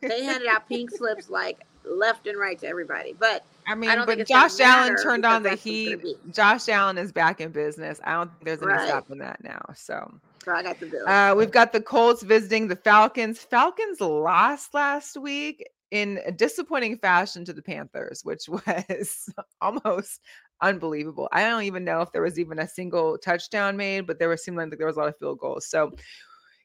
They 0.01 0.23
handed 0.23 0.47
out 0.49 0.67
pink 0.67 0.91
slips 0.91 1.29
like 1.29 1.59
left 1.85 2.27
and 2.27 2.37
right 2.37 2.59
to 2.59 2.67
everybody. 2.67 3.15
But 3.17 3.43
I 3.67 3.75
mean, 3.75 3.89
don't 3.95 4.05
but 4.05 4.25
Josh 4.27 4.59
Allen 4.59 4.95
turned 5.01 5.25
on 5.25 5.43
the 5.43 5.55
heat. 5.55 6.01
Josh 6.33 6.67
Allen 6.67 6.97
is 6.97 7.11
back 7.13 7.39
in 7.39 7.51
business. 7.51 8.01
I 8.03 8.13
don't 8.13 8.29
think 8.31 8.43
there's 8.45 8.61
any 8.61 8.71
Right. 8.73 8.87
stopping 8.87 9.19
that 9.19 9.41
now. 9.43 9.61
So 9.75 10.13
so 10.43 10.51
I 10.51 10.63
got 10.63 10.79
the 10.79 10.85
Bills. 10.87 11.07
uh, 11.07 11.33
we've 11.37 11.51
got 11.51 11.71
the 11.71 11.81
Colts 11.81 12.23
visiting 12.23 12.67
the 12.67 12.75
Falcons. 12.75 13.39
Falcons 13.39 14.01
lost 14.01 14.73
last 14.73 15.17
week 15.17 15.67
in 15.91 16.19
a 16.25 16.31
disappointing 16.31 16.97
fashion 16.97 17.45
to 17.45 17.53
the 17.53 17.61
Panthers, 17.61 18.21
which 18.23 18.47
was 18.49 19.29
almost 19.61 20.21
unbelievable. 20.61 21.29
I 21.31 21.43
don't 21.43 21.63
even 21.63 21.83
know 21.83 22.01
if 22.01 22.11
there 22.11 22.21
was 22.21 22.39
even 22.39 22.59
a 22.59 22.67
single 22.67 23.17
touchdown 23.17 23.77
made, 23.77 24.07
but 24.07 24.19
there 24.19 24.29
was 24.29 24.43
seemed 24.43 24.57
like 24.57 24.77
there 24.77 24.87
was 24.87 24.97
a 24.97 24.99
lot 24.99 25.09
of 25.09 25.17
field 25.17 25.39
goals. 25.39 25.67
So 25.67 25.91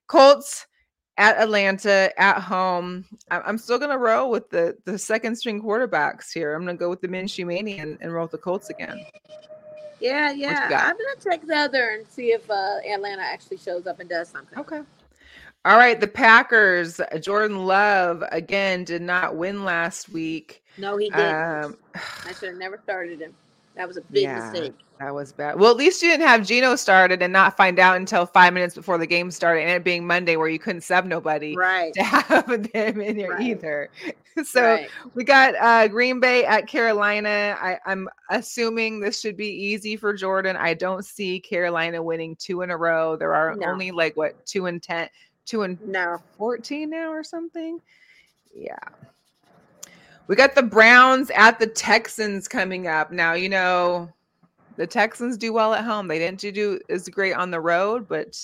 Colts 0.07 0.67
at 1.19 1.37
Atlanta 1.37 2.11
at 2.19 2.41
home. 2.41 3.05
I'm 3.31 3.59
still 3.59 3.79
gonna 3.79 3.99
roll 3.99 4.31
with 4.31 4.49
the 4.51 4.77
the 4.85 4.99
second 4.99 5.37
string 5.37 5.61
quarterbacks 5.61 6.33
here. 6.33 6.55
I'm 6.55 6.63
gonna 6.63 6.79
go 6.79 6.89
with 6.89 7.01
the 7.01 7.09
Minshew 7.09 7.47
Mania 7.47 7.83
and, 7.83 7.99
and 8.01 8.15
roll 8.15 8.25
with 8.25 8.33
the 8.33 8.39
Colts 8.39 8.71
again. 8.71 9.05
Yeah, 10.01 10.33
yeah. 10.33 10.69
I'm 10.71 10.97
gonna 10.97 11.21
check 11.23 11.47
the 11.47 11.57
other 11.57 11.91
and 11.91 12.07
see 12.07 12.33
if 12.33 12.49
uh, 12.51 12.79
Atlanta 12.89 13.23
actually 13.23 13.59
shows 13.59 13.87
up 13.87 14.01
and 14.01 14.09
does 14.09 14.29
something. 14.29 14.59
Okay. 14.59 14.81
All 15.65 15.77
right, 15.77 16.01
the 16.01 16.09
Packers. 16.09 17.01
Jordan 17.21 17.67
Love 17.67 18.23
again 18.31 18.85
did 18.85 19.03
not 19.03 19.37
win 19.37 19.65
last 19.65 20.09
week. 20.09 20.63
No, 20.77 20.97
he 20.97 21.11
didn't. 21.11 21.65
Um, 21.65 21.77
I 22.25 22.33
should 22.33 22.51
have 22.51 22.59
never 22.59 22.79
started 22.83 23.21
him. 23.21 23.35
That 23.79 23.89
was 23.89 23.97
a 23.97 24.03
big 24.03 24.25
Yeah. 24.25 24.51
mistake. 24.51 24.75
that 24.99 25.15
was 25.15 25.33
bad. 25.33 25.57
Well, 25.61 25.71
at 25.71 25.77
least 25.77 26.03
you 26.03 26.11
didn't 26.11 26.27
have 26.27 26.45
Gino 26.45 26.75
started 26.75 27.23
and 27.23 27.33
not 27.33 27.57
find 27.57 27.79
out 27.79 27.97
until 27.97 28.27
five 28.27 28.53
minutes 28.53 28.75
before 28.75 28.99
the 28.99 29.07
game 29.07 29.31
started, 29.31 29.61
and 29.63 29.71
it 29.71 29.85
being 29.85 30.05
Monday 30.05 30.35
where 30.35 30.49
you 30.49 30.59
couldn't 30.59 30.81
sub 30.83 31.05
nobody 31.07 31.57
Right. 31.57 31.95
to 31.95 32.03
have 32.03 32.47
them 32.73 33.01
in 33.01 33.17
there 33.17 33.31
Right. 33.31 33.41
either. 33.41 33.89
So 34.45 34.63
right. 34.63 34.89
we 35.15 35.25
got 35.25 35.57
uh, 35.57 35.89
Green 35.89 36.21
Bay 36.21 36.45
at 36.45 36.69
Carolina. 36.69 37.57
I, 37.61 37.77
I'm 37.87 38.09
assuming 38.31 39.01
this 39.01 39.21
should 39.21 39.37
be 39.37 39.49
easy 39.49 39.97
for 39.97 40.13
Jordan. 40.15 40.55
I 40.57 40.75
don't 40.75 41.05
see 41.05 41.41
Carolina 41.41 42.01
winning 42.01 42.37
two 42.37 42.63
in 42.63 42.71
a 42.71 42.77
row. 42.77 43.17
There 43.17 43.35
are 43.35 43.57
No. 43.57 43.67
only 43.67 43.91
like 43.91 44.17
what 44.17 44.47
two 44.47 44.67
and 44.67 44.81
ten, 44.81 45.09
two 45.45 45.63
and 45.63 45.77
No. 45.85 46.19
14 46.37 46.89
now 46.91 47.11
or 47.11 47.25
something. 47.25 47.81
Yeah. 48.55 48.77
We 50.29 50.37
got 50.37 50.55
the 50.55 50.63
Browns 50.63 51.31
at 51.31 51.59
the 51.59 51.67
Texans 51.67 52.47
coming 52.47 52.87
up. 52.87 53.11
Now, 53.11 53.33
you 53.33 53.49
know, 53.49 54.13
the 54.77 54.87
Texans 54.87 55.37
do 55.37 55.53
well 55.53 55.75
at 55.75 55.85
home. 55.85 56.07
They 56.07 56.19
didn't 56.19 56.41
do 56.41 56.79
as 56.89 57.09
great 57.09 57.33
on 57.33 57.51
the 57.51 57.61
road, 57.61 58.07
but 58.07 58.39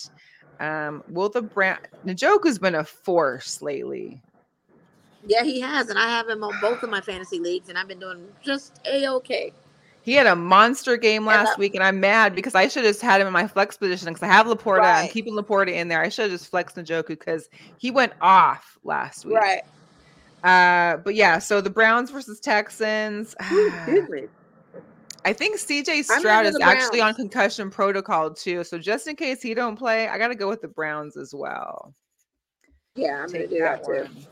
um, 0.60 1.04
will 1.08 1.28
the 1.28 1.42
Brown 1.42 1.78
Njoku's 2.06 2.58
been 2.58 2.74
a 2.74 2.84
force 2.84 3.60
lately. 3.60 4.20
Yeah, 5.26 5.42
he 5.42 5.60
has, 5.60 5.88
and 5.88 5.98
I 5.98 6.08
have 6.08 6.28
him 6.28 6.42
on 6.42 6.52
both 6.60 6.82
of 6.82 6.90
my 6.90 7.00
fantasy 7.00 7.38
leagues, 7.38 7.68
and 7.68 7.78
I've 7.78 7.88
been 7.88 7.98
doing 7.98 8.26
just 8.42 8.80
a 8.86 9.08
okay. 9.08 9.52
He 10.02 10.12
had 10.12 10.26
a 10.26 10.36
monster 10.36 10.98
game 10.98 11.24
last 11.24 11.56
week, 11.56 11.74
and 11.74 11.82
I'm 11.82 11.98
mad 11.98 12.34
because 12.34 12.54
I 12.54 12.68
should 12.68 12.84
have 12.84 13.00
had 13.00 13.22
him 13.22 13.26
in 13.26 13.32
my 13.32 13.46
flex 13.46 13.78
position 13.78 14.08
because 14.08 14.22
I 14.22 14.26
have 14.30 14.46
Laporta. 14.46 14.82
I'm 14.82 15.08
keeping 15.08 15.32
Laporta 15.32 15.72
in 15.72 15.88
there. 15.88 16.02
I 16.02 16.10
should 16.10 16.30
have 16.30 16.32
just 16.32 16.50
flexed 16.50 16.76
Njoku 16.76 17.08
because 17.08 17.48
he 17.78 17.90
went 17.90 18.12
off 18.20 18.78
last 18.84 19.24
week. 19.24 19.36
Right. 19.36 19.62
Uh, 20.44 20.98
but 20.98 21.14
yeah, 21.14 21.38
so 21.38 21.60
the 21.62 21.70
Browns 21.70 22.10
versus 22.10 22.38
Texans. 22.38 23.34
I 23.40 25.32
think 25.32 25.58
CJ 25.58 26.04
Stroud 26.04 26.44
is 26.44 26.60
actually 26.60 27.00
on 27.00 27.14
concussion 27.14 27.70
protocol 27.70 28.30
too. 28.34 28.62
So 28.62 28.78
just 28.78 29.06
in 29.06 29.16
case 29.16 29.40
he 29.40 29.54
don't 29.54 29.76
play, 29.76 30.06
I 30.06 30.18
got 30.18 30.28
to 30.28 30.34
go 30.34 30.46
with 30.48 30.60
the 30.60 30.68
Browns 30.68 31.16
as 31.16 31.34
well. 31.34 31.94
Yeah, 32.94 33.22
I'm 33.22 33.28
Take 33.28 33.48
gonna 33.48 33.58
do 33.58 33.64
that, 33.64 33.84
too. 33.84 33.92
one. 33.92 34.26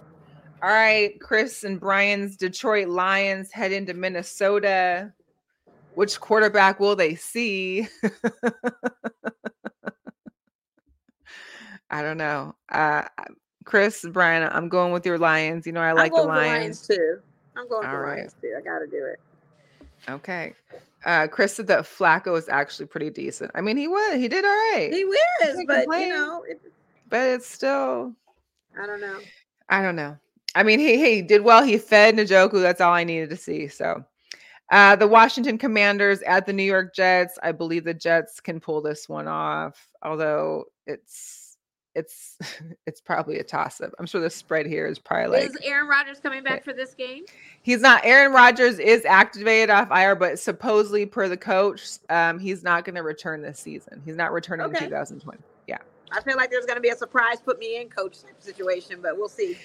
All 0.62 0.68
right, 0.68 1.18
Chris 1.18 1.64
and 1.64 1.80
Brian's 1.80 2.36
Detroit 2.36 2.88
Lions 2.88 3.50
head 3.50 3.72
into 3.72 3.94
Minnesota. 3.94 5.12
Which 5.94 6.20
quarterback 6.20 6.78
will 6.78 6.94
they 6.94 7.14
see? 7.14 7.88
I 11.90 12.02
don't 12.02 12.18
know. 12.18 12.54
Uh, 12.70 13.02
Chris, 13.64 14.04
Brian, 14.10 14.48
I'm 14.52 14.68
going 14.68 14.92
with 14.92 15.04
your 15.06 15.18
Lions. 15.18 15.66
You 15.66 15.72
know, 15.72 15.80
I 15.80 15.92
like 15.92 16.12
the 16.12 16.18
I'm 16.18 16.26
going 16.26 16.28
with 16.28 16.46
Lions. 16.46 16.62
Lions 16.62 16.86
too. 16.86 17.18
I'm 17.56 17.68
going 17.68 17.86
All 17.86 17.92
with 17.92 18.00
the 18.00 18.04
right. 18.06 18.16
Lions 18.18 18.34
too. 18.40 18.54
I 18.56 18.60
got 18.60 18.78
to 18.80 18.86
do 18.86 19.04
it. 19.04 19.20
Okay. 20.10 20.54
Uh, 21.04 21.26
Chris 21.26 21.54
said 21.54 21.66
that 21.66 21.84
Flacco 21.84 22.36
is 22.38 22.48
actually 22.48 22.86
pretty 22.86 23.10
decent. 23.10 23.50
I 23.54 23.60
mean, 23.60 23.76
he 23.76 23.88
was, 23.88 24.14
he 24.14 24.28
did 24.28 24.44
all 24.44 24.50
right, 24.50 24.90
He 24.92 25.04
was, 25.04 25.64
but 25.66 25.82
complain. 25.82 26.08
you 26.08 26.14
know, 26.14 26.44
it, 26.48 26.60
but 27.08 27.28
it's 27.28 27.48
still, 27.48 28.14
I 28.80 28.86
don't 28.86 29.00
know. 29.00 29.18
I 29.68 29.82
don't 29.82 29.96
know. 29.96 30.16
I 30.54 30.62
mean, 30.62 30.78
he 30.78 30.98
he 30.98 31.22
did 31.22 31.42
well. 31.42 31.62
He 31.64 31.76
fed 31.78 32.14
Njoku. 32.16 32.60
That's 32.62 32.80
all 32.80 32.92
I 32.92 33.04
needed 33.04 33.30
to 33.30 33.36
see. 33.36 33.66
So, 33.68 34.04
uh, 34.70 34.94
the 34.96 35.06
Washington 35.08 35.58
Commanders 35.58 36.22
at 36.22 36.46
the 36.46 36.52
New 36.52 36.62
York 36.62 36.94
Jets. 36.94 37.38
I 37.42 37.52
believe 37.52 37.84
the 37.84 37.94
Jets 37.94 38.38
can 38.38 38.60
pull 38.60 38.80
this 38.80 39.08
one 39.08 39.26
off, 39.26 39.88
although 40.02 40.66
it's 40.86 41.41
it's 41.94 42.38
it's 42.86 43.00
probably 43.00 43.38
a 43.38 43.44
toss 43.44 43.80
up. 43.80 43.92
I'm 43.98 44.06
sure 44.06 44.20
the 44.20 44.30
spread 44.30 44.66
here 44.66 44.86
is 44.86 44.98
probably 44.98 45.38
like 45.40 45.50
is 45.50 45.56
Aaron 45.62 45.88
Rodgers 45.88 46.18
coming 46.20 46.42
back 46.42 46.64
for 46.64 46.72
this 46.72 46.94
game? 46.94 47.24
he's 47.62 47.80
not. 47.80 48.00
Aaron 48.04 48.32
Rodgers 48.32 48.78
is 48.78 49.04
activated 49.04 49.70
off 49.70 49.90
IR, 49.90 50.14
but 50.14 50.38
supposedly 50.38 51.06
per 51.06 51.28
the 51.28 51.36
coach, 51.36 51.98
um, 52.10 52.38
he's 52.38 52.62
not 52.62 52.84
going 52.84 52.96
to 52.96 53.02
return 53.02 53.42
this 53.42 53.58
season. 53.60 54.00
He's 54.04 54.16
not 54.16 54.32
returning 54.32 54.66
Okay. 54.66 54.84
in 54.84 54.90
2020. 54.90 55.38
Yeah. 55.68 55.78
I 56.10 56.20
feel 56.22 56.36
like 56.36 56.50
there's 56.50 56.66
going 56.66 56.76
to 56.76 56.82
be 56.82 56.90
a 56.90 56.96
surprise 56.96 57.38
put 57.44 57.58
me 57.58 57.80
in 57.80 57.88
coach 57.88 58.16
situation, 58.40 58.98
but 59.02 59.16
we'll 59.16 59.28
see. 59.28 59.56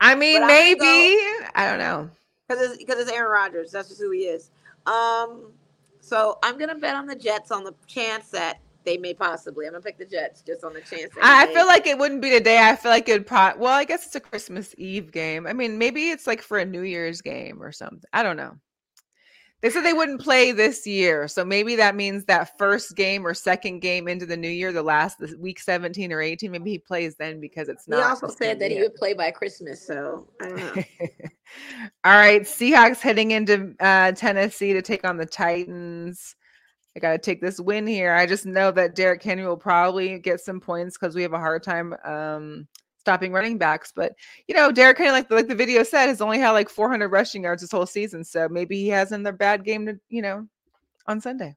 I 0.00 0.14
mean, 0.14 0.40
But 0.40 0.46
maybe 0.46 0.78
go- 0.80 1.46
I 1.54 1.66
don't 1.68 1.78
know. 1.78 2.10
because 2.48 2.70
it's 2.70 2.78
because 2.78 2.98
it's 3.00 3.10
Aaron 3.10 3.30
Rodgers. 3.30 3.70
That's 3.72 3.88
just 3.88 4.00
who 4.00 4.10
he 4.10 4.20
is. 4.24 4.50
Um, 4.86 5.52
so 6.00 6.38
I'm 6.42 6.58
gonna 6.58 6.74
bet 6.74 6.96
on 6.96 7.06
the 7.06 7.14
Jets 7.14 7.50
on 7.50 7.62
the 7.64 7.74
chance 7.86 8.28
that 8.30 8.58
they 8.84 8.96
may 8.96 9.14
possibly. 9.14 9.66
I'm 9.66 9.72
gonna 9.72 9.82
pick 9.82 9.98
the 9.98 10.04
Jets 10.04 10.42
just 10.42 10.64
on 10.64 10.74
the 10.74 10.80
chance. 10.80 11.12
I 11.22 11.46
feel 11.52 11.66
like 11.66 11.86
it 11.86 11.98
wouldn't 11.98 12.22
be 12.22 12.30
today. 12.30 12.58
I 12.60 12.76
feel 12.76 12.90
like 12.90 13.08
it'd 13.08 13.26
pro 13.26 13.52
well, 13.56 13.72
I 13.72 13.84
guess 13.84 14.06
it's 14.06 14.14
a 14.14 14.20
Christmas 14.20 14.74
Eve 14.78 15.12
game. 15.12 15.46
I 15.46 15.52
mean, 15.52 15.78
maybe 15.78 16.10
it's 16.10 16.26
like 16.26 16.42
for 16.42 16.58
a 16.58 16.64
New 16.64 16.82
Year's 16.82 17.20
game 17.20 17.62
or 17.62 17.72
something. 17.72 18.02
I 18.12 18.22
don't 18.22 18.36
know. 18.36 18.56
They 19.62 19.70
said 19.70 19.84
they 19.84 19.92
wouldn't 19.92 20.20
play 20.20 20.50
this 20.50 20.88
year. 20.88 21.28
So 21.28 21.44
maybe 21.44 21.76
that 21.76 21.94
means 21.94 22.24
that 22.24 22.58
first 22.58 22.96
game 22.96 23.24
or 23.24 23.32
second 23.32 23.78
game 23.78 24.08
into 24.08 24.26
the 24.26 24.36
new 24.36 24.48
year, 24.48 24.72
the 24.72 24.82
last 24.82 25.20
the 25.20 25.36
week 25.38 25.60
17 25.60 26.12
or 26.12 26.20
18, 26.20 26.50
maybe 26.50 26.72
he 26.72 26.78
plays 26.78 27.14
then 27.14 27.40
because 27.40 27.68
it's 27.68 27.86
not. 27.86 27.98
he 27.98 28.02
also 28.02 28.26
said 28.26 28.58
that 28.58 28.72
he 28.72 28.80
would 28.80 28.96
play 28.96 29.14
by 29.14 29.30
Christmas. 29.30 29.86
So 29.86 30.26
I 30.40 30.48
don't 30.48 30.76
know. 30.76 30.82
All 32.04 32.12
right, 32.12 32.42
Seahawks 32.42 32.98
heading 32.98 33.30
into 33.30 33.74
uh, 33.78 34.10
Tennessee 34.12 34.72
to 34.72 34.82
take 34.82 35.06
on 35.06 35.16
the 35.16 35.26
Titans. 35.26 36.34
I 36.96 37.00
got 37.00 37.12
to 37.12 37.18
take 37.18 37.40
this 37.40 37.58
win 37.58 37.86
here. 37.86 38.12
I 38.12 38.26
just 38.26 38.44
know 38.44 38.70
that 38.72 38.94
Derrick 38.94 39.22
Henry 39.22 39.46
will 39.46 39.56
probably 39.56 40.18
get 40.18 40.40
some 40.40 40.60
points 40.60 40.98
because 40.98 41.14
we 41.14 41.22
have 41.22 41.32
a 41.32 41.38
hard 41.38 41.62
time 41.62 41.94
um, 42.04 42.68
stopping 42.98 43.32
running 43.32 43.56
backs. 43.56 43.92
But 43.94 44.14
you 44.46 44.54
know, 44.54 44.70
Derrick 44.70 44.98
Henry, 44.98 45.12
like 45.12 45.30
like 45.30 45.48
the 45.48 45.54
video 45.54 45.82
said, 45.82 46.08
has 46.08 46.20
only 46.20 46.38
had 46.38 46.50
like 46.50 46.68
400 46.68 47.08
rushing 47.08 47.44
yards 47.44 47.62
this 47.62 47.70
whole 47.70 47.86
season. 47.86 48.24
So 48.24 48.48
maybe 48.48 48.76
he 48.76 48.88
has 48.88 49.12
another 49.12 49.36
bad 49.36 49.64
game 49.64 49.86
to 49.86 49.98
you 50.10 50.22
know 50.22 50.46
on 51.06 51.20
Sunday. 51.20 51.56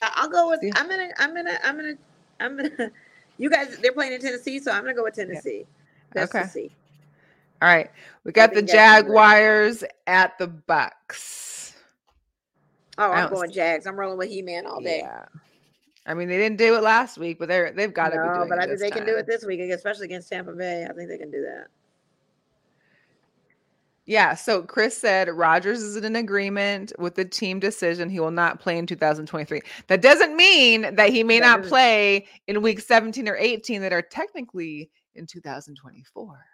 I'll 0.00 0.28
go 0.28 0.48
with. 0.48 0.60
I'm 0.74 0.88
gonna. 0.88 1.08
I'm 1.18 1.34
gonna. 1.34 1.58
I'm 1.62 1.76
gonna. 1.76 1.94
I'm 2.40 2.56
gonna. 2.56 2.90
You 3.40 3.48
guys, 3.48 3.78
they're 3.78 3.92
playing 3.92 4.14
in 4.14 4.20
Tennessee, 4.20 4.58
so 4.58 4.72
I'm 4.72 4.82
gonna 4.82 4.94
go 4.94 5.04
with 5.04 5.14
Tennessee. 5.14 5.64
Just 6.12 6.34
Okay. 6.34 6.70
All 7.62 7.68
right, 7.68 7.88
we 8.24 8.32
got 8.32 8.50
the 8.50 8.56
think 8.56 8.68
that's 8.68 9.02
good. 9.02 9.06
Jaguars 9.06 9.84
at 10.08 10.36
the 10.38 10.48
Bucks. 10.48 11.57
Oh, 12.98 13.12
I'm 13.12 13.30
going 13.30 13.50
Jags. 13.50 13.86
I'm 13.86 13.98
rolling 13.98 14.18
with 14.18 14.28
He 14.28 14.42
Man 14.42 14.66
all 14.66 14.80
day. 14.80 15.00
Yeah. 15.02 15.24
I 16.04 16.14
mean, 16.14 16.28
they 16.28 16.38
didn't 16.38 16.56
do 16.56 16.74
it 16.74 16.82
last 16.82 17.18
week, 17.18 17.38
but 17.38 17.48
they're 17.48 17.70
they've 17.72 17.92
got 17.92 18.08
to 18.08 18.16
be 18.16 18.38
no, 18.38 18.46
but 18.48 18.58
I 18.58 18.66
think 18.66 18.80
they 18.80 18.90
can 18.90 19.04
do 19.04 19.16
it 19.16 19.26
this 19.26 19.44
week, 19.44 19.60
especially 19.60 20.06
against 20.06 20.30
Tampa 20.30 20.52
Bay. 20.52 20.86
I 20.88 20.92
think 20.94 21.08
they 21.08 21.18
can 21.18 21.30
do 21.30 21.42
that. 21.42 21.66
Yeah. 24.06 24.34
So 24.34 24.62
Chris 24.62 24.96
said 24.96 25.28
Rodgers 25.28 25.82
is 25.82 25.94
in 25.96 26.04
an 26.04 26.16
agreement 26.16 26.94
with 26.98 27.14
the 27.14 27.26
team 27.26 27.60
decision. 27.60 28.08
He 28.08 28.20
will 28.20 28.30
not 28.30 28.58
play 28.58 28.78
in 28.78 28.86
2023. 28.86 29.60
That 29.88 30.00
doesn't 30.00 30.34
mean 30.34 30.94
that 30.94 31.10
he 31.10 31.22
may 31.22 31.40
That 31.40 31.60
not 31.60 31.68
play 31.68 32.26
in 32.46 32.62
week 32.62 32.80
17 32.80 33.28
or 33.28 33.36
18 33.36 33.82
that 33.82 33.92
are 33.92 34.00
technically 34.00 34.90
in 35.14 35.26
2024. 35.26 36.46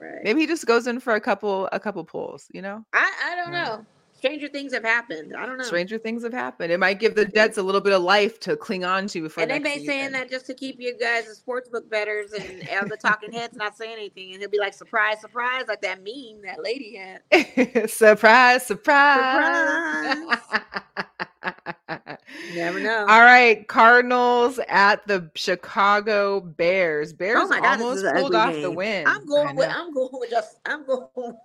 Right. 0.00 0.10
Maybe 0.24 0.40
he 0.40 0.46
just 0.48 0.66
goes 0.66 0.88
in 0.88 0.98
for 0.98 1.14
a 1.14 1.20
couple 1.20 1.68
a 1.70 1.78
couple 1.78 2.04
pulls, 2.04 2.48
you 2.52 2.60
know? 2.60 2.84
I, 2.92 3.12
I 3.24 3.36
don't 3.36 3.52
know. 3.52 3.86
Stranger 4.24 4.48
things 4.48 4.72
have 4.72 4.84
happened. 4.84 5.36
I 5.36 5.44
don't 5.44 5.58
know. 5.58 5.64
Stranger 5.64 5.98
things 5.98 6.22
have 6.22 6.32
happened. 6.32 6.72
It 6.72 6.80
might 6.80 6.98
give 6.98 7.14
the 7.14 7.26
Jets 7.34 7.58
a 7.58 7.62
little 7.62 7.82
bit 7.82 7.92
of 7.92 8.00
life 8.00 8.40
to 8.40 8.56
cling 8.56 8.82
on 8.82 9.06
to 9.08 9.20
before. 9.20 9.42
and 9.42 9.50
they 9.50 9.58
may 9.58 9.84
saying 9.84 10.12
that 10.12 10.30
just 10.30 10.46
to 10.46 10.54
keep 10.54 10.80
you 10.80 10.96
guys 10.98 11.26
as 11.28 11.42
sportsbook 11.46 11.90
betters 11.90 12.32
and 12.32 12.66
all 12.70 12.88
the 12.88 12.96
talking 12.96 13.30
heads 13.30 13.54
not 13.54 13.76
saying 13.76 13.92
anything, 13.92 14.32
and 14.32 14.40
he'll 14.40 14.48
be 14.48 14.58
like, 14.58 14.72
"Surprise, 14.72 15.20
surprise!" 15.20 15.64
Like 15.68 15.82
that 15.82 15.98
meme 15.98 16.40
that 16.42 16.62
lady 16.62 16.96
had. 16.96 17.90
surprise, 17.90 18.64
surprise. 18.64 20.16
surprise. 20.16 20.38
never 22.54 22.80
know. 22.80 23.00
All 23.06 23.20
right, 23.20 23.68
Cardinals 23.68 24.58
at 24.68 25.06
the 25.06 25.30
Chicago 25.34 26.40
Bears. 26.40 27.12
Bears 27.12 27.40
oh 27.42 27.48
god, 27.50 27.62
almost 27.82 28.06
pulled 28.14 28.34
off 28.34 28.54
game. 28.54 28.62
the 28.62 28.70
win. 28.70 29.06
I'm 29.06 29.26
going 29.26 29.54
with. 29.54 29.68
I'm 29.68 29.92
going 29.92 30.08
with 30.12 30.30
just. 30.30 30.60
I'm 30.64 30.86
going. 30.86 31.36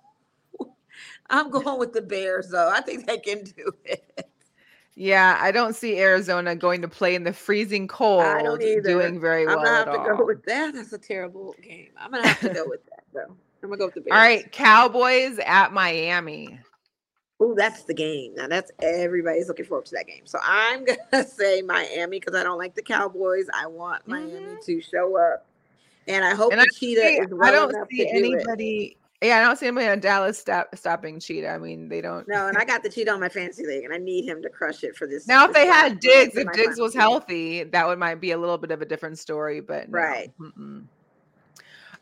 I'm 1.30 1.50
going 1.50 1.78
with 1.78 1.92
the 1.92 2.02
Bears, 2.02 2.48
though. 2.48 2.68
I 2.68 2.80
think 2.80 3.06
they 3.06 3.18
can 3.18 3.44
do 3.44 3.72
it. 3.84 4.28
Yeah, 4.96 5.38
I 5.40 5.50
don't 5.52 5.74
see 5.74 5.98
Arizona 5.98 6.54
going 6.56 6.82
to 6.82 6.88
play 6.88 7.14
in 7.14 7.24
the 7.24 7.32
freezing 7.32 7.88
cold 7.88 8.22
I 8.22 8.42
don't 8.42 8.60
either. 8.60 8.82
doing 8.82 9.18
very 9.20 9.42
I'm 9.42 9.54
well 9.54 9.56
gonna 9.64 9.70
at 9.70 9.86
have 9.86 9.94
to 10.06 10.10
all. 10.12 10.18
go 10.18 10.24
with 10.26 10.44
that. 10.44 10.74
That's 10.74 10.92
a 10.92 10.98
terrible 10.98 11.54
game. 11.62 11.88
I'm 11.96 12.10
gonna 12.10 12.26
have 12.28 12.40
to 12.40 12.48
go 12.50 12.64
with 12.66 12.84
that, 12.86 13.04
though. 13.14 13.34
I'm 13.62 13.68
gonna 13.70 13.76
go 13.78 13.86
with 13.86 13.94
the 13.94 14.00
Bears. 14.02 14.12
all 14.12 14.18
right, 14.22 14.50
Cowboys 14.52 15.38
at 15.46 15.72
Miami. 15.72 16.58
Ooh, 17.42 17.54
that's 17.56 17.84
the 17.84 17.94
game. 17.94 18.34
Now 18.34 18.48
that's 18.48 18.70
everybody's 18.82 19.48
looking 19.48 19.64
forward 19.64 19.86
to 19.86 19.92
that 19.94 20.06
game. 20.06 20.26
So 20.26 20.38
I'm 20.42 20.84
gonna 21.12 21.26
say 21.26 21.62
Miami 21.62 22.18
because 22.20 22.34
I 22.34 22.42
don't 22.42 22.58
like 22.58 22.74
the 22.74 22.82
Cowboys. 22.82 23.46
I 23.54 23.66
want 23.68 24.06
Miami 24.06 24.56
to 24.66 24.80
show 24.82 25.16
up, 25.16 25.46
and 26.08 26.24
I 26.24 26.34
hope 26.34 26.52
Mm-hmm. 26.52 26.60
And 26.60 26.68
I 26.68 26.78
cheetah 26.78 27.00
see- 27.00 27.14
is 27.20 27.28
well 27.30 27.48
I 27.48 27.52
don't 27.52 27.88
see 27.90 27.96
do 28.12 28.34
it. 28.36 28.96
Yeah, 29.22 29.38
I 29.38 29.42
don't 29.42 29.58
see 29.58 29.66
anybody 29.66 29.88
on 29.88 30.00
Dallas 30.00 30.38
stop, 30.38 30.74
stopping 30.74 31.20
Cheetah. 31.20 31.50
I 31.50 31.58
mean, 31.58 31.90
they 31.90 32.00
don't. 32.00 32.26
No, 32.26 32.48
and 32.48 32.56
I 32.56 32.64
got 32.64 32.82
the 32.82 32.88
cheetah 32.90 33.10
on 33.10 33.20
my 33.20 33.28
fantasy 33.28 33.66
league, 33.66 33.84
and 33.84 33.92
I 33.92 33.98
need 33.98 34.24
him 34.24 34.40
to 34.42 34.48
crush 34.48 34.82
it 34.82 34.96
for 34.96 35.06
this. 35.06 35.28
Now, 35.28 35.46
if 35.46 35.52
they 35.52 35.66
had 35.66 36.00
Diggs, 36.00 36.36
if 36.36 36.50
Diggs 36.52 36.80
was 36.80 36.94
healthy, 36.94 37.64
that 37.64 37.86
would 37.86 37.98
might 37.98 38.20
be 38.20 38.30
a 38.30 38.38
little 38.38 38.56
bit 38.56 38.70
of 38.70 38.80
a 38.80 38.86
different 38.86 39.18
story. 39.18 39.60
But 39.60 39.90
no. 39.90 39.98
Right. 39.98 40.32
Mm-mm. 40.40 40.84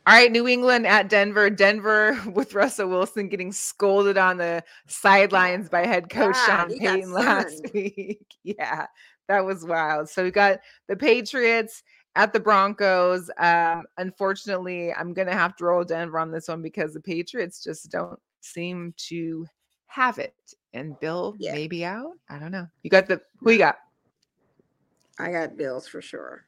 All 0.08 0.14
right, 0.14 0.32
New 0.32 0.48
England 0.48 0.86
at 0.86 1.10
Denver. 1.10 1.50
Denver 1.50 2.18
with 2.32 2.54
Russell 2.54 2.88
Wilson 2.88 3.28
getting 3.28 3.52
scolded 3.52 4.16
on 4.16 4.38
the 4.38 4.62
sidelines 4.86 5.68
by 5.68 5.84
head 5.84 6.08
coach 6.08 6.36
Sean 6.46 6.68
Payton 6.78 7.12
last 7.12 7.66
week. 7.74 8.24
yeah, 8.44 8.86
that 9.26 9.44
was 9.44 9.64
wild. 9.64 10.08
So 10.08 10.22
we 10.22 10.30
got 10.30 10.60
the 10.86 10.96
Patriots 10.96 11.82
at 12.18 12.32
the 12.32 12.40
Broncos. 12.40 13.30
Um, 13.38 13.84
unfortunately, 13.96 14.92
I'm 14.92 15.14
gonna 15.14 15.32
have 15.32 15.56
to 15.56 15.64
roll 15.64 15.84
Denver 15.84 16.18
on 16.18 16.32
this 16.32 16.48
one 16.48 16.60
because 16.60 16.92
the 16.92 17.00
Patriots 17.00 17.62
just 17.62 17.90
don't 17.90 18.18
seem 18.40 18.92
to 19.08 19.46
have 19.86 20.18
it. 20.18 20.34
And 20.74 20.98
Bill 20.98 21.36
Yeah. 21.38 21.52
may 21.52 21.68
be 21.68 21.84
out. 21.84 22.12
I 22.28 22.40
don't 22.40 22.50
know. 22.50 22.66
You 22.82 22.90
got 22.90 23.06
the 23.06 23.22
who 23.38 23.52
you 23.52 23.58
got? 23.58 23.78
I 25.20 25.30
got 25.30 25.56
Bills 25.56 25.86
for 25.86 26.02
sure. 26.02 26.44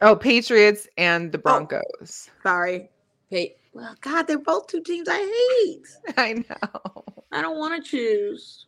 Oh, 0.00 0.16
Patriots 0.16 0.88
and 0.96 1.30
the 1.30 1.38
Broncos. 1.38 2.30
Sorry, 2.42 2.88
Pay. 3.30 3.56
Well, 3.74 3.94
God, 4.00 4.22
they're 4.26 4.38
both 4.38 4.68
two 4.68 4.82
teams 4.82 5.06
I 5.10 5.18
hate. 5.18 5.86
I 6.16 6.32
know. 6.32 7.04
I 7.30 7.42
don't 7.42 7.58
want 7.58 7.84
to 7.84 7.90
choose, 7.90 8.66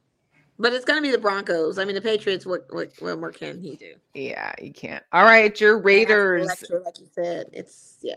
but 0.61 0.73
it's 0.73 0.85
gonna 0.85 1.01
be 1.03 1.11
the 1.11 1.19
Broncos. 1.19 1.79
I 1.79 1.85
mean, 1.85 1.95
the 1.95 2.01
Patriots. 2.01 2.47
What 2.47 2.67
what 2.71 2.93
what 3.01 3.19
more 3.19 3.33
can 3.33 3.61
he 3.61 3.77
do? 3.77 3.95
Yeah, 4.15 4.53
you 4.61 4.73
can't. 4.73 5.03
All 5.13 5.25
right, 5.25 5.59
your 5.61 5.81
They 5.83 6.01
have 6.01 6.09
to 6.09 6.15
Raiders. 6.15 6.47
lecture, 6.47 6.83
like 6.85 7.01
you 7.01 7.07
said, 7.13 7.47
it's 7.53 7.97
yeah. 8.03 8.17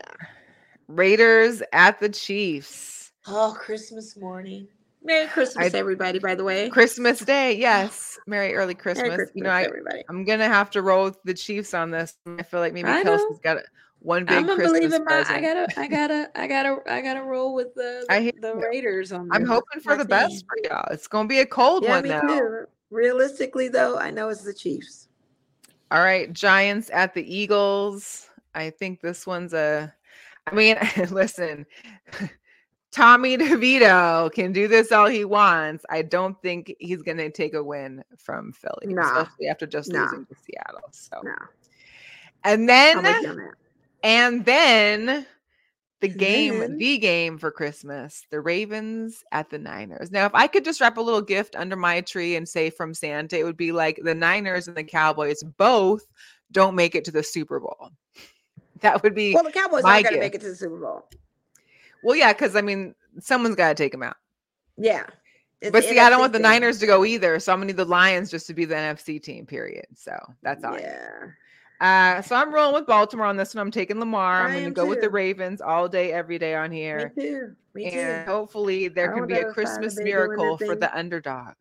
Raiders 0.88 1.62
at 1.72 1.98
the 2.00 2.08
Chiefs. 2.08 3.12
Oh, 3.26 3.56
Christmas 3.58 4.16
morning. 4.16 4.68
Merry 5.02 5.26
Christmas, 5.28 5.74
I- 5.74 5.78
everybody. 5.78 6.18
By 6.18 6.34
the 6.34 6.44
way, 6.44 6.68
Christmas 6.70 7.20
Day. 7.20 7.56
Yes. 7.58 8.18
Merry 8.26 8.54
early 8.54 8.74
Christmas. 8.74 9.04
Merry 9.08 9.16
Christmas, 9.16 9.36
you 9.36 9.42
know, 9.42 9.50
I, 9.50 9.62
everybody. 9.64 10.02
I'm 10.08 10.24
gonna 10.24 10.48
have 10.48 10.70
to 10.70 10.82
roll 10.82 11.04
with 11.04 11.22
the 11.24 11.34
Chiefs 11.34 11.74
on 11.74 11.90
this. 11.90 12.14
I 12.26 12.42
feel 12.42 12.60
like 12.60 12.72
maybe. 12.72 12.88
Kelce's 12.88 13.38
got 13.40 13.58
a, 13.58 13.62
one 14.04 14.24
big 14.26 14.36
I'm 14.36 14.46
gonna 14.46 14.56
Christmas 14.56 14.80
believe 14.80 14.92
in 14.92 15.04
my. 15.04 15.24
I 15.28 15.40
gotta. 15.40 15.80
I 15.80 15.88
gotta. 15.88 16.30
I 16.34 16.46
gotta. 16.46 16.78
I 16.86 17.00
gotta 17.00 17.22
roll 17.22 17.54
with 17.54 17.74
the 17.74 18.04
the, 18.08 18.32
the. 18.40 18.54
Raiders 18.56 19.12
on. 19.12 19.28
I'm 19.32 19.46
hoping 19.46 19.80
for 19.80 19.96
the 19.96 20.04
team. 20.04 20.08
best 20.10 20.44
for 20.46 20.58
y'all. 20.68 20.86
It's 20.90 21.08
gonna 21.08 21.28
be 21.28 21.40
a 21.40 21.46
cold 21.46 21.82
Yeah, 21.84 21.90
one 21.90 22.02
me 22.04 22.10
now. 22.10 22.20
too. 22.20 22.64
Realistically, 22.90 23.68
though, 23.68 23.98
I 23.98 24.10
know 24.10 24.28
it's 24.28 24.44
the 24.44 24.54
Chiefs. 24.54 25.08
All 25.90 26.02
right, 26.02 26.32
Giants 26.32 26.90
at 26.92 27.14
the 27.14 27.22
Eagles. 27.34 28.28
I 28.54 28.70
think 28.70 29.00
this 29.00 29.26
one's 29.26 29.54
a 29.54 29.92
I 30.46 30.54
mean, 30.54 30.76
listen, 31.10 31.66
Tommy 32.92 33.36
DeVito 33.36 34.30
can 34.32 34.52
do 34.52 34.68
this 34.68 34.92
all 34.92 35.06
he 35.06 35.24
wants. 35.24 35.84
I 35.88 36.02
don't 36.02 36.40
think 36.42 36.74
he's 36.78 37.02
going 37.02 37.16
to 37.16 37.30
take 37.30 37.54
a 37.54 37.62
win 37.64 38.04
from 38.18 38.52
Philly, 38.52 38.94
Nah. 38.94 39.22
especially 39.22 39.48
after 39.48 39.66
just 39.66 39.90
Nah. 39.90 40.02
losing 40.02 40.26
to 40.26 40.34
Seattle. 40.34 40.88
So, 40.92 41.20
No, 41.24 41.34
and 42.44 42.68
then 42.68 42.98
make 44.04 44.16
you 44.20 44.26
on 44.26 44.40
that. 44.40 44.44
and 44.44 44.44
then 44.44 45.26
the 46.00 46.08
game, 46.08 46.76
the 46.78 46.98
game 46.98 47.38
for 47.38 47.50
Christmas, 47.50 48.26
the 48.30 48.40
Ravens 48.40 49.24
at 49.32 49.48
the 49.50 49.58
Niners. 49.58 50.10
Now, 50.12 50.26
if 50.26 50.34
I 50.34 50.46
could 50.46 50.64
just 50.64 50.80
wrap 50.80 50.98
a 50.98 51.00
little 51.00 51.22
gift 51.22 51.56
under 51.56 51.76
my 51.76 52.02
tree 52.02 52.36
and 52.36 52.48
say 52.48 52.70
from 52.70 52.92
Santa, 52.94 53.38
it 53.38 53.44
would 53.44 53.56
be 53.56 53.72
like 53.72 54.00
the 54.02 54.14
Niners 54.14 54.68
and 54.68 54.76
the 54.76 54.84
Cowboys 54.84 55.42
both 55.42 56.06
don't 56.52 56.74
make 56.74 56.94
it 56.94 57.04
to 57.06 57.10
the 57.10 57.22
Super 57.22 57.60
Bowl. 57.60 57.90
That 58.80 59.02
would 59.02 59.14
be 59.14 59.32
Well, 59.32 59.44
the 59.44 59.52
Cowboys 59.52 59.84
aren't 59.84 60.04
going 60.04 60.16
to 60.16 60.20
make 60.20 60.34
it 60.34 60.42
to 60.42 60.48
the 60.48 60.56
Super 60.56 60.78
Bowl. 60.78 61.08
well, 62.02 62.16
yeah, 62.16 62.34
because 62.34 62.54
I 62.54 62.60
mean, 62.60 62.94
someone's 63.18 63.56
got 63.56 63.68
to 63.68 63.74
take 63.82 63.92
them 63.92 64.02
out. 64.02 64.16
Yeah. 64.76 65.06
It's 65.62 65.72
But 65.72 65.84
see, 65.84 65.98
I 65.98 66.10
don't 66.10 66.18
want 66.20 66.32
the 66.34 66.38
thing. 66.38 66.42
Niners 66.42 66.80
to 66.80 66.86
go 66.86 67.04
either, 67.04 67.40
so 67.40 67.52
I'm 67.52 67.60
gonna 67.60 67.68
need 67.68 67.78
the 67.78 67.86
Lions 67.86 68.30
just 68.30 68.46
to 68.48 68.52
be 68.54 68.66
the 68.66 68.74
NFC 68.74 69.22
team. 69.22 69.46
Period. 69.46 69.86
So 69.94 70.18
that's 70.42 70.62
all. 70.64 70.78
Yeah. 70.78 71.28
Uh, 71.80 72.22
so 72.22 72.36
I'm 72.36 72.52
rolling 72.54 72.74
with 72.74 72.86
Baltimore 72.86 73.26
on 73.26 73.36
this 73.36 73.54
one. 73.54 73.62
I'm 73.62 73.70
taking 73.70 73.98
Lamar. 73.98 74.42
I'm 74.42 74.52
going 74.52 74.64
to 74.64 74.70
go 74.70 74.86
with 74.86 75.00
the. 75.00 75.10
Ravens 75.10 75.60
all 75.60 75.88
day, 75.88 76.12
every 76.12 76.38
day 76.38 76.54
on 76.54 76.70
here. 76.70 77.12
Me 77.16 77.22
here. 77.22 77.38
too. 77.40 77.56
Me 77.74 77.90
too. 77.90 77.96
And 77.98 78.28
hopefully 78.28 78.88
there 78.88 79.14
I 79.14 79.18
can 79.18 79.26
be 79.26 79.34
a 79.34 79.52
Christmas 79.52 79.94
of 79.94 80.00
it 80.00 80.04
doing 80.04 80.14
miracle 80.14 80.58
for 80.58 80.74
the 80.76 80.96
underdog. 80.96 81.54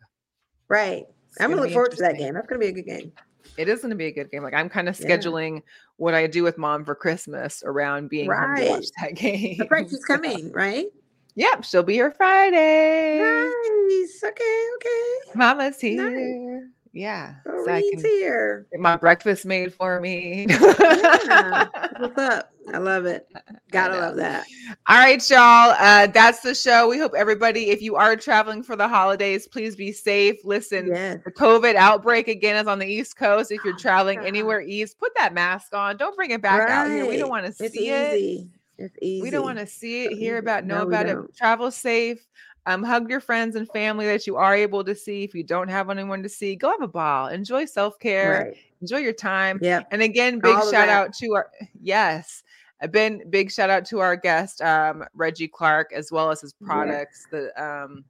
Right. 0.69 1.05
It's 1.29 1.41
I'm 1.41 1.49
gonna 1.49 1.57
gonna 1.61 1.61
look 1.67 1.73
forward 1.73 1.91
to 1.91 1.97
that 1.97 2.17
game. 2.17 2.33
That's 2.35 2.47
gonna 2.47 2.59
be 2.59 2.67
a 2.67 2.71
good 2.71 2.85
game. 2.85 3.11
It 3.57 3.67
is 3.67 3.81
going 3.81 3.89
to 3.91 3.95
be 3.95 4.05
a 4.05 4.11
good 4.11 4.31
game. 4.31 4.41
Like 4.43 4.53
I'm 4.53 4.69
kind 4.69 4.87
of 4.89 4.99
Yeah. 4.99 5.07
scheduling 5.07 5.61
what 5.97 6.13
I 6.13 6.25
do 6.27 6.43
with 6.43 6.57
mom 6.57 6.85
for 6.85 6.95
Christmas 6.95 7.61
around 7.65 8.09
being 8.09 8.31
home 8.31 8.55
to 8.55 8.69
watch 8.69 8.85
that 9.01 9.15
game. 9.15 9.57
The 9.57 9.65
break 9.65 9.87
is 9.87 10.03
coming, 10.05 10.51
right? 10.51 10.87
Yep, 11.35 11.63
she'll 11.63 11.83
be 11.83 11.93
here 11.93 12.11
Friday. 12.11 13.19
Nice. 13.19 14.23
Okay, 14.23 14.67
okay. 14.75 15.31
Mama's 15.35 15.81
Nice. 15.83 16.63
Yeah. 16.95 17.35
so 17.43 17.71
I 17.71 17.81
can 17.81 17.99
here. 18.03 18.67
get 18.71 18.79
my 18.79 18.95
breakfast 18.97 19.45
made 19.45 19.73
for 19.73 19.99
me. 19.99 20.45
Yeah. 20.47 21.67
What's 21.97 22.17
up? 22.19 22.51
I 22.71 22.77
love 22.77 23.05
it. 23.05 23.27
Gotta 23.71 23.97
love 23.97 24.15
that. 24.17 24.45
All 24.87 24.97
right, 24.97 25.29
y'all. 25.29 25.75
Uh, 25.79 26.07
that's 26.07 26.41
the 26.41 26.53
show. 26.55 26.87
We 26.87 26.97
hope 26.99 27.13
everybody, 27.17 27.71
if 27.71 27.81
you 27.81 27.95
are 27.95 28.15
traveling 28.15 28.61
for 28.63 28.75
the 28.75 28.87
holidays, 28.87 29.47
please 29.47 29.75
be 29.75 29.91
safe. 29.91 30.37
Listen, 30.45 30.87
Yes. 30.87 31.19
the 31.25 31.31
COVID 31.31 31.75
outbreak 31.75 32.27
again 32.27 32.55
is 32.57 32.67
on 32.67 32.77
the 32.79 32.85
East 32.85 33.17
Coast. 33.17 33.51
If 33.51 33.63
you're 33.65 33.73
Oh, 33.73 33.77
traveling 33.77 34.19
God. 34.19 34.27
anywhere 34.27 34.61
east, 34.61 34.99
put 34.99 35.11
that 35.17 35.33
mask 35.33 35.73
on. 35.73 35.97
Don't 35.97 36.15
bring 36.15 36.31
it 36.31 36.41
back 36.41 36.69
out 36.69 36.87
here. 36.89 37.05
We 37.07 37.17
don't 37.17 37.29
want 37.29 37.45
to 37.47 37.51
see 37.53 37.89
it. 37.89 38.47
It's 38.77 38.95
easy. 39.01 39.21
We 39.23 39.29
don't 39.29 39.43
want 39.43 39.59
to 39.59 39.67
see 39.67 40.05
it, 40.05 40.13
hear 40.13 40.37
about, 40.37 40.65
know 40.65 40.79
No, 40.79 40.87
about 40.87 41.07
it. 41.07 41.17
Travel 41.35 41.69
safe. 41.71 42.25
Um, 42.65 42.83
hug 42.83 43.09
your 43.09 43.19
friends 43.19 43.55
and 43.55 43.67
family 43.69 44.05
that 44.05 44.25
you 44.25 44.37
are 44.37 44.55
able 44.55 44.83
to 44.85 44.95
see. 44.95 45.23
If 45.23 45.35
you 45.35 45.43
don't 45.43 45.67
have 45.67 45.89
anyone 45.89 46.23
to 46.23 46.29
see, 46.29 46.55
go 46.55 46.71
have 46.71 46.81
a 46.81 46.87
ball. 46.87 47.27
Enjoy 47.27 47.65
self 47.65 47.99
care. 47.99 48.45
Right. 48.45 48.57
Enjoy 48.81 48.97
your 48.97 49.13
time. 49.13 49.59
Yeah. 49.61 49.81
And 49.91 50.01
again, 50.01 50.39
big 50.39 50.55
All 50.55 50.71
shout 50.71 50.89
out 50.89 51.13
to 51.15 51.35
our 51.35 51.49
yes, 51.81 52.43
a 52.81 52.87
been 52.87 53.23
big 53.29 53.51
shout 53.51 53.69
out 53.69 53.85
to 53.85 53.99
our 53.99 54.15
guest 54.15 54.61
um, 54.61 55.03
Reggie 55.13 55.47
Clark 55.47 55.91
as 55.93 56.11
well 56.11 56.31
as 56.31 56.41
his 56.41 56.53
Yeah. 56.61 56.67
products. 56.67 57.27
The 57.31 57.51
um, 57.61 58.05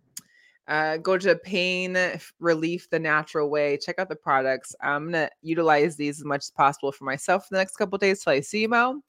uh, 0.68 0.98
go 0.98 1.18
to 1.18 1.36
Pain 1.36 1.98
Relief 2.40 2.90
the 2.90 3.00
Natural 3.00 3.50
Way. 3.50 3.78
Check 3.78 4.00
out 4.00 4.08
the 4.08 4.16
products. 4.16 4.76
I'm 4.82 5.06
gonna 5.06 5.30
utilize 5.42 5.96
these 5.96 6.20
as 6.20 6.26
much 6.26 6.40
as 6.42 6.52
possible 6.52 6.92
for 6.92 7.04
myself 7.04 7.48
for 7.48 7.56
the 7.56 7.60
next 7.60 7.76
couple 7.76 7.98
days 7.98 8.24
till 8.24 8.34
I 8.34 8.40
see 8.40 8.62
you, 8.62 8.70
Mo, 8.70 9.02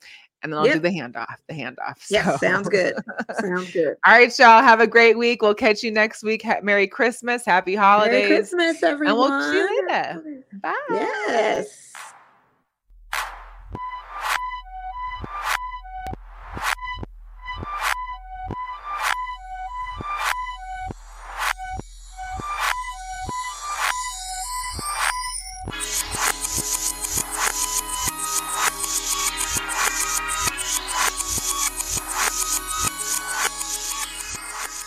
and 0.44 0.52
then 0.52 0.58
I'll 0.60 0.66
do 0.74 0.78
the 0.78 0.90
handoff. 0.90 1.34
The 1.48 1.54
handoff. 1.54 1.98
So- 2.00 2.36
sounds 2.36 2.68
good. 2.68 2.94
Sounds 3.40 3.72
good. 3.72 3.96
All 4.06 4.12
right, 4.12 4.38
y'all. 4.38 4.62
Have 4.62 4.78
a 4.80 4.86
great 4.86 5.18
week. 5.18 5.42
We'll 5.42 5.54
catch 5.54 5.82
you 5.82 5.90
next 5.90 6.22
week. 6.22 6.42
Ha- 6.42 6.60
Merry 6.62 6.86
Christmas. 6.86 7.44
Happy 7.44 7.74
holidays. 7.74 8.28
Merry 8.28 8.36
Christmas, 8.36 8.82
everyone. 8.82 9.10
And 9.10 9.18
we'll 9.18 9.52
see 9.52 9.58
you 9.58 9.88
later. 9.88 10.44
Bye. 10.62 10.74
Yes. 10.90 11.80